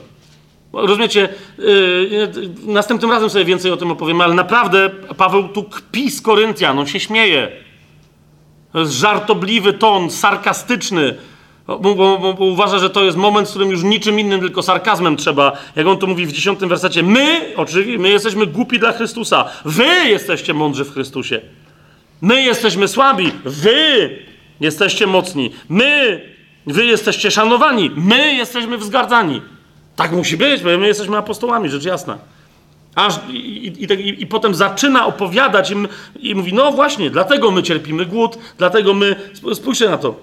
[0.74, 2.32] Rozumiecie, yy,
[2.66, 6.88] następnym razem sobie więcej o tym opowiem, ale naprawdę Paweł tu kpi z Koryntian, on
[6.88, 7.52] się śmieje.
[8.74, 11.16] Żartobliwy ton, sarkastyczny,
[11.68, 14.64] bo, bo, bo, bo, uważa, że to jest moment, w którym już niczym innym, tylko
[14.64, 15.58] sarkazmem trzeba.
[15.76, 19.86] Jak on to mówi w dziesiątym wersecie, my, oczywiście, my jesteśmy głupi dla Chrystusa, wy
[19.86, 21.42] jesteście mądrzy w Chrystusie.
[22.22, 24.10] My jesteśmy słabi, wy
[24.60, 25.52] jesteście mocni.
[25.70, 26.22] My,
[26.68, 29.42] wy jesteście szanowani, my jesteśmy wzgardzani.
[29.96, 32.18] Tak musi być, bo my jesteśmy apostołami, rzecz jasna.
[32.96, 35.88] Aż i, i, i, i potem zaczyna opowiadać im
[36.20, 39.16] i mówi: No właśnie, dlatego my cierpimy głód, dlatego my.
[39.54, 40.16] Spójrzcie na to.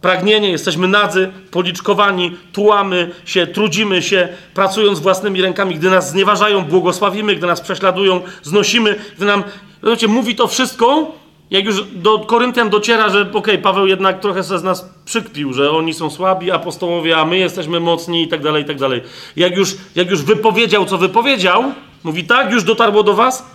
[0.00, 5.74] Pragnienie, jesteśmy nadzy, policzkowani, tułamy się, trudzimy się, pracując własnymi rękami.
[5.74, 9.44] Gdy nas znieważają, błogosławimy, gdy nas prześladują, znosimy, gdy nam.
[9.82, 11.12] Zobaczcie, mówi to wszystko,
[11.50, 15.52] jak już do Koryntian dociera, że okej, okay, Paweł jednak trochę se z nas przykpił,
[15.52, 19.02] że oni są słabi, apostołowie, a my jesteśmy mocni i tak dalej, i tak dalej.
[19.36, 21.64] Jak już, jak już wypowiedział, co wypowiedział,
[22.04, 23.46] mówi tak, już dotarło do was?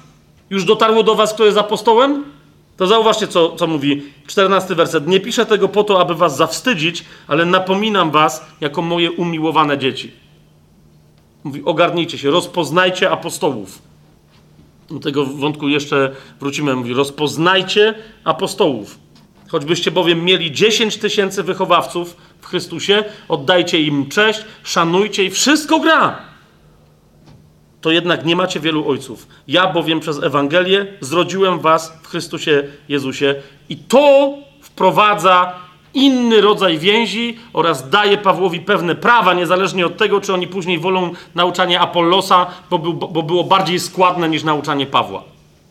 [0.49, 2.23] Już dotarło do was, kto jest apostołem?
[2.77, 5.07] To zauważcie, co, co mówi 14 werset.
[5.07, 10.11] Nie piszę tego po to, aby was zawstydzić, ale napominam was jako moje umiłowane dzieci.
[11.43, 13.81] Mówi, ogarnijcie się, rozpoznajcie apostołów.
[14.89, 16.75] Do tego wątku jeszcze wrócimy.
[16.75, 17.93] Mówi, rozpoznajcie
[18.23, 18.99] apostołów.
[19.47, 26.26] Choćbyście bowiem mieli 10 tysięcy wychowawców w Chrystusie, oddajcie im cześć, szanujcie i wszystko gra.
[27.81, 29.27] To jednak nie macie wielu ojców.
[29.47, 33.35] Ja bowiem przez Ewangelię zrodziłem was w Chrystusie Jezusie
[33.69, 35.53] i to wprowadza
[35.93, 41.11] inny rodzaj więzi oraz daje Pawłowi pewne prawa, niezależnie od tego, czy oni później wolą
[41.35, 45.23] nauczanie Apollosa, bo, był, bo było bardziej składne niż nauczanie Pawła.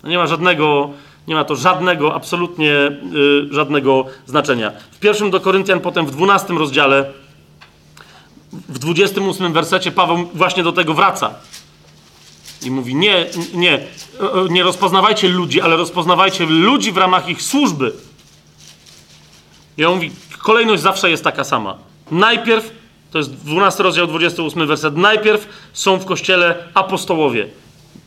[0.04, 0.90] Nie ma żadnego,
[1.28, 4.72] nie ma to żadnego, absolutnie yy, żadnego znaczenia.
[4.90, 7.12] W pierwszym do Koryntian, potem w dwunastym rozdziale,
[8.52, 11.34] w dwudziestym ósmym wersecie Paweł właśnie do tego wraca.
[12.62, 13.80] I mówi, nie, nie,
[14.50, 17.92] nie rozpoznawajcie ludzi, ale rozpoznawajcie ludzi w ramach ich służby.
[19.78, 21.78] I on mówi, kolejność zawsze jest taka sama.
[22.10, 22.70] Najpierw,
[23.10, 27.48] to jest 12 rozdział, 28 werset, najpierw są w kościele apostołowie.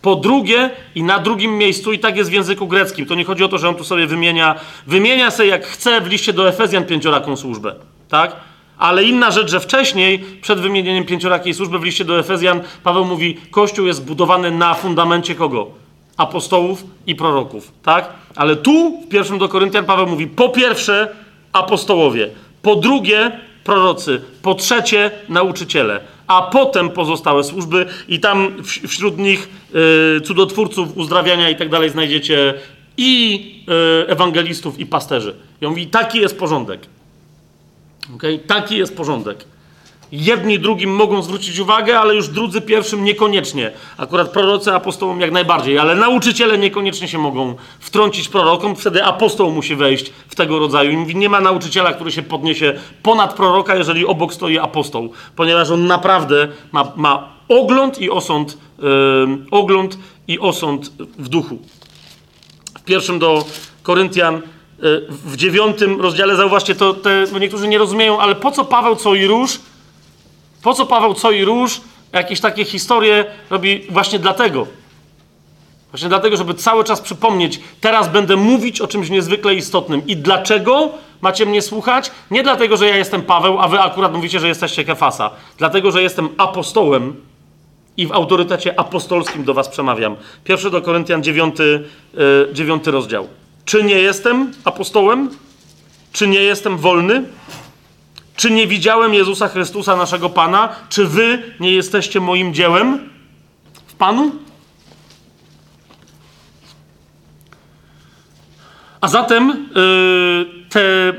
[0.02, 3.44] Po drugie i na drugim miejscu, i tak jest w języku greckim, to nie chodzi
[3.44, 4.56] o to, że on tu sobie wymienia,
[4.88, 7.76] wymienia sobie jak chce w liście do Efezjan pięcioraką służbę,
[8.10, 8.36] tak?
[8.80, 13.38] Ale inna rzecz, że wcześniej, przed wymienieniem pięciorakiej służby w liście do Efezjan, Paweł mówi,
[13.52, 15.68] Kościół jest zbudowany na fundamencie kogo?
[16.18, 18.10] Apostołów i proroków, tak?
[18.36, 21.16] Ale tu, w pierwszym do Koryntian, Paweł mówi, po pierwsze,
[21.54, 22.30] apostołowie,
[22.62, 23.32] po drugie
[23.64, 29.50] prorocy, po trzecie nauczyciele, a potem pozostałe służby i tam wśród nich
[30.18, 32.54] y, cudotwórców, uzdrawiania i tak dalej znajdziecie
[32.98, 33.42] i
[34.04, 35.36] y, ewangelistów, i pasterzy.
[35.62, 36.82] I on mówi, taki jest porządek.
[38.16, 38.40] Okay?
[38.40, 39.46] Taki jest porządek.
[40.12, 43.72] Jedni drugim mogą zwrócić uwagę, ale już drudzy pierwszym niekoniecznie.
[43.98, 48.76] Akurat prorocy apostołom jak najbardziej, ale nauczyciele niekoniecznie się mogą wtrącić prorokom.
[48.76, 51.06] Wtedy apostoł musi wejść w tego rodzaju.
[51.16, 56.48] Nie ma nauczyciela, który się podniesie ponad proroka, jeżeli obok stoi apostoł, ponieważ on naprawdę
[56.72, 58.88] ma, ma ogląd i osąd, yy,
[59.52, 59.98] ogląd
[60.28, 61.60] i osąd w duchu.
[62.80, 63.46] W pierwszym do
[63.84, 64.42] Koryntian
[65.10, 69.28] w dziewiątym rozdziale, zauważcie, to te, niektórzy nie rozumieją, ale po co Paweł co i
[69.28, 69.60] róż
[70.62, 71.82] po co Paweł co i róż
[72.14, 74.68] jakieś takie historie robi właśnie dlatego?
[75.92, 80.08] Właśnie dlatego, żeby cały czas przypomnieć, teraz będę mówić o czymś niezwykle istotnym.
[80.08, 80.90] I dlaczego
[81.22, 82.12] macie mnie słuchać?
[82.32, 85.32] Nie dlatego, że ja jestem Paweł, a wy akurat mówicie, że jesteście Kefasa.
[85.58, 87.16] Dlatego, że jestem apostołem
[87.98, 90.16] i w autorytecie apostolskim do was przemawiam.
[90.44, 93.28] Pierwszy do Koryntian 9, yy, rozdział.
[93.70, 95.30] Czy nie jestem apostołem?
[96.12, 97.24] Czy nie jestem wolny?
[98.36, 100.76] Czy nie widziałem Jezusa Chrystusa, naszego Pana?
[100.90, 103.10] Czy wy nie jesteście moim dziełem
[103.88, 104.32] w Panu?
[109.02, 111.14] A zatem yy, te,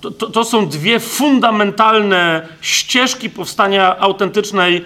[0.00, 4.84] yy, to, to, są dwie fundamentalne ścieżki powstania autentycznej, yy,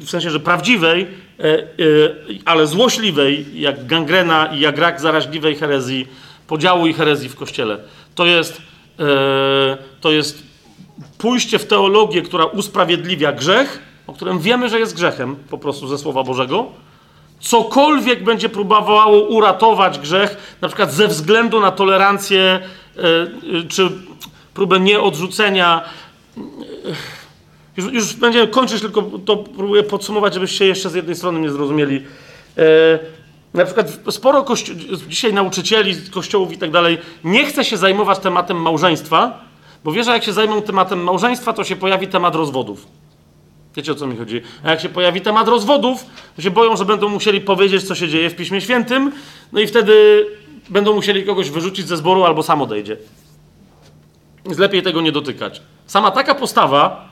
[0.00, 1.06] w sensie, że prawdziwej,
[2.44, 6.08] ale złośliwej, jak gangrena i jak rak zaraźliwej herezji,
[6.46, 7.78] podziału i herezji w Kościele.
[8.14, 8.62] To jest
[8.98, 10.42] E, to jest
[11.18, 15.98] pójście w teologię, która usprawiedliwia grzech, o którym wiemy, że jest grzechem po prostu ze
[15.98, 16.66] Słowa Bożego.
[17.40, 23.90] Cokolwiek będzie próbowało uratować grzech, na przykład ze względu na tolerancję e, e, czy
[24.54, 25.84] próbę nieodrzucenia.
[27.76, 32.02] Już, już będziemy kończyć, tylko to próbuję podsumować, żebyście jeszcze z jednej strony nie zrozumieli.
[33.54, 38.56] na przykład sporo kości- dzisiaj nauczycieli, kościołów i tak dalej nie chce się zajmować tematem
[38.56, 39.40] małżeństwa,
[39.84, 42.86] bo wie, że jak się zajmą tematem małżeństwa, to się pojawi temat rozwodów.
[43.76, 44.40] Wiecie o co mi chodzi?
[44.64, 48.08] A jak się pojawi temat rozwodów, to się boją, że będą musieli powiedzieć, co się
[48.08, 49.12] dzieje w Piśmie Świętym,
[49.52, 50.26] no i wtedy
[50.68, 52.96] będą musieli kogoś wyrzucić ze zboru albo sam odejdzie.
[54.44, 55.62] Więc lepiej tego nie dotykać.
[55.86, 57.11] Sama taka postawa,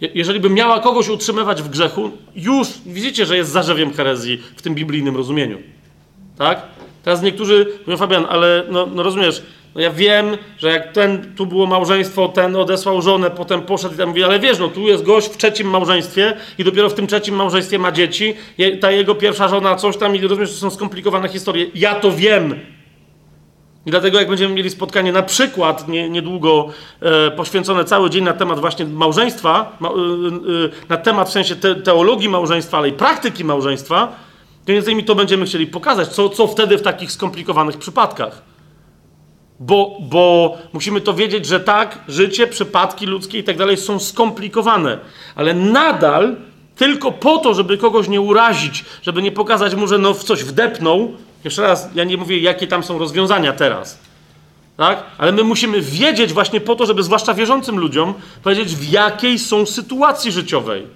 [0.00, 4.74] jeżeli by miała kogoś utrzymywać w grzechu, już widzicie, że jest zarzewiem herezji w tym
[4.74, 5.58] biblijnym rozumieniu.
[6.38, 6.62] Tak?
[7.02, 9.42] Teraz niektórzy mówią, Fabian, ale no, no rozumiesz,
[9.74, 10.26] no ja wiem,
[10.58, 14.40] że jak ten, tu było małżeństwo, ten odesłał żonę, potem poszedł i tam mówi, ale
[14.40, 17.92] wiesz, no tu jest gość w trzecim małżeństwie i dopiero w tym trzecim małżeństwie ma
[17.92, 21.66] dzieci, je, ta jego pierwsza żona coś tam i rozumiesz, to są skomplikowane historie.
[21.74, 22.60] Ja to wiem.
[23.86, 26.68] I dlatego jak będziemy mieli spotkanie na przykład nie, niedługo
[27.00, 29.94] e, poświęcone cały dzień na temat właśnie małżeństwa, ma, e, e,
[30.88, 34.16] na temat w sensie te, teologii małżeństwa, ale i praktyki małżeństwa,
[34.64, 38.42] to między innymi to będziemy chcieli pokazać, co, co wtedy w takich skomplikowanych przypadkach.
[39.60, 44.98] Bo, bo musimy to wiedzieć, że tak, życie, przypadki ludzkie i tak dalej są skomplikowane,
[45.34, 46.36] ale nadal
[46.76, 50.44] tylko po to, żeby kogoś nie urazić, żeby nie pokazać mu, że no w coś
[50.44, 51.12] wdepnął.
[51.44, 53.98] Jeszcze raz, ja nie mówię, jakie tam są rozwiązania teraz.
[54.76, 55.02] Tak?
[55.18, 59.66] Ale my musimy wiedzieć właśnie po to, żeby zwłaszcza wierzącym ludziom powiedzieć, w jakiej są
[59.66, 60.86] sytuacji życiowej.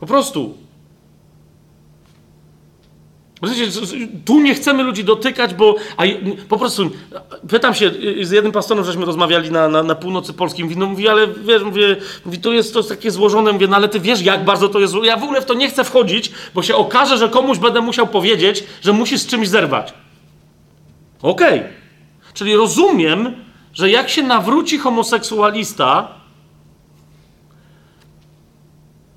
[0.00, 0.65] Po prostu.
[4.24, 6.02] Tu nie chcemy ludzi dotykać, bo a,
[6.48, 6.90] po prostu
[7.48, 7.86] pytam się,
[8.20, 11.26] y, z jednym pastorem żeśmy rozmawiali na, na, na północy polskiej, mówi, no mówi, ale
[11.26, 14.68] wiesz, mówię, mówi, to jest to takie złożone, mówię, no ale ty wiesz, jak bardzo
[14.68, 17.58] to jest Ja w ogóle w to nie chcę wchodzić, bo się okaże, że komuś
[17.58, 19.94] będę musiał powiedzieć, że musi z czymś zerwać.
[21.22, 21.62] Okej.
[22.34, 23.34] Czyli rozumiem,
[23.74, 26.15] że jak się nawróci homoseksualista,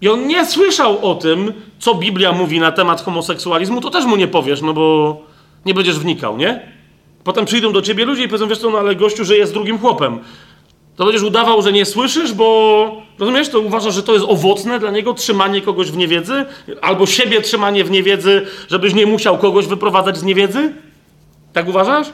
[0.01, 4.15] i on nie słyszał o tym, co Biblia mówi na temat homoseksualizmu, to też mu
[4.15, 5.17] nie powiesz, no bo
[5.65, 6.61] nie będziesz wnikał, nie?
[7.23, 9.79] Potem przyjdą do ciebie ludzie i powiedzą, wiesz co, no ale gościu żyje z drugim
[9.79, 10.19] chłopem.
[10.95, 14.91] To będziesz udawał, że nie słyszysz, bo rozumiesz, to uważasz, że to jest owocne dla
[14.91, 16.45] niego trzymanie kogoś w niewiedzy,
[16.81, 20.73] albo siebie trzymanie w niewiedzy, żebyś nie musiał kogoś wyprowadzać z niewiedzy?
[21.53, 22.07] Tak uważasz?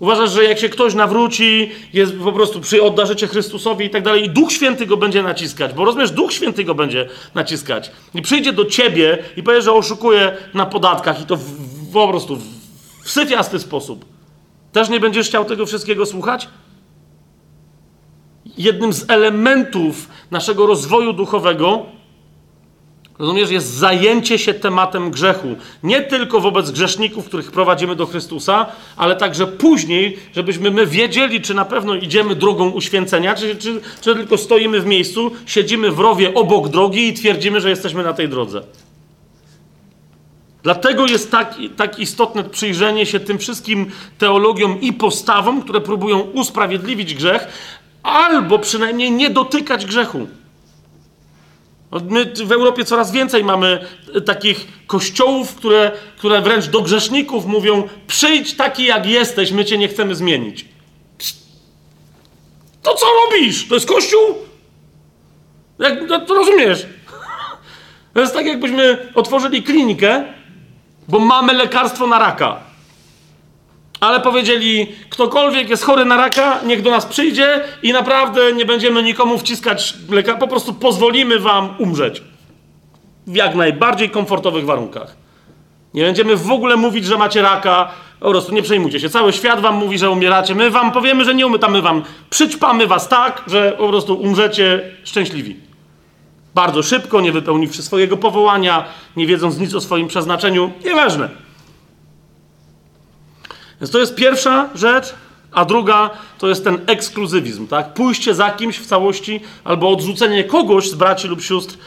[0.00, 4.02] Uważasz, że jak się ktoś nawróci, jest po prostu przy odda życie Chrystusowi i tak
[4.02, 7.90] dalej, i Duch Święty go będzie naciskać, bo rozumiesz, Duch Święty go będzie naciskać.
[8.14, 12.08] I przyjdzie do ciebie i powie, że oszukuje na podatkach i to w, w, po
[12.08, 12.44] prostu w,
[13.04, 14.04] w syfiasty sposób.
[14.72, 16.48] Też nie będziesz chciał tego wszystkiego słuchać?
[18.58, 21.86] Jednym z elementów naszego rozwoju duchowego
[23.18, 25.56] Rozumiesz, jest zajęcie się tematem grzechu.
[25.82, 31.54] Nie tylko wobec grzeszników, których prowadzimy do Chrystusa, ale także później, żebyśmy my wiedzieli, czy
[31.54, 36.34] na pewno idziemy drogą uświęcenia, czy, czy, czy tylko stoimy w miejscu, siedzimy w rowie
[36.34, 38.62] obok drogi i twierdzimy, że jesteśmy na tej drodze.
[40.62, 47.14] Dlatego jest tak, tak istotne przyjrzenie się tym wszystkim teologiom i postawom, które próbują usprawiedliwić
[47.14, 47.48] grzech,
[48.02, 50.26] albo przynajmniej nie dotykać grzechu.
[52.10, 57.88] My w Europie coraz więcej mamy e, takich kościołów, które, które wręcz do grzeszników mówią:
[58.06, 60.64] przyjdź taki jak jesteś, my cię nie chcemy zmienić.
[62.82, 63.68] To co robisz?
[63.68, 64.20] To jest kościół?
[65.78, 66.86] Jak, no, to rozumiesz?
[68.14, 70.24] To jest tak, jakbyśmy otworzyli klinikę,
[71.08, 72.65] bo mamy lekarstwo na raka.
[74.00, 79.02] Ale powiedzieli, ktokolwiek jest chory na raka, niech do nas przyjdzie i naprawdę nie będziemy
[79.02, 82.22] nikomu wciskać leka, po prostu pozwolimy wam umrzeć.
[83.26, 85.16] W jak najbardziej komfortowych warunkach.
[85.94, 87.88] Nie będziemy w ogóle mówić, że macie raka,
[88.20, 89.08] po prostu nie przejmujcie się.
[89.08, 90.54] Cały świat wam mówi, że umieracie.
[90.54, 92.02] My wam powiemy, że nie umytamy wam.
[92.30, 95.56] Przyćpamy was tak, że po prostu umrzecie szczęśliwi.
[96.54, 98.84] Bardzo szybko, nie wypełniwszy swojego powołania,
[99.16, 100.72] nie wiedząc nic o swoim przeznaczeniu.
[100.84, 101.45] Nieważne.
[103.80, 105.14] Więc to jest pierwsza rzecz,
[105.52, 107.94] a druga to jest ten ekskluzywizm, tak?
[107.94, 111.78] Pójście za kimś w całości albo odrzucenie kogoś z braci lub sióstr, e,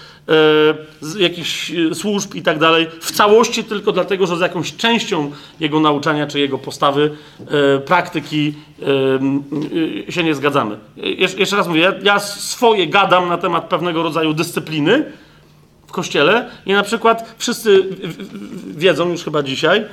[1.01, 5.31] z jakichś e, służb i tak dalej, w całości tylko dlatego, że z jakąś częścią
[5.59, 7.11] jego nauczania czy jego postawy,
[7.75, 8.53] e, praktyki
[10.07, 10.77] e, się nie zgadzamy.
[10.97, 15.11] Jesz, jeszcze raz mówię, ja, ja swoje gadam na temat pewnego rodzaju dyscypliny,
[15.87, 17.83] w kościele i na przykład wszyscy
[18.67, 19.85] wiedzą już chyba dzisiaj,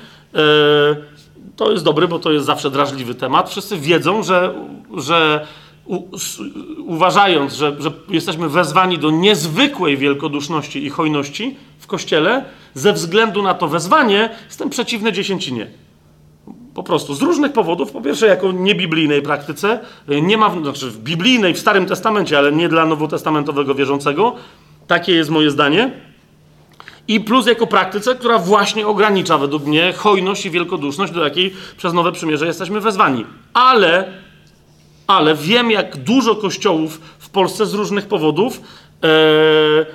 [1.56, 4.54] to jest dobry, bo to jest zawsze drażliwy temat, wszyscy wiedzą, że,
[4.96, 5.46] że
[5.84, 6.40] u, s,
[6.78, 12.44] uważając, że, że jesteśmy wezwani do niezwykłej wielkoduszności i hojności w kościele,
[12.74, 15.66] ze względu na to wezwanie jestem przeciwny dziesięcinie.
[16.74, 17.92] Po prostu z różnych powodów.
[17.92, 22.52] Po pierwsze, jako niebiblijnej praktyce, y, nie ma, znaczy w biblijnej, w Starym Testamencie, ale
[22.52, 24.34] nie dla nowotestamentowego wierzącego.
[24.86, 25.90] Takie jest moje zdanie.
[27.08, 31.92] I plus jako praktyce, która właśnie ogranicza według mnie hojność i wielkoduszność, do jakiej przez
[31.92, 33.26] nowe przymierze jesteśmy wezwani.
[33.54, 34.12] Ale,
[35.06, 38.60] ale wiem, jak dużo kościołów w Polsce z różnych powodów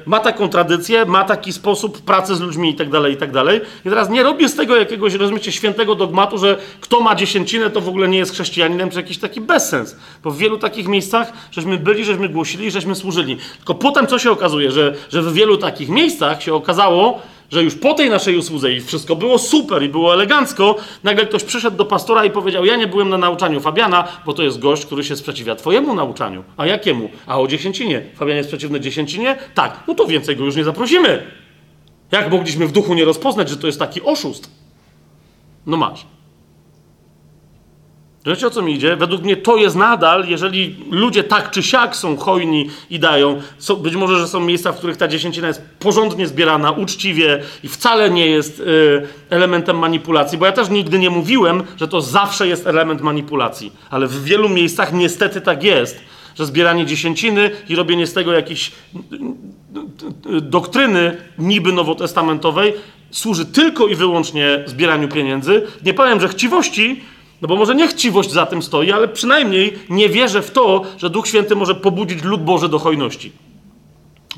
[0.06, 3.62] ma taką tradycję, ma taki sposób pracy z ludźmi i tak dalej, i tak dalej.
[3.86, 7.82] I teraz nie robię z tego jakiegoś, rozumiecie, świętego dogmatu, że kto ma dziesięcinę, to
[7.82, 9.96] w ogóle nie jest chrześcijaninem, czy jakiś taki bezsens.
[10.24, 13.38] Bo w wielu takich miejscach, żeśmy byli, żeśmy głosili, żeśmy służyli.
[13.58, 17.22] Tylko potem co się okazuje, że, że w wielu takich miejscach się okazało,
[17.52, 21.44] że już po tej naszej usłudze i wszystko było super i było elegancko, nagle ktoś
[21.44, 24.86] przyszedł do pastora i powiedział: Ja nie byłem na nauczaniu Fabiana, bo to jest gość,
[24.86, 26.44] który się sprzeciwia Twojemu nauczaniu.
[26.58, 27.10] A jakiemu?
[27.28, 28.02] A o dziesięcinie.
[28.16, 29.38] Fabian jest przeciwny dziesięcinie?
[29.54, 31.24] Tak, no to więcej go już nie zaprosimy.
[32.12, 34.52] Jak mogliśmy w duchu nie rozpoznać, że to jest taki oszust?
[35.66, 36.06] No masz.
[38.26, 38.96] Wiecie o co mi idzie?
[38.96, 43.42] Według mnie to jest nadal, jeżeli ludzie tak czy siak są hojni i dają,
[43.78, 48.10] być może, że są miejsca, w których ta dziesięcina jest porządnie zbierana, uczciwie i wcale
[48.10, 48.64] nie jest y,
[49.30, 54.08] elementem manipulacji, bo ja też nigdy nie mówiłem, że to zawsze jest element manipulacji, ale
[54.08, 56.00] w wielu miejscach niestety tak jest,
[56.36, 58.72] że zbieranie dziesięciny i robienie z tego jakiejś
[60.42, 62.74] doktryny niby nowotestamentowej
[63.12, 65.68] służy tylko i wyłącznie zbieraniu pieniędzy.
[65.86, 67.02] Nie powiem, że chciwości,
[67.42, 71.10] no bo może nie chciwość za tym stoi, ale przynajmniej nie wierzę w to, że
[71.10, 73.32] Duch Święty może pobudzić lud Boży do hojności.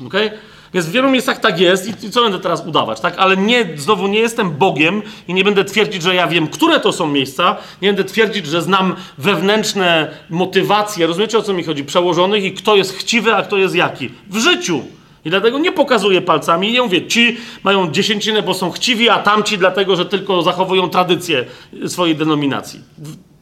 [0.06, 0.30] Okay?
[0.74, 3.14] Więc w wielu miejscach tak jest i co będę teraz udawać, tak?
[3.18, 6.92] Ale nie, znowu nie jestem Bogiem i nie będę twierdzić, że ja wiem, które to
[6.92, 7.56] są miejsca.
[7.82, 12.76] Nie będę twierdzić, że znam wewnętrzne motywacje, rozumiecie o co mi chodzi, przełożonych i kto
[12.76, 14.10] jest chciwy, a kto jest jaki.
[14.30, 14.82] W życiu.
[15.24, 19.18] I dlatego nie pokazuję palcami i nie mówię, ci mają dziesięcinę, bo są chciwi, a
[19.18, 21.44] tamci dlatego, że tylko zachowują tradycję
[21.86, 22.80] swojej denominacji.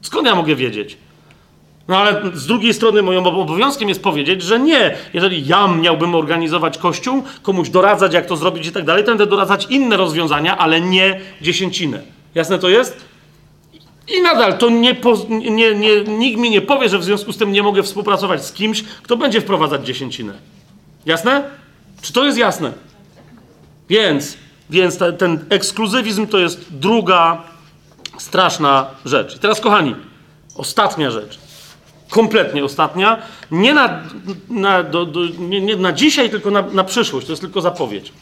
[0.03, 0.97] Skąd ja mogę wiedzieć?
[1.89, 4.95] No ale z drugiej strony moim obowiązkiem jest powiedzieć, że nie.
[5.15, 9.27] Jeżeli ja miałbym organizować kościół, komuś doradzać, jak to zrobić i tak dalej, to będę
[9.27, 12.03] doradzać inne rozwiązania, ale nie dziesięcinę.
[12.35, 13.05] Jasne to jest?
[14.19, 14.97] I nadal to nie,
[15.29, 18.53] nie, nie, nikt mi nie powie, że w związku z tym nie mogę współpracować z
[18.53, 20.33] kimś, kto będzie wprowadzać dziesięcinę.
[21.07, 21.62] Jasne?
[22.03, 22.73] Czy to jest jasne?
[23.89, 24.37] Więc,
[24.71, 27.43] więc te, ten ekskluzywizm to jest druga
[28.19, 29.37] straszna rzecz.
[29.37, 29.95] I teraz, kochani,
[30.57, 31.39] ostatnia rzecz.
[32.11, 33.23] Kompletnie ostatnia.
[33.51, 34.03] Nie na,
[34.49, 37.27] na, do, do, nie, nie na dzisiaj, tylko na, na przyszłość.
[37.27, 38.13] To jest tylko zapowiedź.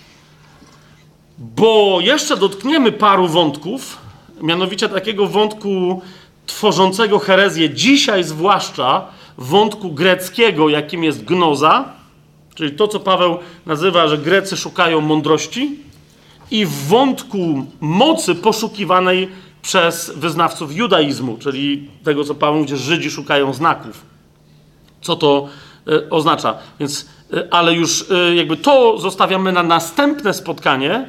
[1.39, 3.99] Bo jeszcze dotkniemy paru wątków,
[4.43, 6.03] mianowicie takiego wątku
[6.47, 9.07] tworzącego herezję, dzisiaj zwłaszcza
[9.39, 12.00] wątku greckiego, jakim jest gnoza
[12.55, 15.77] Czyli to, co Paweł nazywa, że Grecy szukają mądrości
[16.51, 19.29] i w wątku mocy poszukiwanej
[19.63, 24.05] przez wyznawców judaizmu, czyli tego, co Paweł mówi, że Żydzi szukają znaków.
[25.01, 25.49] Co to
[25.89, 26.59] y, oznacza?
[26.81, 31.09] Więc, y, ale już y, jakby to zostawiamy na następne spotkanie.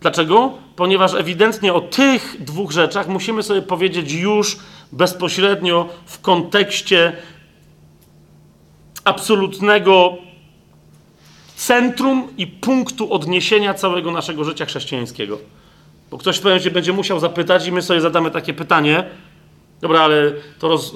[0.00, 0.52] Dlaczego?
[0.76, 4.56] Ponieważ ewidentnie o tych dwóch rzeczach musimy sobie powiedzieć już
[4.92, 7.12] bezpośrednio w kontekście
[9.04, 10.18] absolutnego
[11.60, 15.38] centrum i punktu odniesienia całego naszego życia chrześcijańskiego.
[16.10, 19.04] Bo ktoś w pewnym będzie musiał zapytać, i my sobie zadamy takie pytanie.
[19.80, 20.92] Dobra, ale to roz...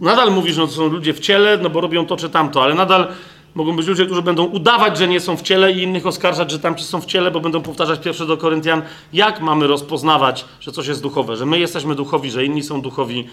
[0.00, 2.74] Nadal mówisz, że to są ludzie w ciele, no bo robią to czy tamto, ale
[2.74, 3.08] nadal
[3.54, 6.58] mogą być ludzie, którzy będą udawać, że nie są w ciele i innych oskarżać, że
[6.58, 8.82] tamci są w ciele, bo będą powtarzać pierwsze do Koryntian.
[9.12, 13.28] Jak mamy rozpoznawać, że coś jest duchowe, że my jesteśmy duchowi, że inni są duchowi,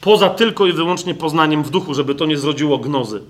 [0.00, 3.22] poza tylko i wyłącznie poznaniem w duchu, żeby to nie zrodziło gnozy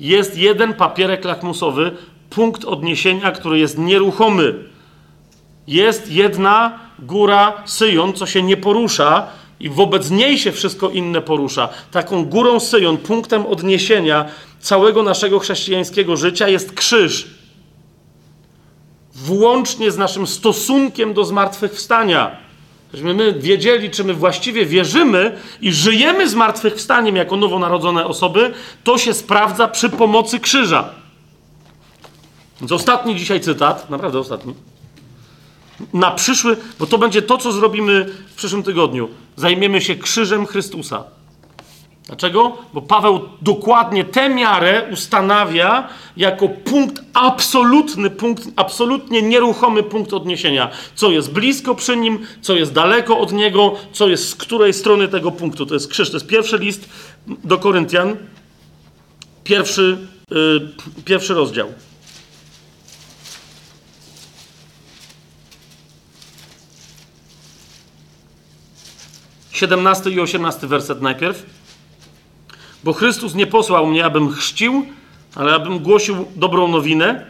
[0.00, 1.96] jest jeden papierek lakmusowy,
[2.30, 4.54] punkt odniesienia, który jest nieruchomy.
[5.66, 9.26] Jest jedna góra Syjon, co się nie porusza,
[9.60, 11.68] i wobec niej się wszystko inne porusza.
[11.90, 14.24] Taką górą Syjon, punktem odniesienia
[14.60, 17.26] całego naszego chrześcijańskiego życia jest krzyż.
[19.14, 22.47] Włącznie z naszym stosunkiem do zmartwychwstania.
[22.92, 29.14] Żebyśmy my wiedzieli, czy my właściwie wierzymy i żyjemy zmartwychwstaniem jako nowonarodzone osoby, to się
[29.14, 30.90] sprawdza przy pomocy krzyża.
[32.60, 34.54] Więc ostatni dzisiaj cytat, naprawdę ostatni.
[35.92, 39.08] Na przyszły, bo to będzie to, co zrobimy w przyszłym tygodniu.
[39.36, 41.04] Zajmiemy się krzyżem Chrystusa.
[42.08, 42.56] Dlaczego?
[42.72, 50.70] Bo Paweł dokładnie tę miarę ustanawia jako punkt absolutny, punkt, absolutnie nieruchomy punkt odniesienia.
[50.94, 55.08] Co jest blisko przy nim, co jest daleko od niego, co jest z której strony
[55.08, 55.66] tego punktu.
[55.66, 56.10] To jest krzyż.
[56.10, 56.88] To jest pierwszy list
[57.26, 58.16] do Koryntian,
[59.44, 59.98] pierwszy,
[60.30, 60.68] yy,
[61.04, 61.72] pierwszy rozdział.
[69.50, 71.57] Siedemnasty i osiemnasty werset najpierw.
[72.84, 74.86] Bo Chrystus nie posłał mnie, abym chrzcił,
[75.34, 77.26] ale abym głosił dobrą nowinę,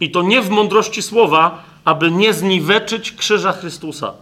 [0.00, 4.12] I to nie w mądrości słowa, aby nie zniweczyć krzyża Chrystusa.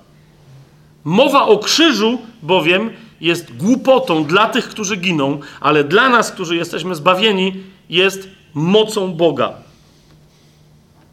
[1.05, 2.91] Mowa o krzyżu bowiem
[3.21, 7.53] jest głupotą dla tych, którzy giną, ale dla nas, którzy jesteśmy zbawieni,
[7.91, 9.53] jest mocą Boga.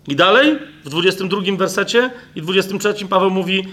[0.08, 3.64] I dalej, w 22 wersecie i 23 Paweł mówi,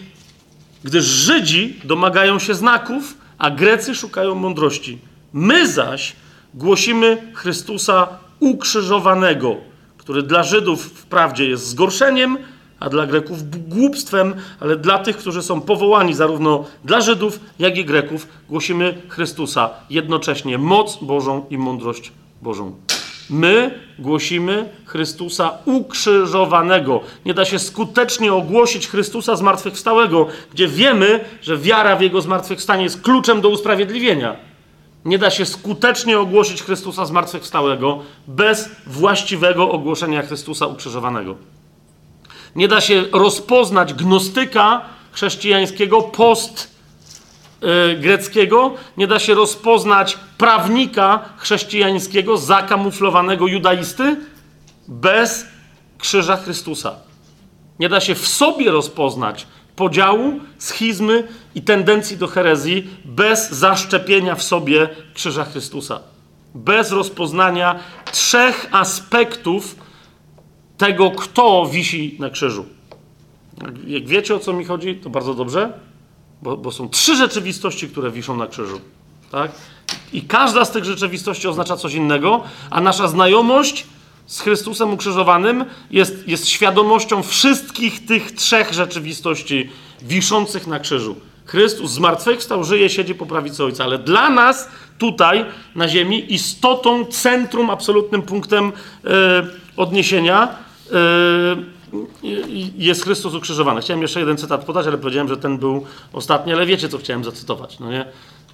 [0.84, 4.98] gdyż Żydzi domagają się znaków, a Grecy szukają mądrości.
[5.32, 6.16] My zaś
[6.54, 8.08] głosimy Chrystusa
[8.40, 9.56] ukrzyżowanego,
[9.98, 12.38] który dla Żydów wprawdzie jest zgorszeniem,
[12.80, 17.84] a dla Greków głupstwem, ale dla tych, którzy są powołani zarówno dla Żydów, jak i
[17.84, 22.12] Greków, głosimy Chrystusa jednocześnie moc Bożą i mądrość
[22.42, 22.74] Bożą.
[23.30, 27.00] My głosimy Chrystusa ukrzyżowanego.
[27.24, 33.02] Nie da się skutecznie ogłosić Chrystusa zmartwychwstałego, gdzie wiemy, że wiara w Jego zmartwychwstanie jest
[33.02, 34.51] kluczem do usprawiedliwienia.
[35.04, 41.36] Nie da się skutecznie ogłosić Chrystusa zmartwychwstałego bez właściwego ogłoszenia Chrystusa ukrzyżowanego.
[42.56, 44.82] Nie da się rozpoznać gnostyka
[45.12, 46.70] chrześcijańskiego post
[47.60, 54.16] yy, greckiego, nie da się rozpoznać prawnika chrześcijańskiego zakamuflowanego judaisty
[54.88, 55.46] bez
[55.98, 56.94] krzyża Chrystusa.
[57.78, 64.42] Nie da się w sobie rozpoznać podziału, schizmy i tendencji do herezji bez zaszczepienia w
[64.42, 66.00] sobie krzyża Chrystusa.
[66.54, 67.80] Bez rozpoznania
[68.12, 69.76] trzech aspektów
[70.78, 72.66] tego, kto wisi na krzyżu.
[73.86, 75.72] Jak wiecie o co mi chodzi, to bardzo dobrze,
[76.42, 78.80] bo, bo są trzy rzeczywistości, które wiszą na krzyżu.
[79.30, 79.52] Tak?
[80.12, 83.86] I każda z tych rzeczywistości oznacza coś innego, a nasza znajomość
[84.26, 89.70] z Chrystusem ukrzyżowanym jest, jest świadomością wszystkich tych trzech rzeczywistości
[90.02, 91.16] wiszących na krzyżu.
[91.44, 94.68] Chrystus zmartwychwstał, żyje, siedzi po prawicy Ojca, ale dla nas
[94.98, 95.44] tutaj
[95.74, 98.72] na ziemi istotą, centrum, absolutnym punktem
[99.04, 99.10] yy,
[99.76, 100.56] odniesienia
[100.90, 101.72] yy,
[102.76, 103.80] jest Chrystus ukrzyżowany.
[103.80, 107.24] Chciałem jeszcze jeden cytat podać, ale powiedziałem, że ten był ostatni, ale wiecie, co chciałem
[107.24, 108.04] zacytować, no nie?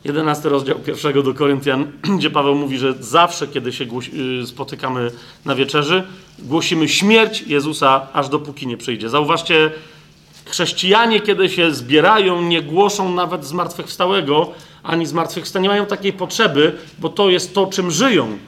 [0.05, 5.11] 11 rozdział pierwszego do Koryntian, gdzie Paweł mówi, że zawsze, kiedy się yy, spotykamy
[5.45, 6.03] na wieczerzy,
[6.39, 9.09] głosimy śmierć Jezusa, aż dopóki nie przyjdzie.
[9.09, 9.71] Zauważcie,
[10.45, 14.51] chrześcijanie, kiedy się zbierają, nie głoszą nawet zmartwychwstałego,
[14.83, 15.63] ani zmartwychwstania.
[15.63, 18.39] Nie mają takiej potrzeby, bo to jest to, czym żyją.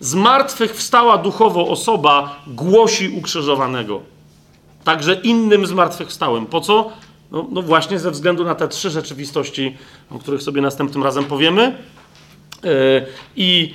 [0.00, 4.00] Zmartwychwstała duchowo osoba głosi ukrzyżowanego.
[4.84, 6.46] Także innym zmartwychwstałym.
[6.46, 6.90] Po co?
[7.30, 9.76] No, no, właśnie ze względu na te trzy rzeczywistości,
[10.10, 11.76] o których sobie następnym razem powiemy.
[12.64, 12.70] Yy,
[13.36, 13.74] I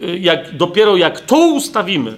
[0.00, 2.16] yy, jak, dopiero jak to ustawimy,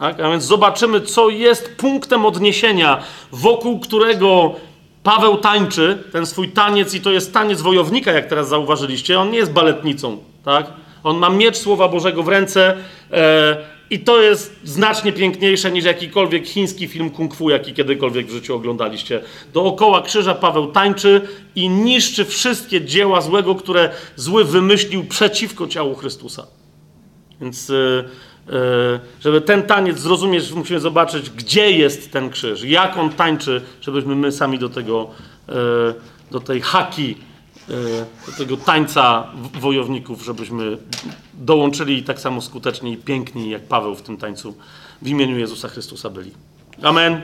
[0.00, 0.20] tak?
[0.20, 4.54] a więc zobaczymy, co jest punktem odniesienia, wokół którego
[5.02, 9.20] Paweł tańczy ten swój taniec, i to jest taniec wojownika, jak teraz zauważyliście.
[9.20, 10.66] On nie jest baletnicą, tak?
[11.04, 12.76] On ma miecz Słowa Bożego w ręce.
[13.12, 13.56] E,
[13.90, 18.54] i to jest znacznie piękniejsze niż jakikolwiek chiński film kung fu, jaki kiedykolwiek w życiu
[18.54, 19.22] oglądaliście.
[19.52, 26.46] Dookoła krzyża Paweł tańczy i niszczy wszystkie dzieła złego, które zły wymyślił przeciwko ciału Chrystusa.
[27.40, 27.72] Więc,
[29.20, 34.32] żeby ten taniec zrozumieć, musimy zobaczyć, gdzie jest ten krzyż, jak on tańczy, żebyśmy my
[34.32, 35.10] sami do tego,
[36.30, 37.16] do tej haki
[38.38, 39.26] tego tańca
[39.60, 40.78] wojowników, żebyśmy
[41.34, 44.54] dołączyli tak samo skutecznie i piękni, jak Paweł w tym tańcu
[45.02, 46.32] w imieniu Jezusa Chrystusa byli.
[46.82, 47.22] Amen.